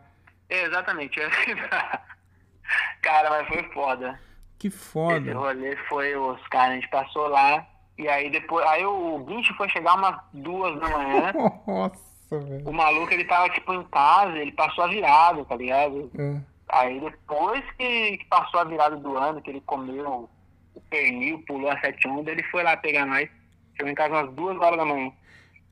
É, 0.49 0.63
exatamente. 0.63 1.19
eu- 1.19 1.29
cara, 3.01 3.29
mas 3.29 3.47
foi 3.47 3.63
foda. 3.73 4.19
Que 4.59 4.67
Esse 4.67 4.77
foda. 4.77 5.33
rolê 5.33 5.75
foi 5.87 6.15
os 6.15 6.41
caras, 6.47 6.71
a 6.71 6.75
gente 6.75 6.89
passou 6.89 7.27
lá, 7.27 7.65
e 7.97 8.07
aí 8.07 8.29
depois, 8.29 8.65
aí 8.67 8.85
o 8.85 9.19
guincho 9.19 9.53
foi 9.55 9.69
chegar 9.69 9.95
umas 9.95 10.19
duas 10.33 10.79
da 10.79 10.89
manhã. 10.89 11.33
Nossa, 11.67 11.99
velho. 12.35 12.67
O 12.69 12.73
maluco, 12.73 13.13
ele 13.13 13.23
tava, 13.25 13.49
tipo, 13.49 13.73
em 13.73 13.83
casa, 13.85 14.37
ele 14.37 14.51
passou 14.51 14.83
a 14.83 14.87
virada, 14.87 15.43
tá 15.45 15.55
ligado? 15.55 16.11
É. 16.17 16.41
Aí 16.69 16.99
depois 16.99 17.63
que, 17.77 18.17
que 18.17 18.25
passou 18.25 18.59
a 18.59 18.63
virada 18.65 18.97
do 18.97 19.17
ano, 19.17 19.41
que 19.41 19.49
ele 19.49 19.61
comeu 19.61 20.29
o 20.75 20.81
pernil, 20.89 21.41
pulou 21.47 21.69
a 21.71 21.79
sete 21.79 22.07
ondas, 22.07 22.27
ele 22.33 22.43
foi 22.43 22.63
lá 22.63 22.75
pegar 22.75 23.05
nós. 23.05 23.29
Chegou 23.75 23.91
em 23.91 23.95
casa 23.95 24.13
umas 24.13 24.33
duas 24.33 24.57
horas 24.59 24.77
da 24.77 24.85
manhã. 24.85 25.11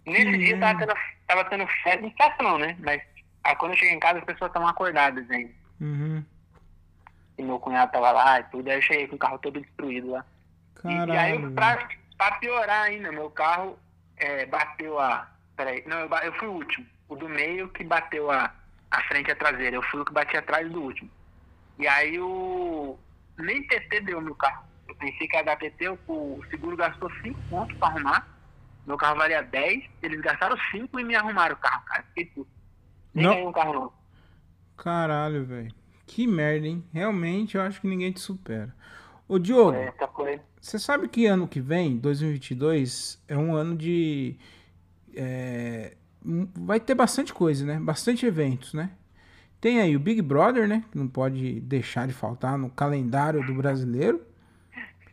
Nesse 0.05 0.37
dia 0.37 0.59
tava 0.59 0.79
tendo, 0.79 0.93
tava 1.27 1.45
tendo 1.45 1.67
festa, 1.83 2.01
não 2.01 2.11
festa 2.11 2.43
não, 2.43 2.57
né? 2.57 2.77
Mas 2.79 3.01
aí, 3.43 3.55
quando 3.55 3.71
eu 3.73 3.77
cheguei 3.77 3.95
em 3.95 3.99
casa, 3.99 4.19
as 4.19 4.25
pessoas 4.25 4.49
estavam 4.49 4.69
acordadas 4.69 5.29
ainda. 5.29 5.51
Uhum. 5.81 6.23
E 7.37 7.43
meu 7.43 7.59
cunhado 7.59 7.91
tava 7.91 8.11
lá 8.11 8.39
e 8.39 8.43
tudo, 8.45 8.69
aí 8.69 8.77
eu 8.77 8.81
cheguei 8.81 9.07
com 9.07 9.15
o 9.15 9.19
carro 9.19 9.39
todo 9.39 9.59
destruído 9.59 10.11
lá. 10.11 10.25
E- 10.85 10.87
E, 10.87 10.91
aí, 10.93 11.07
Caralho. 11.07 11.51
pra, 11.51 11.87
pra 12.17 12.31
piorar 12.37 12.83
ainda, 12.83 13.11
meu 13.11 13.29
carro 13.31 13.77
é, 14.17 14.45
bateu 14.45 14.97
a. 14.99 15.27
Peraí, 15.55 15.83
não, 15.87 15.99
eu, 15.99 16.09
eu 16.09 16.33
fui 16.33 16.47
o 16.47 16.53
último. 16.53 16.85
O 17.07 17.15
do 17.15 17.29
meio 17.29 17.69
que 17.69 17.83
bateu 17.83 18.29
a, 18.31 18.53
a 18.91 19.03
frente 19.03 19.27
e 19.29 19.31
a 19.31 19.35
traseira. 19.35 19.75
Eu 19.75 19.83
fui 19.83 19.99
o 20.01 20.05
que 20.05 20.13
bati 20.13 20.35
atrás 20.35 20.69
do 20.71 20.81
último. 20.81 21.09
E 21.79 21.87
aí 21.87 22.19
o. 22.19 22.97
Nem 23.37 23.65
TT 23.67 24.01
deu 24.01 24.21
meu 24.21 24.35
carro. 24.35 24.65
Eu 24.87 24.95
pensei 24.95 25.27
que 25.27 25.35
ia 25.35 25.43
dar 25.43 25.57
TT, 25.57 25.89
o, 26.07 26.41
seguro 26.49 26.77
gastou 26.77 27.11
5 27.21 27.39
pontos 27.49 27.77
pra 27.77 27.89
arrumar. 27.89 28.27
Meu 28.85 28.97
carro 28.97 29.17
valia 29.17 29.41
10, 29.41 29.83
eles 30.01 30.21
gastaram 30.21 30.55
5 30.71 30.99
e 30.99 31.03
me 31.03 31.15
arrumaram 31.15 31.55
o 31.55 31.59
carro, 31.59 31.83
cara. 31.85 32.03
Fiquei 32.09 32.25
puto. 32.25 32.49
Nem 33.13 33.25
ganhei 33.27 33.47
um 33.47 33.51
carro 33.51 33.73
novo. 33.73 33.93
Caralho, 34.77 35.45
velho. 35.45 35.73
Que 36.05 36.27
merda, 36.27 36.67
hein? 36.67 36.83
Realmente 36.93 37.55
eu 37.55 37.61
acho 37.63 37.81
que 37.81 37.87
ninguém 37.87 38.11
te 38.11 38.19
supera. 38.19 38.73
Ô, 39.27 39.39
Diogo, 39.39 39.75
Essa 39.75 40.07
foi. 40.07 40.39
você 40.61 40.77
sabe 40.77 41.07
que 41.07 41.25
ano 41.25 41.47
que 41.47 41.59
vem, 41.59 41.97
2022, 41.97 43.21
é 43.27 43.35
um 43.35 43.55
ano 43.55 43.75
de. 43.75 44.37
É, 45.15 45.93
um- 46.25 46.47
vai 46.55 46.79
ter 46.79 46.95
bastante 46.95 47.33
coisa, 47.33 47.65
né? 47.65 47.79
Bastante 47.79 48.25
eventos, 48.25 48.73
né? 48.73 48.91
Tem 49.61 49.79
aí 49.81 49.95
o 49.95 49.99
Big 49.99 50.21
Brother, 50.21 50.67
né? 50.67 50.83
Que 50.91 50.97
não 50.97 51.07
pode 51.07 51.59
deixar 51.61 52.07
de 52.07 52.13
faltar 52.13 52.57
no 52.57 52.69
calendário 52.69 53.43
do 53.45 53.53
brasileiro. 53.55 54.21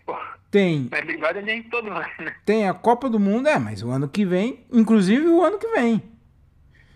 Pô, 0.04 0.14
Tem, 0.50 0.88
mas 0.90 1.36
é 1.36 1.42
nem 1.42 1.62
todo 1.62 1.90
ano, 1.90 2.06
né? 2.18 2.34
tem 2.44 2.68
a 2.68 2.74
Copa 2.74 3.08
do 3.08 3.18
Mundo, 3.18 3.48
é, 3.48 3.58
mas 3.58 3.82
o 3.82 3.90
ano 3.90 4.08
que 4.08 4.24
vem, 4.26 4.64
inclusive 4.70 5.26
o 5.26 5.42
ano 5.42 5.58
que 5.58 5.68
vem. 5.68 6.02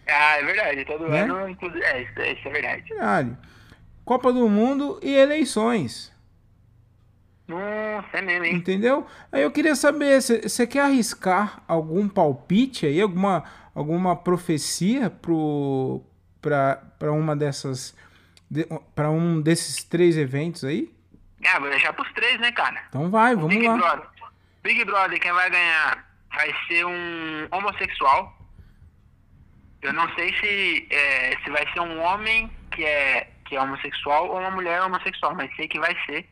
Ah, 0.07 0.37
é 0.39 0.45
verdade. 0.45 0.85
Todo 0.85 1.09
Né? 1.09 1.20
ano, 1.23 1.49
inclusive. 1.49 1.83
É, 1.83 2.03
isso, 2.03 2.20
isso 2.20 2.49
é 2.49 2.51
verdade. 2.51 2.83
Caralho. 2.95 3.37
Copa 4.05 4.33
do 4.33 4.49
Mundo 4.49 5.01
e 5.03 5.12
eleições. 5.15 6.12
Nossa, 7.48 8.09
é 8.12 8.23
mesmo, 8.23 8.44
hein? 8.44 8.56
Entendeu? 8.56 9.06
Aí 9.31 9.43
eu 9.43 9.51
queria 9.51 9.77
saber, 9.77 10.20
você 10.20 10.66
quer 10.66 10.81
arriscar 10.81 11.62
algum 11.68 12.09
palpite 12.09 12.86
aí, 12.86 13.01
alguma, 13.01 13.44
alguma 13.74 14.16
profecia 14.16 15.09
pro, 15.10 16.02
pra 16.40 17.12
uma 17.12 17.36
dessas. 17.36 17.97
De, 18.51 18.66
para 18.94 19.10
um 19.10 19.40
desses 19.40 19.82
três 19.85 20.16
eventos 20.16 20.64
aí? 20.64 20.93
Ah, 21.44 21.59
vou 21.60 21.68
deixar 21.68 21.93
pros 21.93 22.12
três, 22.12 22.39
né, 22.40 22.51
cara? 22.52 22.82
Então 22.89 23.10
vai, 23.10 23.35
vamos 23.35 23.55
Big 23.55 23.66
lá. 23.66 23.77
Brother. 23.77 24.09
Big 24.62 24.85
Brother, 24.85 25.20
quem 25.20 25.32
vai 25.32 25.51
ganhar 25.51 26.05
vai 26.35 26.52
ser 26.66 26.85
um 26.85 27.48
homossexual. 27.51 28.36
Eu 29.82 29.93
não 29.93 30.12
sei 30.14 30.35
se, 30.39 30.86
é, 30.90 31.36
se 31.44 31.51
vai 31.51 31.64
ser 31.73 31.81
um 31.81 32.01
homem 32.02 32.51
que 32.73 32.85
é, 32.85 33.31
que 33.44 33.55
é 33.55 33.60
homossexual 33.60 34.28
ou 34.28 34.40
uma 34.40 34.51
mulher 34.51 34.82
homossexual, 34.82 35.35
mas 35.35 35.55
sei 35.55 35.68
que 35.68 35.78
vai 35.78 35.97
ser 36.06 36.28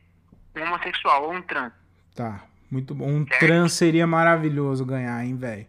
um 0.57 0.63
homossexual 0.63 1.25
ou 1.25 1.33
um 1.35 1.43
trans. 1.43 1.73
Tá, 2.15 2.43
muito 2.71 2.95
bom. 2.95 3.07
Um 3.09 3.27
Certo. 3.27 3.41
trans 3.41 3.73
seria 3.73 4.07
maravilhoso 4.07 4.85
ganhar, 4.85 5.25
hein, 5.25 5.37
velho? 5.37 5.67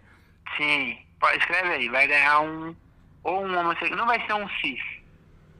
Sim, 0.58 0.98
escreve 1.38 1.70
aí, 1.70 1.90
vai 1.90 2.08
ganhar 2.08 2.42
um 2.42 2.76
ou 3.24 3.44
um 3.46 3.58
homossexual, 3.58 3.98
não 3.98 4.06
vai 4.06 4.24
ser 4.26 4.34
um 4.34 4.48
cis, 4.62 4.80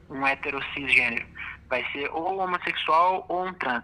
um 0.08 0.24
hétero 0.26 0.60
cisgênero, 0.72 1.26
vai 1.68 1.84
ser 1.92 2.08
ou 2.12 2.38
homossexual 2.38 3.26
ou 3.28 3.46
um 3.48 3.52
trans. 3.54 3.82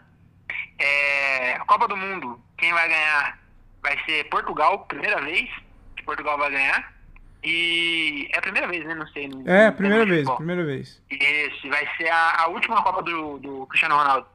É, 0.78 1.54
a 1.54 1.60
Copa 1.64 1.88
do 1.88 1.96
Mundo, 1.96 2.40
quem 2.56 2.72
vai 2.72 2.88
ganhar 2.88 3.38
vai 3.82 3.98
ser 4.04 4.24
Portugal, 4.28 4.80
primeira 4.86 5.20
vez 5.20 5.48
que 5.96 6.02
Portugal 6.04 6.38
vai 6.38 6.50
ganhar. 6.50 6.92
E 7.44 8.28
é 8.32 8.38
a 8.38 8.42
primeira 8.42 8.68
vez, 8.68 8.84
né? 8.86 8.94
Não 8.94 9.06
sei. 9.08 9.26
no- 9.26 9.48
É, 9.50 9.70
primeira 9.72 10.06
vez, 10.06 10.30
primeira 10.30 10.64
vez. 10.64 11.02
Isso, 11.10 11.66
e 11.66 11.70
vai 11.70 11.88
ser 11.96 12.08
a, 12.08 12.42
a 12.42 12.46
última 12.46 12.80
Copa 12.84 13.02
do, 13.02 13.38
do 13.38 13.66
Cristiano 13.66 13.96
Ronaldo. 13.96 14.26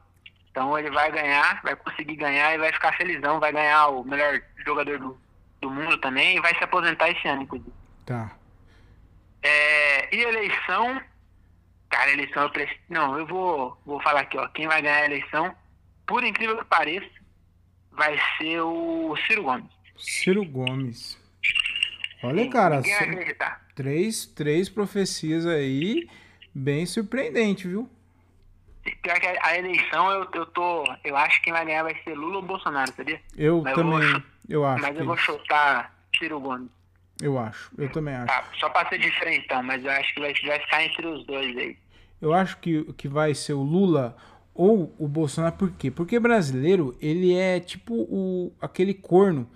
Então 0.50 0.78
ele 0.78 0.90
vai 0.90 1.10
ganhar, 1.12 1.62
vai 1.62 1.76
conseguir 1.76 2.16
ganhar 2.16 2.54
e 2.54 2.58
vai 2.58 2.72
ficar 2.72 2.96
felizão, 2.96 3.40
vai 3.40 3.52
ganhar 3.52 3.88
o 3.88 4.04
melhor 4.04 4.40
jogador 4.64 4.98
do, 4.98 5.20
do 5.60 5.70
mundo 5.70 5.98
também 5.98 6.36
e 6.36 6.40
vai 6.40 6.54
se 6.56 6.64
aposentar 6.64 7.10
esse 7.10 7.26
ano, 7.28 7.42
inclusive. 7.42 7.72
Tá. 8.04 8.36
É, 9.42 10.14
e 10.14 10.20
eleição, 10.22 11.00
cara, 11.88 12.10
eleição 12.10 12.42
eu 12.44 12.50
preciso. 12.50 12.80
Não, 12.88 13.18
eu 13.18 13.26
vou, 13.26 13.80
vou 13.86 14.00
falar 14.02 14.20
aqui, 14.20 14.36
ó. 14.36 14.48
Quem 14.48 14.66
vai 14.66 14.82
ganhar 14.82 14.96
a 14.96 15.04
eleição, 15.04 15.54
por 16.06 16.24
incrível 16.24 16.58
que 16.58 16.64
pareça, 16.64 17.08
vai 17.92 18.18
ser 18.36 18.60
o 18.62 19.16
Ciro 19.26 19.42
Gomes. 19.42 19.70
Ciro 19.96 20.44
Gomes. 20.44 21.18
Olha, 22.22 22.48
cara, 22.50 22.82
são 22.82 22.92
acreditar. 22.92 23.64
três, 23.76 24.26
três 24.26 24.68
profecias 24.68 25.46
aí 25.46 26.08
bem 26.52 26.84
surpreendente, 26.84 27.68
viu? 27.68 27.88
Pior 29.02 29.18
que 29.20 29.26
a, 29.26 29.38
a 29.42 29.58
eleição, 29.58 30.10
eu, 30.10 30.28
eu 30.34 30.46
tô. 30.46 30.84
Eu 31.04 31.16
acho 31.16 31.38
que 31.38 31.44
quem 31.44 31.52
vai 31.52 31.64
ganhar 31.64 31.82
vai 31.82 31.94
ser 32.02 32.14
Lula 32.14 32.36
ou 32.36 32.42
Bolsonaro, 32.42 32.92
sabia? 32.94 33.20
Eu 33.36 33.62
Mas 33.62 33.76
eu 33.76 33.84
vou 33.84 34.00
também, 34.00 34.24
eu 34.48 34.64
acho. 34.66 34.82
Mas 34.82 34.94
eu 34.94 35.00
que- 35.00 35.06
vou 35.06 35.16
chutar 35.16 35.94
Ciro 36.18 36.40
Gomes. 36.40 36.68
Eu 37.20 37.36
acho, 37.38 37.70
eu 37.76 37.90
também 37.90 38.14
acho. 38.14 38.26
Tá, 38.26 38.44
só 38.60 38.68
pra 38.70 38.88
ser 38.88 38.98
diferentão, 38.98 39.60
mas 39.62 39.84
eu 39.84 39.90
acho 39.90 40.14
que 40.14 40.20
vai, 40.20 40.32
vai 40.46 40.60
ficar 40.60 40.84
entre 40.84 41.04
os 41.06 41.26
dois 41.26 41.56
aí. 41.56 41.76
Eu 42.20 42.32
acho 42.32 42.56
que, 42.58 42.84
que 42.94 43.08
vai 43.08 43.34
ser 43.34 43.54
o 43.54 43.62
Lula 43.62 44.16
ou 44.54 44.94
o 44.98 45.08
Bolsonaro, 45.08 45.56
por 45.56 45.70
quê? 45.72 45.90
Porque 45.90 46.18
brasileiro, 46.20 46.96
ele 47.00 47.34
é 47.36 47.58
tipo 47.58 47.94
o, 47.94 48.52
aquele 48.60 48.94
corno 48.94 49.50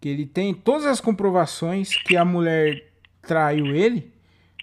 que 0.00 0.08
ele 0.08 0.24
tem 0.24 0.54
todas 0.54 0.86
as 0.86 1.00
comprovações 1.00 1.96
que 2.02 2.16
a 2.16 2.24
mulher 2.24 2.88
traiu 3.22 3.66
ele, 3.74 4.12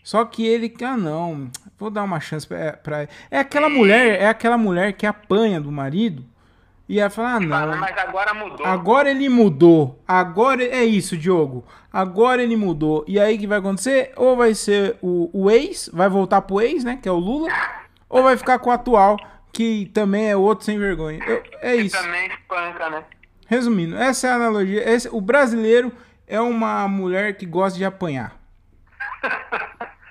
só 0.07 0.23
que 0.23 0.47
ele, 0.47 0.73
ah 0.85 0.95
não, 0.95 1.51
vou 1.77 1.89
dar 1.89 2.01
uma 2.03 2.21
chance 2.21 2.47
pra, 2.47 2.71
pra... 2.77 3.09
É 3.29 3.39
aquela 3.39 3.67
mulher, 3.67 4.21
é 4.21 4.29
aquela 4.29 4.57
mulher 4.57 4.93
que 4.93 5.05
apanha 5.05 5.59
do 5.59 5.69
marido 5.69 6.23
e 6.88 6.97
ela 6.97 7.09
fala, 7.09 7.31
ah 7.34 7.39
não, 7.41 7.77
mas 7.77 7.97
agora 7.97 8.34
mudou. 8.34 8.65
Agora 8.65 9.11
ele 9.11 9.27
mudou. 9.27 10.01
Agora 10.07 10.63
é 10.63 10.85
isso, 10.85 11.17
Diogo. 11.17 11.65
Agora 11.91 12.41
ele 12.41 12.55
mudou. 12.55 13.03
E 13.05 13.19
aí 13.19 13.35
o 13.35 13.39
que 13.39 13.45
vai 13.47 13.57
acontecer? 13.59 14.13
Ou 14.15 14.38
vai 14.38 14.53
ser 14.55 14.95
o, 15.01 15.29
o 15.34 15.51
ex, 15.51 15.89
vai 15.91 16.07
voltar 16.07 16.39
pro 16.43 16.61
ex, 16.61 16.85
né? 16.85 16.97
Que 17.01 17.09
é 17.09 17.11
o 17.11 17.17
Lula. 17.17 17.49
Ou 18.07 18.23
vai 18.23 18.38
ficar 18.38 18.59
com 18.59 18.69
o 18.69 18.73
atual, 18.73 19.17
que 19.51 19.91
também 19.93 20.29
é 20.29 20.38
outro 20.38 20.63
sem 20.63 20.79
vergonha. 20.79 21.19
Eu- 21.27 21.43
é 21.61 21.75
Que 21.75 21.81
isso. 21.81 22.01
também 22.01 22.27
espanca, 22.27 22.89
né? 22.89 23.03
Resumindo, 23.45 23.97
essa 23.97 24.27
é 24.27 24.31
a 24.31 24.35
analogia. 24.35 24.89
Esse- 24.89 25.09
o 25.11 25.19
brasileiro 25.19 25.91
é 26.25 26.39
uma 26.39 26.88
mulher 26.88 27.35
que 27.35 27.45
gosta 27.45 27.77
de 27.77 27.84
apanhar. 27.84 28.38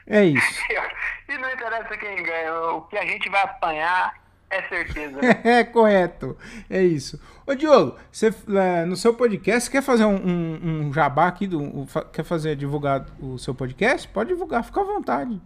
É 0.07 0.25
isso. 0.25 0.61
E 1.29 1.37
não 1.39 1.53
interessa 1.53 1.97
quem 1.97 2.23
ganha, 2.23 2.55
o 2.71 2.83
que 2.83 2.97
a 2.97 3.05
gente 3.05 3.29
vai 3.29 3.43
apanhar 3.43 4.15
é 4.49 4.63
certeza. 4.63 5.21
né? 5.21 5.41
É 5.61 5.65
correto. 5.65 6.39
É 6.71 6.81
isso. 6.81 7.21
Ô 7.45 7.53
Diogo, 7.53 7.99
você, 8.13 8.33
é, 8.57 8.85
no 8.85 8.95
seu 8.95 9.13
podcast, 9.13 9.69
quer 9.69 9.83
fazer 9.83 10.05
um, 10.05 10.15
um, 10.15 10.87
um 10.87 10.93
jabá 10.93 11.27
aqui? 11.27 11.49
Do, 11.49 11.61
um- 11.61 11.85
quer 12.13 12.23
fazer 12.25 12.55
divulgar 12.55 13.07
o 13.21 13.39
seu 13.39 13.53
podcast? 13.57 14.07
Pode 14.07 14.29
divulgar, 14.29 14.63
fica 14.63 14.81
à 14.81 14.85
vontade. 14.85 15.41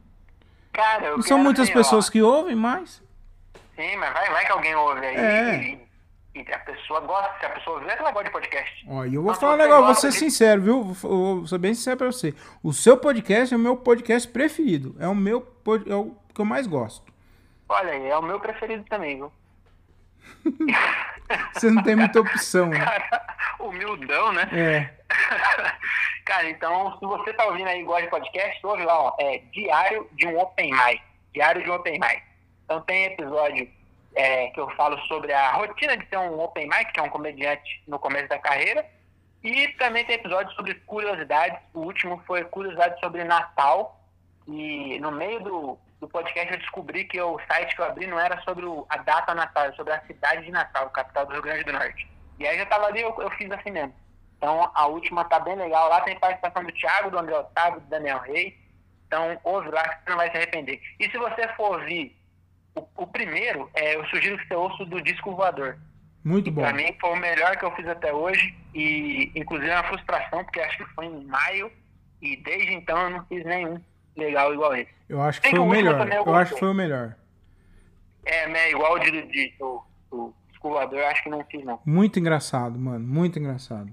Cara, 0.71 1.07
eu 1.07 1.17
Não 1.17 1.23
são 1.25 1.39
muitas 1.39 1.65
assim, 1.65 1.73
pessoas 1.73 2.09
ó, 2.09 2.13
que 2.13 2.21
ouvem, 2.21 2.55
mas. 2.55 3.03
Sim, 3.75 3.97
mas 3.97 4.13
vai, 4.13 4.31
vai 4.31 4.45
que 4.45 4.53
alguém 4.53 4.75
ouve 4.75 5.01
aí. 5.07 5.17
É. 5.17 5.79
A 6.53 6.59
pessoa 6.61 7.01
gosta, 7.01 7.39
se 7.39 7.47
a 7.47 7.51
pessoa 7.51 7.81
vê, 7.81 7.93
ela 7.93 8.11
gosta 8.11 8.25
de 8.25 8.31
podcast. 8.31 8.85
Ó, 8.89 9.05
e 9.05 9.15
eu 9.15 9.23
vou 9.23 9.35
falar 9.35 9.55
um 9.55 9.57
negócio, 9.59 9.85
vou 9.87 9.95
ser 9.95 10.09
de- 10.11 10.15
sincero, 10.19 10.61
viu? 10.63 10.83
Vou, 10.85 11.37
vou 11.39 11.47
ser 11.47 11.59
bem 11.59 11.75
sincero 11.75 11.97
pra 11.97 12.07
você. 12.07 12.35
O 12.63 12.73
seu 12.73 12.97
podcast 12.97 13.53
é 13.55 13.57
o 13.57 13.61
meu 13.61 13.77
podcast 13.77 14.29
preferido. 14.29 14.95
É 14.99 15.07
o 15.09 15.15
meu 15.15 15.41
pod- 15.41 15.91
é 15.91 15.95
o 15.95 16.17
que 16.35 16.41
eu 16.41 16.45
mais 16.45 16.67
gosto. 16.67 17.11
Olha 17.69 17.93
aí, 17.93 18.07
é 18.09 18.17
o 18.17 18.23
meu 18.23 18.41
preferido 18.41 18.85
também, 18.85 19.17
viu? 19.17 19.33
Você 21.55 21.71
não 21.71 21.83
tem 21.83 21.95
muita 21.97 22.21
opção, 22.21 22.67
né? 22.67 22.79
Cara, 22.85 23.37
humildão, 23.61 24.33
né? 24.33 24.49
É. 24.53 24.95
Cara, 26.25 26.49
então, 26.49 26.97
se 26.99 27.07
você 27.07 27.33
tá 27.33 27.45
ouvindo 27.47 27.67
aí 27.69 27.81
e 27.81 27.85
gosta 27.85 28.03
de 28.03 28.11
podcast, 28.11 28.67
ouve 28.67 28.85
lá, 28.85 28.99
ó. 29.01 29.17
É 29.19 29.39
Diário 29.53 30.09
de 30.13 30.27
um 30.29 30.39
Open 30.39 30.71
Mic. 30.73 31.03
Diário 31.33 31.63
de 31.63 31.71
um 31.71 31.75
Open 31.75 31.99
Mic. 31.99 32.23
Então 32.65 32.81
tem 32.83 33.05
episódio 33.07 33.69
é, 34.15 34.49
que 34.49 34.61
eu 34.61 34.69
falo 34.71 34.99
sobre 35.07 35.33
a 35.33 35.53
rotina 35.53 35.97
de 35.97 36.07
ser 36.09 36.19
um 36.19 36.41
Open 36.41 36.69
Mic, 36.69 36.93
que 36.93 37.01
é 37.01 37.03
um 37.03 37.09
comediante 37.11 37.83
no 37.87 37.99
começo 37.99 38.29
da 38.29 38.39
carreira. 38.39 38.85
E 39.43 39.69
também 39.79 40.05
tem 40.05 40.17
episódio 40.17 40.53
sobre 40.55 40.75
curiosidades. 40.75 41.59
O 41.73 41.81
último 41.81 42.23
foi 42.27 42.45
curiosidade 42.45 42.99
sobre 43.01 43.25
Natal. 43.25 43.99
E 44.47 44.99
no 45.01 45.11
meio 45.13 45.41
do, 45.41 45.79
do 46.01 46.09
podcast 46.09 46.53
eu 46.53 46.59
descobri 46.59 47.05
que 47.05 47.21
o 47.21 47.39
site 47.51 47.75
que 47.75 47.81
eu 47.81 47.87
abri 47.87 48.07
não 48.07 48.19
era 48.19 48.41
sobre 48.43 48.67
o- 48.67 48.85
a 48.89 48.97
data 48.99 49.35
Natal, 49.35 49.65
era 49.65 49.77
sobre 49.77 49.93
a 49.93 50.01
cidade 50.03 50.45
de 50.45 50.51
Natal, 50.51 50.91
capital 50.91 51.25
do 51.27 51.33
Rio 51.33 51.43
Grande 51.43 51.65
do 51.65 51.73
Norte. 51.73 52.07
E 52.39 52.47
aí 52.47 52.59
já 52.59 52.67
tava 52.67 52.87
ali, 52.87 53.01
eu, 53.01 53.15
eu 53.19 53.31
fiz 53.33 53.51
assim 53.51 53.71
mesmo. 53.71 53.95
Então 54.37 54.71
a 54.75 54.87
última 54.87 55.25
tá 55.25 55.39
bem 55.39 55.55
legal. 55.55 55.89
Lá 55.89 56.01
tem 56.01 56.19
participação 56.19 56.65
do 56.65 56.73
Thiago, 56.73 57.11
do 57.11 57.19
André 57.19 57.39
Otávio, 57.39 57.81
do 57.81 57.87
Daniel 57.87 58.19
Reis. 58.21 58.55
Então 59.07 59.39
ouve 59.45 59.71
lá 59.71 59.89
que 59.89 60.05
você 60.05 60.11
não 60.11 60.17
vai 60.17 60.31
se 60.31 60.37
arrepender. 60.37 60.81
E 60.99 61.11
se 61.11 61.17
você 61.19 61.49
for 61.55 61.79
ouvir 61.79 62.17
o, 62.75 62.87
o 62.97 63.07
primeiro, 63.07 63.69
é, 63.75 63.97
eu 63.97 64.05
sugiro 64.07 64.39
que 64.39 64.47
você 64.47 64.55
ouça 64.55 64.83
o 64.83 64.87
do 64.87 65.01
Disco 65.01 65.35
Voador. 65.35 65.77
Muito 66.23 66.51
bom. 66.51 66.61
Pra 66.63 66.73
mim 66.73 66.95
foi 67.01 67.11
o 67.11 67.17
melhor 67.17 67.57
que 67.57 67.65
eu 67.65 67.75
fiz 67.75 67.87
até 67.89 68.13
hoje. 68.13 68.55
E 68.75 69.33
inclusive 69.35 69.71
é 69.71 69.75
uma 69.75 69.89
frustração, 69.89 70.45
porque 70.45 70.61
acho 70.61 70.77
que 70.77 70.85
foi 70.95 71.07
em 71.07 71.25
maio. 71.25 71.71
E 72.21 72.37
desde 72.37 72.75
então 72.75 72.99
eu 72.99 73.11
não 73.11 73.25
fiz 73.27 73.45
nenhum 73.45 73.81
legal 74.17 74.53
igual 74.53 74.75
esse. 74.75 74.91
Eu 75.09 75.23
acho 75.23 75.41
que 75.41 75.49
Tem 75.49 75.57
foi 75.57 75.67
o 75.67 75.69
melhor. 75.69 76.07
eu 76.13 76.25
Eu 76.25 76.35
acho 76.35 76.55
que 76.55 76.61
foi 76.61 76.69
o 76.69 76.75
melhor. 76.75 77.17
É, 78.25 78.47
né, 78.49 78.71
igual 78.71 78.95
o 78.95 78.99
de, 78.99 79.11
de, 79.23 79.55
do, 79.59 79.83
do 80.11 80.35
eu 80.63 81.07
acho 81.07 81.23
que 81.23 81.31
não 81.31 81.43
fiz 81.45 81.65
não. 81.65 81.81
Muito 81.87 82.19
engraçado, 82.19 82.79
mano. 82.79 83.07
Muito 83.07 83.39
engraçado. 83.39 83.91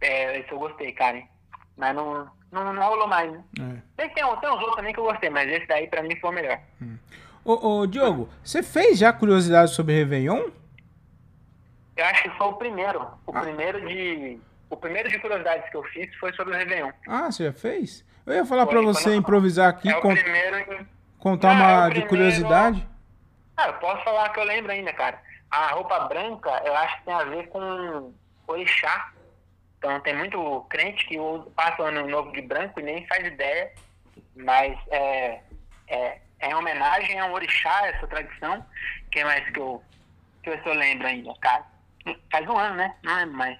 É, 0.00 0.40
esse 0.40 0.50
eu 0.50 0.58
gostei, 0.58 0.92
cara. 0.92 1.18
hein? 1.18 1.28
Mas 1.76 1.94
não, 1.94 2.28
não, 2.52 2.72
não 2.72 2.82
rolou 2.88 3.08
mais, 3.08 3.30
né? 3.32 3.42
É. 3.58 3.62
Tem, 3.96 4.08
tem, 4.14 4.24
tem 4.36 4.50
uns 4.50 4.58
outros 4.60 4.76
também 4.76 4.92
que 4.92 5.00
eu 5.00 5.04
gostei, 5.04 5.28
mas 5.30 5.48
esse 5.50 5.66
daí 5.66 5.86
pra 5.88 6.02
mim 6.02 6.14
foi 6.16 6.30
o 6.30 6.32
melhor. 6.32 6.58
Ô, 7.44 7.80
ô, 7.80 7.86
Diogo, 7.86 8.28
você 8.42 8.62
fez 8.62 8.98
já 8.98 9.12
curiosidade 9.12 9.72
sobre 9.74 9.94
Réveillon? 9.94 10.48
Eu 11.96 12.04
acho 12.06 12.22
que 12.22 12.30
foi 12.30 12.46
o 12.46 12.52
primeiro. 12.54 13.02
O 13.26 13.36
Ah. 13.36 13.40
primeiro 13.40 13.86
de. 13.86 14.40
O 14.70 14.76
primeiro 14.76 15.08
de 15.08 15.18
curiosidades 15.20 15.68
que 15.70 15.76
eu 15.76 15.84
fiz 15.84 16.12
foi 16.16 16.32
sobre 16.32 16.54
o 16.54 16.56
Réveillon. 16.56 16.90
Ah, 17.06 17.30
você 17.30 17.44
já 17.44 17.52
fez? 17.52 18.04
Eu 18.26 18.34
ia 18.34 18.44
falar 18.46 18.66
foi 18.66 18.82
você 18.84 19.10
no- 19.10 19.16
improvisar 19.16 19.68
aqui, 19.68 19.88
é 19.90 19.96
o 19.96 20.00
con- 20.00 20.14
primeiro 20.14 20.56
em- 20.58 20.88
contar 21.18 21.54
Não, 21.54 21.64
é 21.64 21.66
uma 21.74 21.82
de 21.82 21.88
primeiro- 22.00 22.08
curiosidade. 22.08 22.88
Ah, 23.56 23.66
eu 23.68 23.74
posso 23.74 24.02
falar 24.02 24.30
que 24.30 24.40
eu 24.40 24.44
lembro 24.44 24.72
ainda, 24.72 24.92
cara. 24.92 25.20
A 25.50 25.68
roupa 25.68 26.00
branca, 26.08 26.50
eu 26.64 26.74
acho 26.74 26.98
que 26.98 27.04
tem 27.04 27.14
a 27.14 27.24
ver 27.24 27.46
com 27.48 28.12
orixá. 28.48 29.12
Então 29.84 30.00
tem 30.00 30.16
muito 30.16 30.62
crente 30.70 31.04
que 31.06 31.18
passa 31.54 31.82
o 31.82 31.84
ano 31.84 32.08
novo 32.08 32.32
de 32.32 32.40
branco 32.40 32.80
e 32.80 32.82
nem 32.82 33.06
faz 33.06 33.26
ideia. 33.26 33.70
Mas 34.34 34.78
é, 34.90 35.40
é, 35.88 36.18
é 36.40 36.48
em 36.50 36.54
homenagem 36.54 37.20
a 37.20 37.26
um 37.26 37.32
orixá, 37.34 37.86
essa 37.88 38.06
tradição. 38.06 38.64
Quem 39.12 39.24
mais 39.24 39.46
que 39.50 39.60
eu, 39.60 39.82
que 40.42 40.48
eu, 40.48 40.54
eu 40.54 40.72
lembro 40.72 41.06
ainda, 41.06 41.34
cara? 41.38 41.66
Faz 42.32 42.48
um 42.48 42.56
ano, 42.56 42.76
né? 42.76 42.94
Não 43.02 43.14
lembro 43.14 43.36
mais. 43.36 43.58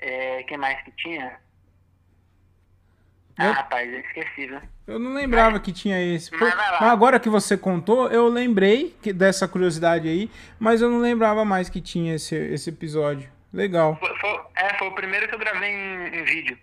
É, 0.00 0.42
quem 0.42 0.58
mais 0.58 0.82
que 0.82 0.90
tinha? 0.92 1.38
Ah, 3.38 3.50
rapaz, 3.52 3.90
eu 3.90 4.00
esqueci, 4.00 4.46
né? 4.46 4.62
Eu 4.86 4.98
não 4.98 5.14
lembrava 5.14 5.58
que 5.58 5.72
tinha 5.72 5.98
esse. 5.98 6.30
Mas 6.36 6.82
agora 6.82 7.18
que 7.18 7.30
você 7.30 7.56
contou, 7.56 8.08
eu 8.10 8.28
lembrei 8.28 8.94
que- 9.02 9.14
dessa 9.14 9.48
curiosidade 9.48 10.06
aí, 10.08 10.30
mas 10.60 10.82
eu 10.82 10.90
não 10.90 10.98
lembrava 10.98 11.42
mais 11.42 11.70
que 11.70 11.80
tinha 11.80 12.14
esse, 12.16 12.36
esse 12.36 12.68
episódio. 12.68 13.32
Legal, 13.54 13.96
Foi, 13.96 14.18
foi- 14.18 14.40
é, 14.56 14.76
foi 14.78 14.88
o 14.88 14.94
primeiro 14.94 15.28
que 15.28 15.34
eu 15.34 15.38
gravei 15.38 15.70
em, 15.70 16.06
em 16.18 16.24
vídeo, 16.24 16.58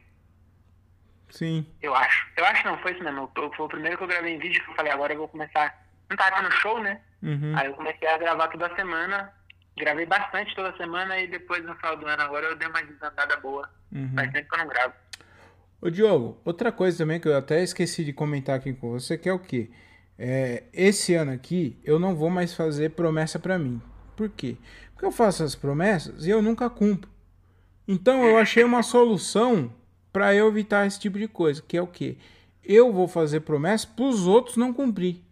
sim. 1.30 1.66
eu 1.82 1.96
acho. 1.96 2.28
Eu 2.36 2.46
acho 2.46 2.66
não, 2.66 2.78
foi 2.80 2.92
isso 2.94 3.04
mesmo. 3.04 3.32
Foi 3.36 3.50
foi 3.56 3.66
o 3.66 3.70
primeiro 3.70 3.98
que 3.98 4.04
eu 4.04 4.08
gravei 4.08 4.34
em 4.36 4.40
vídeo 4.40 4.64
que 4.64 4.70
eu 4.72 4.76
falei, 4.76 4.92
agora 4.92 5.14
eu 5.14 5.18
vou 5.20 5.28
começar. 5.28 5.86
Não 6.10 6.18
tava 6.18 6.36
tendo 6.42 6.52
show, 6.52 6.82
né? 6.82 7.00
Uhum. 7.24 7.54
Aí 7.58 7.68
eu 7.68 7.74
comecei 7.74 8.08
a 8.08 8.18
gravar 8.18 8.48
toda 8.50 8.76
semana. 8.76 9.32
Gravei 9.78 10.06
bastante 10.06 10.54
toda 10.54 10.76
semana 10.76 11.18
e 11.18 11.28
depois 11.28 11.64
no 11.64 11.74
final 11.76 11.96
do 11.96 12.06
ano 12.06 12.22
agora 12.22 12.48
eu 12.48 12.56
dei 12.58 12.68
uma 12.68 12.84
desandada 12.84 13.38
boa. 13.38 13.70
Uhum. 13.92 14.12
Faz 14.14 14.32
tempo 14.32 14.50
que 14.50 14.56
eu 14.56 14.60
não 14.60 14.68
gravo. 14.68 14.94
Ô 15.82 15.90
Diogo, 15.90 16.42
outra 16.44 16.72
coisa 16.72 16.98
também 16.98 17.20
que 17.20 17.28
eu 17.28 17.38
até 17.38 17.64
esqueci 17.64 18.04
de 18.04 18.12
comentar 18.14 18.58
aqui 18.58 18.74
com 18.74 18.92
você, 18.92 19.18
que 19.18 19.30
é 19.30 19.34
o 19.34 19.40
quê? 19.40 19.72
É, 20.20 20.64
esse 20.74 21.16
ano 21.16 21.32
aqui 21.32 21.80
eu 21.86 21.98
não 21.98 22.16
vou 22.16 22.30
mais 22.30 22.54
fazer 22.54 22.92
promessa 22.92 23.40
pra 23.40 23.58
mim. 23.58 23.82
Por 24.16 24.30
quê? 24.30 24.58
Porque 25.02 25.08
eu 25.08 25.12
faço 25.12 25.44
as 25.44 25.56
promessas 25.56 26.28
e 26.28 26.30
eu 26.30 26.44
nunca 26.44 26.70
cumpro. 26.70 27.10
Então 27.88 28.24
eu 28.24 28.38
achei 28.38 28.64
uma 28.64 28.84
solução 28.84 29.74
pra 30.14 30.36
eu 30.36 30.48
evitar 30.48 30.86
esse 30.86 31.00
tipo 31.00 31.18
de 31.18 31.28
coisa, 31.28 31.60
que 31.68 31.76
é 31.76 31.82
o 31.82 31.88
quê? 31.88 32.18
Eu 32.64 32.94
vou 32.94 33.08
fazer 33.08 33.40
promessa 33.40 33.88
pros 33.96 34.28
outros 34.28 34.58
não 34.58 34.72
cumprir. 34.72 35.24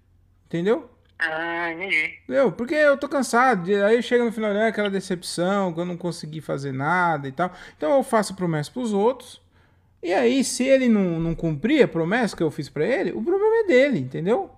Entendeu? 0.47 0.89
Ah, 1.19 1.71
entendi. 1.71 2.17
Entendeu? 2.23 2.51
Porque 2.51 2.73
eu 2.73 2.97
tô 2.97 3.07
cansado, 3.07 3.69
aí 3.85 4.01
chega 4.01 4.25
no 4.25 4.31
final, 4.31 4.49
é 4.53 4.69
aquela 4.69 4.89
decepção, 4.89 5.71
que 5.71 5.79
eu 5.79 5.85
não 5.85 5.95
consegui 5.95 6.41
fazer 6.41 6.71
nada 6.71 7.27
e 7.27 7.31
tal. 7.31 7.53
Então 7.77 7.95
eu 7.95 8.01
faço 8.01 8.33
promessa 8.33 8.71
pros 8.71 8.91
outros. 8.91 9.39
E 10.01 10.11
aí, 10.11 10.43
se 10.43 10.63
ele 10.63 10.89
não, 10.89 11.19
não 11.19 11.35
cumprir 11.35 11.83
a 11.83 11.87
promessa 11.87 12.35
que 12.35 12.41
eu 12.41 12.49
fiz 12.49 12.69
pra 12.69 12.87
ele, 12.87 13.11
o 13.11 13.21
problema 13.21 13.57
é 13.57 13.63
dele, 13.65 13.99
entendeu? 13.99 14.49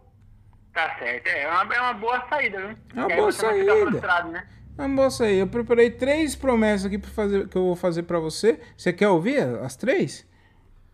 Tá 0.73 0.95
certo. 0.97 1.27
É 1.27 1.49
uma, 1.49 1.75
é 1.75 1.81
uma 1.81 1.93
boa 1.95 2.25
saída, 2.29 2.59
viu? 2.59 2.77
É 2.95 2.99
uma 3.05 3.15
boa 3.17 3.31
saída. 3.33 4.23
né? 4.29 4.47
Ah, 4.77 4.87
moça 4.87 5.25
aí, 5.25 5.37
eu 5.37 5.47
preparei 5.47 5.91
três 5.91 6.35
promessas 6.35 6.85
aqui 6.87 6.97
pra 6.97 7.09
fazer, 7.11 7.47
que 7.47 7.55
eu 7.57 7.63
vou 7.63 7.75
fazer 7.75 8.03
pra 8.03 8.19
você. 8.19 8.59
Você 8.75 8.91
quer 8.91 9.09
ouvir 9.09 9.39
as 9.61 9.75
três? 9.75 10.27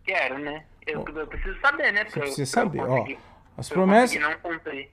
Quero, 0.04 0.38
né? 0.38 0.64
Eu, 0.86 1.04
eu 1.14 1.26
preciso 1.26 1.58
saber, 1.60 1.92
né? 1.92 2.04
Você 2.04 2.20
precisa 2.20 2.50
saber, 2.50 2.80
ó. 2.80 3.06
As 3.56 3.68
promessas, 3.68 4.18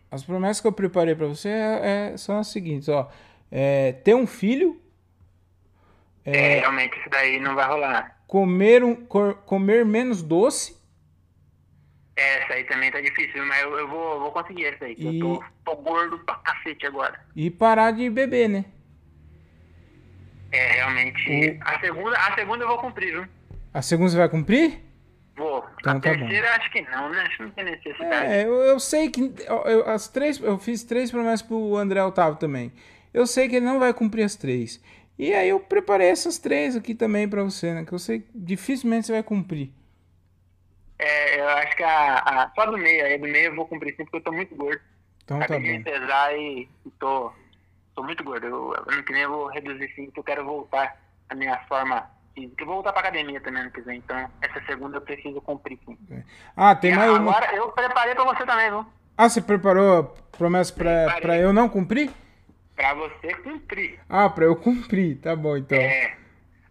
as 0.09 0.23
promessas 0.23 0.59
que 0.61 0.67
eu 0.67 0.71
preparei 0.71 1.13
pra 1.13 1.27
você 1.27 1.49
é- 1.49 2.11
é- 2.13 2.17
são 2.17 2.37
as 2.39 2.47
seguintes, 2.47 2.89
ó. 2.89 3.09
É, 3.51 3.91
ter 3.91 4.15
um 4.15 4.25
filho, 4.25 4.81
É, 6.25 6.59
realmente, 6.59 6.97
isso 6.99 7.09
daí 7.09 7.39
não 7.39 7.53
vai 7.53 7.67
rolar. 7.67 8.19
comer, 8.27 8.83
um, 8.83 8.95
comer 9.05 9.85
menos 9.85 10.21
doce 10.23 10.75
É, 12.17 12.43
Essa 12.43 12.53
aí 12.53 12.63
também 12.63 12.89
tá 12.91 13.01
difícil, 13.01 13.45
mas 13.45 13.61
eu, 13.61 13.77
eu 13.77 13.87
vou, 13.89 14.19
vou 14.21 14.31
conseguir 14.31 14.65
essa 14.67 14.85
aí. 14.85 14.95
E- 14.97 15.05
Eu 15.05 15.19
tô, 15.19 15.43
tô 15.65 15.75
gordo 15.81 16.17
pra 16.19 16.35
cacete 16.35 16.87
agora. 16.87 17.19
e 17.35 17.51
parar 17.51 17.91
de 17.91 18.09
beber, 18.09 18.47
né? 18.47 18.65
É, 20.55 20.71
realmente. 20.73 21.57
A, 21.61 21.79
segunda, 21.79 22.17
a 22.17 22.35
segunda 22.35 22.63
eu 22.63 22.67
vou 22.67 22.77
cumprir, 22.77 23.11
viu? 23.11 23.27
A 23.73 23.81
segunda 23.81 24.09
você 24.11 24.17
vai 24.17 24.29
cumprir? 24.29 24.79
Vou. 25.35 25.65
Então 25.79 25.97
a 25.97 25.99
tá 25.99 26.13
bom. 26.13 26.17
terceira 26.19 26.55
acho 26.55 26.71
que 26.71 26.81
não, 26.81 27.09
né? 27.09 27.21
Acho 27.27 27.37
que 27.37 27.43
não 27.43 27.49
tem 27.51 27.65
necessidade. 27.65 28.33
É, 28.33 28.45
eu, 28.45 28.53
eu 28.61 28.79
sei 28.79 29.09
que 29.09 29.33
eu, 29.45 29.57
eu- 29.65 29.89
as 29.89 30.07
três, 30.07 30.39
eu 30.39 30.57
fiz 30.57 30.83
três 30.83 31.11
promessas 31.11 31.41
pro 31.41 31.75
André 31.75 32.01
Otávio 32.03 32.37
também. 32.39 32.71
Eu 33.13 33.27
sei 33.27 33.49
que 33.49 33.55
ele 33.57 33.65
não 33.65 33.79
vai 33.79 33.93
cumprir 33.93 34.23
as 34.23 34.35
três. 34.35 34.81
E 35.19 35.33
aí 35.33 35.49
eu 35.49 35.59
preparei 35.59 36.07
essas 36.09 36.37
três 36.37 36.75
aqui 36.75 36.93
também 36.95 37.27
pra 37.27 37.43
você, 37.43 37.73
né? 37.73 37.83
Que 37.85 37.93
eu 37.93 37.99
sei 37.99 38.19
que 38.19 38.27
dificilmente 38.33 39.07
você 39.07 39.13
vai 39.13 39.23
cumprir. 39.23 39.71
É, 40.97 41.39
eu 41.41 41.49
acho 41.49 41.75
que 41.75 41.83
a, 41.83 42.15
a- 42.19 42.51
só 42.55 42.65
do 42.65 42.77
meio, 42.77 43.05
aí 43.05 43.17
do 43.17 43.27
meio 43.27 43.47
eu 43.47 43.55
vou 43.55 43.65
cumprir 43.67 43.95
sim, 43.95 44.03
porque 44.05 44.17
eu 44.17 44.21
tô 44.23 44.31
muito 44.31 44.55
gordo. 44.55 44.79
Então 45.23 45.39
tá 45.39 45.45
Acabei 45.45 45.63
de 45.63 45.77
me 45.77 45.83
bom. 45.83 45.91
pesar 45.91 46.37
e, 46.37 46.69
e 46.85 46.91
tô, 46.99 47.31
tô 47.95 48.03
muito 48.03 48.23
gordo. 48.23 48.45
Eu, 48.45 48.73
ano 48.87 49.03
que 49.03 49.13
vem 49.13 49.21
eu 49.23 49.29
vou 49.29 49.47
reduzir 49.47 49.91
sim, 49.95 50.05
porque 50.05 50.19
eu 50.19 50.23
quero 50.23 50.45
voltar 50.45 50.95
à 51.29 51.35
minha 51.35 51.57
forma 51.67 52.05
física. 52.35 52.61
Eu 52.63 52.65
vou 52.67 52.75
voltar 52.75 52.91
pra 52.91 53.01
academia 53.01 53.39
também 53.41 53.61
ano 53.61 53.71
que 53.71 53.81
vem, 53.81 53.97
então 53.97 54.29
essa 54.41 54.61
segunda 54.65 54.97
eu 54.97 55.01
preciso 55.01 55.41
cumprir 55.41 55.79
sim. 55.85 55.97
Ah, 56.55 56.75
tem 56.75 56.91
E 56.91 56.95
mais 56.95 57.09
uma. 57.11 57.31
agora 57.31 57.55
eu 57.55 57.71
preparei 57.71 58.13
pra 58.13 58.23
você 58.25 58.45
também, 58.45 58.69
viu? 58.69 58.85
Ah, 59.17 59.29
você 59.29 59.41
preparou 59.41 59.99
a 59.99 60.03
promessa 60.37 60.73
pra, 60.73 60.91
Preparei. 61.05 61.21
pra 61.21 61.37
eu 61.37 61.53
não 61.53 61.69
cumprir? 61.69 62.11
Pra 62.75 62.93
você 62.93 63.33
cumprir. 63.35 63.97
Ah, 64.09 64.29
pra 64.29 64.43
eu 64.43 64.55
cumprir. 64.57 65.15
Tá 65.21 65.33
bom, 65.33 65.55
então. 65.55 65.77
É, 65.77 66.13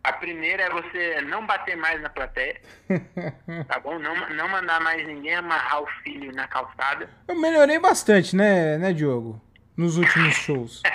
a 0.02 0.12
primeira 0.12 0.64
é 0.64 0.68
você 0.70 1.22
não 1.22 1.46
bater 1.46 1.74
mais 1.78 1.98
na 2.02 2.10
plateia, 2.10 2.60
tá 3.66 3.80
bom? 3.80 3.98
Não, 3.98 4.14
não 4.36 4.46
mandar 4.48 4.78
mais 4.82 5.06
ninguém 5.06 5.34
amarrar 5.36 5.82
o 5.82 5.86
filho 6.02 6.30
na 6.34 6.46
calçada. 6.46 7.08
Eu 7.26 7.40
melhorei 7.40 7.78
bastante, 7.78 8.36
né, 8.36 8.76
né, 8.76 8.92
Diogo? 8.92 9.40
Nos 9.76 9.96
últimos 9.98 10.34
shows. 10.34 10.82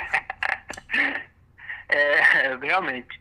É, 1.92 2.56
realmente. 2.62 3.20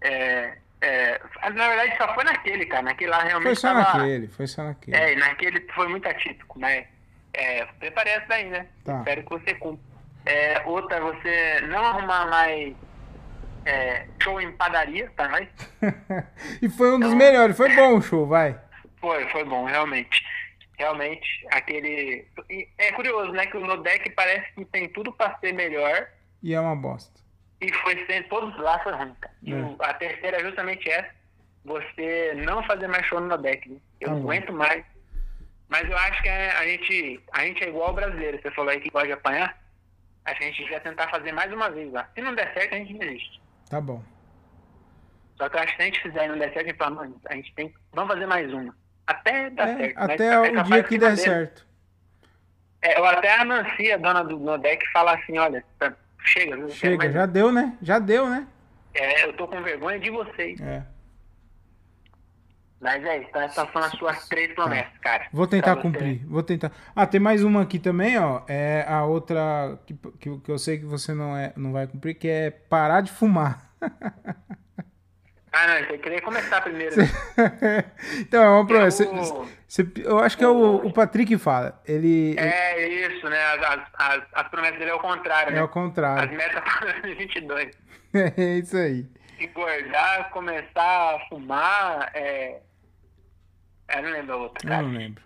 É, 0.00 0.56
é, 0.80 1.20
na 1.52 1.68
verdade, 1.68 1.96
só 1.96 2.14
foi 2.14 2.24
naquele, 2.24 2.66
cara. 2.66 2.82
Naquele 2.82 3.10
lá 3.10 3.18
realmente 3.22 3.44
Foi 3.46 3.56
só 3.56 3.72
tava- 3.74 3.98
naquele, 3.98 4.28
foi 4.28 4.46
só 4.46 4.62
naquele. 4.64 4.96
É, 4.96 5.16
naquele 5.16 5.60
foi 5.74 5.88
muito 5.88 6.08
atípico, 6.08 6.58
mas 6.60 6.84
é, 7.32 7.64
preparei 7.80 8.12
essa 8.14 8.26
daí, 8.28 8.48
né? 8.50 8.66
Tá. 8.84 8.98
Espero 8.98 9.22
que 9.24 9.30
você 9.30 9.54
cumpra. 9.54 9.84
É, 10.26 10.62
outra, 10.64 11.00
você 11.00 11.60
não 11.62 11.84
arrumar 11.84 12.26
mais 12.30 12.74
é, 13.66 14.06
show 14.22 14.40
em 14.40 14.52
padaria, 14.52 15.10
tá? 15.16 15.28
Mas 15.28 15.48
e 16.62 16.68
foi 16.68 16.94
um 16.94 17.00
dos 17.00 17.08
Então- 17.08 17.18
melhores. 17.18 17.56
Foi 17.56 17.74
bom 17.74 17.96
o 17.98 18.02
show, 18.02 18.26
vai. 18.26 18.56
foi, 19.00 19.28
foi 19.30 19.44
bom, 19.44 19.64
realmente. 19.64 20.24
Realmente, 20.76 21.46
aquele. 21.50 22.26
e 22.50 22.68
É 22.78 22.92
curioso, 22.92 23.30
né? 23.32 23.46
Que 23.46 23.56
o 23.56 23.66
Nodec 23.66 24.10
parece 24.10 24.52
que 24.54 24.64
tem 24.66 24.88
tudo 24.88 25.12
pra 25.12 25.38
ser 25.38 25.52
melhor. 25.52 26.08
E 26.42 26.52
é 26.54 26.60
uma 26.60 26.74
bosta. 26.74 27.20
E 27.60 27.72
foi 27.72 27.96
sempre, 28.06 28.28
todos 28.28 28.56
lá 28.58 28.78
foi 28.80 28.92
ruim, 28.92 29.14
cara. 29.20 29.34
E 29.42 29.52
É. 29.54 29.56
a 29.80 29.94
terceira 29.94 30.36
é 30.38 30.44
justamente 30.44 30.88
essa, 30.90 31.10
você 31.64 32.34
não 32.44 32.62
fazer 32.64 32.88
mais 32.88 33.06
show 33.06 33.20
no 33.20 33.38
deck. 33.38 33.68
né? 33.68 33.76
Eu 34.00 34.08
Tá 34.08 34.14
não 34.14 34.22
bom. 34.22 34.30
aguento 34.30 34.52
mais. 34.52 34.84
Mas 35.68 35.88
eu 35.88 35.96
acho 35.96 36.22
que 36.22 36.28
a, 36.28 36.58
a 36.58 36.66
gente, 36.66 37.20
a 37.32 37.44
gente 37.44 37.64
é 37.64 37.68
igual 37.68 37.88
ao 37.88 37.94
brasileiro. 37.94 38.40
Você 38.42 38.50
falou 38.50 38.70
aí 38.70 38.80
que 38.80 38.90
gosta 38.90 39.06
de 39.06 39.12
apanhar. 39.14 39.56
A 40.24 40.34
gente 40.34 40.62
devia 40.62 40.80
tentar 40.80 41.08
fazer 41.08 41.32
mais 41.32 41.52
uma 41.52 41.70
vez 41.70 41.92
lá. 41.92 42.08
Se 42.14 42.20
não 42.20 42.34
der 42.34 42.52
certo, 42.52 42.74
a 42.74 42.78
gente 42.78 42.94
desiste. 42.98 43.40
Tá 43.70 43.80
bom. 43.80 44.02
Só 45.36 45.48
que 45.48 45.56
eu 45.56 45.60
acho 45.60 45.70
que 45.72 45.76
se 45.76 45.82
a 45.82 45.84
gente 45.86 46.02
fizer 46.02 46.24
e 46.24 46.28
não 46.28 46.38
der 46.38 46.52
certo, 46.52 46.66
a 46.66 46.68
gente 46.68 46.78
fala, 46.78 46.94
mano, 46.96 47.20
a 47.28 47.34
gente 47.34 47.52
tem. 47.54 47.72
Vamos 47.92 48.12
fazer 48.12 48.26
mais 48.26 48.52
uma. 48.52 48.76
Até 49.06 49.50
dar 49.50 49.68
É, 49.68 49.76
certo. 49.76 49.94
mas 49.96 50.10
até 50.10 50.40
o 50.40 50.62
dia 50.64 50.82
que 50.82 50.98
der 50.98 51.16
certo. 51.16 51.66
É, 52.82 52.98
ou 52.98 53.06
até 53.06 53.34
a 53.34 53.44
Nancy, 53.44 53.92
a 53.92 53.96
dona 53.96 54.22
do 54.22 54.38
Nodec, 54.38 54.84
fala 54.92 55.14
assim, 55.14 55.38
olha, 55.38 55.64
tá- 55.78 55.94
chega, 56.24 56.68
Chega, 56.68 57.10
já 57.10 57.26
deu, 57.26 57.50
né? 57.52 57.76
Já 57.80 57.98
deu, 57.98 58.28
né? 58.28 58.46
É, 58.94 59.24
eu 59.26 59.32
tô 59.32 59.48
com 59.48 59.62
vergonha 59.62 59.98
de 59.98 60.10
vocês. 60.10 60.60
É. 60.60 60.82
Mas 62.80 63.02
é 63.02 63.18
isso, 63.18 63.28
então 63.30 63.40
essas 63.40 63.72
são 63.72 63.82
as 63.82 63.92
suas 63.92 64.28
três 64.28 64.52
promessas, 64.54 64.96
cara. 64.98 65.26
Vou 65.32 65.46
tentar 65.46 65.76
cumprir. 65.76 66.22
Vou 66.26 66.42
tentar. 66.42 66.70
Ah, 66.94 67.06
tem 67.06 67.18
mais 67.18 67.42
uma 67.42 67.62
aqui 67.62 67.78
também, 67.78 68.18
ó. 68.18 68.42
É 68.46 68.84
a 68.86 69.04
outra 69.06 69.78
que, 69.86 69.94
que, 70.20 70.38
que 70.40 70.50
eu 70.50 70.58
sei 70.58 70.78
que 70.78 70.84
você 70.84 71.14
não, 71.14 71.34
é, 71.34 71.52
não 71.56 71.72
vai 71.72 71.86
cumprir, 71.86 72.14
que 72.14 72.28
é 72.28 72.50
parar 72.50 73.00
de 73.00 73.10
fumar. 73.10 73.70
Ah, 75.56 75.66
não, 75.68 75.74
eu 75.74 75.98
queria 75.98 76.20
começar 76.20 76.60
primeiro. 76.62 76.94
então, 78.20 78.42
é 78.42 78.48
uma 78.48 78.66
promessa. 78.66 79.04
Eu- 79.04 79.14
Você- 79.14 79.54
você- 79.68 79.92
eu 80.04 80.18
acho 80.18 80.36
que 80.36 80.44
é 80.44 80.48
o, 80.48 80.76
o 80.86 80.92
Patrick 80.92 81.28
que 81.28 81.38
fala. 81.38 81.80
Ele 81.86 82.34
É 82.38 82.88
isso, 83.08 83.28
né? 83.28 83.40
As, 83.44 83.62
as, 83.62 83.80
as, 83.94 84.22
as 84.32 84.48
promessas 84.48 84.78
dele 84.78 84.90
é 84.90 84.94
o 84.94 84.98
contrário, 85.00 85.50
é 85.50 85.54
né? 85.54 85.58
ao 85.60 85.66
As 85.66 85.72
contrário. 85.72 86.36
metas 86.36 86.62
para 86.62 86.92
2022. 86.92 87.70
É 88.36 88.58
isso 88.58 88.76
aí. 88.76 89.06
Engordar, 89.40 90.30
começar 90.30 91.16
a 91.16 91.18
fumar, 91.28 92.10
é... 92.14 92.60
Eu 93.92 94.02
não 94.04 94.10
lembro 94.12 94.32
a 94.34 94.36
outra, 94.36 94.74
Eu 94.76 94.82
não 94.84 94.90
lembro. 94.92 95.22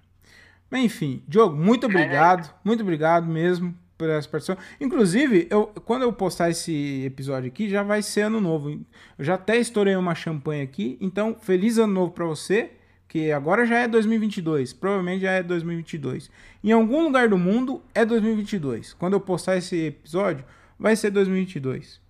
Mas 0.71 0.81
enfim, 0.83 1.23
Diogo, 1.29 1.55
muito 1.55 1.85
é 1.87 1.89
obrigado. 1.91 2.51
Muito 2.65 2.83
obrigado 2.83 3.27
mesmo 3.27 3.75
por 3.99 4.09
essa 4.09 4.29
participação. 4.29 4.57
Inclusive, 4.81 5.49
eu, 5.51 5.67
quando 5.85 6.03
eu 6.03 6.13
postar 6.13 6.49
esse 6.49 7.05
episódio 7.05 7.49
aqui, 7.49 7.69
já 7.69 7.83
vai 7.83 8.01
ser 8.01 8.23
ano 8.23 8.41
novo. 8.41 8.71
Eu 8.71 9.25
já 9.25 9.35
até 9.35 9.57
estourei 9.59 9.97
uma 9.97 10.15
champanhe 10.15 10.63
aqui. 10.63 10.97
Então, 11.01 11.35
feliz 11.35 11.77
ano 11.77 11.93
novo 11.93 12.13
pra 12.13 12.25
você. 12.25 12.71
Que 13.09 13.33
agora 13.33 13.65
já 13.67 13.79
é 13.79 13.89
2022. 13.89 14.73
Provavelmente 14.75 15.23
já 15.23 15.33
é 15.33 15.43
2022. 15.43 16.31
Em 16.63 16.73
algum 16.73 17.03
lugar 17.03 17.29
do 17.29 17.39
mundo 17.39 17.83
é 17.95 18.05
2022. 18.05 18.93
Quando 18.93 19.15
eu 19.15 19.21
postar 19.21 19.57
esse 19.57 19.87
episódio, 19.87 20.45
vai 20.79 20.95
ser 20.95 21.11
2022. 21.11 22.01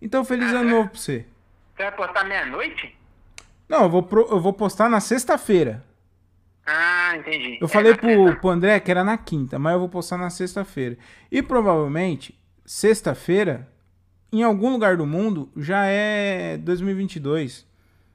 Então, 0.00 0.24
feliz 0.24 0.52
ano 0.52 0.70
novo 0.70 0.88
pra 0.90 0.98
você. 0.98 1.26
Você 1.76 1.82
vai 1.82 1.92
postar 1.92 2.24
meia-noite? 2.24 2.96
Não, 3.68 3.82
eu 3.82 3.90
vou, 3.90 4.02
pro- 4.04 4.28
eu 4.30 4.40
vou 4.40 4.52
postar 4.52 4.88
na 4.88 5.00
sexta-feira. 5.00 5.82
Ah, 6.64 6.93
entendi. 7.16 7.58
Eu 7.60 7.66
É, 7.66 7.68
falei 7.68 7.94
pro, 7.94 8.36
pro 8.40 8.50
André 8.50 8.78
que 8.80 8.90
era 8.90 9.02
na 9.04 9.16
quinta, 9.18 9.58
mas 9.58 9.72
eu 9.74 9.78
vou 9.80 9.88
postar 9.88 10.16
na 10.16 10.30
sexta-feira. 10.30 10.96
E 11.30 11.42
provavelmente, 11.42 12.38
sexta-feira, 12.64 13.68
em 14.32 14.42
algum 14.42 14.70
lugar 14.72 14.96
do 14.96 15.06
mundo, 15.06 15.50
já 15.56 15.86
é 15.86 16.56
2022. 16.58 17.66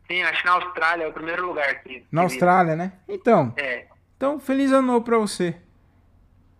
Sim, 0.07 0.21
acho 0.23 0.41
que 0.41 0.45
na 0.47 0.53
Austrália 0.53 1.03
é 1.03 1.07
o 1.07 1.13
primeiro 1.13 1.45
lugar 1.47 1.69
aqui. 1.69 2.05
Na 2.11 2.21
Austrália, 2.21 2.75
né? 2.75 2.93
Então, 3.07 3.53
É. 3.57 3.85
então 4.17 4.39
feliz 4.39 4.71
ano 4.71 4.87
novo 4.87 5.05
pra 5.05 5.17
você. 5.17 5.55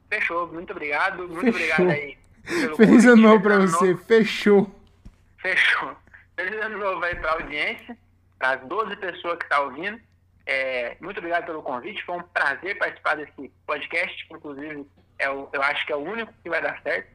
Fechou, 0.09 0.47
muito 0.51 0.71
obrigado. 0.71 1.27
Muito 1.27 1.51
Fechou. 1.53 1.85
obrigado 1.85 1.89
aí. 1.89 2.17
Feliz 2.77 3.05
ano 3.05 3.21
novo 3.21 3.41
pra 3.43 3.57
você. 3.59 3.91
novo. 3.91 4.03
Fechou. 4.05 4.75
Fechou. 5.37 5.95
Feliz 6.35 6.59
ano 6.65 6.77
novo 6.79 7.03
aí 7.03 7.15
pra 7.15 7.33
audiência, 7.33 7.97
para 8.39 8.53
as 8.61 8.67
12 8.67 8.95
pessoas 8.95 9.37
que 9.37 9.43
estão 9.43 9.65
ouvindo. 9.65 9.99
É, 10.45 10.97
muito 10.99 11.17
obrigado 11.19 11.45
pelo 11.45 11.61
convite. 11.61 12.03
Foi 12.05 12.17
um 12.17 12.23
prazer 12.23 12.77
participar 12.77 13.15
desse 13.15 13.51
podcast, 13.67 14.27
que 14.27 14.33
inclusive 14.33 14.85
é 15.19 15.29
o, 15.29 15.47
eu 15.53 15.61
acho 15.61 15.85
que 15.85 15.93
é 15.93 15.95
o 15.95 15.99
único 15.99 16.33
que 16.43 16.49
vai 16.49 16.61
dar 16.61 16.81
certo, 16.81 17.07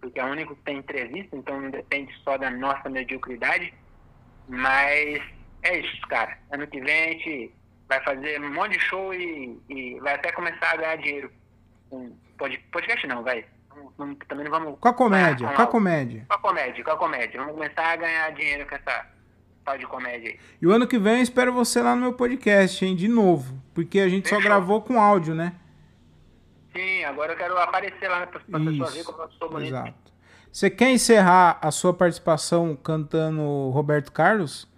porque 0.00 0.18
é 0.18 0.24
o 0.24 0.28
único 0.28 0.56
que 0.56 0.62
tem 0.62 0.78
entrevista, 0.78 1.36
então 1.36 1.60
não 1.60 1.70
depende 1.70 2.12
só 2.24 2.36
da 2.36 2.50
nossa 2.50 2.88
mediocridade. 2.90 3.72
Mas 4.48 5.22
é 5.62 5.78
isso, 5.78 6.00
cara. 6.08 6.36
Ano 6.50 6.66
que 6.66 6.80
vem 6.80 7.04
a 7.04 7.08
gente 7.12 7.54
vai 7.88 8.02
fazer 8.02 8.40
um 8.40 8.52
monte 8.52 8.72
de 8.72 8.80
show 8.80 9.14
e, 9.14 9.60
e 9.68 10.00
vai 10.00 10.14
até 10.14 10.32
começar 10.32 10.72
a 10.72 10.76
ganhar 10.76 10.96
dinheiro. 10.96 11.32
Pod- 12.36 12.58
podcast 12.72 13.06
não, 13.06 13.22
vai. 13.22 13.44
Não- 13.98 14.14
também 14.14 14.44
não 14.44 14.50
vamos. 14.50 14.78
Com 14.80 14.88
a 14.88 14.94
comédia, 14.94 15.48
com 15.52 15.62
a 15.62 15.66
comédia. 15.66 16.24
com 16.28 16.34
a 16.34 16.38
comédia, 16.38 16.84
com 16.84 16.90
a 16.90 16.96
comédia. 16.96 17.40
Vamos 17.40 17.54
começar 17.54 17.92
a 17.92 17.96
ganhar 17.96 18.30
dinheiro 18.32 18.66
com 18.66 18.74
essa 18.74 19.06
tal 19.64 19.78
de 19.78 19.86
comédia 19.86 20.30
aí. 20.30 20.38
E 20.60 20.66
o 20.66 20.72
ano 20.72 20.86
que 20.86 20.98
vem 20.98 21.16
eu 21.16 21.22
espero 21.22 21.52
você 21.52 21.82
lá 21.82 21.94
no 21.94 22.02
meu 22.02 22.12
podcast, 22.12 22.84
hein? 22.84 22.94
De 22.96 23.08
novo. 23.08 23.60
Porque 23.74 24.00
a 24.00 24.08
gente 24.08 24.28
só 24.28 24.36
Fechou. 24.36 24.50
gravou 24.50 24.82
com 24.82 25.00
áudio, 25.00 25.34
né? 25.34 25.54
Sim, 26.74 27.04
agora 27.04 27.32
eu 27.32 27.36
quero 27.36 27.56
aparecer 27.58 28.08
lá 28.08 28.26
para 28.26 28.38
as 28.38 28.44
pessoas 28.44 28.90
verem 28.90 29.04
como 29.04 29.22
eu 29.22 29.30
sou 29.32 29.50
bonito. 29.50 29.68
Exato. 29.68 30.12
Você 30.50 30.68
quer 30.68 30.90
encerrar 30.90 31.58
a 31.62 31.70
sua 31.70 31.94
participação 31.94 32.76
cantando 32.76 33.70
Roberto 33.70 34.12
Carlos? 34.12 34.68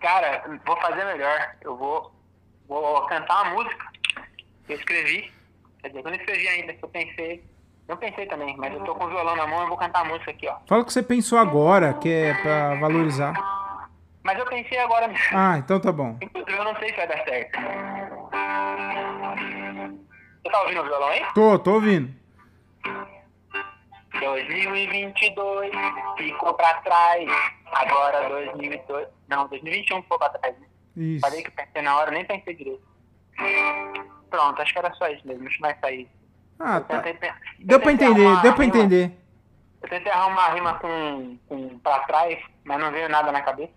Cara, 0.00 0.60
vou 0.66 0.76
fazer 0.80 1.04
melhor. 1.04 1.56
Eu 1.62 1.76
vou, 1.76 2.12
vou 2.68 3.06
cantar 3.06 3.42
uma 3.42 3.54
música 3.54 3.86
que 4.66 4.72
eu 4.72 4.76
escrevi. 4.76 5.32
Quer 5.80 5.88
dizer, 5.88 6.00
eu 6.00 6.04
não 6.04 6.14
escrevi 6.14 6.48
ainda, 6.48 6.74
que 6.74 6.84
eu 6.84 6.88
pensei. 6.88 7.44
Não 7.88 7.96
pensei 7.98 8.26
também, 8.26 8.56
mas 8.56 8.72
eu 8.72 8.80
tô 8.84 8.94
com 8.94 9.04
o 9.04 9.08
violão 9.08 9.36
na 9.36 9.46
mão 9.46 9.64
e 9.64 9.68
vou 9.68 9.76
cantar 9.76 10.00
a 10.00 10.04
música 10.08 10.30
aqui, 10.30 10.48
ó. 10.48 10.56
Fala 10.66 10.82
o 10.82 10.84
que 10.86 10.92
você 10.92 11.02
pensou 11.02 11.38
agora, 11.38 11.92
que 11.94 12.08
é 12.10 12.34
pra 12.34 12.74
valorizar. 12.76 13.34
Mas 14.22 14.38
eu 14.38 14.46
pensei 14.46 14.78
agora 14.78 15.06
mesmo. 15.06 15.36
Ah, 15.36 15.58
então 15.58 15.78
tá 15.78 15.92
bom. 15.92 16.16
Inclusive, 16.22 16.56
eu 16.58 16.64
não 16.64 16.74
sei 16.76 16.88
se 16.88 16.96
vai 16.96 17.06
dar 17.06 17.22
certo. 17.24 17.60
Você 20.42 20.50
tá 20.50 20.60
ouvindo 20.62 20.80
o 20.80 20.84
violão 20.84 21.08
aí? 21.08 21.22
Tô, 21.34 21.58
tô 21.58 21.74
ouvindo. 21.74 22.14
2022 24.18 25.70
ficou 26.16 26.54
pra 26.54 26.74
trás. 26.80 27.28
Agora 27.72 28.28
2002. 28.28 29.08
Não, 29.28 29.46
2021 29.48 30.02
ficou 30.02 30.18
pra 30.18 30.30
trás. 30.30 30.58
né? 30.58 30.66
Isso. 30.96 31.20
Falei 31.20 31.42
que 31.42 31.50
pensei 31.50 31.82
na 31.82 31.96
hora, 31.98 32.10
nem 32.10 32.24
pensei 32.24 32.54
direito. 32.54 32.82
Pronto, 34.30 34.62
acho 34.62 34.72
que 34.72 34.78
era 34.78 34.92
só 34.94 35.06
isso 35.08 35.26
mesmo. 35.26 35.46
Acho 35.46 35.56
que 35.56 35.60
vai 35.62 35.76
sair. 35.80 36.08
Ah, 36.58 36.80
tá. 36.80 37.00
tentei 37.00 37.30
Deu 37.58 37.78
eu 37.78 37.80
pra 37.82 37.92
entender, 37.92 38.40
deu 38.42 38.54
pra 38.54 38.64
rima- 38.64 38.76
entender. 38.76 39.18
Eu 39.82 39.88
tentei 39.88 40.10
arrumar 40.12 40.46
uma 40.48 40.54
rima 40.54 40.74
com, 40.78 41.38
com 41.48 41.78
pra 41.80 41.98
trás, 42.00 42.38
mas 42.64 42.80
não 42.80 42.90
veio 42.90 43.08
nada 43.08 43.30
na 43.32 43.42
cabeça. 43.42 43.72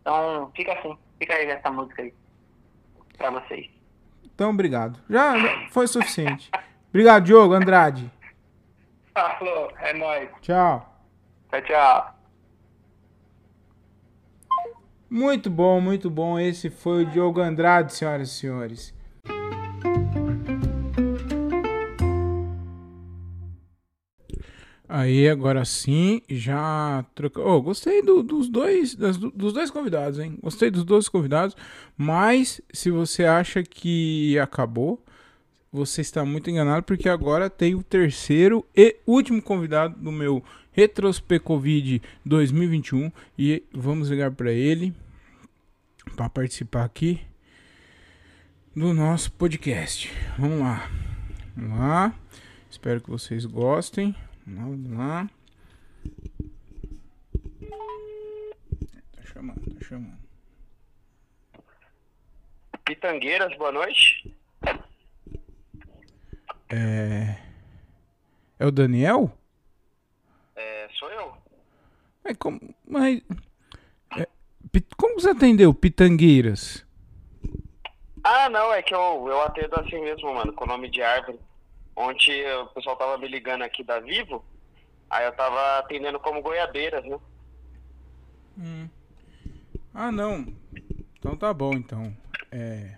Então, 0.00 0.50
fica 0.56 0.72
assim. 0.72 0.96
Fica 1.18 1.34
aí 1.34 1.46
essa 1.46 1.70
música 1.70 2.02
aí. 2.02 2.12
Pra 3.16 3.30
vocês. 3.30 3.70
Então, 4.24 4.50
obrigado. 4.50 4.98
Já 5.08 5.38
já 5.38 5.68
foi 5.70 5.86
suficiente. 5.86 6.50
Obrigado, 6.88 7.24
Diogo 7.24 7.54
Andrade. 7.54 8.10
Falou, 9.14 9.70
é 9.78 9.92
nóis. 9.92 10.28
Tchau. 10.40 10.92
Tchau, 11.50 11.62
tchau. 11.62 12.14
Muito 15.08 15.48
bom, 15.48 15.80
muito 15.80 16.10
bom. 16.10 16.38
Esse 16.38 16.70
foi 16.70 17.04
o 17.04 17.06
Diogo 17.06 17.40
Andrade, 17.40 17.92
senhoras 17.94 18.28
e 18.28 18.34
senhores. 18.34 18.94
Aí, 24.86 25.28
agora 25.28 25.64
sim, 25.64 26.20
já 26.28 27.04
trocou. 27.14 27.46
Oh, 27.46 27.62
gostei 27.62 28.02
do- 28.02 28.22
dos, 28.22 28.48
dois, 28.48 28.94
das- 28.94 29.16
dos 29.16 29.52
dois 29.54 29.70
convidados, 29.70 30.18
hein? 30.18 30.38
Gostei 30.42 30.70
dos 30.70 30.84
dois 30.84 31.08
convidados. 31.08 31.56
Mas, 31.96 32.60
se 32.72 32.90
você 32.90 33.24
acha 33.24 33.62
que 33.62 34.38
acabou, 34.38 35.02
você 35.72 36.02
está 36.02 36.24
muito 36.24 36.50
enganado, 36.50 36.84
porque 36.84 37.08
agora 37.08 37.48
tem 37.48 37.74
o 37.74 37.82
terceiro 37.82 38.64
e 38.76 38.96
último 39.06 39.40
convidado 39.40 39.98
do 39.98 40.12
meu 40.12 40.44
Retrospecovid 40.72 42.02
2021. 42.24 43.10
E 43.38 43.62
vamos 43.72 44.10
ligar 44.10 44.30
para 44.32 44.52
ele 44.52 44.94
para 46.14 46.28
participar 46.28 46.84
aqui 46.84 47.20
do 48.76 48.92
nosso 48.92 49.32
podcast. 49.32 50.12
Vamos 50.38 50.60
lá. 50.60 50.90
Vamos 51.56 51.78
lá. 51.78 52.14
Espero 52.70 53.00
que 53.00 53.08
vocês 53.10 53.44
gostem. 53.46 54.14
Vamos 54.46 54.90
lá. 54.90 55.28
Tá 59.16 59.22
chamando, 59.24 59.74
tá 59.74 59.84
chamando. 59.84 60.18
Pitangueiras, 62.84 63.56
boa 63.56 63.72
noite. 63.72 64.34
É. 66.68 67.36
É 68.58 68.66
o 68.66 68.70
Daniel? 68.70 69.32
É, 70.54 70.88
sou 70.98 71.10
eu. 71.10 71.36
É 72.24 72.34
como. 72.34 72.60
Mas. 72.86 73.22
é, 74.18 74.28
como 74.96 75.20
você 75.20 75.30
atendeu 75.30 75.72
Pitangueiras? 75.72 76.84
Ah, 78.22 78.48
não, 78.48 78.72
é 78.72 78.82
que 78.82 78.94
eu, 78.94 79.26
eu 79.28 79.42
atendo 79.42 79.74
assim 79.80 80.00
mesmo, 80.00 80.34
mano, 80.34 80.52
com 80.52 80.64
o 80.64 80.68
nome 80.68 80.90
de 80.90 81.02
árvore. 81.02 81.38
Ontem 81.96 82.44
o 82.62 82.66
pessoal 82.66 82.96
tava 82.96 83.18
me 83.18 83.28
ligando 83.28 83.62
aqui 83.62 83.84
da 83.84 84.00
Vivo, 84.00 84.44
aí 85.08 85.24
eu 85.24 85.32
tava 85.32 85.78
atendendo 85.78 86.18
como 86.18 86.42
goiabeiras, 86.42 87.04
né? 87.04 87.18
Ah, 89.92 90.10
não. 90.10 90.46
Então 91.18 91.36
tá 91.36 91.52
bom, 91.54 91.72
então. 91.74 92.14
É. 92.50 92.96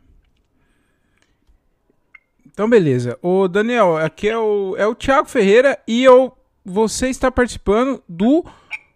Então, 2.47 2.71
beleza. 2.71 3.19
Ô, 3.21 3.47
Daniel, 3.47 3.99
aqui 3.99 4.31
é 4.31 4.39
o, 4.39 4.75
é 4.79 4.87
o 4.87 4.95
Thiago 4.95 5.29
Ferreira 5.29 5.79
e 5.87 6.03
eu, 6.03 6.37
você 6.65 7.11
está 7.11 7.31
participando 7.31 8.03
do 8.09 8.45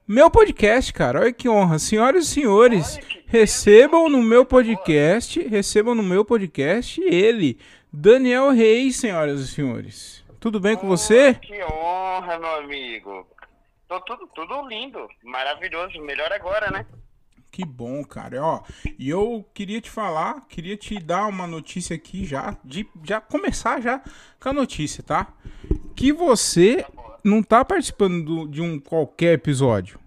meu 0.08 0.30
podcast, 0.30 0.92
cara. 0.94 1.20
Olha 1.20 1.32
que 1.32 1.48
honra. 1.48 1.78
Senhoras 1.78 2.24
e 2.24 2.28
senhores, 2.28 2.98
recebam 3.26 4.08
no 4.08 4.22
meu 4.22 4.46
podcast, 4.46 5.40
recebam 5.46 5.94
no 5.94 6.02
meu 6.02 6.24
podcast 6.24 7.00
ele, 7.02 7.58
Daniel 7.92 8.50
Reis, 8.50 8.96
senhoras 8.96 9.40
e 9.40 9.48
senhores. 9.48 10.24
Tudo 10.38 10.60
bem 10.60 10.76
com 10.76 10.86
você? 10.88 11.34
Que 11.34 11.62
honra, 11.64 12.38
meu 12.38 12.54
amigo. 12.56 13.26
Tô 13.88 14.00
tudo, 14.02 14.28
tudo 14.34 14.66
lindo, 14.68 15.06
maravilhoso. 15.24 16.00
Melhor 16.00 16.32
agora, 16.32 16.70
né? 16.70 16.86
Que 17.50 17.64
bom, 17.64 18.04
cara. 18.04 18.40
Ó, 18.42 18.62
e 18.96 19.10
eu 19.10 19.44
queria 19.52 19.80
te 19.80 19.90
falar, 19.90 20.46
queria 20.48 20.76
te 20.76 20.98
dar 21.00 21.26
uma 21.26 21.46
notícia 21.48 21.96
aqui 21.96 22.24
já, 22.24 22.56
de 22.64 22.86
já 23.02 23.20
começar 23.20 23.80
já 23.82 24.00
com 24.38 24.48
a 24.48 24.52
notícia, 24.52 25.02
tá? 25.02 25.26
Que 25.96 26.12
você 26.12 26.86
não 27.24 27.42
tá 27.42 27.64
participando 27.64 28.24
do- 28.24 28.48
de 28.48 28.62
um 28.62 28.78
qualquer 28.78 29.34
episódio. 29.34 29.98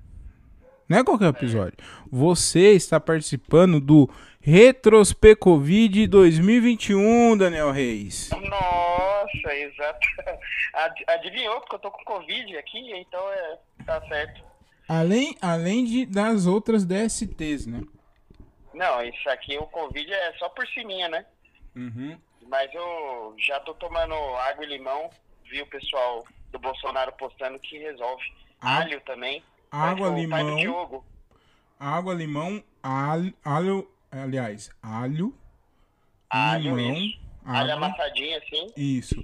Não 0.87 0.99
é 0.99 1.03
qualquer 1.03 1.27
episódio. 1.29 1.77
Você 2.09 2.71
está 2.71 2.99
participando 2.99 3.79
do 3.81 4.09
Retrospecovid 4.43 6.05
2021, 6.07 7.37
Daniel 7.37 7.71
Reis. 7.71 8.29
Nossa, 8.29 9.55
exato. 9.55 10.07
Ad- 10.75 11.03
Adivinhou, 11.07 11.59
porque 11.61 11.75
eu 11.75 11.79
tô 11.79 11.89
com 11.91 12.03
Covid 12.03 12.57
aqui, 12.57 12.91
então 12.97 13.21
é, 13.31 13.57
tá 13.85 14.01
certo. 14.07 14.43
Além, 14.87 15.37
além 15.41 15.85
de, 15.85 16.05
das 16.05 16.45
outras 16.45 16.83
DSTs, 16.85 17.65
né? 17.67 17.81
Não, 18.73 19.01
isso 19.03 19.29
aqui, 19.29 19.57
o 19.57 19.63
Covid 19.67 20.11
é 20.13 20.33
só 20.33 20.49
por 20.49 20.67
ciminha, 20.67 21.07
né? 21.07 21.25
Uhum. 21.75 22.17
Mas 22.49 22.73
eu 22.73 23.33
já 23.37 23.59
tô 23.61 23.73
tomando 23.75 24.13
água 24.13 24.65
e 24.65 24.67
limão. 24.67 25.09
Vi 25.49 25.61
o 25.61 25.67
pessoal 25.67 26.25
do 26.51 26.59
Bolsonaro 26.59 27.13
postando 27.13 27.57
que 27.59 27.77
resolve. 27.77 28.23
Ah, 28.59 28.79
Alho 28.81 28.99
também. 29.01 29.41
Água, 29.71 30.09
limão, 30.09 31.03
água, 31.79 32.13
limão, 32.13 32.63
alho, 32.83 33.33
alho, 33.43 33.87
aliás, 34.21 34.69
alho, 34.81 35.33
Alho, 36.29 36.75
limão, 36.75 36.93
isso. 36.95 37.19
Alho 37.45 37.73
amassadinho 37.73 38.37
assim. 38.37 38.67
isso. 38.77 39.23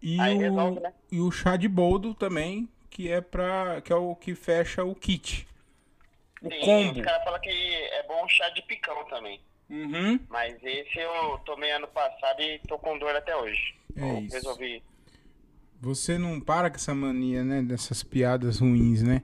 E 0.00 0.20
Aí 0.20 0.36
o, 0.36 0.38
resolve, 0.40 0.80
né? 0.80 0.92
e 1.10 1.20
o 1.20 1.30
chá 1.30 1.56
de 1.56 1.68
boldo 1.68 2.14
também, 2.14 2.68
que 2.90 3.10
é 3.10 3.20
para 3.20 3.80
que 3.80 3.92
é 3.92 3.96
o 3.96 4.14
que 4.14 4.34
fecha 4.34 4.84
o 4.84 4.94
kit. 4.94 5.46
O 6.40 6.48
Sim, 6.50 6.60
combo. 6.60 6.98
os 7.00 7.04
caras 7.04 7.24
falam 7.24 7.40
que 7.40 7.48
é 7.50 8.02
bom 8.06 8.28
chá 8.28 8.48
de 8.50 8.62
picão 8.62 9.04
também. 9.06 9.40
Uhum. 9.68 10.18
Mas 10.28 10.56
esse 10.62 10.98
eu 10.98 11.38
tomei 11.44 11.70
ano 11.72 11.88
passado 11.88 12.40
e 12.40 12.58
tô 12.60 12.78
com 12.78 12.96
dor 12.98 13.14
até 13.14 13.36
hoje. 13.36 13.74
É 13.96 14.02
Eu 14.02 14.18
isso. 14.20 14.34
Resolvi. 14.36 14.82
Você 15.80 16.16
não 16.18 16.40
para 16.40 16.70
com 16.70 16.76
essa 16.76 16.94
mania, 16.94 17.44
né, 17.44 17.60
dessas 17.62 18.02
piadas 18.02 18.60
ruins, 18.60 19.02
né? 19.02 19.22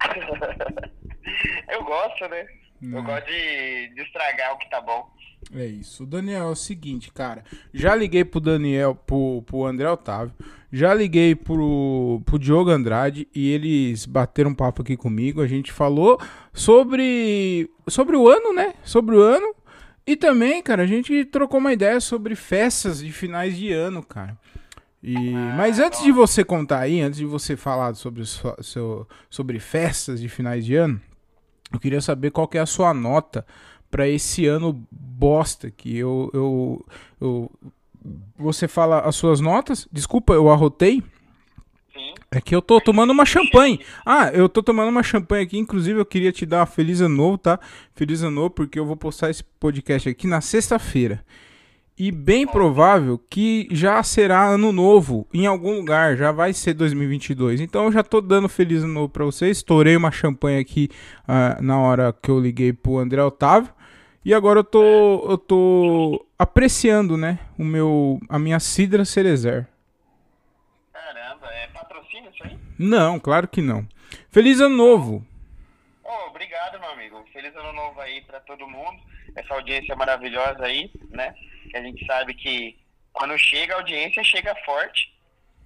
eu 1.68 1.84
gosto, 1.84 2.28
né? 2.28 2.46
Eu 2.82 2.98
É. 2.98 3.02
gosto 3.02 3.26
de, 3.26 3.94
de 3.94 4.02
estragar 4.02 4.54
o 4.54 4.58
que 4.58 4.68
tá 4.68 4.80
bom. 4.80 5.10
É 5.54 5.66
isso. 5.66 6.04
O 6.04 6.06
Daniel 6.06 6.42
é 6.48 6.50
o 6.50 6.54
seguinte, 6.54 7.10
cara. 7.12 7.44
Já 7.74 7.94
liguei 7.94 8.24
pro 8.24 8.40
Daniel, 8.40 8.94
pro, 8.94 9.42
pro 9.42 9.64
André 9.66 9.88
Otávio. 9.90 10.32
Já 10.72 10.94
liguei 10.94 11.34
pro, 11.34 12.22
pro 12.24 12.38
Diogo 12.38 12.70
Andrade 12.70 13.28
e 13.34 13.50
eles 13.50 14.06
bateram 14.06 14.50
um 14.50 14.54
papo 14.54 14.82
aqui 14.82 14.96
comigo. 14.96 15.42
A 15.42 15.46
gente 15.46 15.70
falou 15.72 16.18
sobre, 16.52 17.68
sobre 17.88 18.16
o 18.16 18.28
ano, 18.28 18.52
né? 18.54 18.74
Sobre 18.84 19.16
o 19.16 19.20
ano. 19.20 19.54
E 20.06 20.16
também, 20.16 20.62
cara, 20.62 20.82
a 20.82 20.86
gente 20.86 21.24
trocou 21.26 21.60
uma 21.60 21.72
ideia 21.72 22.00
sobre 22.00 22.34
festas 22.34 23.00
de 23.00 23.12
finais 23.12 23.56
de 23.56 23.70
ano, 23.72 24.02
cara. 24.02 24.38
E, 25.02 25.16
mas 25.56 25.78
antes 25.80 26.02
de 26.02 26.12
você 26.12 26.44
contar 26.44 26.78
aí, 26.80 27.00
antes 27.00 27.18
de 27.18 27.26
você 27.26 27.56
falar 27.56 27.94
sobre, 27.94 28.22
sobre 29.28 29.58
festas 29.58 30.20
de 30.20 30.28
finais 30.28 30.64
de 30.64 30.76
ano, 30.76 31.00
eu 31.72 31.80
queria 31.80 32.00
saber 32.00 32.30
qual 32.30 32.48
que 32.48 32.58
é 32.58 32.60
a 32.60 32.66
sua 32.66 32.92
nota 32.92 33.46
pra 33.90 34.08
esse 34.08 34.46
ano 34.46 34.86
bosta 34.90 35.70
que 35.70 35.96
eu, 35.96 36.30
eu, 36.32 36.86
eu 37.20 37.50
você 38.36 38.66
fala 38.66 39.00
as 39.00 39.14
suas 39.16 39.40
notas? 39.40 39.86
Desculpa, 39.92 40.32
eu 40.32 40.50
arrotei. 40.50 41.02
Sim. 41.92 42.14
É 42.30 42.40
que 42.40 42.54
eu 42.54 42.62
tô 42.62 42.80
tomando 42.80 43.10
uma 43.10 43.24
champanhe. 43.24 43.80
Ah, 44.04 44.30
eu 44.32 44.48
tô 44.48 44.62
tomando 44.62 44.88
uma 44.88 45.02
champanhe 45.02 45.44
aqui. 45.44 45.58
Inclusive, 45.58 46.00
eu 46.00 46.06
queria 46.06 46.32
te 46.32 46.46
dar 46.46 46.66
feliz 46.66 47.00
ano 47.00 47.14
novo, 47.14 47.38
tá? 47.38 47.60
Feliz 47.94 48.22
ano 48.22 48.32
novo, 48.32 48.50
porque 48.50 48.78
eu 48.78 48.86
vou 48.86 48.96
postar 48.96 49.30
esse 49.30 49.44
podcast 49.44 50.08
aqui 50.08 50.26
na 50.26 50.40
sexta-feira. 50.40 51.24
E 51.98 52.10
bem 52.10 52.46
provável 52.46 53.18
que 53.18 53.68
já 53.70 54.02
será 54.02 54.46
ano 54.46 54.72
novo 54.72 55.26
em 55.32 55.46
algum 55.46 55.76
lugar, 55.76 56.16
já 56.16 56.32
vai 56.32 56.52
ser 56.52 56.72
2022. 56.72 57.60
Então 57.60 57.84
eu 57.84 57.92
já 57.92 58.02
tô 58.02 58.20
dando 58.20 58.48
feliz 58.48 58.82
ano 58.82 58.94
novo 58.94 59.08
pra 59.10 59.24
vocês. 59.24 59.58
Estourei 59.58 59.94
uma 59.94 60.10
champanhe 60.10 60.58
aqui 60.58 60.88
ah, 61.28 61.58
na 61.60 61.78
hora 61.78 62.12
que 62.12 62.30
eu 62.30 62.40
liguei 62.40 62.72
pro 62.72 62.98
André 62.98 63.22
Otávio. 63.22 63.72
E 64.24 64.32
agora 64.32 64.60
eu 64.60 64.64
tô 64.64 65.30
eu 65.30 65.36
tô 65.36 66.26
apreciando, 66.38 67.16
né, 67.16 67.40
o 67.58 67.64
meu 67.64 68.18
a 68.28 68.38
minha 68.38 68.58
Cidra 68.58 69.04
Cerezer. 69.04 69.68
Caramba, 70.92 71.46
é 71.48 71.66
patrocínio 71.68 72.30
isso 72.32 72.42
aí? 72.44 72.58
Não, 72.78 73.20
claro 73.20 73.46
que 73.46 73.60
não. 73.60 73.86
Feliz 74.30 74.60
ano 74.60 74.76
novo. 74.76 75.26
Ô, 76.02 76.30
obrigado, 76.30 76.80
meu 76.80 76.90
amigo. 76.90 77.22
Feliz 77.32 77.54
ano 77.54 77.72
novo 77.74 78.00
aí 78.00 78.22
pra 78.22 78.40
todo 78.40 78.66
mundo. 78.66 78.98
Essa 79.36 79.54
audiência 79.54 79.94
maravilhosa 79.94 80.64
aí, 80.64 80.90
né? 81.10 81.34
Que 81.72 81.78
a 81.78 81.82
gente 81.82 82.04
sabe 82.06 82.34
que 82.34 82.78
quando 83.12 83.36
chega 83.38 83.72
a 83.74 83.78
audiência, 83.78 84.22
chega 84.22 84.54
forte. 84.64 85.10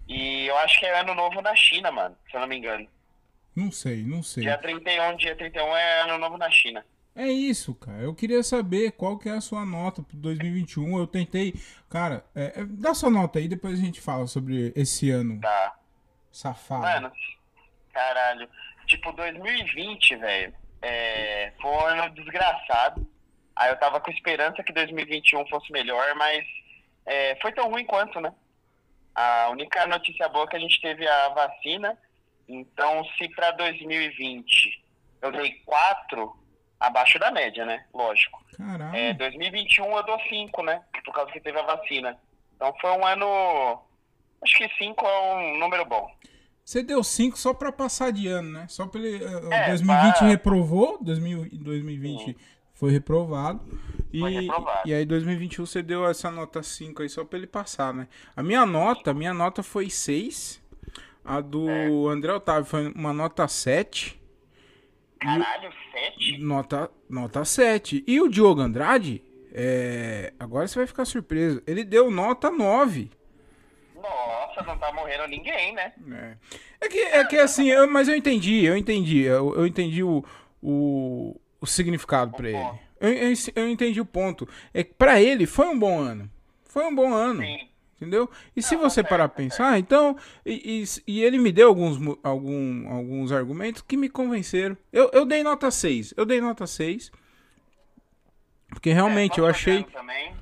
E 0.08 0.46
eu 0.46 0.56
acho 0.58 0.78
que 0.78 0.86
é 0.86 1.00
ano 1.00 1.14
novo 1.14 1.42
na 1.42 1.54
China, 1.56 1.90
mano, 1.90 2.16
se 2.30 2.36
eu 2.36 2.40
não 2.40 2.46
me 2.46 2.56
engano. 2.56 2.86
Não 3.56 3.72
sei, 3.72 4.04
não 4.04 4.22
sei. 4.22 4.44
Dia 4.44 4.56
31, 4.56 5.16
dia 5.16 5.34
31 5.34 5.76
é 5.76 6.00
ano 6.02 6.16
novo 6.18 6.38
na 6.38 6.48
China. 6.48 6.86
É 7.16 7.26
isso, 7.26 7.74
cara. 7.74 8.02
Eu 8.02 8.14
queria 8.14 8.42
saber 8.42 8.92
qual 8.92 9.18
que 9.18 9.28
é 9.28 9.32
a 9.32 9.40
sua 9.40 9.64
nota 9.66 10.02
pro 10.02 10.16
2021. 10.18 10.98
Eu 10.98 11.06
tentei, 11.06 11.54
cara, 11.88 12.24
é, 12.34 12.60
é, 12.60 12.64
dá 12.64 12.94
sua 12.94 13.10
nota 13.10 13.38
aí, 13.38 13.48
depois 13.48 13.74
a 13.80 13.82
gente 13.82 14.00
fala 14.00 14.26
sobre 14.26 14.72
esse 14.76 15.10
ano 15.10 15.40
Tá. 15.40 15.74
safado. 16.30 16.82
Mano, 16.82 17.10
caralho. 17.92 18.48
Tipo, 18.86 19.10
2020, 19.12 20.14
velho, 20.16 20.54
é, 20.82 21.52
foi 21.60 21.70
um 21.70 21.80
ano 21.86 22.14
desgraçado. 22.14 23.04
Aí 23.56 23.70
eu 23.70 23.76
tava 23.78 24.00
com 24.00 24.10
esperança 24.10 24.62
que 24.62 24.72
2021 24.72 25.46
fosse 25.48 25.72
melhor, 25.72 26.14
mas 26.14 26.44
é, 27.06 27.36
foi 27.40 27.52
tão 27.52 27.70
ruim 27.70 27.84
quanto, 27.86 28.20
né? 28.20 28.32
A 29.14 29.48
única 29.50 29.86
notícia 29.86 30.28
boa 30.28 30.44
é 30.44 30.48
que 30.48 30.56
a 30.56 30.60
gente 30.60 30.80
teve 30.80 31.08
a 31.08 31.28
vacina. 31.30 31.96
Então, 32.48 33.02
se 33.16 33.28
pra 33.30 33.50
2020 33.52 34.84
eu 35.22 35.32
dei 35.32 35.52
4, 35.64 36.36
abaixo 36.78 37.18
da 37.18 37.30
média, 37.30 37.64
né? 37.64 37.84
Lógico. 37.94 38.44
Caralho. 38.56 38.94
É, 38.96 39.14
2021 39.14 39.96
eu 39.96 40.02
dou 40.04 40.20
5, 40.28 40.62
né? 40.62 40.82
Por 41.04 41.14
causa 41.14 41.32
que 41.32 41.40
teve 41.40 41.58
a 41.58 41.62
vacina. 41.62 42.16
Então 42.54 42.74
foi 42.80 42.90
um 42.90 43.04
ano. 43.06 43.82
Acho 44.42 44.58
que 44.58 44.68
5 44.76 45.04
é 45.06 45.20
um 45.34 45.58
número 45.58 45.84
bom. 45.86 46.08
Você 46.64 46.82
deu 46.82 47.02
5 47.02 47.38
só 47.38 47.54
pra 47.54 47.72
passar 47.72 48.12
de 48.12 48.26
ano, 48.28 48.50
né? 48.52 48.66
Só 48.68 48.86
pra 48.86 49.00
ele. 49.00 49.24
eh, 49.24 49.28
É, 49.52 49.66
2020 49.68 50.18
pra- 50.18 50.26
reprovou, 50.28 50.98
2000, 51.00 51.48
2020 51.52 52.36
foi 52.76 52.92
reprovado. 52.92 53.60
E, 54.12 54.20
Foi 54.20 54.30
reprovado. 54.30 54.88
e 54.88 54.94
aí 54.94 55.04
2021 55.04 55.66
você 55.66 55.82
deu 55.82 56.06
essa 56.06 56.30
nota 56.30 56.62
5 56.62 57.02
aí 57.02 57.08
só 57.08 57.24
pra 57.24 57.36
ele 57.38 57.46
passar, 57.48 57.92
né? 57.92 58.06
A 58.36 58.42
minha 58.42 58.64
nota, 58.64 59.10
a 59.10 59.14
minha 59.14 59.34
nota 59.34 59.62
foi 59.62 59.90
6. 59.90 60.62
A 61.24 61.40
do 61.40 61.68
É. 61.68 61.88
André 62.12 62.32
Otávio 62.32 62.64
foi 62.64 62.88
uma 62.92 63.12
nota 63.12 63.48
7. 63.48 64.18
Caralho, 65.18 65.70
7? 65.92 66.38
Nota, 66.38 66.90
nota 67.10 67.44
7. 67.44 68.04
E 68.06 68.20
o 68.20 68.28
Diogo 68.28 68.60
Andrade, 68.60 69.22
é, 69.52 70.32
agora 70.38 70.68
você 70.68 70.78
vai 70.78 70.86
ficar 70.86 71.04
surpreso. 71.04 71.60
Ele 71.66 71.82
deu 71.82 72.10
nota 72.10 72.50
9. 72.50 73.10
Nossa, 73.96 74.62
não 74.62 74.78
tá 74.78 74.92
morrendo 74.92 75.26
ninguém, 75.26 75.74
né? 75.74 75.92
É, 76.12 76.36
é 76.86 76.88
que, 76.88 76.98
é 76.98 77.24
que 77.24 77.36
assim, 77.38 77.68
eu- 77.70 77.88
mas 77.90 78.06
eu 78.08 78.14
entendi, 78.14 78.64
eu 78.64 78.76
entendi. 78.76 79.22
Eu, 79.22 79.52
eu 79.56 79.66
entendi 79.66 80.02
o, 80.04 80.24
o, 80.62 81.34
o 81.60 81.66
significado 81.66 82.32
pra 82.36 82.48
ele. 82.48 82.68
Eu, 83.00 83.10
eu, 83.12 83.32
eu 83.56 83.68
entendi 83.68 84.00
o 84.00 84.06
ponto. 84.06 84.48
É 84.72 84.82
que 84.82 84.94
pra 84.94 85.20
ele 85.20 85.46
foi 85.46 85.66
um 85.68 85.78
bom 85.78 85.98
ano. 86.00 86.30
Foi 86.64 86.84
um 86.84 86.94
bom 86.94 87.12
ano. 87.12 87.42
Sim. 87.42 87.68
Entendeu? 87.96 88.30
E 88.54 88.60
se 88.62 88.74
Não, 88.76 88.82
você 88.82 89.02
tá 89.02 89.08
parar 89.08 89.22
certo, 89.24 89.32
pra 89.34 89.44
tá 89.44 89.48
pensar, 89.48 89.78
então. 89.78 90.16
E, 90.44 90.82
e- 90.82 91.02
e 91.06 91.22
ele 91.22 91.38
me 91.38 91.50
deu 91.50 91.68
alguns, 91.68 91.96
algum, 92.22 92.90
alguns 92.92 93.32
argumentos 93.32 93.80
que 93.80 93.96
me 93.96 94.10
convenceram. 94.10 94.76
Eu, 94.92 95.08
eu 95.14 95.24
dei 95.24 95.42
nota 95.42 95.70
6. 95.70 96.12
Eu 96.14 96.26
dei 96.26 96.38
nota 96.40 96.66
6. 96.66 97.10
Porque 98.68 98.92
realmente 98.92 99.38
É, 99.38 99.42
eu 99.42 99.46
achei. 99.46 99.82
Também. 99.84 100.34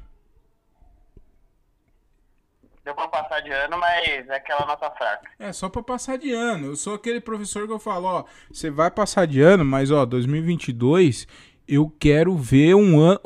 Deu 2.85 2.95
pra 2.95 3.09
passar 3.09 3.41
de 3.41 3.51
ano, 3.51 3.79
mas 3.79 4.29
é 4.29 4.37
aquela 4.37 4.67
nota 4.67 4.91
fraca. 4.91 5.31
É, 5.39 5.53
só 5.53 5.71
pra 5.71 5.83
passar 5.83 6.19
de 6.19 6.31
ano. 6.33 6.67
Eu 6.67 6.77
sou 6.77 6.95
aquele 6.95 7.19
professor 7.19 7.67
que 7.67 7.73
eu 7.73 7.79
falo, 7.79 8.07
ó, 8.07 8.25
você 8.53 8.71
vai 8.71 8.91
passar 8.91 9.27
de 9.27 9.41
ano, 9.41 9.65
mas 9.65 9.91
ó, 9.91 10.05
2022 10.05 11.27
eu 11.67 11.91
quero 11.99 12.37
ver 12.37 12.75
um 12.75 13.01
ano, 13.01 13.21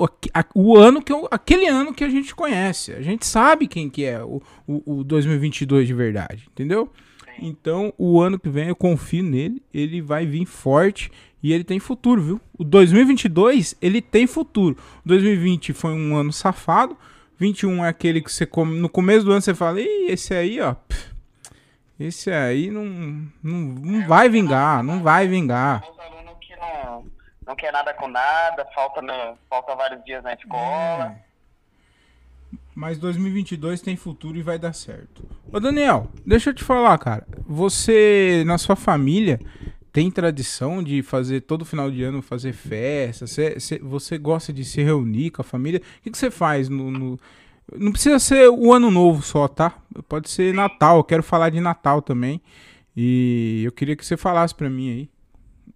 o, 0.54 0.76
ano 0.76 1.02
que 1.02 1.12
eu, 1.12 1.26
aquele 1.28 1.66
ano 1.66 1.92
que 1.92 2.04
a 2.04 2.08
gente 2.08 2.34
conhece. 2.34 2.92
A 2.92 3.02
gente 3.02 3.26
sabe 3.26 3.66
quem 3.66 3.90
que 3.90 4.04
é 4.04 4.22
o, 4.22 4.40
o, 4.64 5.00
o 5.00 5.04
2022 5.04 5.88
de 5.88 5.94
verdade, 5.94 6.48
entendeu? 6.52 6.92
Então, 7.40 7.92
o 7.96 8.20
ano 8.20 8.38
que 8.38 8.48
vem 8.48 8.68
eu 8.68 8.76
confio 8.76 9.22
nele, 9.22 9.62
ele 9.72 10.00
vai 10.00 10.26
vir 10.26 10.44
forte 10.44 11.10
e 11.42 11.52
ele 11.52 11.64
tem 11.64 11.78
futuro, 11.78 12.20
viu? 12.20 12.40
O 12.56 12.64
2022, 12.64 13.76
ele 13.80 14.00
tem 14.00 14.26
futuro. 14.26 14.76
O 15.04 15.08
2020 15.08 15.72
foi 15.72 15.92
um 15.92 16.16
ano 16.16 16.32
safado. 16.32 16.96
21 17.38 17.84
é 17.84 17.88
aquele 17.88 18.20
que 18.20 18.32
você 18.32 18.44
come 18.44 18.78
no 18.78 18.88
começo 18.88 19.24
do 19.24 19.32
ano 19.32 19.40
você 19.40 19.54
fala, 19.54 19.80
Ih, 19.80 20.10
esse 20.10 20.34
aí, 20.34 20.60
ó, 20.60 20.74
pff, 20.74 21.14
esse 21.98 22.30
aí 22.30 22.70
não, 22.70 22.84
não, 23.42 23.58
não 23.58 24.06
vai 24.06 24.28
vingar, 24.28 24.82
não 24.82 25.02
vai 25.02 25.26
vingar. 25.28 25.84
Os 25.88 25.98
alunos 25.98 26.34
que 26.40 26.54
não, 26.56 27.06
não 27.46 27.56
quer 27.56 27.72
nada 27.72 27.94
com 27.94 28.08
nada, 28.08 28.66
falta, 28.74 29.00
no, 29.00 29.38
falta 29.48 29.74
vários 29.74 30.04
dias 30.04 30.22
na 30.22 30.34
escola. 30.34 31.16
É. 31.24 31.28
Mas 32.74 32.98
2022 32.98 33.80
tem 33.80 33.96
futuro 33.96 34.38
e 34.38 34.42
vai 34.42 34.58
dar 34.58 34.72
certo. 34.72 35.28
Ô 35.52 35.58
Daniel, 35.58 36.06
deixa 36.24 36.50
eu 36.50 36.54
te 36.54 36.62
falar, 36.62 36.96
cara. 36.98 37.26
Você, 37.44 38.44
na 38.46 38.56
sua 38.56 38.76
família, 38.76 39.40
tem 39.92 40.10
tradição 40.10 40.82
de 40.82 41.02
fazer 41.02 41.40
todo 41.42 41.64
final 41.64 41.90
de 41.90 42.02
ano 42.02 42.20
fazer 42.22 42.52
festa? 42.52 43.26
Você, 43.26 43.54
você- 43.58 43.78
você 43.78 44.18
gosta 44.18 44.52
de 44.52 44.64
se 44.64 44.82
reunir 44.82 45.30
com 45.30 45.42
a 45.42 45.44
família? 45.44 45.80
O 45.98 46.02
que, 46.10 46.16
você 46.16 46.30
faz 46.30 46.68
no, 46.68 46.90
no- 46.90 47.18
Não 47.76 47.92
precisa 47.92 48.18
ser 48.18 48.48
o 48.48 48.72
ano 48.72 48.90
novo 48.90 49.22
só, 49.22 49.46
tá? 49.48 49.74
Pode 50.08 50.30
ser 50.30 50.54
Natal. 50.54 50.96
Eu 50.98 51.04
quero 51.04 51.22
falar 51.22 51.50
de 51.50 51.60
Natal 51.60 52.00
também. 52.00 52.40
E 52.96 53.62
eu 53.64 53.72
queria 53.72 53.94
que 53.94 54.04
você 54.06 54.16
falasse 54.16 54.54
pra 54.54 54.70
mim 54.70 54.90
aí. 54.90 55.10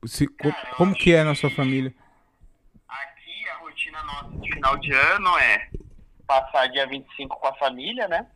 se- 0.06 0.26
Cara, 0.26 0.74
como 0.76 0.94
que 0.94 1.12
é 1.12 1.22
na 1.22 1.34
sua 1.34 1.51
família? 1.51 1.93
Aqui 2.89 3.48
a 3.51 3.59
rotina 3.62 4.02
nossa 4.05 4.36
de 4.39 4.52
final 4.55 4.76
de 4.78 4.93
ano 4.93 5.39
é 5.39 5.68
passar 6.26 6.66
dia 6.68 6.86
25 6.86 7.39
com 7.39 7.47
a 7.47 7.55
família, 7.55 8.09
né? 8.09 8.26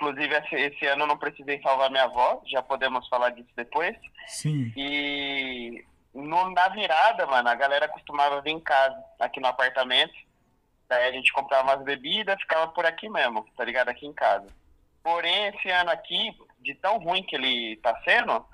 Inclusive 0.00 0.32
esse, 0.52 0.86
ano 0.86 1.02
eu 1.02 1.06
não 1.08 1.18
precisei 1.18 1.60
salvar 1.60 1.90
minha 1.90 2.04
avó, 2.04 2.40
já 2.46 2.62
podemos 2.62 3.08
falar 3.08 3.30
disso 3.30 3.50
depois. 3.56 3.96
Sim. 4.28 4.72
E 4.76 5.84
no, 6.14 6.50
na 6.52 6.68
virada, 6.68 7.26
mano, 7.26 7.48
a 7.48 7.54
galera 7.56 7.88
costumava 7.88 8.40
vir 8.40 8.52
em 8.52 8.60
casa, 8.60 8.96
aqui 9.18 9.40
no 9.40 9.48
apartamento. 9.48 10.14
Daí 10.88 11.08
a 11.08 11.12
gente 11.12 11.32
comprava 11.32 11.64
umas 11.64 11.84
bebidas, 11.84 12.40
ficava 12.40 12.68
por 12.68 12.86
aqui 12.86 13.08
mesmo, 13.08 13.44
tá 13.56 13.64
ligado? 13.64 13.88
Aqui 13.88 14.06
em 14.06 14.12
casa. 14.12 14.46
Porém, 15.02 15.48
esse 15.48 15.68
ano 15.68 15.90
aqui, 15.90 16.30
de 16.60 16.76
tão 16.76 16.98
ruim 16.98 17.24
que 17.24 17.34
ele 17.34 17.76
tá 17.78 18.00
sendo, 18.04 18.46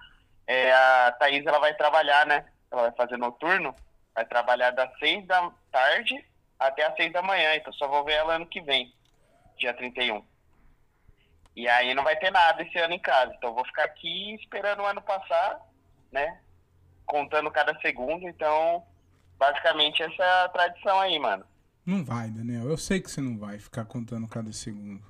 é, 0.46 0.72
a 0.72 1.12
Thaís 1.18 1.44
ela 1.44 1.58
vai 1.58 1.74
trabalhar, 1.74 2.24
né? 2.26 2.46
Ela 2.70 2.82
vai 2.82 2.92
fazer 2.92 3.18
noturno, 3.18 3.74
vai 4.14 4.24
trabalhar 4.24 4.70
das 4.70 4.90
seis 4.98 5.26
da 5.26 5.50
tarde 5.70 6.24
até 6.58 6.86
as 6.86 6.96
seis 6.96 7.12
da 7.12 7.20
manhã, 7.20 7.54
então 7.54 7.72
só 7.74 7.86
vou 7.86 8.04
ver 8.04 8.14
ela 8.14 8.36
ano 8.36 8.46
que 8.46 8.60
vem, 8.60 8.92
dia 9.58 9.74
31. 9.74 10.24
E 11.56 11.68
aí 11.68 11.94
não 11.94 12.02
vai 12.02 12.16
ter 12.16 12.30
nada 12.30 12.62
esse 12.62 12.76
ano 12.78 12.94
em 12.94 12.98
casa, 12.98 13.32
então 13.34 13.50
eu 13.50 13.54
vou 13.54 13.64
ficar 13.64 13.84
aqui 13.84 14.34
esperando 14.34 14.80
o 14.80 14.86
ano 14.86 15.00
passar, 15.00 15.60
né? 16.10 16.40
Contando 17.06 17.50
cada 17.50 17.78
segundo, 17.80 18.26
então 18.28 18.84
basicamente 19.38 20.02
essa 20.02 20.22
é 20.22 20.44
a 20.44 20.48
tradição 20.48 20.98
aí, 21.00 21.18
mano. 21.18 21.44
Não 21.86 22.04
vai, 22.04 22.28
Daniel. 22.28 22.68
Eu 22.68 22.78
sei 22.78 23.00
que 23.00 23.10
você 23.10 23.20
não 23.20 23.38
vai 23.38 23.58
ficar 23.58 23.84
contando 23.84 24.26
cada 24.26 24.52
segundo. 24.52 25.04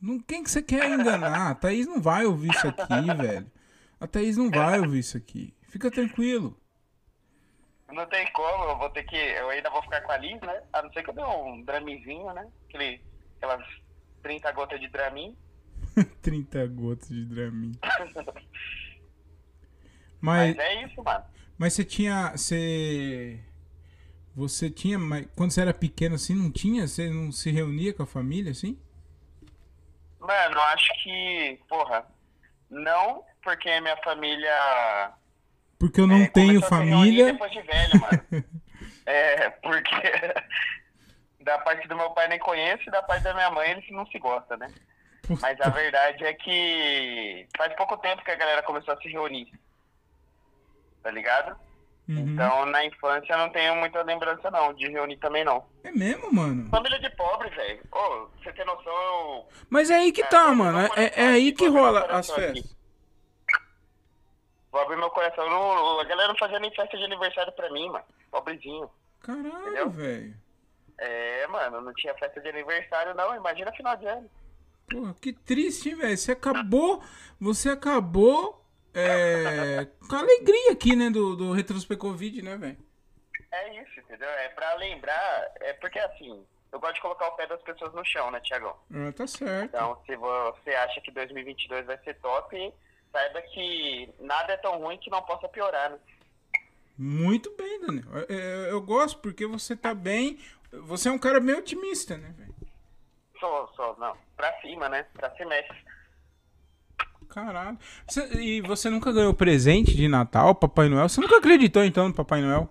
Não, 0.00 0.18
quem 0.20 0.42
que 0.42 0.50
você 0.50 0.62
quer 0.62 0.90
enganar? 0.90 1.50
A 1.50 1.54
Thaís 1.54 1.86
não 1.86 2.00
vai 2.00 2.24
ouvir 2.24 2.50
isso 2.50 2.66
aqui, 2.68 3.14
velho. 3.16 3.50
A 4.00 4.06
Thaís 4.06 4.36
não 4.36 4.50
vai 4.50 4.80
ouvir 4.80 4.98
isso 4.98 5.16
aqui. 5.16 5.54
Fica 5.68 5.90
tranquilo. 5.90 6.58
Não 7.88 8.06
tem 8.06 8.30
como, 8.32 8.64
eu 8.64 8.78
vou 8.78 8.90
ter 8.90 9.04
que. 9.04 9.16
Eu 9.16 9.50
ainda 9.50 9.70
vou 9.70 9.82
ficar 9.82 10.00
com 10.00 10.12
a 10.12 10.16
Liz, 10.16 10.40
né? 10.40 10.62
A 10.72 10.82
não 10.82 10.92
ser 10.92 11.02
que 11.04 11.10
eu 11.10 11.14
dê 11.14 11.22
um 11.22 11.62
dramizinho, 11.62 12.32
né? 12.32 12.46
Aquele, 12.68 13.00
aquelas 13.36 13.64
30 14.22 14.50
gotas 14.52 14.80
de 14.80 14.88
dramin. 14.88 15.36
30 16.22 16.66
gotas 16.68 17.08
de 17.08 17.24
Dramin. 17.24 17.72
Mas 20.20 20.56
Mas, 20.56 20.58
é 20.58 20.84
isso, 20.84 21.02
mano. 21.02 21.24
mas 21.58 21.72
você 21.72 21.84
tinha. 21.84 22.32
Você. 22.32 23.40
Você 24.34 24.70
tinha. 24.70 24.98
mas 24.98 25.26
Quando 25.36 25.50
você 25.50 25.60
era 25.60 25.74
pequeno 25.74 26.14
assim, 26.14 26.34
não 26.34 26.50
tinha? 26.50 26.86
Você 26.88 27.10
não 27.10 27.30
se 27.30 27.50
reunia 27.50 27.92
com 27.92 28.02
a 28.02 28.06
família 28.06 28.52
assim? 28.52 28.78
Mano, 30.18 30.58
acho 30.58 30.88
que, 31.02 31.60
porra, 31.68 32.06
não 32.70 33.22
porque 33.44 33.80
minha 33.80 33.96
família. 33.98 35.12
Porque 35.78 36.00
eu 36.00 36.06
não 36.06 36.22
é, 36.22 36.28
tenho 36.28 36.62
família. 36.62 37.32
Depois 37.32 37.52
de 37.52 37.60
velho, 37.60 38.00
mano. 38.00 38.44
é, 39.04 39.50
porque 39.50 40.12
da 41.44 41.58
parte 41.58 41.86
do 41.86 41.94
meu 41.94 42.10
pai 42.10 42.26
nem 42.28 42.38
conheço 42.38 42.88
e 42.88 42.90
da 42.90 43.02
parte 43.02 43.22
da 43.22 43.34
minha 43.34 43.50
mãe 43.50 43.70
eles 43.70 43.84
não 43.90 44.06
se 44.06 44.18
gostam, 44.18 44.56
né? 44.56 44.68
Mas 45.40 45.60
a 45.60 45.68
verdade 45.68 46.24
é 46.24 46.32
que 46.34 47.46
faz 47.56 47.74
pouco 47.74 47.96
tempo 47.98 48.24
que 48.24 48.30
a 48.30 48.36
galera 48.36 48.62
começou 48.62 48.94
a 48.94 48.96
se 48.98 49.08
reunir. 49.08 49.50
Tá 51.02 51.10
ligado? 51.10 51.56
uhum. 52.08 52.18
Então, 52.18 52.66
na 52.66 52.84
infância, 52.84 53.32
eu 53.32 53.38
não 53.38 53.50
tenho 53.50 53.76
muita 53.76 54.02
lembrança, 54.02 54.50
não, 54.50 54.72
de 54.74 54.88
reunir 54.88 55.16
também, 55.18 55.44
não. 55.44 55.64
É 55.82 55.90
mesmo, 55.90 56.32
mano? 56.32 56.68
Família 56.70 56.98
de 56.98 57.10
pobre, 57.10 57.48
velho. 57.50 57.80
Ô, 57.92 57.98
pra 57.98 58.28
você 58.42 58.52
ter 58.52 58.64
noção, 58.64 58.92
eu... 58.92 59.48
Mas 59.70 59.90
é 59.90 59.96
aí 59.96 60.12
que 60.12 60.22
É, 60.22 60.26
tá, 60.26 60.48
mano. 60.54 60.78
É, 60.96 61.22
é 61.22 61.26
aí 61.28 61.52
que 61.52 61.66
rola 61.68 62.04
as 62.06 62.30
aqui. 62.30 62.40
festas. 62.40 62.74
Vou 64.70 64.80
abrir 64.82 64.96
meu 64.96 65.10
coração. 65.10 65.48
Não, 65.48 66.00
a 66.00 66.04
galera 66.04 66.28
não 66.28 66.38
fazia 66.38 66.58
nem 66.58 66.74
festa 66.74 66.96
de 66.96 67.04
aniversário 67.04 67.52
pra 67.52 67.70
mim, 67.70 67.88
mano. 67.90 68.04
Pobrezinho. 68.30 68.90
Caralho, 69.22 69.90
velho. 69.90 70.34
É, 70.98 71.46
mano, 71.46 71.80
não 71.80 71.92
tinha 71.94 72.14
festa 72.14 72.40
de 72.40 72.48
aniversário, 72.48 73.14
não. 73.14 73.34
Imagina 73.36 73.70
final 73.72 73.96
de 73.96 74.06
ano. 74.06 74.28
Porra, 74.88 75.14
que 75.20 75.32
triste, 75.32 75.88
hein, 75.90 75.96
velho. 75.96 76.16
Você 76.16 76.32
acabou. 76.32 77.02
Você 77.40 77.70
acabou. 77.70 78.64
é, 78.94 79.86
com 80.08 80.14
a 80.14 80.20
alegria 80.20 80.72
aqui, 80.72 80.94
né? 80.94 81.10
Do, 81.10 81.34
do 81.36 81.52
Retrospecovid, 81.52 82.42
né, 82.42 82.56
velho? 82.56 82.78
É 83.50 83.82
isso, 83.82 84.00
entendeu? 84.00 84.28
É 84.28 84.48
pra 84.50 84.74
lembrar... 84.74 85.52
É 85.60 85.72
porque, 85.74 85.98
assim, 85.98 86.44
eu 86.72 86.78
gosto 86.80 86.94
de 86.96 87.00
colocar 87.00 87.28
o 87.28 87.32
pé 87.36 87.46
das 87.46 87.60
pessoas 87.62 87.92
no 87.94 88.04
chão, 88.04 88.30
né, 88.30 88.40
Tiagão? 88.40 88.76
Ah, 88.92 89.12
tá 89.12 89.26
certo. 89.26 89.64
Então, 89.74 89.98
se 90.06 90.14
você 90.16 90.70
acha 90.70 91.00
que 91.00 91.10
2022 91.12 91.86
vai 91.86 91.98
ser 92.04 92.14
top, 92.20 92.72
saiba 93.12 93.42
que 93.42 94.08
nada 94.20 94.52
é 94.52 94.56
tão 94.56 94.78
ruim 94.78 94.98
que 94.98 95.10
não 95.10 95.22
possa 95.22 95.48
piorar, 95.48 95.90
né? 95.90 95.98
Muito 96.96 97.52
bem, 97.56 97.80
Daniel. 97.80 98.04
Eu, 98.28 98.36
eu- 98.36 98.64
eu 98.70 98.80
gosto 98.82 99.18
porque 99.18 99.46
você 99.46 99.74
tá 99.76 99.92
bem. 99.94 100.38
Você 100.72 101.08
é 101.08 101.12
um 101.12 101.18
cara 101.18 101.40
bem 101.40 101.54
otimista, 101.56 102.16
né, 102.16 102.32
velho? 102.36 102.53
Sou, 103.44 103.68
sou, 103.76 103.96
não. 103.98 104.16
Pra 104.38 104.50
cima, 104.62 104.88
né? 104.88 105.04
Pra 105.12 105.28
é 105.28 105.68
Caralho. 107.28 107.78
Você- 108.08 108.26
e 108.40 108.62
você 108.62 108.88
nunca 108.88 109.12
ganhou 109.12 109.34
presente 109.34 109.94
de 109.94 110.08
Natal, 110.08 110.54
Papai 110.54 110.88
Noel? 110.88 111.10
Você 111.10 111.20
nunca 111.20 111.36
acreditou 111.36 111.84
então 111.84 112.08
no 112.08 112.14
Papai 112.14 112.40
Noel? 112.40 112.70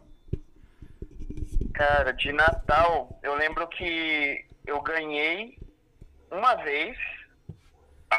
Cara, 1.75 2.11
de 2.11 2.31
Natal, 2.31 3.19
eu 3.21 3.35
lembro 3.35 3.67
que 3.67 4.43
eu 4.65 4.81
ganhei 4.81 5.59
uma 6.31 6.55
vez 6.55 6.97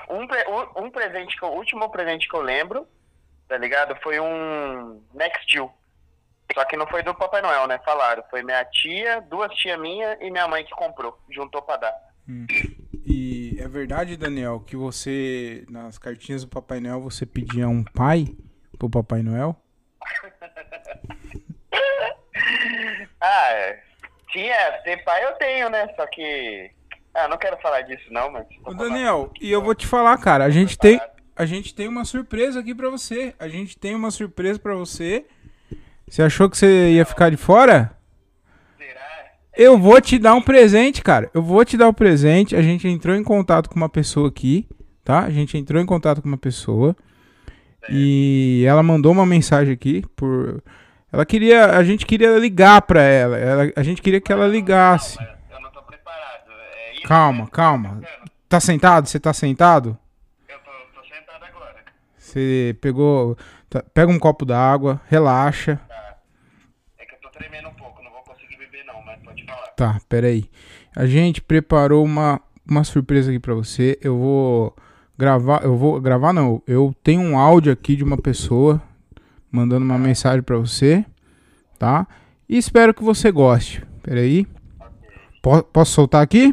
um, 0.09 0.25
pre- 0.29 0.47
um- 0.49 0.85
um 0.85 0.91
presente, 0.93 1.37
que 1.37 1.45
eu- 1.45 1.49
o 1.51 1.57
último 1.57 1.91
presente 1.91 2.29
que 2.29 2.37
eu 2.37 2.43
lembro, 2.43 2.87
tá 3.49 3.57
ligado? 3.57 3.97
Foi 4.01 4.21
um 4.21 5.03
Nextil. 5.13 5.73
Só 6.53 6.65
que 6.67 6.77
não 6.77 6.87
foi 6.87 7.03
do 7.03 7.15
Papai 7.17 7.43
Noel, 7.43 7.67
né? 7.67 7.81
Falaram. 7.85 8.23
Foi 8.31 8.45
minha 8.45 8.65
tia, 8.67 9.21
duas 9.23 9.53
tia 9.57 9.77
minha 9.77 10.17
e 10.21 10.31
minha 10.31 10.47
mãe 10.47 10.65
que 10.65 10.71
comprou. 10.73 11.19
Juntou 11.29 11.61
pra 11.63 11.79
dar. 11.79 12.14
E 13.07 13.57
é 13.61 13.69
verdade, 13.69 14.17
Daniel, 14.17 14.61
que 14.61 14.77
você, 14.77 15.65
nas 15.69 15.99
cartinhas 15.99 16.43
do 16.43 16.49
Papai 16.49 16.81
Noel, 16.81 17.01
você 17.01 17.27
pedia 17.27 17.69
um 17.69 17.85
pai 17.85 18.35
pro 18.79 18.89
Papai 18.89 19.23
Noel? 19.23 19.57
Ah, 23.21 23.53
é. 23.53 23.83
tinha, 24.31 24.73
ter 24.85 25.03
pai 25.03 25.25
eu 25.25 25.33
tenho, 25.37 25.71
né? 25.71 25.89
Só 25.97 26.07
que. 26.07 26.71
Ah, 27.15 27.27
não 27.27 27.39
quero 27.39 27.57
falar 27.59 27.81
disso 27.83 28.05
não, 28.11 28.31
mas. 28.31 28.47
Ô, 28.65 28.75
Daniel, 28.75 29.33
e 29.41 29.51
eu 29.51 29.63
vou 29.63 29.75
te 29.75 29.87
falar, 29.87 30.19
cara, 30.19 30.45
a 30.45 30.51
gente 30.51 30.77
tem, 30.77 31.01
a 31.35 31.47
gente 31.47 31.75
tem 31.75 31.89
uma 31.89 32.05
surpresa 32.05 32.61
aqui 32.61 32.75
pra 32.75 32.91
você. 32.91 33.35
A 33.39 33.49
gente 33.49 33.79
tem 33.79 33.95
uma 33.95 34.11
surpresa 34.11 34.59
pra 34.59 34.75
você. 34.75 35.25
Você 36.07 36.23
achou 36.23 36.51
que 36.51 36.59
você 36.59 36.91
ia 36.93 37.07
ficar 37.07 37.31
de 37.31 37.37
fora? 37.39 37.97
Eu 39.57 39.79
vou 39.79 40.01
te 40.01 40.19
dar 40.19 40.35
um 40.35 40.43
presente, 40.43 41.03
cara. 41.03 41.31
Eu 41.33 41.43
vou 41.43 41.65
te 41.65 41.77
dar 41.77 41.89
o 41.89 41.95
presente. 41.95 42.57
A 42.57 42.63
gente 42.63 42.89
entrou 42.89 43.15
em 43.15 43.23
contato 43.23 43.69
com 43.71 43.77
uma 43.77 43.89
pessoa 43.89 44.29
aqui, 44.29 44.69
tá? 45.05 45.21
A 45.21 45.31
gente 45.31 45.57
entrou 45.57 45.81
em 45.81 45.87
contato 45.87 46.21
com 46.21 46.29
uma 46.29 46.39
pessoa. 46.39 46.97
E 47.91 48.65
ela 48.67 48.83
mandou 48.83 49.13
uma 49.13 49.27
mensagem 49.27 49.73
aqui 49.73 50.03
por 50.17 50.63
ela 51.13 51.25
queria, 51.25 51.67
a 51.77 51.85
gente 51.85 52.05
queria 52.07 52.37
ligar 52.39 52.83
pra 52.83 53.03
ela. 53.03 53.37
ela 53.39 53.73
a 53.77 53.83
gente 53.85 54.03
queria 54.03 54.21
que 54.21 54.33
ela 54.33 54.49
ligasse. 54.49 55.17
Calma, 55.19 55.39
eu 55.53 55.61
não 55.61 55.71
tô 55.71 55.83
preparado. 55.83 56.51
É 56.51 56.93
isso, 56.95 57.03
Calma, 57.03 57.45
né? 57.45 57.49
calma. 57.53 58.01
Tá 58.01 58.31
Tá 58.49 58.61
sentado? 58.61 59.07
Você 59.09 59.21
tá 59.21 59.33
sentado? 59.33 59.97
Eu 60.49 60.57
tô, 60.59 60.71
tô 61.01 61.07
sentado 61.07 61.45
agora. 61.45 61.77
Você 62.19 62.77
pegou, 62.81 63.37
tá- 63.69 63.85
pega 63.93 64.11
um 64.11 64.19
copo 64.19 64.45
d'água, 64.45 65.01
relaxa. 65.09 65.79
Tá. 65.89 66.17
É 66.99 67.05
que 67.05 67.15
eu 67.15 67.19
tô 67.21 67.29
tremendo 67.31 67.69
um 67.69 67.75
pouco, 67.75 68.03
não 68.03 68.11
vou 68.11 68.23
conseguir 68.23 68.57
beber 68.57 68.85
não, 68.87 69.01
mas 69.05 69.21
pode 69.23 69.45
falar. 69.45 69.64
Tá, 69.77 70.01
peraí. 70.09 70.45
A 70.95 71.07
gente 71.07 71.41
preparou 71.43 72.05
uma, 72.05 72.41
uma 72.69 72.85
surpresa 72.85 73.31
aqui 73.31 73.41
pra 73.41 73.55
você. 73.55 73.99
Eu 74.01 74.17
vou 74.19 74.77
gravar, 75.19 75.63
eu 75.65 75.77
vou 75.77 76.01
gravar 76.01 76.33
não. 76.33 76.63
Eu 76.67 76.95
tenho 77.03 77.21
um 77.21 77.39
áudio 77.39 77.73
aqui 77.73 77.97
de 77.97 78.05
uma 78.05 78.17
pessoa 78.17 78.81
mandando 79.51 79.85
uma 79.85 79.99
mensagem 79.99 80.43
pra 80.43 80.57
você, 80.57 81.05
tá? 81.79 82.07
E 82.49 82.57
espero 82.57 82.95
que 82.95 83.03
você 83.03 83.31
goste. 83.33 83.83
Peraí. 84.03 84.47
Po- 85.43 85.63
posso 85.65 85.93
soltar 85.93 86.23
aqui? 86.23 86.53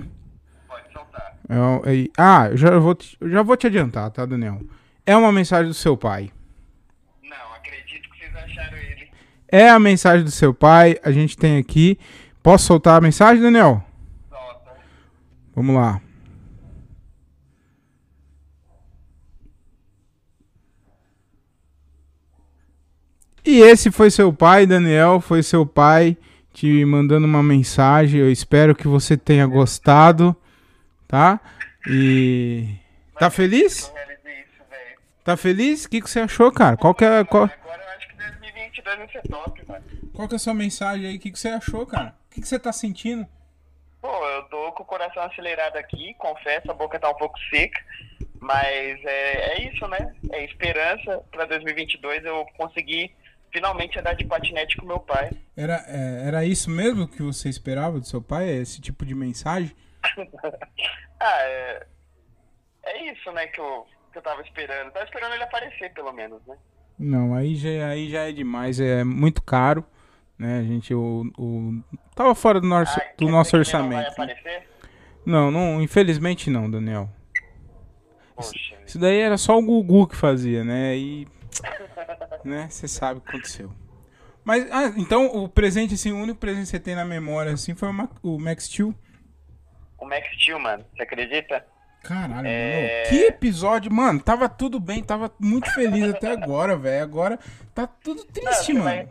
Pode 0.68 0.92
soltar. 0.92 1.38
É, 1.86 2.02
é- 2.04 2.08
ah, 2.18 2.48
eu 2.52 2.58
já 2.58 2.78
vou, 2.80 2.96
te, 2.96 3.18
eu 3.22 3.30
já 3.30 3.42
vou 3.44 3.56
te 3.58 3.68
adiantar, 3.68 4.10
tá, 4.12 4.26
Daniel? 4.26 4.62
É 5.06 5.16
uma 5.16 5.32
mensagem 5.32 5.68
do 5.68 5.74
seu 5.74 5.96
pai. 5.98 6.32
Não, 7.24 7.54
acredito 7.56 8.10
que 8.10 8.18
vocês 8.18 8.36
acharam 8.36 8.78
ele. 8.78 9.10
É 9.52 9.70
a 9.70 9.80
mensagem 9.80 10.24
do 10.24 10.32
seu 10.32 10.54
pai. 10.54 10.98
A 11.04 11.12
gente 11.12 11.36
tem 11.38 11.58
aqui. 11.58 11.98
Posso 12.44 12.66
soltar 12.66 12.98
a 12.98 13.02
mensagem, 13.02 13.42
Daniel? 13.42 13.84
Solta. 14.30 14.72
Vamos 15.56 15.76
lá. 15.76 16.02
E 23.44 23.60
esse 23.60 23.90
foi 23.92 24.12
seu 24.12 24.32
pai, 24.32 24.66
Daniel, 24.66 25.20
foi 25.20 25.42
seu 25.42 25.66
pai 25.66 26.16
te 26.54 26.86
mandando 26.86 27.26
uma 27.26 27.42
mensagem. 27.42 28.20
Eu 28.20 28.32
espero 28.32 28.76
que 28.76 28.88
você 28.88 29.18
tenha 29.18 29.46
gostado, 29.48 30.36
tá? 31.08 31.40
E 31.88 32.76
tá 33.18 33.30
feliz? 33.30 33.92
Tá 35.24 35.38
feliz? 35.38 35.86
O 35.86 35.90
que, 35.90 36.02
que 36.02 36.10
você 36.10 36.20
achou, 36.20 36.52
cara? 36.52 36.78
Qual 36.78 36.94
que 36.94 37.06
é, 37.06 37.24
qual, 37.24 37.44
Agora 37.44 37.82
eu 37.84 37.90
acho 37.98 38.08
que 38.08 38.16
2022 38.16 38.98
vai 38.98 39.08
ser 39.10 39.22
top, 39.30 39.64
mano. 39.68 39.84
qual 40.14 40.28
que 40.28 40.34
é 40.34 40.38
a 40.38 40.40
sua 40.40 40.54
mensagem 40.54 41.08
aí? 41.08 41.18
O 41.18 41.20
que, 41.20 41.32
que 41.32 41.40
você 41.40 41.50
achou, 41.50 41.86
cara? 41.86 42.16
O 42.32 42.34
que, 42.34 42.40
que 42.40 42.48
você 42.48 42.58
tá 42.58 42.72
sentindo? 42.72 43.28
Pô, 44.02 44.08
eu 44.08 44.44
tô 44.44 44.72
com 44.72 44.84
o 44.84 44.86
coração 44.86 45.22
acelerado 45.22 45.76
aqui, 45.76 46.14
confesso, 46.14 46.72
a 46.72 46.74
boca 46.74 46.98
tá 46.98 47.10
um 47.10 47.16
pouco 47.16 47.38
seca. 47.50 47.78
Mas 48.40 49.04
é, 49.04 49.52
é 49.52 49.68
isso, 49.70 49.86
né? 49.90 50.16
É 50.32 50.46
esperança 50.46 51.22
pra 51.30 51.44
2022 51.44 52.24
eu 52.24 52.46
conseguir 52.58 53.14
finalmente 53.52 54.00
andar 54.00 54.14
de 54.14 54.24
patinete 54.24 54.78
com 54.78 54.86
meu 54.86 55.02
pai. 55.02 55.32
Era, 55.58 55.84
é, 55.90 56.28
era 56.28 56.46
isso 56.46 56.70
mesmo 56.70 57.06
que 57.06 57.22
você 57.22 57.50
esperava 57.50 58.00
do 58.00 58.08
seu 58.08 58.22
pai? 58.22 58.50
Esse 58.50 58.80
tipo 58.80 59.06
de 59.06 59.14
mensagem? 59.14 59.76
Ah, 61.24 61.40
é, 61.44 61.86
é 62.82 63.12
isso, 63.12 63.32
né, 63.32 63.46
que 63.46 63.62
eu, 63.62 63.86
que 64.12 64.18
eu 64.18 64.24
tava 64.24 64.42
esperando. 64.42 64.92
Tava 64.92 65.06
esperando 65.06 65.36
ele 65.36 65.44
aparecer, 65.44 65.94
pelo 65.94 66.12
menos, 66.12 66.44
né? 66.48 66.58
Não, 66.98 67.36
aí 67.36 67.56
já, 67.56 67.90
aí 67.90 68.10
já 68.10 68.28
é 68.28 68.32
demais, 68.32 68.80
é 68.80 69.04
muito 69.04 69.40
caro, 69.44 69.86
né? 70.42 70.60
A 70.60 70.64
gente 70.64 70.94
o, 70.94 71.32
o 71.38 71.82
tava 72.16 72.34
fora 72.36 72.60
do 72.60 72.68
nosso, 72.68 73.00
Ah, 73.00 73.04
do 73.18 73.30
nosso 73.30 73.56
não 73.56 73.60
orçamento. 73.60 74.16
vai 74.18 74.28
né? 74.28 74.64
Não, 75.26 75.52
não, 75.52 75.82
infelizmente 75.82 76.50
não, 76.50 76.70
Daniel. 76.70 77.10
Poxa, 78.36 78.76
Isso 78.86 78.98
daí 79.00 79.20
era 79.20 79.38
só 79.38 79.58
o 79.58 79.62
Gugu 79.62 80.08
que 80.08 80.16
fazia, 80.16 80.64
né? 80.64 80.96
E 80.98 81.28
né, 82.44 82.68
você 82.70 82.88
sabe 82.88 83.20
o 83.20 83.22
que 83.22 83.30
aconteceu. 83.30 83.72
Mas, 84.44 84.68
ah, 84.72 84.92
então 84.98 85.28
o 85.28 85.48
presente, 85.48 85.94
assim, 85.94 86.12
o 86.12 86.18
único 86.18 86.40
presente 86.40 86.64
que 86.64 86.70
você 86.72 86.80
tem 86.80 86.96
na 86.96 87.06
memória, 87.06 87.54
assim, 87.54 87.76
foi 87.76 87.90
o, 87.90 87.94
Ma- 87.94 88.10
o 88.24 88.40
Max 88.40 88.64
Steel. 88.66 88.96
O 90.00 90.06
Max 90.06 90.28
Steel, 90.42 90.60
mano, 90.60 90.84
você 90.96 91.04
acredita? 91.04 91.64
Caralho, 92.02 92.48
É. 92.48 93.04
mano. 93.04 93.10
Que 93.10 93.26
episódio, 93.28 93.94
mano. 93.94 94.20
Tava 94.20 94.50
tudo 94.50 94.80
bem, 94.80 95.04
tava 95.04 95.32
muito 95.40 95.72
feliz 95.76 96.10
até 96.10 96.32
agora, 96.32 96.76
velho. 96.76 97.04
Agora 97.04 97.38
tá 97.76 97.86
tudo 97.86 98.24
Não, 98.26 98.32
triste, 98.34 98.66
você, 98.66 98.74
mano. 98.74 98.84
vai, 98.86 99.08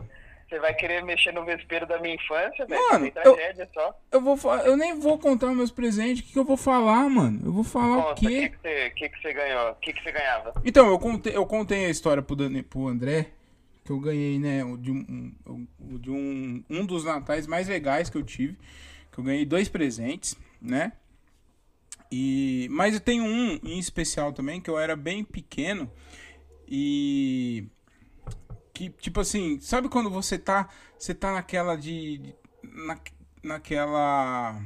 você 0.51 0.59
vai 0.59 0.73
querer 0.73 1.01
mexer 1.03 1.31
no 1.31 1.45
vespeiro 1.45 1.87
da 1.87 1.97
minha 1.99 2.13
infância, 2.15 2.65
velho? 2.65 2.81
Mano, 2.91 3.09
Tem 3.11 3.23
eu- 3.25 3.67
só. 3.73 3.97
Eu 4.11 4.21
vou 4.21 4.37
eu 4.65 4.75
nem 4.75 4.99
vou 4.99 5.17
contar 5.17 5.47
meus 5.55 5.71
presentes. 5.71 6.21
O 6.21 6.27
que, 6.27 6.33
que 6.33 6.39
eu 6.39 6.43
vou 6.43 6.57
falar, 6.57 7.09
mano? 7.09 7.39
Eu 7.45 7.53
vou 7.53 7.63
falar 7.63 7.97
o 7.97 8.01
Conta, 8.03 8.11
o 8.11 8.15
que, 8.15 8.27
quê? 8.27 8.49
que, 8.49 8.57
você, 8.61 8.89
que, 8.91 9.09
que 9.09 9.21
você 9.21 9.33
ganhou? 9.33 9.71
O 9.71 9.75
que, 9.75 9.93
que 9.93 10.03
você 10.03 10.11
ganhava? 10.11 10.53
Então, 10.65 10.89
eu 10.89 10.99
contei, 10.99 11.35
eu 11.35 11.45
contei 11.45 11.85
a 11.85 11.89
história 11.89 12.21
pro, 12.21 12.35
Dani, 12.35 12.61
pro 12.61 12.87
André, 12.87 13.29
que 13.85 13.91
eu 13.91 13.99
ganhei, 13.99 14.37
né, 14.37 14.63
o 14.63 14.75
de, 14.77 14.91
um, 14.91 15.31
um- 15.47 15.67
de 15.97 16.11
um, 16.11 16.63
um 16.69 16.85
dos 16.85 17.05
natais 17.05 17.47
mais 17.47 17.67
legais 17.67 18.09
que 18.09 18.17
eu 18.17 18.23
tive, 18.23 18.57
que 19.11 19.19
eu 19.19 19.23
ganhei 19.23 19.45
dois 19.45 19.69
presentes, 19.69 20.35
né? 20.61 20.91
E, 22.11 22.67
mas 22.69 22.93
eu 22.93 22.99
tenho 22.99 23.23
um 23.23 23.57
em 23.63 23.79
especial 23.79 24.33
também, 24.33 24.59
que 24.59 24.69
eu 24.69 24.77
era 24.77 24.97
bem 24.97 25.23
pequeno 25.23 25.89
e 26.67 27.63
que, 28.89 29.01
tipo 29.01 29.19
assim, 29.19 29.59
sabe 29.59 29.89
quando 29.89 30.09
você 30.09 30.37
tá, 30.37 30.69
você 30.97 31.13
tá 31.13 31.31
naquela 31.33 31.75
de, 31.75 32.33
na, 32.63 32.97
naquela 33.43 34.61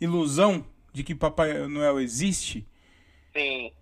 ilusão 0.00 0.64
de 0.92 1.02
que 1.04 1.14
Papai 1.14 1.66
Noel 1.68 2.00
existe? 2.00 2.66
Sim. 3.36 3.72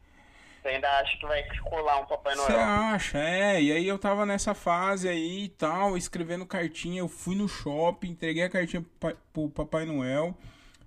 Você 0.62 0.68
ainda 0.68 0.88
acha 0.98 1.16
que 1.16 1.24
vai 1.26 1.42
colar 1.60 2.00
um 2.00 2.06
Papai 2.06 2.34
Você 2.36 2.52
Noel? 2.52 2.60
acha, 2.60 3.18
é. 3.18 3.62
E 3.62 3.72
aí 3.72 3.86
eu 3.86 3.98
tava 3.98 4.26
nessa 4.26 4.54
fase 4.54 5.08
aí 5.08 5.44
e 5.44 5.48
tal, 5.48 5.96
escrevendo 5.96 6.44
cartinha. 6.44 7.00
Eu 7.00 7.08
fui 7.08 7.34
no 7.34 7.48
shopping, 7.48 8.10
entreguei 8.10 8.42
a 8.42 8.50
cartinha 8.50 8.82
pro 8.82 9.12
pa- 9.12 9.20
pro 9.32 9.48
Papai 9.48 9.84
Noel 9.86 10.36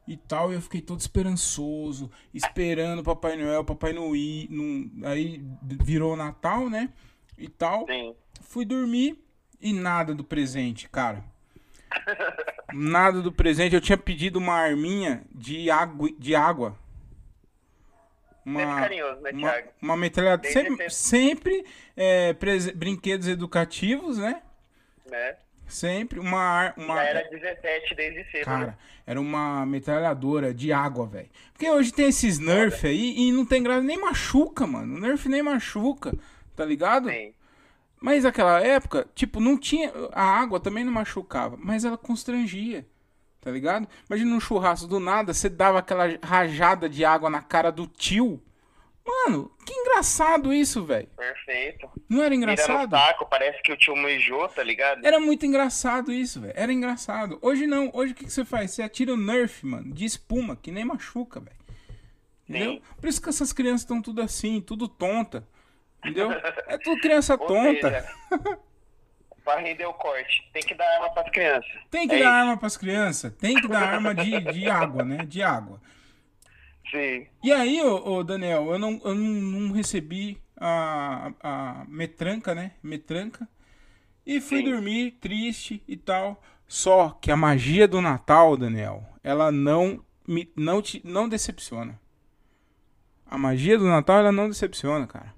e 0.08 0.18
tal. 0.18 0.52
E 0.52 0.56
eu 0.56 0.62
fiquei 0.62 0.82
todo 0.82 1.00
esperançoso, 1.00 2.12
esperando 2.34 3.02
Papai 3.04 3.36
Noel, 3.38 3.64
Papai 3.64 3.94
Noel. 3.94 4.14
Aí 5.06 5.42
virou 5.64 6.16
Natal, 6.16 6.70
né? 6.70 6.90
E 7.38 7.48
tal. 7.48 7.86
Sim. 7.88 8.14
Fui 8.52 8.66
dormir 8.66 9.18
e 9.62 9.72
nada 9.72 10.14
do 10.14 10.26
presente, 10.26 10.90
cara. 10.90 11.24
Nada 12.74 13.22
do 13.22 13.32
presente. 13.32 13.74
Eu 13.74 13.80
tinha 13.80 13.98
pedido 13.98 14.40
uma 14.40 14.56
arminha 14.56 15.24
de 15.34 15.72
água. 15.72 16.10
De 16.20 16.36
água. 16.36 16.78
Sempre 18.44 18.66
carinhoso, 18.66 19.22
né, 19.22 19.32
uma, 19.32 19.50
Thiago? 19.52 19.70
uma 19.82 19.96
metralhadora. 19.96 20.54
Desde 20.54 20.70
Sempre, 20.70 20.90
sempre. 20.90 21.66
é, 21.96 22.36
brinquedos 22.76 23.30
educativos, 23.30 24.18
né? 24.18 24.42
Né? 25.10 25.38
Sempre. 25.66 26.20
Uma, 26.20 26.74
uma 26.76 26.96
Já 26.96 27.04
era 27.04 27.30
17 27.30 27.96
desde 27.96 28.32
cedo, 28.32 28.44
Cara, 28.44 28.66
né? 28.66 28.78
era 29.08 29.22
uma 29.22 29.66
metralhadora 29.66 30.54
de 30.54 30.74
água, 30.74 31.08
velho. 31.08 31.30
Porque 31.54 31.72
hoje 31.72 31.94
tem 31.94 32.10
esses 32.10 32.38
Nerf 32.38 32.86
aí 32.86 33.16
e 33.18 33.32
não 33.32 33.46
tem 33.46 33.64
graça, 33.64 33.82
nem 33.82 33.98
machuca, 33.98 34.68
mano. 34.68 34.98
O 34.98 35.00
Nerf 35.00 35.30
nem 35.30 35.42
machuca, 35.42 36.14
tá 36.54 36.66
ligado? 36.66 37.10
Sim. 37.10 37.34
Mas 38.02 38.24
naquela 38.24 38.60
época, 38.60 39.08
tipo, 39.14 39.40
não 39.40 39.56
tinha. 39.56 39.94
A 40.12 40.24
água 40.24 40.60
também 40.60 40.84
não 40.84 40.92
machucava, 40.92 41.56
mas 41.58 41.86
ela 41.86 41.98
constrangia. 41.98 42.86
Tá 43.40 43.52
ligado? 43.52 43.88
Imagina 44.10 44.36
um 44.36 44.40
churrasco 44.40 44.88
do 44.88 45.00
nada, 45.00 45.34
você 45.34 45.48
dava 45.48 45.80
aquela 45.80 46.06
rajada 46.22 46.90
de 46.90 47.06
água 47.06 47.30
na 47.30 47.42
cara 47.42 47.72
do 47.72 47.86
tio. 47.86 48.42
Mano, 49.06 49.52
que 49.66 49.74
engraçado 49.74 50.54
isso, 50.54 50.84
velho. 50.84 51.08
Perfeito. 51.16 51.90
Não 52.08 52.24
era 52.24 52.34
engraçado? 52.34 52.92
saco, 52.92 53.26
parece 53.26 53.62
que 53.64 53.72
o 53.72 53.78
tio 53.78 53.96
mijou, 53.96 54.48
tá 54.48 54.64
ligado? 54.64 55.06
Era 55.06 55.20
muito 55.20 55.46
engraçado 55.46 56.12
isso, 56.12 56.42
velho. 56.42 56.54
Era 56.56 56.72
engraçado. 56.72 57.38
Hoje 57.42 57.66
não. 57.66 57.90
Hoje 57.94 58.14
o 58.14 58.16
que, 58.16 58.26
que 58.26 58.32
você 58.32 58.46
faz? 58.46 58.72
Você 58.72 58.84
atira 58.84 59.14
o 59.14 59.18
Nerf, 59.18 59.66
mano, 59.66 59.92
de 59.92 60.06
espuma, 60.06 60.56
que 60.56 60.72
nem 60.72 60.86
machuca, 60.86 61.40
velho. 61.40 61.56
Entendeu? 62.48 62.82
Por 63.00 63.08
isso 63.08 63.22
que 63.22 63.30
essas 63.30 63.54
crianças 63.54 63.82
estão 63.82 64.02
tudo 64.02 64.22
assim, 64.22 64.60
tudo 64.60 64.88
tonta. 64.88 65.48
Entendeu? 66.04 66.32
É 66.68 66.78
tudo 66.78 67.00
criança 67.00 67.34
Ou 67.40 67.48
tonta. 67.48 68.06
pra 69.44 69.58
render 69.60 69.86
o 69.86 69.94
corte, 69.94 70.50
tem 70.54 70.62
que 70.64 70.74
dar 70.76 70.86
arma 70.96 71.10
pras 71.14 71.30
crianças. 71.32 71.72
Tem 71.90 72.08
que 72.08 72.16
É 72.16 72.20
dar 72.20 72.26
isso. 72.26 72.34
arma 72.34 72.58
pras 72.58 72.78
crianças. 72.78 73.34
Tem 73.34 73.56
que 73.56 73.68
dar 73.68 73.84
arma 73.94 74.14
de, 74.16 74.40
de 74.52 74.68
água, 74.70 75.04
né? 75.04 75.26
De 75.26 75.42
água. 75.44 75.82
Sim. 76.90 77.28
E 77.44 77.52
aí, 77.52 77.82
ô, 77.82 77.96
ô, 78.16 78.24
Daniel, 78.24 78.72
eu 78.72 78.80
não, 78.80 79.00
eu 79.06 79.16
não, 79.16 79.30
não 79.70 79.72
recebi 79.74 80.42
a, 80.58 81.32
a 81.42 81.86
metranca, 81.88 82.54
né? 82.54 82.72
Metranca. 82.84 83.48
E 84.26 84.40
fui 84.42 84.60
Sim. 84.60 84.66
dormir 84.72 85.12
triste 85.22 85.84
e 85.88 85.96
tal. 85.98 86.42
Só 86.68 87.10
que 87.22 87.32
a 87.32 87.36
magia 87.38 87.88
do 87.88 88.02
Natal, 88.02 88.56
Daniel, 88.58 89.04
ela 89.24 89.52
não 89.52 90.04
me 90.28 90.52
não 90.56 90.82
te 90.82 91.02
não 91.04 91.28
decepciona. 91.28 92.00
A 93.26 93.38
magia 93.38 93.78
do 93.78 93.88
Natal 93.88 94.20
ela 94.20 94.32
não 94.32 94.48
decepciona, 94.50 95.08
cara. 95.08 95.34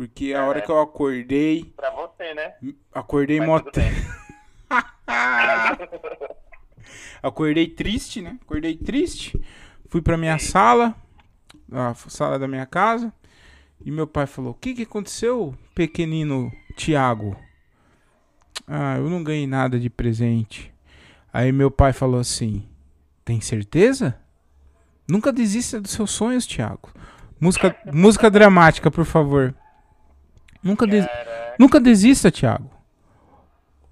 Porque 0.00 0.32
a 0.32 0.46
hora 0.46 0.62
que 0.62 0.70
eu 0.70 0.80
acordei, 0.80 1.74
Pra 1.76 1.90
você, 1.90 2.32
né? 2.32 2.54
acordei 2.90 3.38
bem. 3.38 3.50
Acordei 7.22 7.68
triste, 7.68 8.22
né? 8.22 8.38
Acordei 8.40 8.78
triste. 8.78 9.38
Fui 9.90 10.00
pra 10.00 10.16
minha 10.16 10.38
sala, 10.38 10.96
a 11.70 11.92
sala 11.94 12.38
da 12.38 12.48
minha 12.48 12.64
casa, 12.64 13.12
e 13.84 13.90
meu 13.90 14.06
pai 14.06 14.26
falou: 14.26 14.52
"O 14.52 14.54
que 14.54 14.72
que 14.72 14.84
aconteceu, 14.84 15.54
pequenino 15.74 16.50
Tiago?" 16.74 17.36
Ah, 18.66 18.96
eu 18.96 19.10
não 19.10 19.22
ganhei 19.22 19.46
nada 19.46 19.78
de 19.78 19.90
presente. 19.90 20.72
Aí 21.30 21.52
meu 21.52 21.70
pai 21.70 21.92
falou 21.92 22.20
assim: 22.20 22.66
"Tem 23.22 23.38
certeza? 23.42 24.18
Nunca 25.06 25.30
desista 25.30 25.78
dos 25.78 25.90
seus 25.90 26.10
sonhos, 26.10 26.46
Tiago. 26.46 26.88
Música 27.38 27.76
música 27.92 28.30
dramática, 28.30 28.90
por 28.90 29.04
favor. 29.04 29.54
Nunca 30.62 30.86
des... 30.86 31.06
Nunca 31.58 31.80
desista, 31.80 32.30
Thiago. 32.30 32.70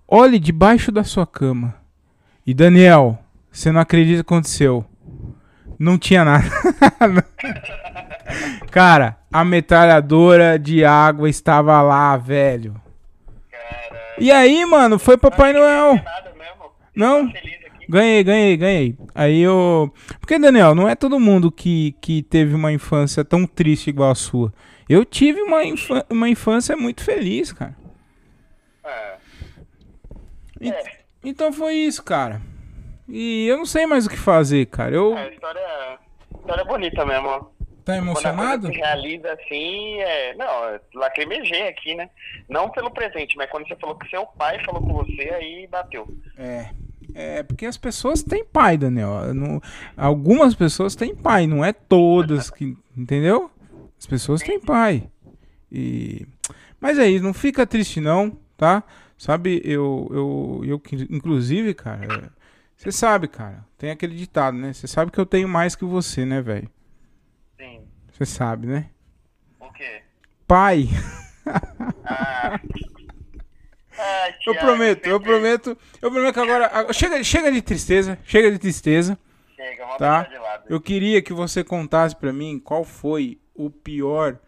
Olhe 0.07 0.39
debaixo 0.39 0.91
da 0.91 1.05
sua 1.05 1.27
cama. 1.27 1.75
E 2.47 2.55
Daniel, 2.55 3.19
você 3.51 3.71
não 3.71 3.81
acredita 3.81 4.21
o 4.21 4.25
que 4.25 4.33
aconteceu? 4.33 4.85
Não 5.79 5.99
tinha 5.99 6.25
nada. 6.25 6.49
Cara, 8.71 9.19
a 9.33 9.45
metralhadora 9.45 10.59
de 10.59 10.85
água 10.85 11.29
estava 11.29 11.81
lá, 11.83 12.17
velho. 12.17 12.81
Caraca. 13.51 14.15
E 14.19 14.31
aí, 14.31 14.65
mano, 14.65 14.99
foi 14.99 15.17
Papai 15.17 15.53
Noel. 15.53 15.95
Não 15.95 16.35
mesmo. 16.37 16.71
Não. 16.95 17.27
Aqui. 17.29 17.59
Ganhei, 17.91 18.23
ganhei, 18.23 18.57
ganhei. 18.57 18.99
Aí 19.15 19.41
eu. 19.41 19.91
Porque, 20.21 20.39
Daniel, 20.39 20.75
não 20.75 20.87
é 20.87 20.95
todo 20.95 21.19
mundo 21.19 21.51
que, 21.51 21.97
que 22.03 22.23
teve 22.23 22.55
uma 22.55 22.71
infância 22.71 23.25
tão 23.25 23.47
triste 23.47 23.89
igual 23.89 24.11
a 24.11 24.15
sua. 24.15 24.53
Eu 24.89 25.05
tive 25.05 25.43
uma, 25.43 25.65
infa- 25.65 26.07
uma 26.11 26.29
infância 26.29 26.77
muito 26.77 27.03
feliz, 27.05 27.53
cara. 27.53 27.77
Ah, 28.85 29.17
E- 30.61 30.71
É. 30.71 30.99
Então 31.25 31.53
foi 31.53 31.75
isso, 31.75 32.03
cara. 32.03 32.41
E 33.09 33.47
eu 33.47 33.57
não 33.59 33.67
sei 33.67 33.87
mais 33.87 34.07
o 34.07 34.11
que 34.11 34.17
fazer, 34.17 34.67
cara. 34.67 34.95
Eu. 34.95 35.17
a 35.17 35.29
história, 35.29 35.99
história 36.39 36.63
é 36.63 36.65
bonita 36.65 37.05
mesmo. 37.05 37.29
Tá 37.85 37.95
Quando 37.95 37.99
a 38.01 38.03
emocionado? 38.03 38.63
coisa 38.63 38.75
se 38.75 38.79
realiza 38.79 39.33
assim, 39.33 39.99
é... 40.01 40.35
Não, 40.35 40.65
eu 40.65 40.81
lacrimejei 40.95 41.69
aqui, 41.69 41.95
né? 41.95 42.11
Não 42.49 42.69
pelo 42.71 42.91
presente, 42.91 43.35
mas 43.37 43.51
quando 43.51 43.67
você 43.67 43.75
falou 43.77 43.97
que 43.97 44.09
seu 44.11 44.27
pai 44.27 44.63
falou 44.65 44.83
com 44.83 44.93
você, 44.93 45.23
aí 45.31 45.67
bateu. 45.67 46.07
É. 46.37 46.69
É, 47.15 47.43
porque 47.43 47.65
as 47.65 47.79
pessoas 47.79 48.23
têm 48.23 48.45
pai, 48.45 48.77
Daniel. 48.77 49.33
Não- 49.35 49.61
algumas 49.97 50.55
pessoas 50.55 50.95
têm 50.95 51.15
pai, 51.15 51.47
não 51.47 51.65
é 51.65 51.73
todas 51.73 52.51
que. 52.51 52.77
Entendeu? 52.97 53.51
As 53.99 54.07
pessoas 54.07 54.43
têm 54.43 54.61
pai. 54.61 55.11
E. 55.71 56.27
Mas 56.81 56.99
é 56.99 57.09
isso, 57.09 57.25
não 57.25 57.35
fica 57.35 57.67
triste 57.67 58.01
não, 58.01 58.39
tá? 58.57 58.83
Sabe, 59.17 59.61
eu. 59.65 60.09
Eu, 60.13 60.63
eu 60.65 60.83
inclusive, 61.11 61.75
cara. 61.75 62.33
Você 62.77 62.93
sabe, 62.93 63.27
cara. 63.27 63.67
Tem 63.77 63.91
aquele 63.91 64.15
ditado, 64.15 64.57
né? 64.57 64.73
Você 64.73 64.87
sabe 64.87 65.11
que 65.11 65.19
eu 65.19 65.27
tenho 65.27 65.49
mais 65.49 65.75
que 65.75 65.85
você, 65.85 66.25
né, 66.25 66.41
velho? 66.41 66.71
Sim. 67.57 67.81
Você 68.13 68.25
sabe, 68.25 68.67
né? 68.69 68.91
O 69.61 69.71
quê? 69.73 70.03
Pai. 70.47 70.89
Ah. 72.05 72.61
Ai, 73.99 74.35
Eu 74.47 74.55
prometo, 74.55 75.07
eu 75.07 75.21
prometo. 75.21 75.77
Eu 76.01 76.11
prometo 76.11 76.35
que 76.35 76.41
agora. 76.41 76.93
Chega, 76.93 77.23
chega 77.25 77.51
de 77.51 77.61
tristeza. 77.63 78.19
Chega 78.25 78.51
de 78.51 78.59
tristeza. 78.59 79.19
Chega, 79.57 79.85
vamos 79.85 79.99
Tá? 79.99 80.23
de 80.25 80.37
lado. 80.39 80.65
Eu 80.69 80.81
queria 80.81 81.21
que 81.23 81.33
você 81.33 81.65
contasse 81.65 82.15
pra 82.15 82.33
mim 82.33 82.59
qual 82.59 82.85
foi 82.85 83.41
o 83.59 83.69
pior 83.69 84.39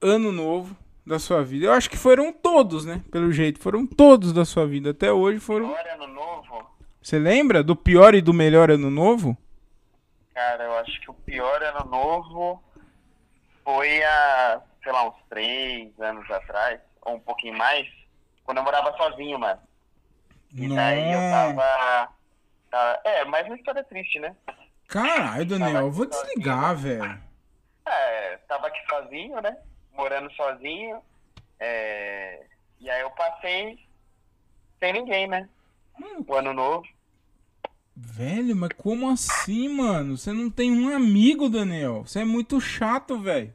ano 0.00 0.30
novo 0.30 0.76
da 1.04 1.18
sua 1.18 1.42
vida. 1.42 1.66
Eu 1.66 1.72
acho 1.72 1.88
que 1.88 1.96
foram 1.96 2.32
todos, 2.32 2.84
né? 2.84 3.02
Pelo 3.10 3.32
jeito, 3.32 3.58
foram 3.58 3.86
todos 3.86 4.32
da 4.32 4.44
sua 4.44 4.66
vida. 4.66 4.90
Até 4.90 5.10
hoje 5.10 5.40
foram. 5.40 5.66
Agora 5.66 5.94
ano 5.94 6.06
novo, 6.08 6.70
Você 7.02 7.18
lembra 7.18 7.62
do 7.62 7.74
pior 7.74 8.14
e 8.14 8.20
do 8.20 8.34
melhor 8.34 8.70
ano 8.70 8.90
novo? 8.90 9.36
cara, 10.34 10.62
eu 10.62 10.76
acho 10.78 11.00
que 11.00 11.10
o 11.10 11.14
pior 11.14 11.60
ano 11.64 11.90
novo 11.90 12.62
foi 13.64 14.04
há, 14.04 14.60
sei 14.84 14.92
lá, 14.92 15.08
uns 15.08 15.16
três 15.28 15.98
anos 15.98 16.30
atrás, 16.30 16.78
ou 17.02 17.16
um 17.16 17.20
pouquinho 17.20 17.58
mais, 17.58 17.88
Quando 18.44 18.58
eu 18.58 18.64
morava 18.64 18.96
sozinho, 18.96 19.36
mano. 19.38 19.60
E 20.54 20.68
daí 20.68 21.12
eu 21.12 21.20
tava. 21.30 22.08
tava 22.70 23.00
é, 23.04 23.24
mais 23.24 23.46
uma 23.46 23.56
história 23.56 23.82
triste, 23.84 24.20
né? 24.20 24.34
Caralho, 24.86 25.44
Daniel, 25.44 25.82
eu 25.82 25.90
vou 25.90 26.06
desligar, 26.06 26.74
velho. 26.76 27.20
É, 27.88 28.36
tava 28.48 28.66
aqui 28.66 28.78
sozinho, 28.88 29.40
né? 29.40 29.56
Morando 29.92 30.32
sozinho. 30.34 31.02
É... 31.58 32.44
E 32.80 32.88
aí 32.88 33.00
eu 33.00 33.10
passei 33.10 33.78
sem 34.78 34.92
ninguém, 34.92 35.26
né? 35.26 35.48
Mano, 35.98 36.24
O 36.26 36.34
ano 36.34 36.52
novo. 36.52 36.86
Velho, 37.96 38.54
mas 38.54 38.70
como 38.76 39.10
assim, 39.10 39.68
mano? 39.68 40.16
Você 40.16 40.32
não 40.32 40.48
tem 40.48 40.70
um 40.70 40.94
amigo, 40.94 41.48
Daniel. 41.48 42.04
Você 42.06 42.20
é 42.20 42.24
muito 42.24 42.60
chato, 42.60 43.18
velho. 43.18 43.52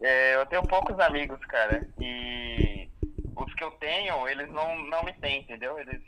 É, 0.00 0.34
eu 0.34 0.44
tenho 0.46 0.66
poucos 0.66 0.98
amigos, 0.98 1.38
cara. 1.46 1.88
E 2.00 2.88
os 3.36 3.54
que 3.54 3.62
eu 3.62 3.70
tenho, 3.72 4.26
eles 4.28 4.50
não, 4.50 4.76
não 4.86 5.04
me 5.04 5.12
têm, 5.14 5.40
entendeu? 5.42 5.78
Eles, 5.78 6.02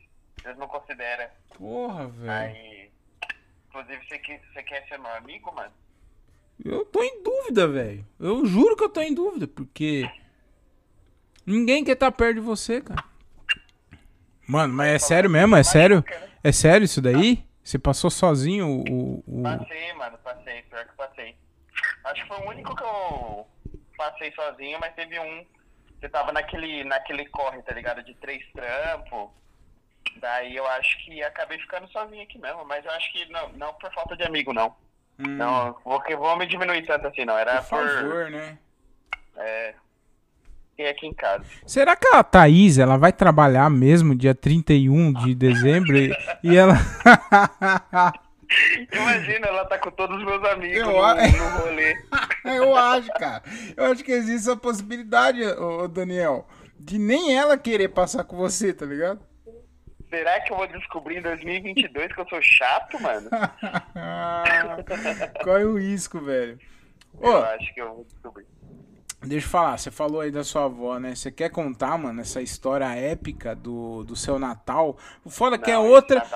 eles 0.44 0.59
não 0.59 0.66
consideram. 0.66 1.28
Porra, 1.57 2.09
velho. 2.09 2.31
Aí. 2.31 2.90
Inclusive, 3.69 4.05
você, 4.09 4.40
você 4.53 4.62
quer 4.65 4.89
ser 4.89 4.98
meu 4.98 5.15
amigo, 5.15 5.55
mano? 5.55 5.73
Eu 6.65 6.85
tô 6.87 7.03
em 7.03 7.23
dúvida, 7.23 7.69
velho. 7.69 8.07
Eu 8.19 8.45
juro 8.47 8.77
que 8.77 8.85
eu 8.85 8.89
tô 8.89 9.01
em 9.01 9.15
dúvida, 9.15 9.47
porque 9.47 10.09
ninguém 11.45 11.85
quer 11.85 11.93
estar 11.93 12.11
perto 12.12 12.35
de 12.35 12.41
você, 12.41 12.81
cara. 12.81 13.05
Mano, 14.49 14.73
mas 14.74 14.89
é 14.95 14.99
sério 14.99 15.28
mesmo? 15.31 15.57
É 15.57 15.62
sério? 15.65 16.05
É 16.43 16.53
sério 16.53 16.85
isso 16.85 17.01
daí? 17.03 17.45
Você 17.62 17.78
passou 17.78 18.11
sozinho 18.11 18.66
o. 18.69 18.85
o- 18.89 19.24
o- 19.27 19.43
Passei, 19.43 19.93
mano, 19.95 20.19
passei, 20.19 20.62
pior 20.62 20.85
que 20.87 20.97
passei. 20.97 21.37
Acho 22.05 22.23
que 22.23 22.28
foi 22.28 22.37
o 22.39 22.49
único 22.51 22.74
que 22.77 22.83
eu 22.85 23.47
passei 23.97 24.33
sozinho, 24.33 24.78
mas 24.81 24.95
teve 24.95 25.19
um. 25.19 25.45
Você 26.01 26.09
tava 26.09 26.31
naquele, 26.33 26.85
naquele 26.85 27.27
corre, 27.27 27.61
tá 27.62 27.74
ligado? 27.74 28.03
De 28.05 28.15
três 28.15 28.45
trampos. 28.53 29.31
Daí 30.20 30.55
eu 30.55 30.66
acho 30.69 31.05
que 31.05 31.23
acabei 31.23 31.59
ficando 31.59 31.89
sozinho 31.89 32.23
aqui 32.23 32.39
mesmo, 32.39 32.65
mas 32.65 32.85
eu 32.85 32.91
acho 32.93 33.12
que 33.12 33.27
não, 33.31 33.49
não 33.55 33.74
por 33.74 33.93
falta 33.93 34.16
de 34.16 34.23
amigo, 34.23 34.53
não. 34.53 34.74
Hum, 35.19 35.37
Não, 35.37 35.77
vou, 35.85 36.03
vou 36.19 36.37
me 36.39 36.47
diminuir 36.47 36.85
tanto 36.87 37.07
assim, 37.07 37.25
não. 37.25 37.37
Era 37.39 37.63
por 37.63 37.79
por. 37.79 37.89
favor, 37.89 38.31
né? 38.31 38.59
É, 39.39 39.75
fiquei 40.71 40.89
aqui 40.91 41.07
em 41.07 41.15
casa. 41.15 41.45
Será 41.67 41.95
que 41.97 42.07
a 42.09 42.23
Thaís, 42.23 42.79
ela 42.79 42.97
vai 42.97 43.13
trabalhar 43.13 43.69
mesmo 43.71 44.15
dia 44.15 44.35
31 44.35 45.13
de 45.13 45.35
dezembro 45.35 45.97
e, 45.97 46.11
e 46.43 46.57
ela. 46.57 46.75
Imagina, 48.93 49.49
ela 49.49 49.65
tá 49.65 49.77
com 49.79 49.91
todos 49.91 50.19
os 50.19 50.25
meus 50.25 50.43
amigos 50.45 50.79
Eu 50.79 50.87
no, 50.93 51.03
a- 51.03 51.15
no 51.17 51.49
rolê. 51.61 51.97
Eu 52.45 52.77
acho, 52.77 53.09
cara. 53.15 53.43
Eu 53.77 53.87
acho 53.91 54.05
que 54.05 54.13
existe 54.13 54.49
essa 54.49 54.57
possibilidade, 54.57 55.43
ô, 55.45 55.89
Daniel, 55.89 56.47
de 56.79 56.97
nem 56.99 57.37
ela 57.37 57.59
querer 57.59 57.89
passar 57.89 58.23
com 58.23 58.37
você, 58.37 58.73
tá 58.73 58.87
ligado? 58.87 59.21
Será 60.17 60.41
que 60.41 60.51
eu 60.53 60.57
vou 60.57 60.67
descobrir 60.67 61.19
em 61.19 61.23
2022 61.23 62.13
que 62.15 62.21
eu 62.21 62.29
sou 62.29 62.41
chato, 62.41 63.01
mano? 63.03 63.29
Qual 65.43 65.57
é 65.59 65.65
o 65.65 65.79
risco, 65.79 66.21
velho? 66.21 66.59
Ô, 67.21 67.27
Eu 67.29 67.45
acho 67.45 67.75
que 67.75 67.81
eu 67.81 67.95
vou 67.95 68.05
descobrir. 68.05 68.47
deixa 69.23 69.47
eu 69.47 69.51
falar, 69.51 69.79
você 69.79 69.91
falou 69.91 70.21
aí 70.21 70.31
da 70.31 70.45
sua 70.45 70.65
avó, 70.65 70.99
né? 70.99 71.15
Você 71.15 71.31
quer 71.31 71.51
contar, 71.51 71.97
mano, 71.99 72.21
essa 72.21 72.41
história 72.41 72.87
épica 72.95 73.55
do, 73.55 74.05
do 74.05 74.17
seu 74.17 74.39
Natal? 74.39 74.97
O 75.25 75.31
foda 75.31 75.59
que 75.59 75.71
é 75.71 75.75
Não, 75.75 75.85
esse 75.85 75.95
outra. 75.95 76.27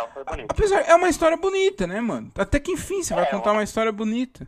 Apesar, 0.48 0.80
é 0.88 0.94
uma 0.94 1.08
história 1.08 1.36
bonita, 1.36 1.86
né, 1.86 2.00
mano? 2.00 2.30
Até 2.36 2.58
que 2.60 2.72
enfim 2.72 3.02
você 3.02 3.14
vai 3.14 3.24
É, 3.24 3.30
contar 3.30 3.50
uma- 3.50 3.58
uma 3.58 3.64
história 3.64 3.92
bonita. 3.92 4.46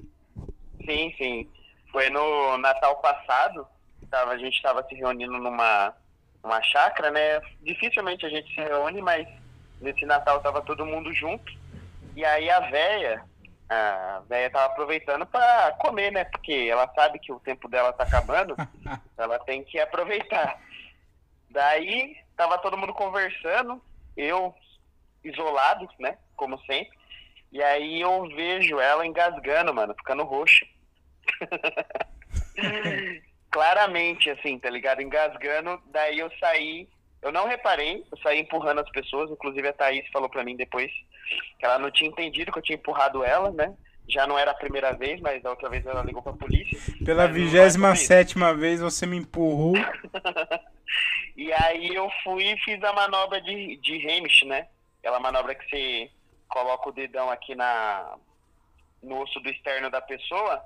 Sim, 0.84 1.14
sim. 1.16 1.48
Foi 1.90 2.08
no 2.10 2.58
Natal 2.58 2.96
passado. 2.96 3.66
Tava, 4.10 4.32
a 4.32 4.38
gente 4.38 4.54
estava 4.56 4.82
se 4.88 4.94
reunindo 4.94 5.32
numa 5.38 5.94
uma 6.42 6.62
chácara, 6.62 7.10
né? 7.10 7.40
Dificilmente 7.60 8.26
a 8.26 8.28
gente 8.28 8.52
se 8.54 8.60
reúne, 8.60 9.00
mas 9.00 9.26
nesse 9.80 10.04
Natal 10.04 10.40
tava 10.40 10.62
todo 10.62 10.86
mundo 10.86 11.12
junto. 11.12 11.52
E 12.16 12.24
aí 12.24 12.50
a 12.50 12.60
véia, 12.60 13.24
a 13.68 14.22
véia 14.28 14.50
tava 14.50 14.66
aproveitando 14.66 15.24
para 15.26 15.72
comer, 15.72 16.10
né? 16.10 16.24
Porque 16.24 16.68
ela 16.70 16.90
sabe 16.94 17.18
que 17.18 17.32
o 17.32 17.40
tempo 17.40 17.68
dela 17.68 17.92
tá 17.92 18.04
acabando, 18.04 18.56
ela 19.16 19.38
tem 19.40 19.62
que 19.64 19.78
aproveitar. 19.78 20.58
Daí 21.50 22.16
tava 22.36 22.58
todo 22.58 22.76
mundo 22.76 22.92
conversando, 22.92 23.80
eu 24.16 24.54
isolado, 25.24 25.88
né? 25.98 26.18
Como 26.36 26.58
sempre. 26.60 26.98
E 27.52 27.62
aí 27.62 28.00
eu 28.00 28.28
vejo 28.34 28.80
ela 28.80 29.06
engasgando, 29.06 29.74
mano, 29.74 29.94
ficando 29.94 30.24
roxa. 30.24 30.66
Claramente, 33.52 34.30
assim, 34.30 34.58
tá 34.58 34.68
ligado? 34.70 35.02
Engasgando. 35.02 35.80
Daí 35.92 36.18
eu 36.18 36.30
saí. 36.40 36.88
Eu 37.20 37.30
não 37.30 37.46
reparei, 37.46 38.04
eu 38.10 38.18
saí 38.18 38.40
empurrando 38.40 38.80
as 38.80 38.90
pessoas. 38.90 39.30
Inclusive 39.30 39.68
a 39.68 39.72
Thaís 39.72 40.08
falou 40.10 40.28
pra 40.28 40.42
mim 40.42 40.56
depois 40.56 40.90
que 41.58 41.64
ela 41.64 41.78
não 41.78 41.90
tinha 41.90 42.10
entendido 42.10 42.50
que 42.50 42.58
eu 42.58 42.62
tinha 42.62 42.76
empurrado 42.76 43.22
ela, 43.22 43.50
né? 43.52 43.72
Já 44.08 44.26
não 44.26 44.36
era 44.36 44.50
a 44.50 44.54
primeira 44.54 44.92
vez, 44.92 45.20
mas 45.20 45.40
da 45.42 45.50
outra 45.50 45.68
vez 45.68 45.86
ela 45.86 46.02
ligou 46.02 46.22
pra 46.22 46.32
polícia. 46.32 46.76
Pela 47.04 47.22
Mas 47.28 47.30
não 47.30 47.36
é 47.36 47.44
vigésima 47.44 47.88
sobre 47.88 47.98
isso. 48.00 48.06
sétima 48.06 48.54
vez 48.54 48.80
você 48.80 49.06
me 49.06 49.16
empurrou. 49.18 49.74
E 51.36 51.50
aí 51.52 51.94
eu 51.94 52.10
fui 52.22 52.44
e 52.44 52.58
fiz 52.58 52.82
a 52.84 52.92
manobra 52.92 53.40
de, 53.40 53.76
de 53.78 54.06
Hamish, 54.06 54.42
né? 54.42 54.68
Aquela 54.98 55.18
manobra 55.18 55.54
que 55.54 55.64
você 55.68 56.10
coloca 56.48 56.88
o 56.90 56.92
dedão 56.92 57.30
aqui 57.30 57.54
na, 57.54 58.16
no 59.02 59.22
osso 59.22 59.40
do 59.40 59.48
externo 59.48 59.90
da 59.90 60.00
pessoa 60.00 60.62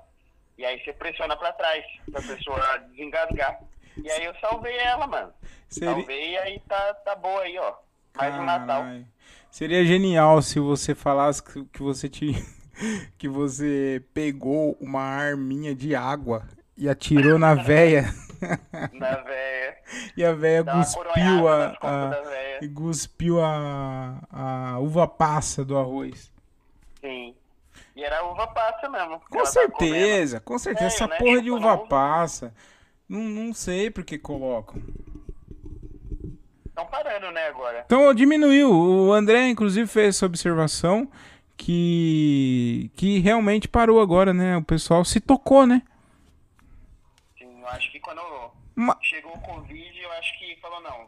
e 0.57 0.65
aí 0.65 0.83
você 0.83 0.93
pressiona 0.93 1.35
pra 1.35 1.53
trás 1.53 1.83
pra 2.11 2.21
pessoa 2.21 2.77
desengasgar. 2.89 3.59
E 4.03 4.09
aí 4.11 4.25
eu 4.25 4.33
salvei 4.39 4.77
ela, 4.77 5.07
mano. 5.07 5.33
Seria, 5.69 5.93
Salvei 5.95 6.31
e 6.31 6.37
aí 6.37 6.59
tá, 6.67 6.93
tá 6.95 7.15
boa 7.15 7.41
aí, 7.41 7.57
ó. 7.57 7.73
Mais 8.15 8.35
um 8.35 8.43
Natal. 8.43 8.83
Seria 9.51 9.83
genial 9.85 10.41
se 10.41 10.59
você 10.59 10.93
falasse 10.95 11.43
que, 11.43 11.65
que 11.65 11.81
você 11.81 12.07
te, 12.09 12.31
que 13.17 13.27
você 13.27 14.03
pegou 14.13 14.77
uma 14.79 15.01
arminha 15.01 15.73
de 15.75 15.95
água 15.95 16.43
e 16.77 16.87
atirou 16.87 17.37
na 17.39 17.53
véia 17.55 18.05
Na 18.93 19.15
véia. 19.17 19.77
e 20.15 20.23
a 20.23 20.31
véia 20.33 20.63
Dá 20.63 20.73
cuspiu 20.73 21.47
a, 21.47 21.77
a- 21.81 22.21
véia. 22.21 22.59
e 22.63 22.69
cuspiu 22.69 23.41
a, 23.43 24.19
a 24.31 24.79
uva 24.79 25.07
passa 25.07 25.65
do 25.65 25.77
arroz. 25.77 26.31
E 27.97 28.03
era 28.03 28.23
uva 28.23 28.45
passa 28.47 28.87
mesmo. 28.87 29.19
Com 29.27 29.43
certeza, 29.45 30.39
com 30.39 30.57
certeza. 30.59 30.85
Essa 30.87 31.07
né? 31.07 31.17
porra 31.17 31.41
de 31.41 31.47
Chupando 31.49 31.55
uva 31.65 31.73
uva. 31.73 31.87
passa. 31.87 32.53
Não, 33.09 33.21
não 33.21 33.53
sei 33.53 33.89
por 33.89 34.03
que 34.05 34.19
colocam. 34.19 34.79
Estão 36.67 36.85
parando, 36.85 37.31
né, 37.31 37.47
agora. 37.47 37.81
Então 37.85 38.13
diminuiu. 38.13 38.71
O 38.71 39.11
André, 39.13 39.47
inclusive, 39.49 39.87
fez 39.87 40.15
essa 40.15 40.27
observação 40.27 41.09
que, 41.57 42.91
que 42.95 43.17
realmente 43.17 43.67
parou 43.67 43.99
agora, 43.99 44.31
né? 44.31 44.55
O 44.57 44.63
pessoal 44.63 45.03
se 45.03 45.19
tocou, 45.19 45.65
né? 45.65 45.81
Sim, 47.35 47.61
eu 47.61 47.67
acho 47.69 47.91
que 47.91 47.99
quando 47.99 48.21
Ma- 48.75 48.97
chegou 49.01 49.33
o 49.33 49.39
Covid, 49.41 49.99
eu 49.99 50.11
acho 50.11 50.37
que 50.37 50.55
falou, 50.61 50.79
não, 50.81 51.07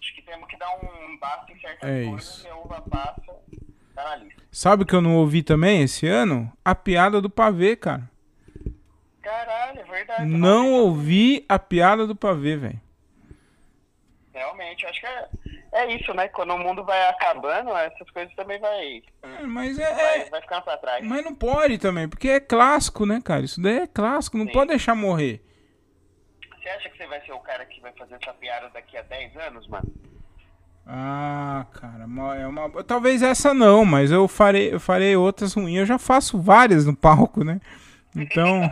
acho 0.00 0.14
que 0.14 0.22
temos 0.22 0.48
que 0.48 0.56
dar 0.56 0.70
um 0.76 1.18
basta 1.18 1.52
em 1.52 1.60
certas 1.60 1.90
É 1.90 2.04
coisas 2.06 2.24
isso. 2.38 2.46
e 2.46 2.50
a 2.50 2.56
uva 2.56 2.80
passa, 2.88 3.36
tá 3.94 4.04
na 4.04 4.16
lista. 4.16 4.42
Sabe 4.50 4.82
o 4.82 4.86
que 4.86 4.94
eu 4.94 5.00
não 5.00 5.16
ouvi 5.16 5.42
também 5.42 5.82
esse 5.82 6.06
ano? 6.06 6.52
A 6.64 6.74
piada 6.74 7.20
do 7.20 7.30
pavê, 7.30 7.74
cara. 7.76 8.10
Caralho, 9.22 9.80
é 9.80 9.84
verdade. 9.84 10.24
Não 10.26 10.66
eu 10.66 10.72
ouvi 10.84 11.44
a 11.48 11.58
piada 11.58 12.06
do 12.06 12.14
pavê, 12.16 12.56
velho. 12.56 12.80
Realmente, 14.34 14.86
acho 14.86 15.00
que 15.00 15.06
é, 15.06 15.28
é 15.72 15.94
isso, 15.94 16.12
né? 16.14 16.26
Quando 16.28 16.54
o 16.54 16.58
mundo 16.58 16.82
vai 16.84 17.08
acabando, 17.08 17.70
essas 17.76 18.10
coisas 18.10 18.34
também 18.34 18.58
vai, 18.58 19.02
É, 19.22 19.42
Mas 19.46 19.76
vai, 19.76 19.86
é, 19.86 20.18
é- 20.20 20.30
vai 20.30 20.40
ficando 20.40 20.62
pra 20.62 20.76
trás. 20.78 21.04
Mas 21.06 21.24
não 21.24 21.34
pode 21.34 21.78
também, 21.78 22.08
porque 22.08 22.28
é 22.28 22.40
clássico, 22.40 23.04
né, 23.06 23.20
cara? 23.22 23.44
Isso 23.44 23.60
daí 23.60 23.80
é 23.80 23.86
clássico, 23.86 24.38
não 24.38 24.46
Sim. 24.46 24.52
pode 24.52 24.68
deixar 24.68 24.94
morrer. 24.94 25.44
Você 26.58 26.68
acha 26.68 26.88
que 26.88 26.96
você 26.96 27.06
vai 27.06 27.20
ser 27.26 27.32
o 27.32 27.40
cara 27.40 27.64
que 27.66 27.80
vai 27.80 27.92
fazer 27.92 28.14
essa 28.20 28.32
piada 28.34 28.70
daqui 28.70 28.96
a 28.96 29.02
10 29.02 29.36
anos, 29.36 29.66
mano? 29.68 29.92
Ah, 30.86 31.66
cara, 31.72 32.04
é 32.36 32.46
uma. 32.46 32.82
Talvez 32.82 33.22
essa 33.22 33.54
não, 33.54 33.84
mas 33.84 34.10
eu 34.10 34.26
farei, 34.26 34.74
eu 34.74 34.80
farei 34.80 35.14
outras 35.16 35.54
ruins. 35.54 35.78
Eu 35.78 35.86
já 35.86 35.98
faço 35.98 36.40
várias 36.40 36.84
no 36.84 36.96
palco, 36.96 37.44
né? 37.44 37.60
Então. 38.16 38.62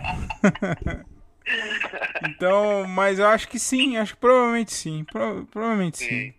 então, 2.28 2.86
mas 2.88 3.18
eu 3.18 3.26
acho 3.28 3.48
que 3.48 3.58
sim, 3.58 3.96
acho 3.96 4.14
que 4.14 4.20
provavelmente 4.20 4.72
sim. 4.72 5.04
pro- 5.04 5.46
provavelmente 5.50 5.98
sim. 5.98 6.34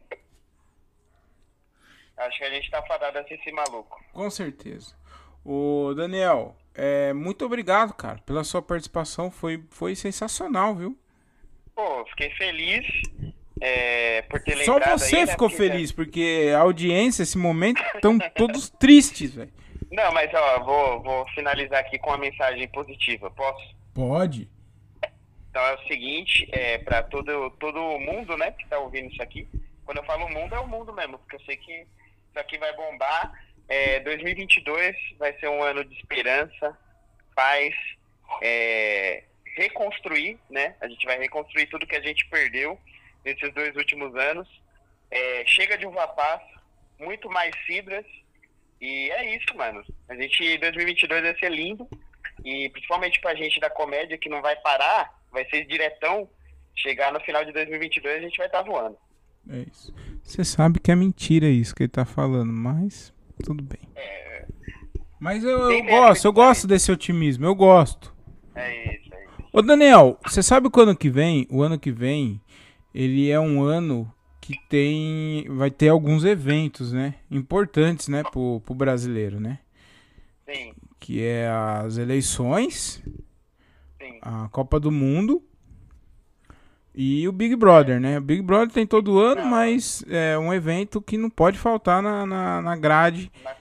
Acho 2.17 2.37
que 2.37 2.43
a 2.43 2.49
gente 2.51 2.69
tá 2.69 2.81
fadado 2.83 3.17
a 3.17 3.23
ser 3.23 3.35
esse 3.35 3.51
maluco. 3.51 3.99
Com 4.13 4.29
certeza. 4.29 4.93
O 5.43 5.93
Daniel, 5.95 6.55
é, 6.75 7.13
muito 7.13 7.43
obrigado, 7.45 7.93
cara, 7.93 8.19
pela 8.25 8.43
sua 8.43 8.61
participação. 8.61 9.31
Foi, 9.31 9.63
foi 9.71 9.95
sensacional, 9.95 10.75
viu? 10.75 10.95
Pô, 11.73 12.05
fiquei 12.07 12.29
feliz 12.35 12.85
é, 13.61 14.23
por 14.23 14.41
ter 14.41 14.57
Só 14.65 14.79
você 14.79 15.15
aí, 15.17 15.25
né, 15.25 15.31
ficou 15.31 15.49
porque- 15.49 15.69
feliz, 15.69 15.91
porque 15.91 16.51
a 16.55 16.59
audiência, 16.59 17.23
esse 17.23 17.37
momento, 17.37 17.81
estão 17.95 18.17
todos 18.35 18.69
tristes, 18.71 19.35
velho. 19.35 19.53
Não, 19.91 20.11
mas 20.11 20.33
ó, 20.33 20.59
vou, 20.63 21.03
vou 21.03 21.27
finalizar 21.29 21.79
aqui 21.79 21.99
com 21.99 22.09
uma 22.09 22.17
mensagem 22.17 22.67
positiva, 22.69 23.29
posso? 23.31 23.75
Pode. 23.93 24.49
Então 25.49 25.61
é 25.61 25.75
o 25.75 25.87
seguinte, 25.87 26.47
é, 26.51 26.77
para 26.77 27.03
todo, 27.03 27.49
todo 27.51 27.99
mundo 27.99 28.35
né, 28.37 28.51
que 28.51 28.63
está 28.63 28.79
ouvindo 28.79 29.11
isso 29.11 29.21
aqui, 29.21 29.47
Quando 29.85 29.97
eu 29.97 30.03
falo 30.05 30.29
mundo, 30.29 30.55
é 30.55 30.59
o 30.59 30.67
mundo 30.67 30.93
mesmo, 30.93 31.19
porque 31.19 31.35
eu 31.35 31.41
sei 31.41 31.57
que 31.57 31.73
isso 31.73 32.39
aqui 32.39 32.57
vai 32.57 32.73
bombar. 32.73 33.33
É, 33.67 33.99
2022 33.99 34.95
vai 35.19 35.33
ser 35.39 35.49
um 35.49 35.61
ano 35.61 35.83
de 35.83 35.93
esperança, 35.97 36.77
paz, 37.35 37.73
é, 38.41 39.23
reconstruir, 39.57 40.39
né? 40.49 40.75
A 40.79 40.87
gente 40.87 41.05
vai 41.05 41.17
reconstruir 41.19 41.67
tudo 41.67 41.85
que 41.85 41.95
a 41.95 42.01
gente 42.01 42.25
perdeu 42.29 42.79
nesses 43.23 43.53
dois 43.53 43.75
últimos 43.75 44.15
anos. 44.15 44.47
É, 45.09 45.43
chega 45.45 45.77
de 45.77 45.85
uva 45.85 46.07
passa, 46.07 46.61
muito 46.99 47.29
mais 47.29 47.55
fibras. 47.65 48.05
E 48.79 49.09
é 49.11 49.35
isso, 49.35 49.55
mano. 49.55 49.83
A 50.09 50.15
gente, 50.15 50.57
2022 50.57 51.21
vai 51.21 51.37
ser 51.37 51.51
lindo. 51.51 51.87
E 52.43 52.69
principalmente 52.69 53.19
pra 53.21 53.35
gente 53.35 53.59
da 53.59 53.69
comédia, 53.69 54.17
que 54.17 54.29
não 54.29 54.41
vai 54.41 54.55
parar, 54.57 55.13
vai 55.31 55.47
ser 55.49 55.65
diretão. 55.65 56.27
Chegar 56.73 57.11
no 57.11 57.19
final 57.19 57.43
de 57.43 57.51
2022, 57.51 58.17
a 58.17 58.21
gente 58.21 58.37
vai 58.37 58.47
estar 58.47 58.63
tá 58.63 58.69
voando. 58.69 58.97
É 59.49 59.59
isso. 59.71 59.93
Você 60.23 60.43
sabe 60.43 60.79
que 60.79 60.91
é 60.91 60.95
mentira 60.95 61.47
isso 61.47 61.75
que 61.75 61.83
ele 61.83 61.89
tá 61.89 62.05
falando, 62.05 62.51
mas 62.51 63.13
tudo 63.43 63.63
bem. 63.63 63.89
É... 63.95 64.45
Mas 65.19 65.43
eu, 65.43 65.71
eu 65.71 65.83
gosto, 65.83 66.25
eu 66.25 66.33
gosto 66.33 66.67
desse 66.67 66.91
otimismo, 66.91 67.45
eu 67.45 67.53
gosto. 67.53 68.15
É 68.55 68.95
isso, 68.95 69.13
é 69.13 69.23
isso. 69.23 69.47
Ô 69.51 69.61
Daniel, 69.61 70.17
você 70.23 70.41
sabe 70.41 70.69
que 70.69 70.79
o 70.79 70.81
ano 70.81 70.95
que 70.95 71.09
vem, 71.09 71.47
o 71.49 71.61
ano 71.61 71.77
que 71.77 71.91
vem, 71.91 72.41
ele 72.93 73.29
é 73.29 73.39
um 73.39 73.63
ano 73.63 74.11
que 74.39 74.57
tem, 74.67 75.45
vai 75.49 75.69
ter 75.69 75.89
alguns 75.89 76.25
eventos, 76.25 76.91
né, 76.91 77.15
importantes, 77.29 78.07
né, 78.07 78.23
pro, 78.23 78.59
pro 78.65 78.73
brasileiro, 78.73 79.39
né? 79.39 79.59
Sim. 80.45 80.73
Que 80.99 81.23
é 81.23 81.47
as 81.49 81.97
eleições, 81.97 83.03
Sim. 84.01 84.19
a 84.21 84.49
Copa 84.49 84.79
do 84.79 84.91
Mundo 84.91 85.43
e 86.93 87.27
o 87.27 87.31
Big 87.31 87.55
Brother, 87.55 87.99
né? 87.99 88.17
O 88.17 88.21
Big 88.21 88.41
Brother 88.41 88.69
tem 88.69 88.85
todo 88.85 89.19
ano, 89.19 89.45
mas 89.45 90.03
é 90.09 90.37
um 90.37 90.53
evento 90.53 91.01
que 91.01 91.17
não 91.17 91.29
pode 91.29 91.57
faltar 91.57 92.01
na, 92.01 92.25
na, 92.25 92.61
na 92.61 92.75
grade, 92.75 93.31
na, 93.43 93.55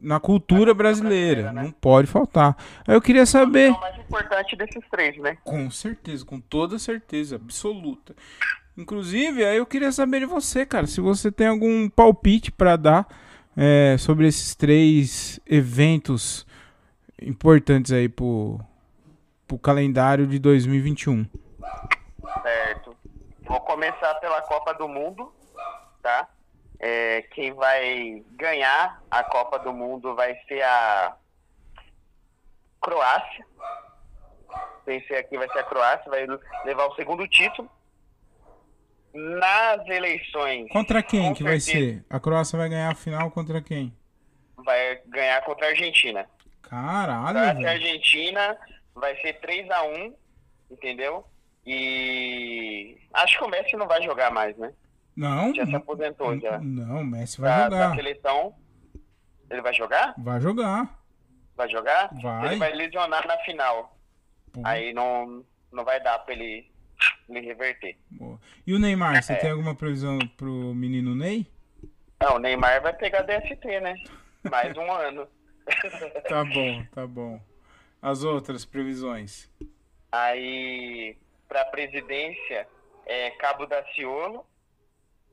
na 0.00 0.20
cultura 0.20 0.72
brasileira. 0.72 1.42
brasileira 1.42 1.52
né? 1.52 1.62
Não 1.64 1.72
pode 1.72 2.06
faltar. 2.06 2.56
Aí 2.86 2.94
eu 2.94 3.02
queria 3.02 3.26
saber. 3.26 3.68
É 3.68 3.72
o 3.72 3.80
mais 3.80 3.98
importante 3.98 4.56
desses 4.56 4.82
três, 4.90 5.16
né? 5.18 5.36
Com 5.44 5.70
certeza, 5.70 6.24
com 6.24 6.40
toda 6.40 6.78
certeza, 6.78 7.36
absoluta. 7.36 8.16
Inclusive, 8.76 9.44
aí 9.44 9.56
eu 9.56 9.66
queria 9.66 9.92
saber 9.92 10.20
de 10.20 10.26
você, 10.26 10.64
cara, 10.64 10.86
se 10.86 11.00
você 11.00 11.30
tem 11.30 11.46
algum 11.46 11.88
palpite 11.88 12.50
para 12.50 12.76
dar 12.76 13.06
é, 13.56 13.96
sobre 13.98 14.26
esses 14.26 14.54
três 14.54 15.40
eventos 15.46 16.46
importantes 17.20 17.92
aí 17.92 18.08
pro, 18.08 18.58
pro 19.46 19.58
calendário 19.58 20.26
de 20.26 20.38
2021. 20.38 21.26
Certo. 22.42 22.96
Vou 23.42 23.60
começar 23.60 24.14
pela 24.16 24.40
Copa 24.42 24.72
do 24.74 24.88
Mundo, 24.88 25.32
tá? 26.02 26.28
É, 26.78 27.22
quem 27.32 27.52
vai 27.52 28.24
ganhar 28.32 29.02
a 29.10 29.22
Copa 29.24 29.58
do 29.58 29.72
Mundo 29.72 30.14
vai 30.14 30.34
ser 30.48 30.62
a 30.62 31.16
Croácia. 32.80 33.46
Pensei 34.84 35.18
aqui 35.18 35.36
vai 35.36 35.50
ser 35.50 35.58
a 35.58 35.64
Croácia, 35.64 36.10
vai 36.10 36.26
levar 36.64 36.86
o 36.86 36.94
segundo 36.94 37.26
título. 37.28 37.70
Nas 39.12 39.86
eleições. 39.88 40.68
Contra 40.70 41.02
quem 41.02 41.34
que 41.34 41.42
vai 41.42 41.58
ser? 41.60 42.04
A 42.08 42.20
Croácia 42.20 42.58
vai 42.58 42.68
ganhar 42.68 42.90
a 42.90 42.94
final 42.94 43.30
contra 43.30 43.60
quem? 43.60 43.92
Vai 44.56 45.00
ganhar 45.06 45.42
contra 45.42 45.66
a 45.66 45.70
Argentina. 45.70 46.28
Caralho. 46.62 47.38
Croácia 47.38 47.60
e 47.60 47.66
Argentina 47.66 48.56
vai 48.94 49.20
ser 49.20 49.40
3 49.40 49.70
a 49.70 49.82
1 49.84 50.14
entendeu? 50.70 51.24
E 51.66 52.96
acho 53.12 53.38
que 53.38 53.44
o 53.44 53.48
Messi 53.48 53.76
não 53.76 53.86
vai 53.86 54.02
jogar 54.02 54.30
mais, 54.30 54.56
né? 54.56 54.72
Não. 55.16 55.54
Já 55.54 55.66
se 55.66 55.74
aposentou 55.74 56.38
já. 56.38 56.58
Não, 56.58 57.00
o 57.00 57.04
Messi 57.04 57.40
vai 57.40 57.50
da, 57.50 57.64
jogar. 57.64 57.88
Da 57.88 57.94
seleção. 57.96 58.54
Ele 59.50 59.62
vai 59.62 59.74
jogar? 59.74 60.14
Vai 60.16 60.40
jogar. 60.40 61.00
Vai 61.56 61.68
jogar? 61.68 62.10
Vai. 62.22 62.46
Ele 62.46 62.56
vai 62.56 62.72
lesionar 62.72 63.26
na 63.26 63.36
final. 63.38 63.98
Pô. 64.52 64.62
Aí 64.64 64.94
não, 64.94 65.44
não 65.72 65.84
vai 65.84 66.00
dar 66.00 66.18
pra 66.20 66.34
ele, 66.34 66.70
ele 67.28 67.40
reverter. 67.40 67.96
Boa. 68.10 68.40
E 68.66 68.74
o 68.74 68.78
Neymar, 68.78 69.22
você 69.22 69.32
é. 69.32 69.36
tem 69.36 69.50
alguma 69.50 69.74
previsão 69.74 70.18
pro 70.36 70.74
menino 70.74 71.14
Ney? 71.14 71.46
Não, 72.20 72.36
o 72.36 72.38
Neymar 72.38 72.82
vai 72.82 72.92
pegar 72.92 73.22
DST, 73.22 73.80
né? 73.80 73.94
Mais 74.50 74.76
um 74.76 74.92
ano. 74.92 75.26
tá 76.28 76.44
bom, 76.44 76.84
tá 76.92 77.06
bom. 77.06 77.40
As 78.02 78.24
outras 78.24 78.64
previsões? 78.64 79.50
Aí 80.10 81.16
para 81.48 81.62
a 81.62 81.66
presidência 81.66 82.66
é 83.04 83.30
Cabo 83.32 83.66
da 83.66 83.84
Ciolo, 83.92 84.46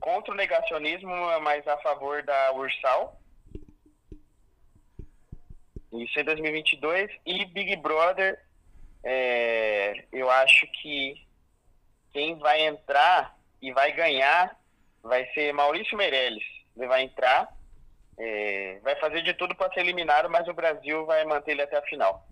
contra 0.00 0.32
o 0.32 0.36
negacionismo, 0.36 1.10
mas 1.42 1.66
a 1.66 1.78
favor 1.78 2.22
da 2.24 2.52
Ursal. 2.52 3.20
Isso 5.92 6.18
em 6.18 6.24
2022. 6.24 7.10
E 7.24 7.44
Big 7.46 7.76
Brother, 7.76 8.38
é, 9.04 10.04
eu 10.12 10.28
acho 10.28 10.66
que 10.82 11.27
quem 12.12 12.38
vai 12.38 12.66
entrar 12.66 13.36
e 13.60 13.72
vai 13.72 13.92
ganhar 13.92 14.56
vai 15.02 15.26
ser 15.32 15.52
Maurício 15.52 15.96
Meirelles. 15.96 16.44
Ele 16.76 16.86
vai 16.86 17.02
entrar, 17.02 17.48
é, 18.18 18.78
vai 18.82 18.96
fazer 18.96 19.22
de 19.22 19.34
tudo 19.34 19.54
para 19.54 19.72
ser 19.72 19.80
eliminado, 19.80 20.28
mas 20.30 20.46
o 20.48 20.52
Brasil 20.52 21.04
vai 21.06 21.24
manter 21.24 21.52
ele 21.52 21.62
até 21.62 21.78
a 21.78 21.82
final. 21.82 22.26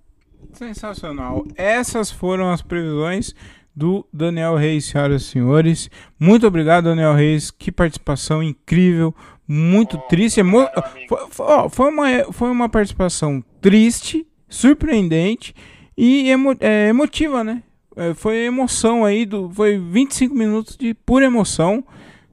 Sensacional. 0.53 1.45
Essas 1.57 2.11
foram 2.11 2.51
as 2.51 2.63
previsões 2.63 3.35
do 3.75 4.07
Daniel 4.13 4.55
Reis, 4.55 4.87
senhoras 4.87 5.23
e 5.23 5.27
senhores. 5.27 5.91
Muito 6.19 6.47
obrigado, 6.47 6.85
Daniel 6.85 7.13
Reis. 7.13 7.51
Que 7.51 7.71
participação 7.71 8.43
incrível, 8.43 9.15
muito 9.47 9.97
oh, 9.97 10.01
triste. 10.09 10.41
Emo... 10.41 10.67
Foi, 11.09 11.29
foi, 11.29 11.69
foi, 11.71 11.89
uma, 11.89 12.33
foi 12.33 12.51
uma 12.51 12.69
participação 12.69 13.45
triste, 13.61 14.27
surpreendente 14.49 15.55
e 15.97 16.31
emo, 16.31 16.57
é, 16.61 16.89
emotiva, 16.89 17.45
né? 17.45 17.63
É, 17.97 18.13
foi 18.15 18.45
emoção 18.45 19.05
aí, 19.05 19.25
do, 19.25 19.51
foi 19.51 19.79
25 19.79 20.35
minutos 20.35 20.77
de 20.77 20.93
pura 20.93 21.25
emoção. 21.25 21.83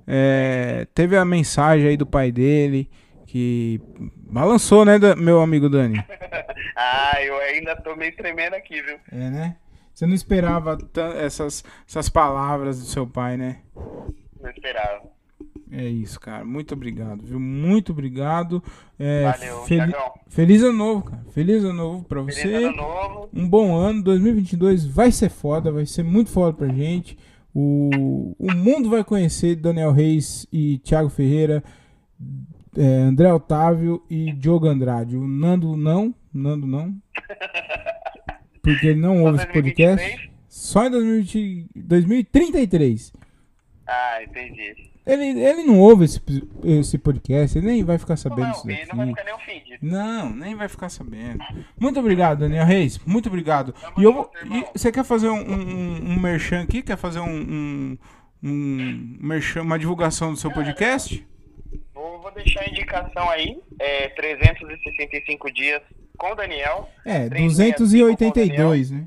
É, 0.05 0.85
teve 0.93 1.15
a 1.15 1.23
mensagem 1.23 1.87
aí 1.87 1.97
do 1.97 2.05
pai 2.05 2.31
dele 2.31 2.89
que 3.25 3.81
balançou, 4.29 4.83
né, 4.83 4.99
meu 5.17 5.41
amigo 5.41 5.69
Dani? 5.69 6.03
ah, 6.75 7.17
eu 7.21 7.35
ainda 7.37 7.75
tô 7.77 7.95
meio 7.95 8.15
tremendo 8.15 8.53
aqui, 8.53 8.81
viu? 8.81 8.99
É, 9.11 9.29
né? 9.29 9.55
Você 9.93 10.05
não 10.05 10.13
esperava 10.13 10.77
essas, 11.17 11.63
essas 11.87 12.09
palavras 12.09 12.79
do 12.79 12.85
seu 12.85 13.07
pai, 13.07 13.37
né? 13.37 13.61
Não 14.41 14.49
esperava. 14.49 15.01
É 15.75 15.87
isso, 15.87 16.19
cara. 16.19 16.45
Muito 16.45 16.75
obrigado, 16.75 17.23
viu? 17.23 17.39
Muito 17.39 17.93
obrigado. 17.93 18.63
É, 18.99 19.23
Valeu, 19.23 19.63
fel 19.63 20.21
Feliz 20.27 20.61
ano 20.61 20.73
novo, 20.77 21.03
cara. 21.05 21.25
Feliz 21.31 21.63
ano 21.63 21.73
novo 21.73 22.03
pra 22.03 22.21
você. 22.21 22.43
Feliz 22.43 22.67
ano 22.67 22.77
novo. 22.77 23.29
Um 23.33 23.49
bom 23.49 23.75
ano. 23.75 24.03
2022 24.03 24.85
vai 24.85 25.11
ser 25.11 25.29
foda, 25.29 25.71
vai 25.71 25.87
ser 25.87 26.03
muito 26.03 26.29
foda 26.29 26.55
pra 26.55 26.67
gente. 26.67 27.17
O, 27.55 28.35
o 28.37 28.53
mundo 28.53 28.87
vai 28.87 29.03
conhecer 29.03 29.55
Daniel 29.55 29.91
Reis 29.91 30.45
e 30.53 30.77
Thiago 30.77 31.09
Ferreira, 31.09 31.63
é, 32.77 32.83
André 32.83 33.33
Otávio 33.33 34.03
e 34.07 34.31
Diogo 34.31 34.67
Andrade. 34.67 35.17
O 35.17 35.27
Nando 35.27 35.75
não, 35.75 36.13
Nando 36.31 36.67
não. 36.67 36.95
Porque 38.61 38.87
ele 38.87 38.99
não 38.99 39.23
ouve 39.23 39.37
esse 39.37 39.47
podcast. 39.47 40.31
Só 40.47 40.85
em 40.85 40.91
2020, 40.91 41.69
2033. 41.75 43.11
Ah, 43.87 44.19
entendi. 44.21 44.92
Ele, 45.05 45.41
ele 45.41 45.63
não 45.63 45.79
ouve 45.79 46.05
esse, 46.05 46.21
esse 46.63 46.97
podcast, 46.97 47.57
ele 47.57 47.67
nem 47.67 47.83
vai 47.83 47.97
ficar 47.97 48.15
sabendo 48.15 48.47
não, 48.47 48.63
não 48.63 48.95
vai 48.95 49.07
ficar 49.07 49.23
nem 49.25 49.33
ofendido. 49.33 49.79
Não, 49.81 50.29
nem 50.29 50.55
vai 50.55 50.69
ficar 50.69 50.89
sabendo. 50.89 51.43
Muito 51.77 51.99
obrigado, 51.99 52.39
Daniel 52.39 52.65
Reis. 52.65 52.97
Muito 52.99 53.27
obrigado. 53.27 53.75
e 53.97 54.03
eu 54.03 54.31
e 54.45 54.65
você 54.77 54.91
quer 54.93 55.03
fazer 55.03 55.27
um, 55.27 55.41
um, 55.41 56.11
um 56.11 56.19
merchan 56.19 56.61
aqui? 56.61 56.81
Quer 56.81 56.95
fazer 56.95 57.19
um, 57.19 57.25
um, 57.25 57.97
um 58.41 59.17
merchan, 59.19 59.63
uma 59.63 59.77
divulgação 59.77 60.31
do 60.31 60.37
seu 60.37 60.51
podcast? 60.51 61.27
Vou, 61.93 62.21
vou 62.21 62.31
deixar 62.31 62.61
a 62.61 62.69
indicação 62.69 63.29
aí. 63.29 63.61
É 63.79 64.07
365 64.07 65.51
dias 65.51 65.81
com 66.17 66.31
o 66.31 66.35
Daniel. 66.35 66.89
É, 67.05 67.27
282, 67.27 68.91
né? 68.91 69.05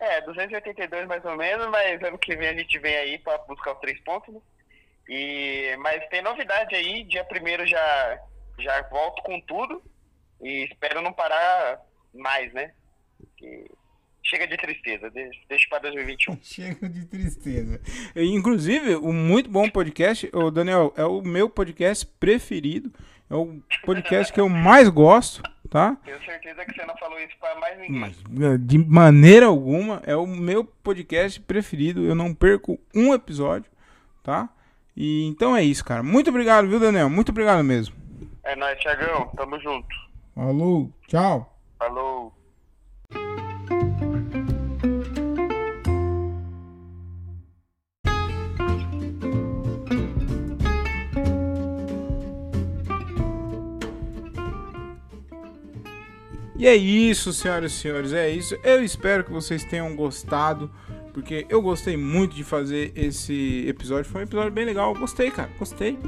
É, 0.00 0.20
282 0.20 1.08
mais 1.08 1.24
ou 1.24 1.36
menos, 1.36 1.66
mas 1.70 2.00
ano 2.04 2.16
que 2.18 2.36
vem 2.36 2.48
a 2.48 2.54
gente 2.54 2.78
vem 2.78 2.96
aí 2.96 3.18
para 3.18 3.36
buscar 3.38 3.72
os 3.72 3.80
três 3.80 3.98
pontos. 4.04 4.32
Né? 4.32 4.40
E, 5.08 5.76
mas 5.78 6.06
tem 6.08 6.22
novidade 6.22 6.74
aí, 6.74 7.04
dia 7.04 7.24
primeiro 7.24 7.66
já, 7.66 8.20
já 8.58 8.82
volto 8.88 9.22
com 9.22 9.40
tudo 9.40 9.82
e 10.40 10.64
espero 10.64 11.00
não 11.00 11.12
parar 11.12 11.80
mais, 12.14 12.52
né? 12.52 12.72
Que 13.36 13.70
chega 14.22 14.46
de 14.46 14.56
tristeza, 14.56 15.10
deixa 15.48 15.68
para 15.70 15.78
2021. 15.80 16.38
chega 16.42 16.88
de 16.88 17.06
tristeza. 17.06 17.80
Inclusive, 18.14 18.96
um 18.96 19.12
muito 19.12 19.48
bom 19.48 19.68
podcast, 19.70 20.28
o 20.34 20.50
Daniel, 20.50 20.92
é 20.96 21.04
o 21.04 21.22
meu 21.22 21.48
podcast 21.48 22.04
preferido, 22.20 22.92
é 23.30 23.34
o 23.34 23.62
podcast 23.84 24.32
que 24.32 24.40
eu 24.40 24.48
mais 24.48 24.88
gosto 24.88 25.42
tá? 25.68 25.96
Tenho 26.04 26.22
certeza 26.24 26.64
que 26.64 26.74
você 26.74 26.84
não 26.84 26.96
falou 26.96 27.18
isso 27.20 27.36
para 27.38 27.58
mais 27.58 27.78
ninguém. 27.78 28.00
Mas, 28.00 28.16
eh, 28.18 28.58
de 28.58 28.78
maneira 28.78 29.46
alguma, 29.46 30.02
é 30.06 30.16
o 30.16 30.26
meu 30.26 30.64
podcast 30.64 31.40
preferido. 31.40 32.04
Eu 32.04 32.14
não 32.14 32.34
perco 32.34 32.78
um 32.94 33.12
episódio, 33.14 33.70
tá? 34.22 34.48
E 35.00 35.26
então 35.26 35.56
é 35.56 35.62
isso, 35.62 35.84
cara. 35.84 36.02
Muito 36.02 36.28
obrigado, 36.28 36.66
viu, 36.66 36.80
Daniel? 36.80 37.08
Muito 37.08 37.28
obrigado 37.28 37.62
mesmo. 37.62 37.94
É 38.42 38.56
nóis, 38.56 38.76
Thiagão. 38.80 39.30
Tamo 39.36 39.56
junto. 39.60 39.86
Falou, 40.34 40.92
tchau. 41.06 41.56
Falou. 41.78 42.32
E 56.56 56.66
é 56.66 56.74
isso, 56.74 57.32
senhoras 57.32 57.70
e 57.70 57.76
senhores, 57.76 58.12
é 58.12 58.28
isso. 58.28 58.58
Eu 58.64 58.82
espero 58.82 59.22
que 59.22 59.30
vocês 59.30 59.62
tenham 59.62 59.94
gostado, 59.94 60.68
porque 61.18 61.44
eu 61.48 61.60
gostei 61.60 61.96
muito 61.96 62.36
de 62.36 62.44
fazer 62.44 62.92
esse 62.94 63.64
episódio. 63.66 64.08
Foi 64.08 64.20
um 64.20 64.24
episódio 64.24 64.52
bem 64.52 64.64
legal, 64.64 64.94
gostei, 64.94 65.32
cara, 65.32 65.50
gostei. 65.58 65.98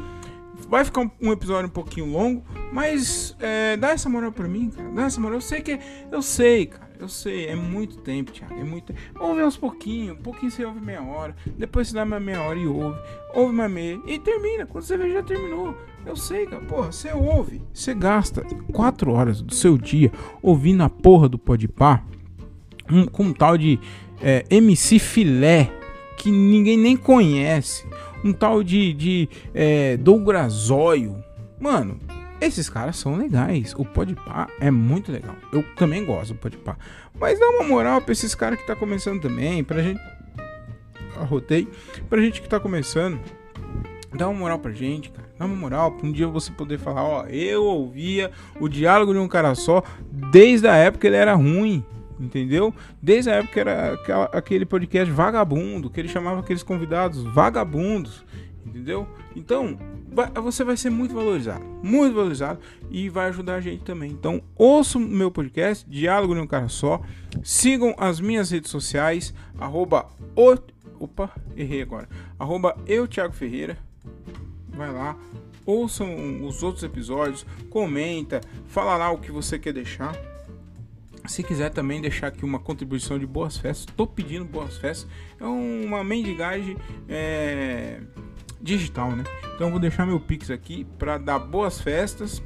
Vai 0.69 0.85
ficar 0.85 1.11
um, 1.21 1.33
episódio 1.33 1.67
um 1.67 1.73
pouquinho 1.73 2.07
longo, 2.13 2.45
mas 2.73 3.37
é, 3.41 3.77
dá 3.77 3.91
essa 3.91 4.09
moral 4.09 4.31
pra 4.31 4.47
mim, 4.47 4.71
cara. 4.71 4.89
Dá 4.91 5.03
essa 5.07 5.21
moral. 5.21 5.39
Eu 5.39 5.41
sei 5.41 5.63
que. 5.63 5.81
Eu 6.13 6.23
sei, 6.23 6.67
cara. 6.67 6.89
Eu 6.97 7.09
sei, 7.09 7.47
é 7.47 7.57
muito 7.57 7.97
tempo, 7.97 8.31
Thiago. 8.31 8.55
É 8.55 8.63
muito 8.63 8.93
tempo. 8.93 9.01
Ouve 9.19 9.41
aos 9.41 9.57
pouquinhos. 9.57 10.17
Um 10.17 10.23
pouquinho 10.23 10.53
você 10.53 10.65
ouve 10.65 10.81
meia 10.81 11.03
hora. 11.03 11.35
Depois 11.59 11.89
você 11.89 11.95
dá 11.95 12.05
mais 12.05 12.23
meia 12.23 12.43
hora 12.43 12.59
e 12.59 12.69
ouve. 12.69 13.01
Ouve 13.35 13.53
mais 13.53 13.71
meia. 13.71 14.01
E 14.07 14.17
termina. 14.19 14.65
Quando 14.65 14.85
você 14.85 14.97
vê, 14.97 15.11
já 15.11 15.25
terminou. 15.25 15.77
Eu 16.07 16.15
sei, 16.15 16.47
cara. 16.47 16.63
Porra, 16.67 16.93
você 16.93 17.11
ouve. 17.13 17.61
Você 17.75 17.95
gasta 17.95 18.45
quatro 18.73 19.11
horas 19.11 19.43
do 19.43 19.53
seu 19.53 19.77
dia 19.77 20.13
ouvindo 20.41 20.85
a 20.85 20.89
porra 20.89 21.29
do 21.29 21.39
Podpah 21.39 22.05
um, 22.91 23.07
com 23.07 23.25
um 23.25 23.33
tal 23.33 23.57
de 23.57 23.79
é, 24.23 24.45
MC 24.51 24.99
Filé 24.99 25.71
que 26.17 26.31
ninguém 26.31 26.77
nem 26.77 26.97
conhece. 26.97 27.87
Um 28.23 28.33
tal 28.33 28.63
de, 28.63 28.93
de 28.93 29.29
é, 29.55 29.97
Douglas. 29.97 30.69
Mano, 31.59 31.99
esses 32.41 32.69
caras 32.69 32.97
são 32.97 33.17
legais. 33.17 33.75
O 33.77 33.85
Podpah 33.85 34.49
é 34.61 34.71
muito 34.71 35.11
legal. 35.11 35.35
Eu 35.53 35.63
também 35.77 36.05
gosto 36.05 36.35
do 36.35 36.39
Podpah. 36.39 36.77
Mas 37.19 37.39
dá 37.39 37.49
uma 37.49 37.65
moral 37.65 38.01
pra 38.01 38.13
esses 38.13 38.35
caras 38.35 38.59
que 38.59 38.67
tá 38.67 38.77
começando 38.77 39.21
também. 39.21 39.65
Pra 39.65 39.83
gente. 39.83 40.01
Arrotei. 41.17 41.69
Pra 42.09 42.21
gente 42.21 42.43
que 42.43 42.49
tá 42.49 42.61
começando. 42.61 43.19
Dá 44.15 44.29
uma 44.29 44.39
moral 44.39 44.59
pra 44.59 44.73
gente, 44.73 45.11
cara. 45.11 45.29
Dá 45.39 45.47
uma 45.47 45.57
moral 45.57 45.93
pra 45.93 46.07
um 46.07 46.13
dia 46.13 46.27
você 46.27 46.51
poder 46.51 46.79
falar: 46.79 47.03
Ó, 47.03 47.27
eu 47.27 47.65
ouvia 47.65 48.31
o 48.59 48.69
diálogo 48.69 49.13
de 49.13 49.19
um 49.19 49.29
cara 49.29 49.55
só 49.55 49.83
desde 50.11 50.67
a 50.67 50.75
época 50.77 51.07
ele 51.07 51.17
era 51.17 51.35
ruim. 51.35 51.85
Entendeu? 52.21 52.75
Desde 53.01 53.31
a 53.31 53.37
época 53.37 53.55
que 53.55 53.61
era 53.61 53.95
aquele 54.33 54.67
podcast 54.67 55.11
vagabundo, 55.11 55.89
que 55.89 55.99
ele 55.99 56.09
chamava 56.09 56.41
aqueles 56.41 56.63
convidados 56.63 57.23
vagabundos. 57.23 58.25
Entendeu? 58.65 59.09
Então, 59.35 59.79
você 60.43 60.63
vai 60.63 60.77
ser 60.77 60.91
muito 60.91 61.15
valorizado. 61.15 61.65
Muito 61.83 62.15
valorizado. 62.15 62.61
E 62.91 63.09
vai 63.09 63.29
ajudar 63.29 63.55
a 63.55 63.61
gente 63.61 63.83
também. 63.83 64.11
Então, 64.11 64.43
ouçam 64.55 65.03
o 65.03 65.09
meu 65.09 65.31
podcast, 65.31 65.89
Diálogo 65.89 66.35
de 66.35 66.41
um 66.41 66.47
Cara 66.47 66.69
Só. 66.69 67.01
Sigam 67.43 67.95
as 67.97 68.21
minhas 68.21 68.51
redes 68.51 68.71
sociais. 68.71 69.33
Arroba 69.59 70.07
o... 70.37 70.57
Opa, 70.99 71.31
errei 71.57 71.81
agora. 71.81 72.07
Arroba 72.39 72.77
eu, 72.87 73.09
Thiago 73.09 73.33
Ferreira. 73.33 73.79
Vai 74.69 74.93
lá. 74.93 75.17
Ouçam 75.65 76.47
os 76.47 76.63
outros 76.63 76.85
episódios. 76.85 77.47
Comenta. 77.71 78.43
Fala 78.67 78.99
lá 78.99 79.11
o 79.11 79.19
que 79.19 79.33
você 79.33 79.59
quer 79.59 79.73
deixar. 79.73 80.15
Se 81.27 81.43
quiser 81.43 81.71
também 81.71 82.01
deixar 82.01 82.29
aqui 82.29 82.45
uma 82.45 82.59
contribuição 82.59 83.19
de 83.19 83.27
boas 83.27 83.57
festas, 83.57 83.87
tô 83.97 84.07
pedindo 84.07 84.45
boas 84.45 84.79
festas. 84.79 85.09
É 85.39 85.45
uma 85.45 86.03
mendigagem 86.03 86.77
é, 87.09 88.01
digital, 88.61 89.13
né? 89.13 89.25
Então 89.55 89.71
vou 89.71 89.79
deixar 89.79 90.07
meu 90.07 90.19
Pix 90.19 90.51
aqui 90.51 90.85
para 90.99 91.19
dar 91.19 91.39
boas 91.39 91.81
festas. 91.81 92.43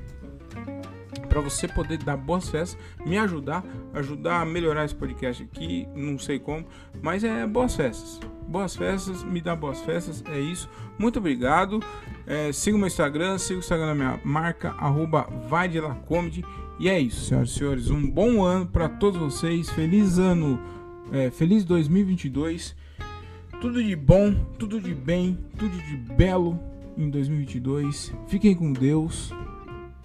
Para 1.28 1.40
você 1.40 1.66
poder 1.66 1.98
dar 1.98 2.16
boas 2.16 2.48
festas, 2.48 2.78
me 3.04 3.18
ajudar, 3.18 3.64
ajudar 3.92 4.40
a 4.40 4.44
melhorar 4.44 4.84
esse 4.84 4.94
podcast 4.94 5.42
aqui, 5.42 5.88
não 5.94 6.16
sei 6.16 6.38
como, 6.38 6.64
mas 7.02 7.24
é 7.24 7.44
boas 7.46 7.74
festas. 7.74 8.20
Boas 8.46 8.76
festas, 8.76 9.24
me 9.24 9.40
dá 9.40 9.56
boas 9.56 9.80
festas, 9.80 10.22
é 10.30 10.38
isso. 10.38 10.68
Muito 10.98 11.18
obrigado. 11.18 11.80
É, 12.26 12.52
siga 12.52 12.76
o 12.76 12.78
meu 12.78 12.86
Instagram, 12.86 13.38
siga 13.38 13.56
o 13.56 13.58
Instagram 13.58 13.86
da 13.86 13.94
minha 13.94 14.20
marca, 14.22 14.70
arroba 14.78 15.26
vai 15.48 15.68
de 15.68 15.80
comedy. 16.06 16.44
E 16.78 16.88
é 16.88 16.98
isso, 17.00 17.26
senhoras 17.26 17.50
e 17.50 17.54
senhores. 17.54 17.90
Um 17.90 18.10
bom 18.10 18.42
ano 18.42 18.66
para 18.66 18.88
todos 18.88 19.20
vocês. 19.20 19.70
Feliz 19.70 20.18
ano, 20.18 20.60
é, 21.12 21.30
feliz 21.30 21.64
2022. 21.64 22.74
Tudo 23.60 23.82
de 23.82 23.96
bom, 23.96 24.34
tudo 24.58 24.80
de 24.80 24.94
bem, 24.94 25.38
tudo 25.58 25.76
de 25.76 25.96
belo 26.14 26.58
em 26.96 27.08
2022. 27.08 28.12
Fiquem 28.26 28.54
com 28.54 28.72
Deus 28.72 29.32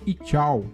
e 0.05 0.13
tchau. 0.13 0.65